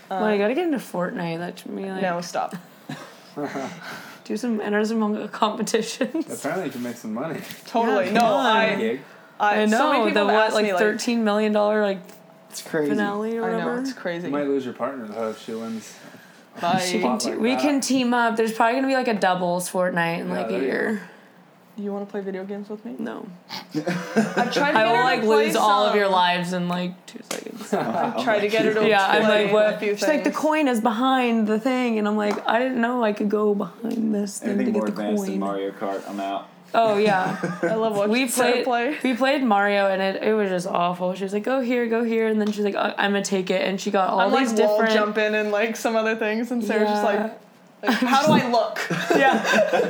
well, 0.10 0.24
I 0.24 0.38
gotta 0.38 0.54
get 0.56 0.64
into 0.68 0.78
Fortnite. 0.78 1.40
That 1.40 1.60
should 1.60 1.76
be 1.76 1.84
like 1.90 2.02
No, 2.02 2.22
stop. 2.22 2.56
Do 4.32 4.38
some 4.38 4.62
enter 4.62 4.84
some 4.86 5.28
competitions. 5.30 6.26
Apparently, 6.40 6.66
you 6.68 6.72
can 6.72 6.84
make 6.84 6.96
some 6.98 7.14
money. 7.14 7.40
Totally. 7.68 8.06
Yeah, 8.08 8.14
no, 8.14 8.20
come. 8.22 8.46
I, 8.46 9.00
I, 9.40 9.62
I 9.64 9.66
so 9.68 9.92
many 9.92 10.00
know 10.00 10.06
people 10.08 10.12
the 10.14 10.20
have 10.20 10.28
what 10.28 10.36
asked 10.46 10.54
like 10.56 10.66
me, 10.66 10.78
thirteen 10.78 11.24
million 11.24 11.52
dollar 11.52 11.82
like 11.84 12.00
It's 12.50 12.62
crazy. 12.62 12.90
finale 12.92 13.38
or 13.38 13.46
I 13.46 13.52
whatever. 13.54 13.76
know 13.76 13.82
it's 13.82 13.94
crazy. 13.94 14.28
You 14.28 14.32
might 14.34 14.48
lose 14.48 14.66
your 14.66 14.74
partner 14.74 15.08
though 15.08 15.30
if 15.32 15.42
she 15.44 15.54
wins. 15.54 15.96
Bye. 16.60 16.80
She 16.80 17.00
can 17.00 17.20
Spot 17.20 17.22
te- 17.22 17.30
like 17.32 17.40
we 17.40 17.52
that. 17.52 17.62
can 17.62 17.82
team 17.82 18.14
up. 18.14 18.36
There's 18.36 18.54
probably 18.54 18.76
gonna 18.76 18.88
be 18.88 18.94
like 18.96 19.08
a 19.08 19.14
doubles 19.14 19.70
Fortnite 19.72 20.20
in 20.20 20.28
Yeah, 20.28 20.34
like 20.34 20.50
there 20.50 20.88
a 20.90 20.92
you 20.94 21.00
year. 21.82 21.92
You 21.92 21.94
want 21.94 22.08
to 22.08 22.12
play 22.12 22.22
video 22.22 22.46
games 22.46 22.70
with 22.70 22.84
me? 22.86 22.96
No, 23.00 23.28
I've 23.76 24.54
tried 24.54 24.72
to 24.74 24.78
I 24.80 24.86
will 24.86 24.96
her 24.98 25.04
like 25.04 25.22
play 25.22 25.46
lose 25.48 25.56
all 25.56 25.86
of 25.86 25.96
your 25.96 26.08
lives 26.10 26.54
in 26.54 26.68
like 26.68 27.06
two 27.06 27.20
seconds. 27.30 27.74
I've 27.74 28.24
tried 28.24 28.40
to 28.42 28.48
get 28.48 28.66
her 28.66 28.74
to 28.74 28.88
yeah, 28.88 29.06
I'm 29.06 29.24
like, 29.24 29.52
what? 29.52 29.74
a 29.74 29.78
few 29.80 29.96
She's 29.96 30.08
like, 30.08 30.24
the 30.24 30.32
coin 30.32 30.68
is 30.68 30.82
behind 30.82 31.48
the 31.48 31.60
thing, 31.60 31.98
and 32.00 32.08
I'm 32.08 32.18
like, 32.18 32.48
I 32.48 32.60
didn't 32.60 32.82
know 32.82 33.04
I 33.04 33.14
could 33.14 33.30
go 33.30 33.54
behind 33.56 34.14
this 34.14 34.40
thing 34.40 34.52
Anything 34.52 34.74
to 34.74 34.80
more 34.80 34.86
get 34.88 34.96
the 34.96 35.02
advanced 35.02 35.26
than. 35.26 35.40
Mario 35.40 35.72
Kart, 35.72 36.08
I'm 36.10 36.20
out. 36.20 36.48
Oh 36.74 36.98
yeah, 36.98 37.38
I 37.64 37.74
love 37.76 37.98
watching 37.98 38.12
we 38.14 38.28
Sarah 38.30 38.52
played 38.52 38.64
play. 38.64 38.98
we 39.04 39.14
played 39.18 39.44
Mario, 39.44 39.88
and 39.88 40.02
it, 40.02 40.24
it 40.24 40.34
was 40.34 40.50
just 40.50 40.68
awful. 40.68 41.14
She 41.16 41.24
was 41.26 41.34
like, 41.34 41.44
go 41.44 41.60
here, 41.60 41.86
go 41.88 42.04
here, 42.06 42.28
and 42.28 42.40
then 42.40 42.50
she's 42.54 42.64
like, 42.64 42.76
oh, 42.76 42.80
I- 42.80 42.96
I'm 42.98 43.12
gonna 43.12 43.26
take 43.26 43.50
it, 43.50 43.62
and 43.68 43.80
she 43.80 43.92
got 43.92 44.10
all 44.10 44.22
I'm 44.22 44.32
these 44.32 44.54
like 44.54 44.60
wall 44.70 44.78
different. 44.78 44.94
jumping 44.94 45.36
and 45.36 45.52
like 45.52 45.76
some 45.76 45.98
other 45.98 46.16
things, 46.16 46.50
and 46.52 46.64
Sarah's 46.64 46.90
just 46.90 47.04
like, 47.04 47.38
like, 47.84 47.96
how 47.98 48.26
do 48.26 48.32
I 48.34 48.50
look? 48.52 48.80
yeah, 49.16 49.34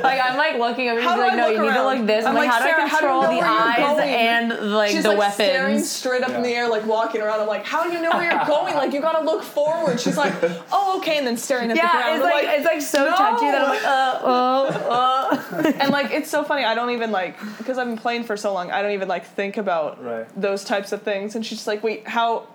like 0.02 0.20
I'm 0.22 0.36
like 0.36 0.58
looking 0.58 0.88
at 0.88 0.96
me. 0.96 1.02
How 1.02 1.14
do 1.14 1.20
like, 1.22 1.32
I 1.32 1.36
no, 1.36 1.46
look 1.48 1.56
you 1.56 1.62
need 1.62 1.74
to 1.74 1.84
look 1.84 2.06
this. 2.06 2.24
I'm, 2.24 2.30
I'm 2.30 2.36
like, 2.36 2.48
like, 2.48 2.60
how 2.62 2.66
do 2.66 2.66
I 2.66 2.86
how 2.88 3.00
do 3.00 3.02
you 3.04 3.08
control 3.08 3.22
know 3.22 3.40
the 3.40 3.46
eyes 3.46 3.78
going? 3.96 4.08
and 4.10 4.72
like 4.72 4.90
She's 4.90 5.02
the 5.02 5.12
like 5.14 5.32
staring 5.34 5.72
weapons? 5.74 5.90
straight 5.90 6.22
up 6.22 6.30
in 6.30 6.42
the 6.42 6.48
air, 6.50 6.68
like 6.68 6.86
walking 6.86 7.20
around. 7.20 7.40
I'm 7.40 7.46
like, 7.46 7.64
how 7.64 7.84
do 7.84 7.92
you 7.92 8.00
know 8.00 8.10
where 8.10 8.30
you're 8.32 8.44
going? 8.46 8.74
Like 8.74 8.92
you 8.92 9.00
gotta 9.00 9.24
look 9.24 9.42
forward. 9.42 10.00
She's 10.00 10.16
like, 10.16 10.32
oh 10.72 10.98
okay, 10.98 11.18
and 11.18 11.26
then 11.26 11.36
staring 11.36 11.70
at 11.70 11.74
the 11.74 11.80
ground. 11.80 11.94
Yeah, 11.98 12.14
it's 12.16 12.24
I'm 12.24 12.30
like, 12.30 12.46
it's 12.58 12.66
like 12.66 12.82
so 12.82 13.04
no. 13.10 13.16
touchy 13.16 13.46
that 13.46 13.62
I'm 13.62 13.68
like, 13.68 13.84
uh, 13.84 14.20
uh, 14.26 15.52
uh. 15.64 15.72
and 15.80 15.90
like 15.90 16.10
it's 16.12 16.30
so 16.30 16.42
funny. 16.44 16.64
I 16.64 16.74
don't 16.74 16.90
even 16.90 17.10
like 17.10 17.38
because 17.58 17.78
I've 17.78 17.86
been 17.88 17.98
playing 17.98 18.24
for 18.24 18.36
so 18.36 18.52
long. 18.52 18.70
I 18.70 18.82
don't 18.82 18.92
even 18.92 19.08
like 19.08 19.24
think 19.26 19.56
about 19.56 20.02
Right. 20.02 20.26
those 20.40 20.64
types 20.64 20.92
of 20.92 21.02
things. 21.02 21.34
And 21.34 21.44
she's 21.44 21.58
just 21.58 21.66
like, 21.66 21.82
wait, 21.82 22.06
how? 22.08 22.46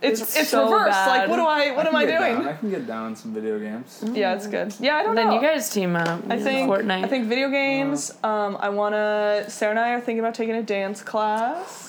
It's 0.00 0.20
It's 0.20 0.36
it's, 0.36 0.48
so 0.50 0.64
reversed. 0.64 1.06
Like 1.06 1.28
what 1.28 1.36
do 1.36 1.42
I 1.44 1.72
what 1.72 1.86
am 1.86 1.96
I 1.96 2.04
doing? 2.04 2.36
Down. 2.36 2.48
I 2.48 2.52
can 2.54 2.70
get 2.70 2.86
down 2.86 3.08
in 3.08 3.16
some 3.16 3.34
video 3.34 3.58
games. 3.58 4.04
Yeah, 4.12 4.34
it's 4.34 4.46
good. 4.46 4.74
Yeah, 4.78 4.96
I 4.96 5.02
don't 5.02 5.14
then 5.14 5.26
know. 5.26 5.32
Then 5.32 5.42
you 5.42 5.48
guys 5.48 5.70
team 5.70 5.96
up. 5.96 6.08
I 6.28 6.34
you 6.34 6.38
know, 6.38 6.44
think 6.44 6.70
Fortnite. 6.70 7.04
I 7.04 7.08
think 7.08 7.26
video 7.26 7.50
games. 7.50 8.12
Um, 8.22 8.56
I 8.60 8.68
wanna. 8.68 9.44
Sarah 9.48 9.70
and 9.70 9.80
I 9.80 9.90
are 9.90 10.00
thinking 10.00 10.20
about 10.20 10.34
taking 10.34 10.54
a 10.54 10.62
dance 10.62 11.02
class. 11.02 11.86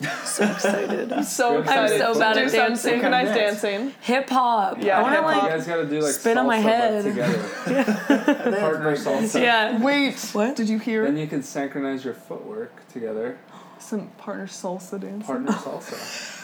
so 0.24 0.44
excited. 0.44 1.12
I'm 1.12 1.24
so 1.24 1.56
I'm 1.56 1.62
excited. 1.62 1.98
so 1.98 2.12
to 2.12 2.18
bad 2.20 2.34
do 2.34 2.40
at 2.40 2.50
some 2.50 2.60
dancing. 2.60 2.90
synchronized 2.92 3.30
What 3.30 3.36
dancing. 3.36 3.94
Hip 4.02 4.28
hop. 4.30 4.80
Yeah, 4.80 4.98
I 4.98 5.02
want 5.02 5.14
to 5.14 5.20
hip-hop. 5.20 5.34
You 5.34 5.42
like. 5.42 5.50
guys 5.58 5.66
gotta 5.66 5.86
do 5.86 6.00
like 6.00 6.12
spit 6.12 6.36
on 6.36 6.46
my 6.46 6.58
head. 6.58 7.02
but 7.04 7.10
together. 7.10 8.60
Partner 8.60 8.96
salsa. 8.96 9.42
Yeah. 9.42 9.82
Wait, 9.82 10.14
What? 10.32 10.54
did 10.54 10.68
you 10.68 10.78
hear? 10.78 11.04
Then 11.04 11.16
you 11.16 11.26
can 11.26 11.42
synchronize 11.42 12.04
your 12.04 12.14
footwork 12.14 12.86
together. 12.92 13.38
Some 13.80 14.08
partner 14.18 14.46
salsa 14.46 15.00
dancing. 15.00 15.22
Partner 15.22 15.52
salsa. 15.52 16.37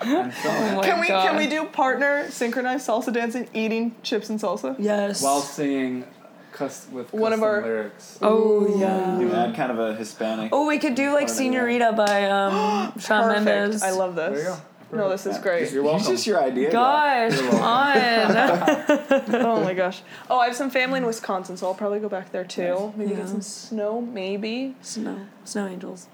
And 0.00 0.32
film 0.34 0.54
it. 0.56 0.76
my 0.76 0.82
Can 0.82 1.00
we 1.00 1.08
God. 1.08 1.26
can 1.28 1.36
we 1.36 1.46
do 1.46 1.64
partner 1.66 2.30
synchronized 2.30 2.86
salsa 2.88 3.12
dancing, 3.12 3.48
eating 3.54 3.94
chips 4.02 4.30
and 4.30 4.38
salsa? 4.40 4.76
Yes. 4.78 5.22
while 5.22 5.40
singing 5.40 6.04
cus- 6.52 6.86
with 6.92 7.12
One 7.12 7.32
of 7.32 7.42
our- 7.42 7.62
lyrics. 7.62 8.18
oh 8.22 8.78
yeah. 8.78 9.18
You 9.18 9.28
yeah. 9.30 9.44
add 9.46 9.54
kind 9.56 9.72
of 9.72 9.78
a 9.78 9.94
Hispanic. 9.94 10.50
Oh, 10.52 10.66
we 10.66 10.78
could 10.78 10.94
do 10.94 11.06
like 11.12 11.26
Part 11.26 11.30
of 11.30 11.36
that. 11.36 11.42
Senorita 11.44 11.92
by 11.96 12.24
um, 12.30 12.98
Shawn 13.00 13.44
Mendes. 13.44 13.82
I 13.82 13.90
love 13.90 14.14
this. 14.14 14.30
There 14.30 14.50
you 14.50 14.56
go. 14.56 14.62
No, 14.90 15.10
this 15.10 15.26
is 15.26 15.36
great. 15.36 15.70
You're 15.70 15.82
welcome. 15.82 16.00
It's 16.00 16.08
just 16.08 16.26
your 16.26 16.42
idea. 16.42 16.72
Gosh, 16.72 17.38
come 17.38 17.60
on. 17.60 17.96
oh 19.34 19.60
my 19.62 19.74
gosh. 19.74 20.00
Oh, 20.30 20.38
I 20.38 20.46
have 20.46 20.56
some 20.56 20.70
family 20.70 20.96
in 20.98 21.04
Wisconsin, 21.04 21.58
so 21.58 21.66
I'll 21.66 21.74
probably 21.74 21.98
go 22.00 22.08
back 22.08 22.32
there 22.32 22.44
too. 22.44 22.94
Maybe 22.96 23.10
Yeah. 23.10 23.18
get 23.18 23.28
some 23.28 23.42
snow, 23.42 24.00
maybe. 24.00 24.76
Snow, 24.80 25.26
snow 25.44 25.66
angels. 25.66 26.06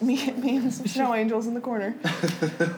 Me, 0.00 0.30
me 0.32 0.56
and 0.56 0.72
some 0.72 0.86
snow 0.86 1.14
angels 1.14 1.46
in 1.46 1.54
the 1.54 1.60
corner. 1.60 1.94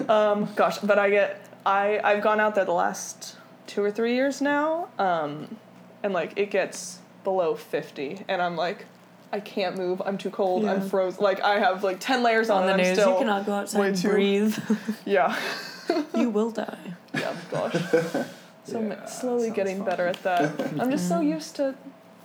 Um, 0.08 0.48
gosh, 0.56 0.78
but 0.78 0.98
I 0.98 1.10
get 1.10 1.46
I 1.64 2.00
I've 2.02 2.22
gone 2.22 2.40
out 2.40 2.54
there 2.54 2.64
the 2.64 2.72
last 2.72 3.36
two 3.66 3.82
or 3.82 3.90
three 3.90 4.14
years 4.14 4.40
now, 4.40 4.88
um, 4.98 5.56
and 6.02 6.12
like 6.12 6.32
it 6.36 6.50
gets 6.50 6.98
below 7.24 7.54
fifty, 7.54 8.24
and 8.28 8.42
I'm 8.42 8.56
like, 8.56 8.86
I 9.32 9.40
can't 9.40 9.76
move. 9.76 10.02
I'm 10.04 10.18
too 10.18 10.30
cold. 10.30 10.64
I'm 10.64 10.88
frozen. 10.88 11.22
Like 11.22 11.40
I 11.42 11.58
have 11.60 11.84
like 11.84 11.98
ten 12.00 12.22
layers 12.22 12.50
on, 12.50 12.62
On 12.62 12.66
the 12.66 12.72
and 12.72 12.82
I'm 12.82 12.86
news, 12.88 12.98
still 12.98 13.12
you 13.12 13.18
cannot 13.18 13.46
go 13.46 13.52
outside 13.52 13.80
way 13.80 13.88
and 13.88 13.96
too- 13.96 14.08
breathe. 14.10 14.58
yeah 15.04 15.36
you 16.16 16.30
will 16.30 16.50
die. 16.50 16.78
yeah 17.14 17.36
gosh. 17.50 17.76
So 18.64 18.78
I'm 18.78 18.94
slowly 19.08 19.50
getting 19.50 19.78
fun. 19.78 19.86
better 19.86 20.06
at 20.06 20.22
that. 20.22 20.60
I'm 20.78 20.88
just 20.88 21.08
so 21.08 21.18
used 21.20 21.56
to 21.56 21.74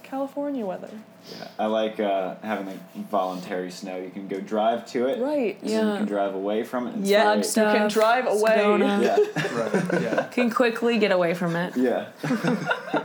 California 0.04 0.64
weather. 0.68 0.92
Yeah. 1.32 1.48
I 1.60 1.66
like 1.66 2.00
uh, 2.00 2.36
having 2.44 2.68
like 2.68 2.96
voluntary 3.10 3.70
snow. 3.72 3.98
You 3.98 4.10
can 4.10 4.28
go 4.28 4.40
drive 4.40 4.86
to 4.88 5.08
it. 5.08 5.20
Right. 5.20 5.58
and 5.62 5.70
then 5.70 5.88
You 5.92 5.98
can 6.00 6.06
drive 6.08 6.36
away 6.36 6.64
from 6.64 6.88
it. 6.88 6.96
It's 7.00 7.10
Yeah, 7.10 7.34
great. 7.36 7.46
you 7.46 7.54
can 7.80 7.88
drive 7.90 8.28
away. 8.28 8.52
Sedona. 8.58 9.02
Yeah. 9.04 9.58
Right. 9.58 10.02
Yeah. 10.02 10.24
Can 10.32 10.50
quickly 10.50 10.98
get 11.00 11.12
away 11.12 11.34
from 11.34 11.56
it. 11.56 11.76
Yeah. 11.76 12.08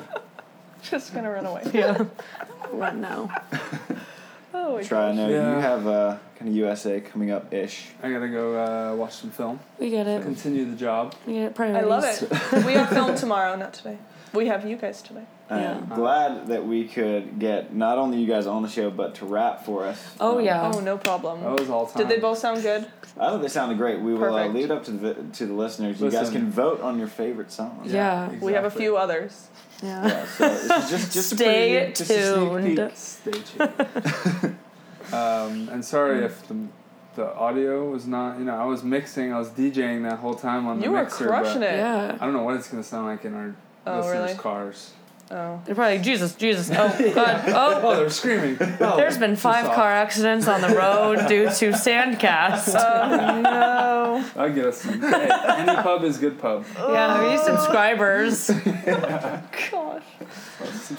Just 0.83 1.15
gonna 1.15 1.31
run 1.31 1.47
away. 1.47 1.63
Yeah. 1.73 2.05
Run 2.73 3.01
now. 3.01 3.31
Oh, 4.55 4.77
my 4.77 4.83
Tri. 4.83 5.05
I 5.05 5.09
gosh. 5.09 5.17
know 5.17 5.29
Yeah. 5.29 5.55
you 5.57 5.61
have 5.61 5.87
uh, 5.87 6.17
kind 6.39 6.49
of 6.51 6.55
USA 6.57 7.01
coming 7.01 7.31
up 7.31 7.53
ish. 7.53 7.89
I 8.03 8.11
gotta 8.11 8.29
go 8.29 8.55
uh, 8.93 8.95
watch 8.97 9.15
some 9.15 9.31
film. 9.31 9.61
We 9.79 9.91
get 9.91 10.07
it. 10.07 10.23
Continue 10.23 10.65
the 10.71 10.77
job. 10.77 11.15
We 11.27 11.35
get 11.35 11.53
it. 11.53 11.61
I 11.61 11.81
love 11.83 12.05
it. 12.05 12.65
we 12.65 12.73
have 12.75 12.89
film 12.91 13.15
tomorrow, 13.15 13.57
not 13.57 13.73
today. 13.75 13.99
We 14.33 14.47
have 14.47 14.67
you 14.69 14.77
guys 14.77 15.03
today. 15.03 15.25
I'm 15.53 15.89
Yeah. 15.89 15.97
glad 15.97 16.47
that 16.49 16.67
we 16.67 16.85
could 16.89 17.39
get 17.39 17.75
not 17.75 17.99
only 17.99 18.19
you 18.19 18.27
guys 18.27 18.47
on 18.47 18.63
the 18.63 18.69
show, 18.69 18.91
but 18.91 19.15
to 19.17 19.27
rap 19.27 19.65
for 19.65 19.85
us. 19.85 20.15
Oh, 20.21 20.39
Um, 20.39 20.45
yeah. 20.45 20.71
Oh, 20.75 20.81
no 20.81 20.97
problem. 20.99 21.43
That 21.43 21.59
was 21.61 21.69
all 21.71 21.87
time. 21.87 21.99
Did 22.03 22.09
they 22.09 22.19
both 22.21 22.39
sound 22.39 22.63
good? 22.63 22.87
I 23.19 23.29
thought 23.31 23.43
they 23.43 23.49
sounded 23.49 23.77
great. 23.79 24.01
We 24.01 24.15
will 24.15 24.35
uh, 24.35 24.47
leave 24.49 24.67
it 24.67 24.71
up 24.71 24.85
to 24.85 24.91
the 24.93 25.15
to 25.15 25.47
the 25.47 25.53
listeners. 25.53 26.01
You 26.01 26.11
guys 26.11 26.31
can 26.31 26.51
vote 26.51 26.81
on 26.81 26.99
your 26.99 27.09
favorite 27.09 27.53
song. 27.53 27.81
Yeah. 27.85 28.31
We 28.41 28.53
have 28.55 28.65
a 28.65 28.71
few 28.71 28.97
others. 28.97 29.49
Yeah. 29.83 30.07
Yeah, 30.07 30.25
so 30.27 30.49
this 30.49 30.63
is 30.63 30.91
just 30.91 31.13
just 31.13 31.33
a 31.33 31.37
Stay 31.37 31.93
preview, 31.93 31.97
just 31.97 32.11
a 32.11 32.15
sneak 32.35 32.77
tuned. 32.77 32.77
peek. 32.79 32.97
Stay 32.97 33.39
tuned. 33.43 34.57
um, 35.13 35.69
and 35.73 35.85
sorry 35.85 36.25
if 36.25 36.47
the, 36.49 36.57
the 37.17 37.35
audio 37.35 37.91
was 37.91 38.07
not. 38.07 38.39
You 38.39 38.45
know, 38.45 38.55
I 38.57 38.65
was 38.65 38.83
mixing. 38.83 39.33
I 39.33 39.39
was 39.39 39.51
DJing 39.51 40.09
that 40.09 40.19
whole 40.21 40.35
time 40.35 40.67
on 40.67 40.79
the 40.79 40.85
You 40.87 40.93
were 40.93 41.03
mixer. 41.03 41.27
crushing 41.27 41.61
but 41.61 41.75
it. 41.75 41.77
Yeah. 41.77 42.17
I 42.21 42.25
don't 42.25 42.33
know 42.33 42.45
what 42.45 42.57
it's 42.57 42.69
gonna 42.69 42.83
sound 42.85 43.07
like 43.07 43.25
in 43.25 43.35
our 43.35 43.55
Oh, 43.87 43.97
listeners' 43.99 44.15
really? 44.29 44.35
cars. 44.39 44.93
Oh. 45.35 45.63
They're 45.65 45.75
probably 45.75 45.95
like, 45.97 46.03
Jesus, 46.05 46.35
Jesus. 46.35 46.69
Oh, 46.71 47.13
God. 47.15 47.43
Oh. 47.49 47.81
Oh, 47.83 47.97
they're 47.97 48.11
screaming. 48.11 48.59
Oh, 48.81 48.97
There's 48.99 49.17
been 49.17 49.35
five 49.35 49.65
soft. 49.65 49.77
car 49.77 49.91
accidents 49.91 50.47
on 50.47 50.61
the 50.61 50.69
road 50.77 51.17
due 51.29 51.45
to 51.47 51.71
sandcast. 51.73 52.75
Oh, 52.79 53.41
no. 53.41 54.25
I'll 54.37 54.53
get 54.53 54.67
us 54.67 54.83
some. 54.83 55.01
Hey, 55.01 55.31
any 55.31 55.75
pub 55.83 56.05
is 56.05 56.19
good 56.19 56.39
pub. 56.39 56.67
yeah, 56.77 57.23
we 57.25 57.31
need 57.31 57.41
subscribers. 57.41 58.51
Gosh. 59.71 60.03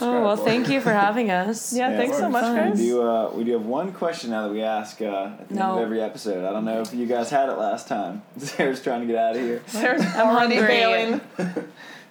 Oh, 0.01 0.21
well, 0.23 0.35
thank 0.35 0.67
you 0.67 0.81
for 0.81 0.91
having 0.91 1.29
us. 1.31 1.71
Yeah, 1.73 1.91
Yeah, 1.91 1.97
thanks 1.97 2.17
so 2.17 2.25
of 2.25 2.31
much, 2.31 2.43
course. 2.43 2.55
guys. 2.57 2.79
We 2.79 2.85
do, 2.87 3.01
uh, 3.03 3.29
we 3.33 3.43
do 3.43 3.51
have 3.53 3.65
one 3.65 3.93
question 3.93 4.31
now 4.31 4.47
that 4.47 4.53
we 4.53 4.61
ask 4.63 5.01
uh, 5.01 5.05
at 5.39 5.47
the 5.49 5.51
end 5.51 5.59
No. 5.59 5.75
of 5.77 5.83
every 5.83 6.01
episode. 6.01 6.43
I 6.43 6.51
don't 6.51 6.65
know 6.65 6.81
if 6.81 6.93
you 6.93 7.05
guys 7.05 7.29
had 7.29 7.49
it 7.49 7.53
last 7.57 7.87
time. 7.87 8.23
Sarah's 8.37 8.81
trying 8.81 9.01
to 9.01 9.07
get 9.07 9.15
out 9.17 9.35
of 9.35 9.41
here. 9.41 9.61
Sarah's 9.67 10.01
already 10.15 10.55
hungry. 10.55 10.67
bailing. 10.67 11.21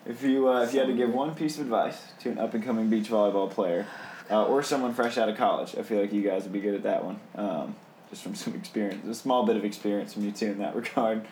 If 0.05 0.23
you 0.23 0.49
uh, 0.49 0.63
if 0.63 0.73
you 0.75 0.81
had 0.81 0.89
to 0.89 0.95
give 0.95 1.13
one 1.15 1.35
piece 1.35 1.57
of 1.57 1.63
advice 1.63 1.97
to 2.21 2.31
an 2.31 2.39
up 2.39 2.55
and 2.55 2.65
coming 2.65 2.89
beach 2.91 3.09
volleyball 3.09 3.51
player, 3.51 3.87
uh, 4.31 4.45
or 4.47 4.63
someone 4.63 4.95
fresh 4.95 5.17
out 5.19 5.29
of 5.29 5.37
college, 5.37 5.77
I 5.79 5.83
feel 5.83 6.01
like 6.01 6.13
you 6.13 6.23
guys 6.23 6.43
would 6.45 6.53
be 6.53 6.61
good 6.61 6.75
at 6.75 6.83
that 6.83 7.05
one. 7.05 7.21
Um, 7.37 7.77
just 8.11 8.23
from 8.23 8.35
some 8.43 8.55
experience, 8.55 9.07
a 9.07 9.15
small 9.15 9.47
bit 9.47 9.57
of 9.57 9.65
experience 9.65 10.15
from 10.15 10.25
you 10.25 10.33
two 10.33 10.47
in 10.47 10.59
that 10.59 10.75
regard. 10.83 11.25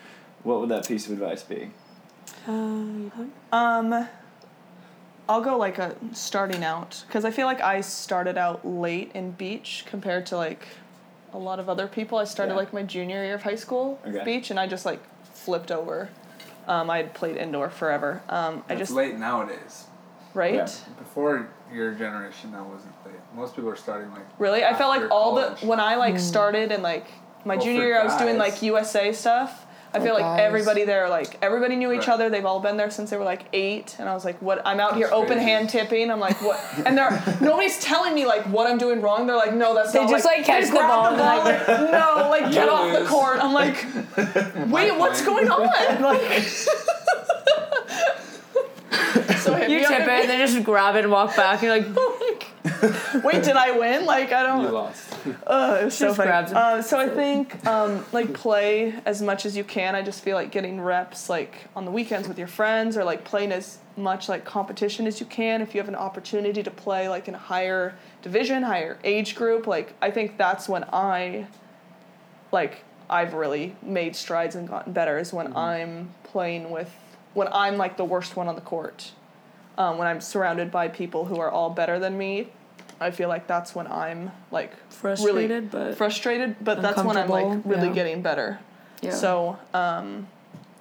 What 0.43 0.59
would 0.61 0.69
that 0.69 0.87
piece 0.87 1.05
of 1.07 1.13
advice 1.13 1.43
be? 1.43 1.69
Uh, 2.47 2.51
Um, 3.51 4.07
I'll 5.29 5.41
go 5.41 5.57
like 5.57 5.77
a 5.77 5.95
starting 6.13 6.63
out 6.63 7.03
because 7.07 7.25
I 7.25 7.31
feel 7.31 7.45
like 7.45 7.61
I 7.61 7.81
started 7.81 8.37
out 8.37 8.65
late 8.67 9.11
in 9.13 9.31
beach 9.31 9.83
compared 9.85 10.25
to 10.27 10.37
like 10.37 10.67
a 11.33 11.37
lot 11.37 11.59
of 11.59 11.69
other 11.69 11.87
people. 11.87 12.17
I 12.17 12.23
started 12.23 12.53
Yeah. 12.53 12.57
like 12.59 12.73
my 12.73 12.83
junior 12.83 13.23
year 13.23 13.35
of 13.35 13.43
high 13.43 13.55
school 13.55 13.99
Okay. 14.07 14.23
beach, 14.23 14.49
and 14.49 14.59
I 14.59 14.65
just 14.67 14.85
like 14.85 14.99
flipped 15.33 15.71
over. 15.71 16.09
Um, 16.67 16.89
I 16.89 17.03
played 17.03 17.37
indoor 17.37 17.69
forever. 17.69 18.21
Um, 18.29 18.63
I 18.69 18.73
It's 18.73 18.79
just 18.81 18.91
late 18.91 19.17
nowadays. 19.17 19.85
right. 20.33 20.53
Yeah. 20.55 20.67
Before 20.99 21.47
your 21.73 21.93
generation, 21.93 22.51
that 22.51 22.63
wasn't 22.65 22.93
late. 23.05 23.15
Most 23.35 23.55
people 23.55 23.69
are 23.69 23.75
starting 23.75 24.11
like. 24.11 24.25
Really, 24.39 24.63
I 24.63 24.73
felt 24.73 24.89
like 24.89 25.01
After 25.01 25.13
all 25.13 25.35
college. 25.35 25.61
the 25.61 25.67
when 25.67 25.79
I 25.79 25.95
like 25.95 26.19
started 26.19 26.71
and 26.71 26.83
like 26.83 27.05
my 27.45 27.55
Well, 27.55 27.65
junior 27.65 27.81
for 27.81 27.87
year, 27.87 27.99
I 28.01 28.03
was 28.05 28.15
doing 28.17 28.37
like 28.37 28.61
USA 28.61 29.11
stuff. 29.13 29.60
I 29.93 29.99
feel 29.99 30.11
oh, 30.11 30.15
like 30.15 30.23
guys. 30.23 30.39
everybody 30.41 30.85
there, 30.85 31.09
like 31.09 31.37
everybody 31.41 31.75
knew 31.75 31.91
each 31.91 32.07
Right. 32.07 32.09
other. 32.13 32.29
They've 32.29 32.45
all 32.45 32.61
been 32.61 32.77
there 32.77 32.89
since 32.89 33.09
they 33.09 33.17
were 33.17 33.25
like 33.25 33.43
eight, 33.51 33.95
and 33.99 34.07
I 34.07 34.13
was 34.13 34.23
like, 34.23 34.41
"What? 34.41 34.61
I'm 34.65 34.79
out 34.79 34.95
here 34.95 35.07
That's 35.07 35.17
open 35.19 35.37
hand 35.37 35.69
tipping. 35.69 36.09
I'm 36.09 36.19
like, 36.21 36.41
what? 36.41 36.59
And 36.85 36.97
they're 36.97 37.21
nobody's 37.41 37.77
telling 37.81 38.15
me 38.15 38.25
like 38.25 38.43
what 38.43 38.67
I'm 38.71 38.77
doing 38.77 39.01
wrong. 39.01 39.27
They're 39.27 39.35
like, 39.35 39.53
no, 39.53 39.75
that's 39.75 39.91
They 39.91 39.99
not 40.01 40.09
just, 40.09 40.23
like, 40.25 40.45
catch 40.45 40.67
the 40.69 40.75
ball 40.75 41.07
and, 41.07 41.17
ball, 41.17 41.37
like- 41.39 41.67
like, 41.67 41.91
no, 41.91 42.27
like 42.29 42.51
get 42.53 42.65
You 42.65 42.71
off 42.71 42.99
the 42.99 43.05
court. 43.13 43.37
I'm 43.43 43.53
like, 43.53 43.85
wait, 44.71 44.97
what's 44.97 45.21
going 45.25 45.49
on? 45.49 45.61
Like, 46.01 46.41
so 49.41 49.57
You 49.57 49.79
tip 49.87 50.01
it, 50.01 50.09
and 50.09 50.29
they 50.29 50.37
just 50.37 50.63
grab 50.63 50.95
it 50.95 51.03
and 51.03 51.11
walk 51.11 51.35
back. 51.35 51.61
You're 51.61 51.77
like, 51.77 51.87
Wait, 53.23 53.43
did 53.43 53.55
I 53.55 53.71
win? 53.77 54.05
Like 54.05 54.31
I 54.31 54.43
don't. 54.43 54.63
You 54.63 54.69
lost. 54.69 55.10
Uh, 55.47 55.79
it 55.81 55.85
was 55.85 55.97
so 55.97 56.13
funny. 56.13 56.31
Uh, 56.31 56.81
so 56.81 56.97
I 56.97 57.09
think 57.09 57.65
um, 57.65 58.05
like 58.11 58.33
play 58.33 58.93
as 59.05 59.21
much 59.21 59.45
as 59.45 59.57
you 59.57 59.63
can. 59.63 59.95
I 59.95 60.01
just 60.01 60.23
feel 60.23 60.35
like 60.35 60.51
getting 60.51 60.79
reps 60.79 61.29
like 61.29 61.67
on 61.75 61.85
the 61.85 61.91
weekends 61.91 62.27
with 62.27 62.37
your 62.37 62.47
friends 62.47 62.95
or 62.95 63.03
like 63.03 63.23
playing 63.23 63.51
as 63.51 63.79
much 63.97 64.29
like 64.29 64.45
competition 64.45 65.07
as 65.07 65.19
you 65.19 65.25
can. 65.25 65.61
If 65.61 65.73
you 65.75 65.81
have 65.81 65.89
an 65.89 65.95
opportunity 65.95 66.63
to 66.63 66.71
play 66.71 67.09
like 67.09 67.27
in 67.27 67.35
a 67.35 67.39
higher 67.39 67.95
division, 68.21 68.63
higher 68.63 68.97
age 69.03 69.35
group, 69.35 69.67
like 69.67 69.93
I 70.01 70.11
think 70.11 70.37
that's 70.37 70.69
when 70.69 70.85
I 70.91 71.47
like 72.51 72.83
I've 73.09 73.33
really 73.33 73.75
made 73.81 74.15
strides 74.15 74.55
and 74.55 74.67
gotten 74.67 74.93
better 74.93 75.17
is 75.17 75.33
when 75.33 75.55
I'm 75.55 76.13
playing 76.23 76.69
with 76.69 76.93
when 77.33 77.47
I'm 77.51 77.77
like 77.77 77.97
the 77.97 78.05
worst 78.05 78.35
one 78.35 78.47
on 78.47 78.55
the 78.55 78.61
court. 78.61 79.11
Um, 79.77 79.97
when 79.97 80.07
I'm 80.07 80.21
surrounded 80.21 80.71
by 80.71 80.87
people 80.87 81.25
who 81.25 81.39
are 81.39 81.49
all 81.49 81.69
better 81.69 81.97
than 81.97 82.17
me, 82.17 82.49
I 83.01 83.11
feel 83.11 83.27
like 83.29 83.47
that's 83.47 83.73
when 83.75 83.87
I'm 83.87 84.31
like 84.51 84.71
frustrated, 84.89 85.49
really 85.73 85.87
but 85.89 85.97
frustrated, 85.97 86.55
but 86.63 86.81
that's 86.81 87.03
when 87.03 87.17
I'm 87.17 87.27
like 87.29 87.61
really 87.65 87.87
yeah. 87.87 87.93
getting 87.93 88.21
better. 88.21 88.59
yeah. 89.01 89.11
So, 89.11 89.57
um, 89.73 90.27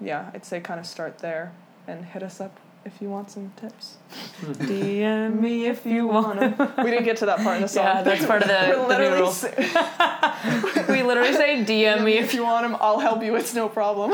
yeah, 0.01 0.31
I'd 0.35 0.45
say 0.45 0.61
kind 0.61 0.79
of 0.79 0.87
start 0.87 1.19
there 1.19 1.53
and 1.89 2.05
hit 2.05 2.23
us 2.23 2.41
up 2.41 2.61
if 2.85 3.01
you 3.03 3.09
want 3.11 3.31
some 3.31 3.53
tips. 3.57 3.97
DM 4.43 5.41
me 5.41 5.67
if 5.67 5.85
you 5.85 6.07
want. 6.07 6.41
We 6.79 6.91
didn't 6.91 7.05
get 7.05 7.17
to 7.19 7.27
that 7.27 7.39
part 7.41 7.57
in 7.57 7.63
the 7.63 7.69
song. 7.77 7.85
Yeah, 7.85 8.03
that's 8.03 8.25
part 8.25 8.43
of 8.43 8.49
the, 8.49 8.55
We're 8.55 8.89
the 8.89 8.99
new 8.99 9.05
literally 9.05 9.21
rule. 9.23 9.31
sa- 9.33 10.93
We 10.93 11.03
literally 11.03 11.33
say 11.35 11.65
DM 11.65 12.05
me 12.05 12.19
if 12.19 12.27
if 12.31 12.35
you 12.35 12.43
want 12.45 12.65
them, 12.67 12.77
I'll 12.81 13.01
help 13.01 13.23
you. 13.23 13.35
It's 13.37 13.55
no 13.55 13.69
problem. 13.69 14.13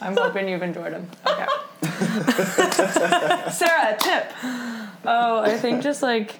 I'm 0.00 0.16
hoping 0.16 0.48
you've 0.48 0.62
enjoyed 0.62 0.92
them. 0.92 1.08
Okay. 1.26 1.46
Sarah, 3.50 3.94
a 3.94 3.96
tip. 3.98 4.32
Oh, 5.04 5.38
I 5.40 5.56
think 5.58 5.82
just 5.82 6.02
like, 6.02 6.34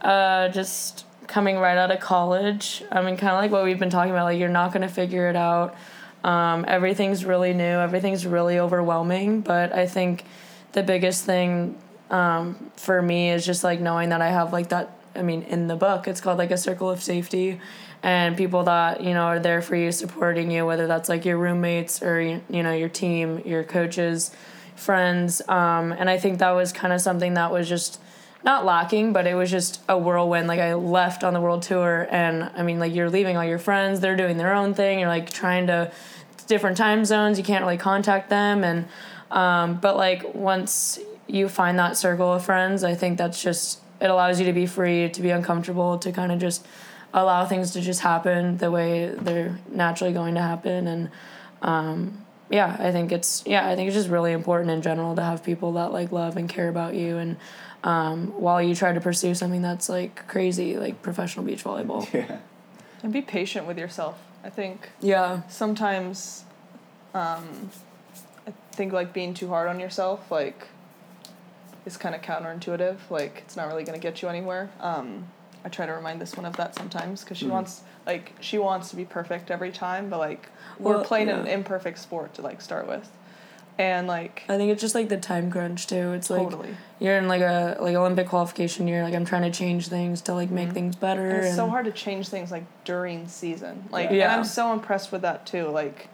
uh, 0.00 0.48
just 0.48 1.04
coming 1.26 1.58
right 1.58 1.78
out 1.78 1.90
of 1.90 2.00
college. 2.00 2.82
I 2.90 3.00
mean, 3.02 3.16
kind 3.16 3.32
of 3.32 3.38
like 3.38 3.50
what 3.50 3.64
we've 3.64 3.78
been 3.78 3.90
talking 3.90 4.10
about. 4.10 4.24
Like, 4.24 4.38
you're 4.38 4.48
not 4.48 4.72
gonna 4.72 4.88
figure 4.88 5.28
it 5.28 5.36
out. 5.36 5.76
Um, 6.24 6.64
everything's 6.68 7.24
really 7.24 7.54
new. 7.54 7.64
Everything's 7.64 8.26
really 8.26 8.58
overwhelming. 8.58 9.40
But 9.40 9.72
I 9.72 9.86
think 9.86 10.24
the 10.72 10.82
biggest 10.82 11.24
thing 11.24 11.76
um, 12.10 12.70
for 12.76 13.00
me 13.00 13.30
is 13.30 13.46
just 13.46 13.64
like 13.64 13.80
knowing 13.80 14.10
that 14.10 14.20
I 14.20 14.28
have 14.28 14.52
like 14.52 14.68
that. 14.70 14.96
I 15.14 15.22
mean, 15.22 15.42
in 15.42 15.66
the 15.66 15.76
book, 15.76 16.06
it's 16.06 16.20
called 16.20 16.38
like 16.38 16.50
a 16.50 16.56
circle 16.56 16.90
of 16.90 17.02
safety, 17.02 17.60
and 18.02 18.36
people 18.36 18.64
that 18.64 19.02
you 19.02 19.14
know 19.14 19.24
are 19.24 19.40
there 19.40 19.62
for 19.62 19.76
you, 19.76 19.92
supporting 19.92 20.50
you, 20.50 20.66
whether 20.66 20.86
that's 20.86 21.08
like 21.08 21.24
your 21.24 21.38
roommates 21.38 22.02
or 22.02 22.20
you 22.20 22.42
know 22.50 22.72
your 22.72 22.88
team, 22.88 23.42
your 23.44 23.64
coaches, 23.64 24.30
friends. 24.76 25.42
Um, 25.48 25.92
and 25.92 26.08
I 26.08 26.18
think 26.18 26.38
that 26.38 26.52
was 26.52 26.72
kind 26.72 26.92
of 26.92 27.00
something 27.00 27.34
that 27.34 27.50
was 27.52 27.68
just 27.68 28.00
not 28.42 28.64
lacking, 28.64 29.12
but 29.12 29.26
it 29.26 29.34
was 29.34 29.50
just 29.50 29.80
a 29.88 29.98
whirlwind. 29.98 30.48
Like 30.48 30.60
I 30.60 30.74
left 30.74 31.24
on 31.24 31.34
the 31.34 31.40
world 31.40 31.62
tour, 31.62 32.06
and 32.10 32.44
I 32.56 32.62
mean, 32.62 32.78
like 32.78 32.94
you're 32.94 33.10
leaving 33.10 33.36
all 33.36 33.44
your 33.44 33.58
friends, 33.58 34.00
they're 34.00 34.16
doing 34.16 34.36
their 34.36 34.54
own 34.54 34.74
thing. 34.74 34.98
You're 34.98 35.08
like 35.08 35.30
trying 35.30 35.66
to 35.66 35.92
different 36.46 36.76
time 36.76 37.04
zones. 37.04 37.38
You 37.38 37.44
can't 37.44 37.62
really 37.62 37.76
contact 37.76 38.30
them, 38.30 38.64
and 38.64 38.88
um, 39.30 39.78
but 39.80 39.96
like 39.96 40.34
once 40.34 40.98
you 41.26 41.48
find 41.48 41.78
that 41.78 41.96
circle 41.96 42.32
of 42.32 42.44
friends, 42.44 42.82
I 42.82 42.94
think 42.94 43.18
that's 43.18 43.42
just 43.42 43.80
it 44.00 44.10
allows 44.10 44.40
you 44.40 44.46
to 44.46 44.52
be 44.52 44.66
free, 44.66 45.10
to 45.10 45.22
be 45.22 45.30
uncomfortable, 45.30 45.98
to 45.98 46.10
kind 46.12 46.32
of 46.32 46.38
just 46.38 46.66
allow 47.12 47.44
things 47.44 47.72
to 47.72 47.80
just 47.80 48.00
happen 48.00 48.56
the 48.58 48.70
way 48.70 49.08
they're 49.08 49.58
naturally 49.70 50.12
going 50.12 50.34
to 50.34 50.42
happen, 50.42 50.86
and 50.86 51.10
um, 51.60 52.24
yeah, 52.48 52.76
I 52.78 52.90
think 52.90 53.12
it's 53.12 53.44
yeah, 53.46 53.68
I 53.68 53.76
think 53.76 53.88
it's 53.88 53.96
just 53.96 54.08
really 54.08 54.32
important 54.32 54.70
in 54.70 54.82
general 54.82 55.14
to 55.14 55.22
have 55.22 55.44
people 55.44 55.72
that 55.74 55.92
like 55.92 56.10
love 56.10 56.36
and 56.36 56.48
care 56.48 56.68
about 56.68 56.94
you, 56.94 57.18
and 57.18 57.36
um, 57.84 58.28
while 58.40 58.60
you 58.62 58.74
try 58.74 58.92
to 58.92 59.00
pursue 59.00 59.34
something 59.34 59.62
that's 59.62 59.88
like 59.88 60.26
crazy, 60.28 60.76
like 60.76 61.02
professional 61.02 61.44
beach 61.44 61.64
volleyball. 61.64 62.06
Yeah. 62.14 62.38
And 63.02 63.12
be 63.12 63.22
patient 63.22 63.66
with 63.66 63.78
yourself. 63.78 64.18
I 64.44 64.50
think 64.50 64.90
Yeah, 65.00 65.42
sometimes 65.48 66.44
um, 67.14 67.70
I 68.46 68.52
think 68.72 68.92
like 68.92 69.12
being 69.12 69.34
too 69.34 69.48
hard 69.48 69.68
on 69.68 69.80
yourself 69.80 70.30
like 70.30 70.68
is 71.86 71.96
kind 71.96 72.14
of 72.14 72.22
counterintuitive 72.22 72.96
like 73.10 73.42
it's 73.44 73.56
not 73.56 73.68
really 73.68 73.84
going 73.84 73.98
to 73.98 74.02
get 74.02 74.22
you 74.22 74.28
anywhere 74.28 74.68
um, 74.80 75.26
i 75.64 75.68
try 75.68 75.86
to 75.86 75.92
remind 75.92 76.20
this 76.20 76.36
one 76.36 76.44
of 76.46 76.56
that 76.56 76.74
sometimes 76.74 77.22
because 77.22 77.38
she 77.38 77.46
wants 77.46 77.82
like 78.06 78.32
she 78.40 78.58
wants 78.58 78.90
to 78.90 78.96
be 78.96 79.04
perfect 79.04 79.50
every 79.50 79.72
time 79.72 80.08
but 80.10 80.18
like 80.18 80.48
we're 80.78 80.96
Well, 80.96 81.04
playing 81.04 81.28
an 81.30 81.46
imperfect 81.46 81.98
sport 81.98 82.34
to 82.34 82.42
like 82.42 82.60
start 82.60 82.86
with 82.86 83.10
and 83.80 84.06
like 84.06 84.42
I 84.48 84.56
think 84.58 84.70
it's 84.70 84.80
just 84.80 84.94
like 84.94 85.08
the 85.08 85.16
time 85.16 85.50
crunch 85.50 85.86
too. 85.86 86.12
It's 86.12 86.28
like 86.30 86.42
totally 86.50 86.76
you're 86.98 87.16
in 87.16 87.28
like 87.28 87.40
a 87.40 87.78
like 87.80 87.94
Olympic 87.96 88.28
qualification 88.28 88.86
year. 88.86 89.02
Like 89.02 89.14
I'm 89.14 89.24
trying 89.24 89.42
to 89.42 89.50
change 89.50 89.88
things 89.88 90.20
to 90.22 90.34
like 90.34 90.50
make 90.50 90.72
things 90.72 90.96
better. 90.96 91.28
And 91.30 91.46
it's 91.46 91.56
so 91.56 91.68
hard 91.68 91.86
to 91.86 91.90
change 91.92 92.28
things 92.28 92.50
like 92.50 92.64
during 92.84 93.26
season. 93.26 93.88
Like 93.90 94.10
Yeah. 94.10 94.24
and 94.24 94.32
I'm 94.40 94.44
so 94.44 94.72
impressed 94.72 95.10
with 95.12 95.22
that 95.22 95.46
too. 95.46 95.68
Like 95.68 96.08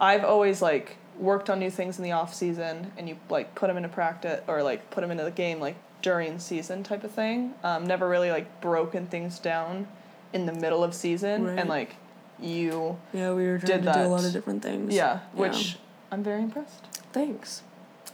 I've 0.00 0.24
always 0.24 0.62
like 0.62 0.96
worked 1.18 1.50
on 1.50 1.58
new 1.58 1.70
things 1.70 1.98
in 1.98 2.04
the 2.04 2.12
off 2.12 2.32
season 2.32 2.92
and 2.96 3.08
you 3.08 3.18
like 3.28 3.54
put 3.56 3.66
them 3.66 3.76
into 3.76 3.88
practice 3.88 4.40
or 4.46 4.62
like 4.62 4.88
put 4.90 5.00
them 5.00 5.10
into 5.10 5.24
the 5.24 5.32
game 5.32 5.58
like 5.58 5.74
during 6.00 6.38
season 6.38 6.84
type 6.84 7.02
of 7.02 7.10
thing. 7.10 7.54
Um, 7.64 7.84
never 7.86 8.08
really 8.08 8.30
like 8.30 8.60
broken 8.60 9.06
things 9.08 9.40
down 9.40 9.88
in 10.32 10.46
the 10.46 10.52
middle 10.52 10.84
of 10.84 10.94
season 10.94 11.44
Right. 11.44 11.58
and 11.58 11.68
like 11.68 11.96
you 12.40 12.98
Yeah, 13.12 13.32
we 13.32 13.48
were 13.48 13.58
trying 13.58 13.82
to 13.82 13.92
do 13.92 13.98
a 14.00 14.06
lot 14.06 14.24
of 14.24 14.32
different 14.32 14.62
things. 14.62 14.94
yeah, 14.94 15.20
which 15.32 15.76
I'm 16.10 16.22
very 16.22 16.42
impressed. 16.42 16.84
thanks. 17.12 17.62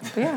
But 0.02 0.16
yeah, 0.16 0.36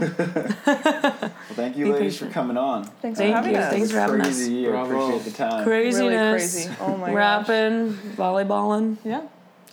Well, 0.65 1.31
thank 1.55 1.75
you, 1.77 1.85
Be 1.85 1.91
ladies, 1.93 2.17
for 2.19 2.27
coming 2.29 2.57
on. 2.57 2.83
Thanks 3.01 3.17
Thank 3.17 3.31
for 3.31 3.35
having 3.37 3.53
you. 3.53 3.57
us. 3.59 3.71
Thanks 3.73 3.91
for 3.91 3.99
having 3.99 4.21
us. 4.21 4.27
Crazy 4.27 4.53
year. 4.53 4.69
Bravo. 4.71 5.07
Appreciate 5.07 5.31
the 5.31 5.37
time. 5.37 5.63
craziness. 5.63 6.11
Really 6.13 6.31
crazy. 6.37 6.69
Oh 6.79 6.95
my 6.97 7.07
gosh. 7.07 7.15
Rapping, 7.15 7.93
volleyballing. 8.15 8.97
Yeah. 9.03 9.21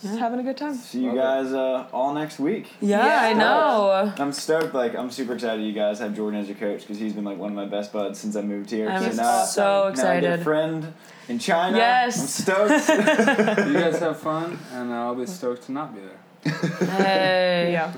Just 0.01 0.17
having 0.19 0.39
a 0.39 0.43
good 0.43 0.57
time. 0.57 0.73
See 0.75 1.01
you 1.01 1.13
Love 1.13 1.15
guys 1.45 1.53
uh, 1.53 1.87
all 1.93 2.13
next 2.13 2.39
week. 2.39 2.73
Yeah, 2.81 3.21
I 3.21 3.33
know. 3.33 4.11
I'm 4.17 4.33
stoked. 4.33 4.73
Like 4.73 4.95
I'm 4.95 5.09
super 5.11 5.33
excited 5.35 5.63
you 5.63 5.71
guys 5.71 5.99
have 5.99 6.15
Jordan 6.15 6.39
as 6.41 6.47
your 6.47 6.57
coach 6.57 6.81
because 6.81 6.97
he's 6.97 7.13
been 7.13 7.23
like 7.23 7.37
one 7.37 7.51
of 7.51 7.55
my 7.55 7.65
best 7.65 7.93
buds 7.93 8.19
since 8.19 8.35
I 8.35 8.41
moved 8.41 8.71
here. 8.71 8.89
I'm 8.89 9.03
so 9.13 9.21
now, 9.21 9.45
so 9.45 9.93
now 9.95 10.11
I 10.11 10.19
get 10.19 10.39
a 10.39 10.43
friend 10.43 10.93
in 11.29 11.37
China. 11.39 11.77
Yes. 11.77 12.19
I'm 12.19 12.27
stoked. 12.27 12.89
You 13.69 13.73
guys 13.79 13.99
have 13.99 14.19
fun, 14.19 14.57
and 14.73 14.91
I'll 14.93 15.15
be 15.15 15.25
stoked 15.27 15.63
to 15.67 15.71
not 15.71 15.93
be 15.95 16.01
there. 16.01 16.19
Hey. 16.45 17.69
Yeah. 17.73 17.93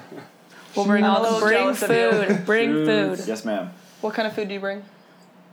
We'll 0.75 0.85
bring 0.85 1.03
all 1.03 1.33
the 1.35 1.39
bring 1.39 1.57
jealous 1.57 1.81
of 1.81 1.89
you. 1.91 2.11
food. 2.35 2.45
Bring 2.45 2.71
food. 2.85 3.21
yes, 3.25 3.43
ma'am. 3.45 3.71
What 4.01 4.13
kind 4.13 4.27
of 4.27 4.33
food 4.33 4.47
do 4.47 4.53
you 4.53 4.59
bring? 4.59 4.83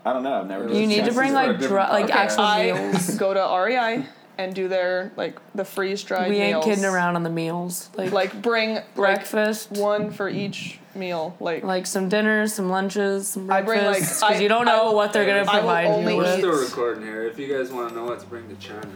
I 0.04 0.12
don't 0.12 0.22
know. 0.22 0.34
I've 0.40 0.46
never. 0.46 0.64
You 0.64 0.68
done 0.70 0.80
You 0.80 0.86
need 0.86 1.04
to 1.06 1.12
bring 1.12 1.32
like 1.32 1.58
different 1.58 1.90
like 1.90 2.06
podcast. 2.06 2.10
actual 2.10 2.44
I 2.44 2.72
meals. 2.72 3.10
go 3.18 3.32
to 3.32 3.64
REI 3.64 4.04
and 4.36 4.54
do 4.54 4.68
their 4.68 5.12
like 5.16 5.38
the 5.54 5.64
freeze 5.64 6.02
dried 6.02 6.28
We 6.28 6.36
ain't 6.38 6.54
meals. 6.58 6.64
kidding 6.66 6.84
around 6.84 7.16
on 7.16 7.22
the 7.22 7.30
meals. 7.30 7.88
Like, 7.96 8.12
Like 8.12 8.42
bring 8.42 8.80
breakfast, 8.94 9.72
like 9.72 9.80
one 9.80 10.10
for 10.10 10.28
each 10.28 10.78
meal. 10.96 11.36
Like, 11.40 11.62
like 11.64 11.86
some 11.86 12.08
dinners, 12.08 12.54
some 12.54 12.68
lunches, 12.70 13.28
some 13.28 13.50
I 13.50 13.62
bring, 13.62 13.78
like, 13.84 13.92
breakfasts. 13.96 14.20
Because 14.20 14.38
I- 14.38 14.42
you 14.42 14.48
don't 14.48 14.64
know 14.66 14.90
I- 14.90 14.94
what 14.94 15.12
they're 15.12 15.26
gonna 15.26 15.40
I 15.40 15.42
will 15.42 15.50
provide 15.50 15.86
only 15.86 16.12
you 16.14 16.18
We're 16.18 16.24
eat- 16.24 16.26
with. 16.26 16.38
still 16.38 16.60
recording 16.60 17.02
here. 17.04 17.24
If 17.26 17.38
you 17.38 17.46
guys 17.54 17.70
want 17.72 17.88
to 17.90 17.94
know 17.94 18.04
what 18.04 18.20
to 18.20 18.26
bring 18.26 18.48
to 18.48 18.54
China, 18.56 18.86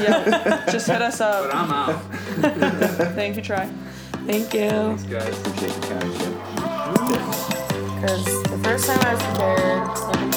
yeah, 0.00 0.64
just 0.70 0.86
hit 0.86 1.02
us 1.02 1.18
but 1.18 1.50
up. 1.50 1.54
I'm 1.54 1.72
out. 1.72 2.00
Thank 3.14 3.36
you, 3.36 3.42
Tri. 3.42 3.68
Thank 4.26 4.52
you. 4.54 4.68
Thanks, 4.70 5.02
guys. 5.04 5.38
Appreciate 5.38 5.72
the 5.72 5.86
time. 5.86 6.12
Because 8.00 8.42
the 8.44 8.58
first 8.62 8.86
time 8.88 8.98
I 9.00 9.14
prepared, 9.14 9.96
second 9.98 10.32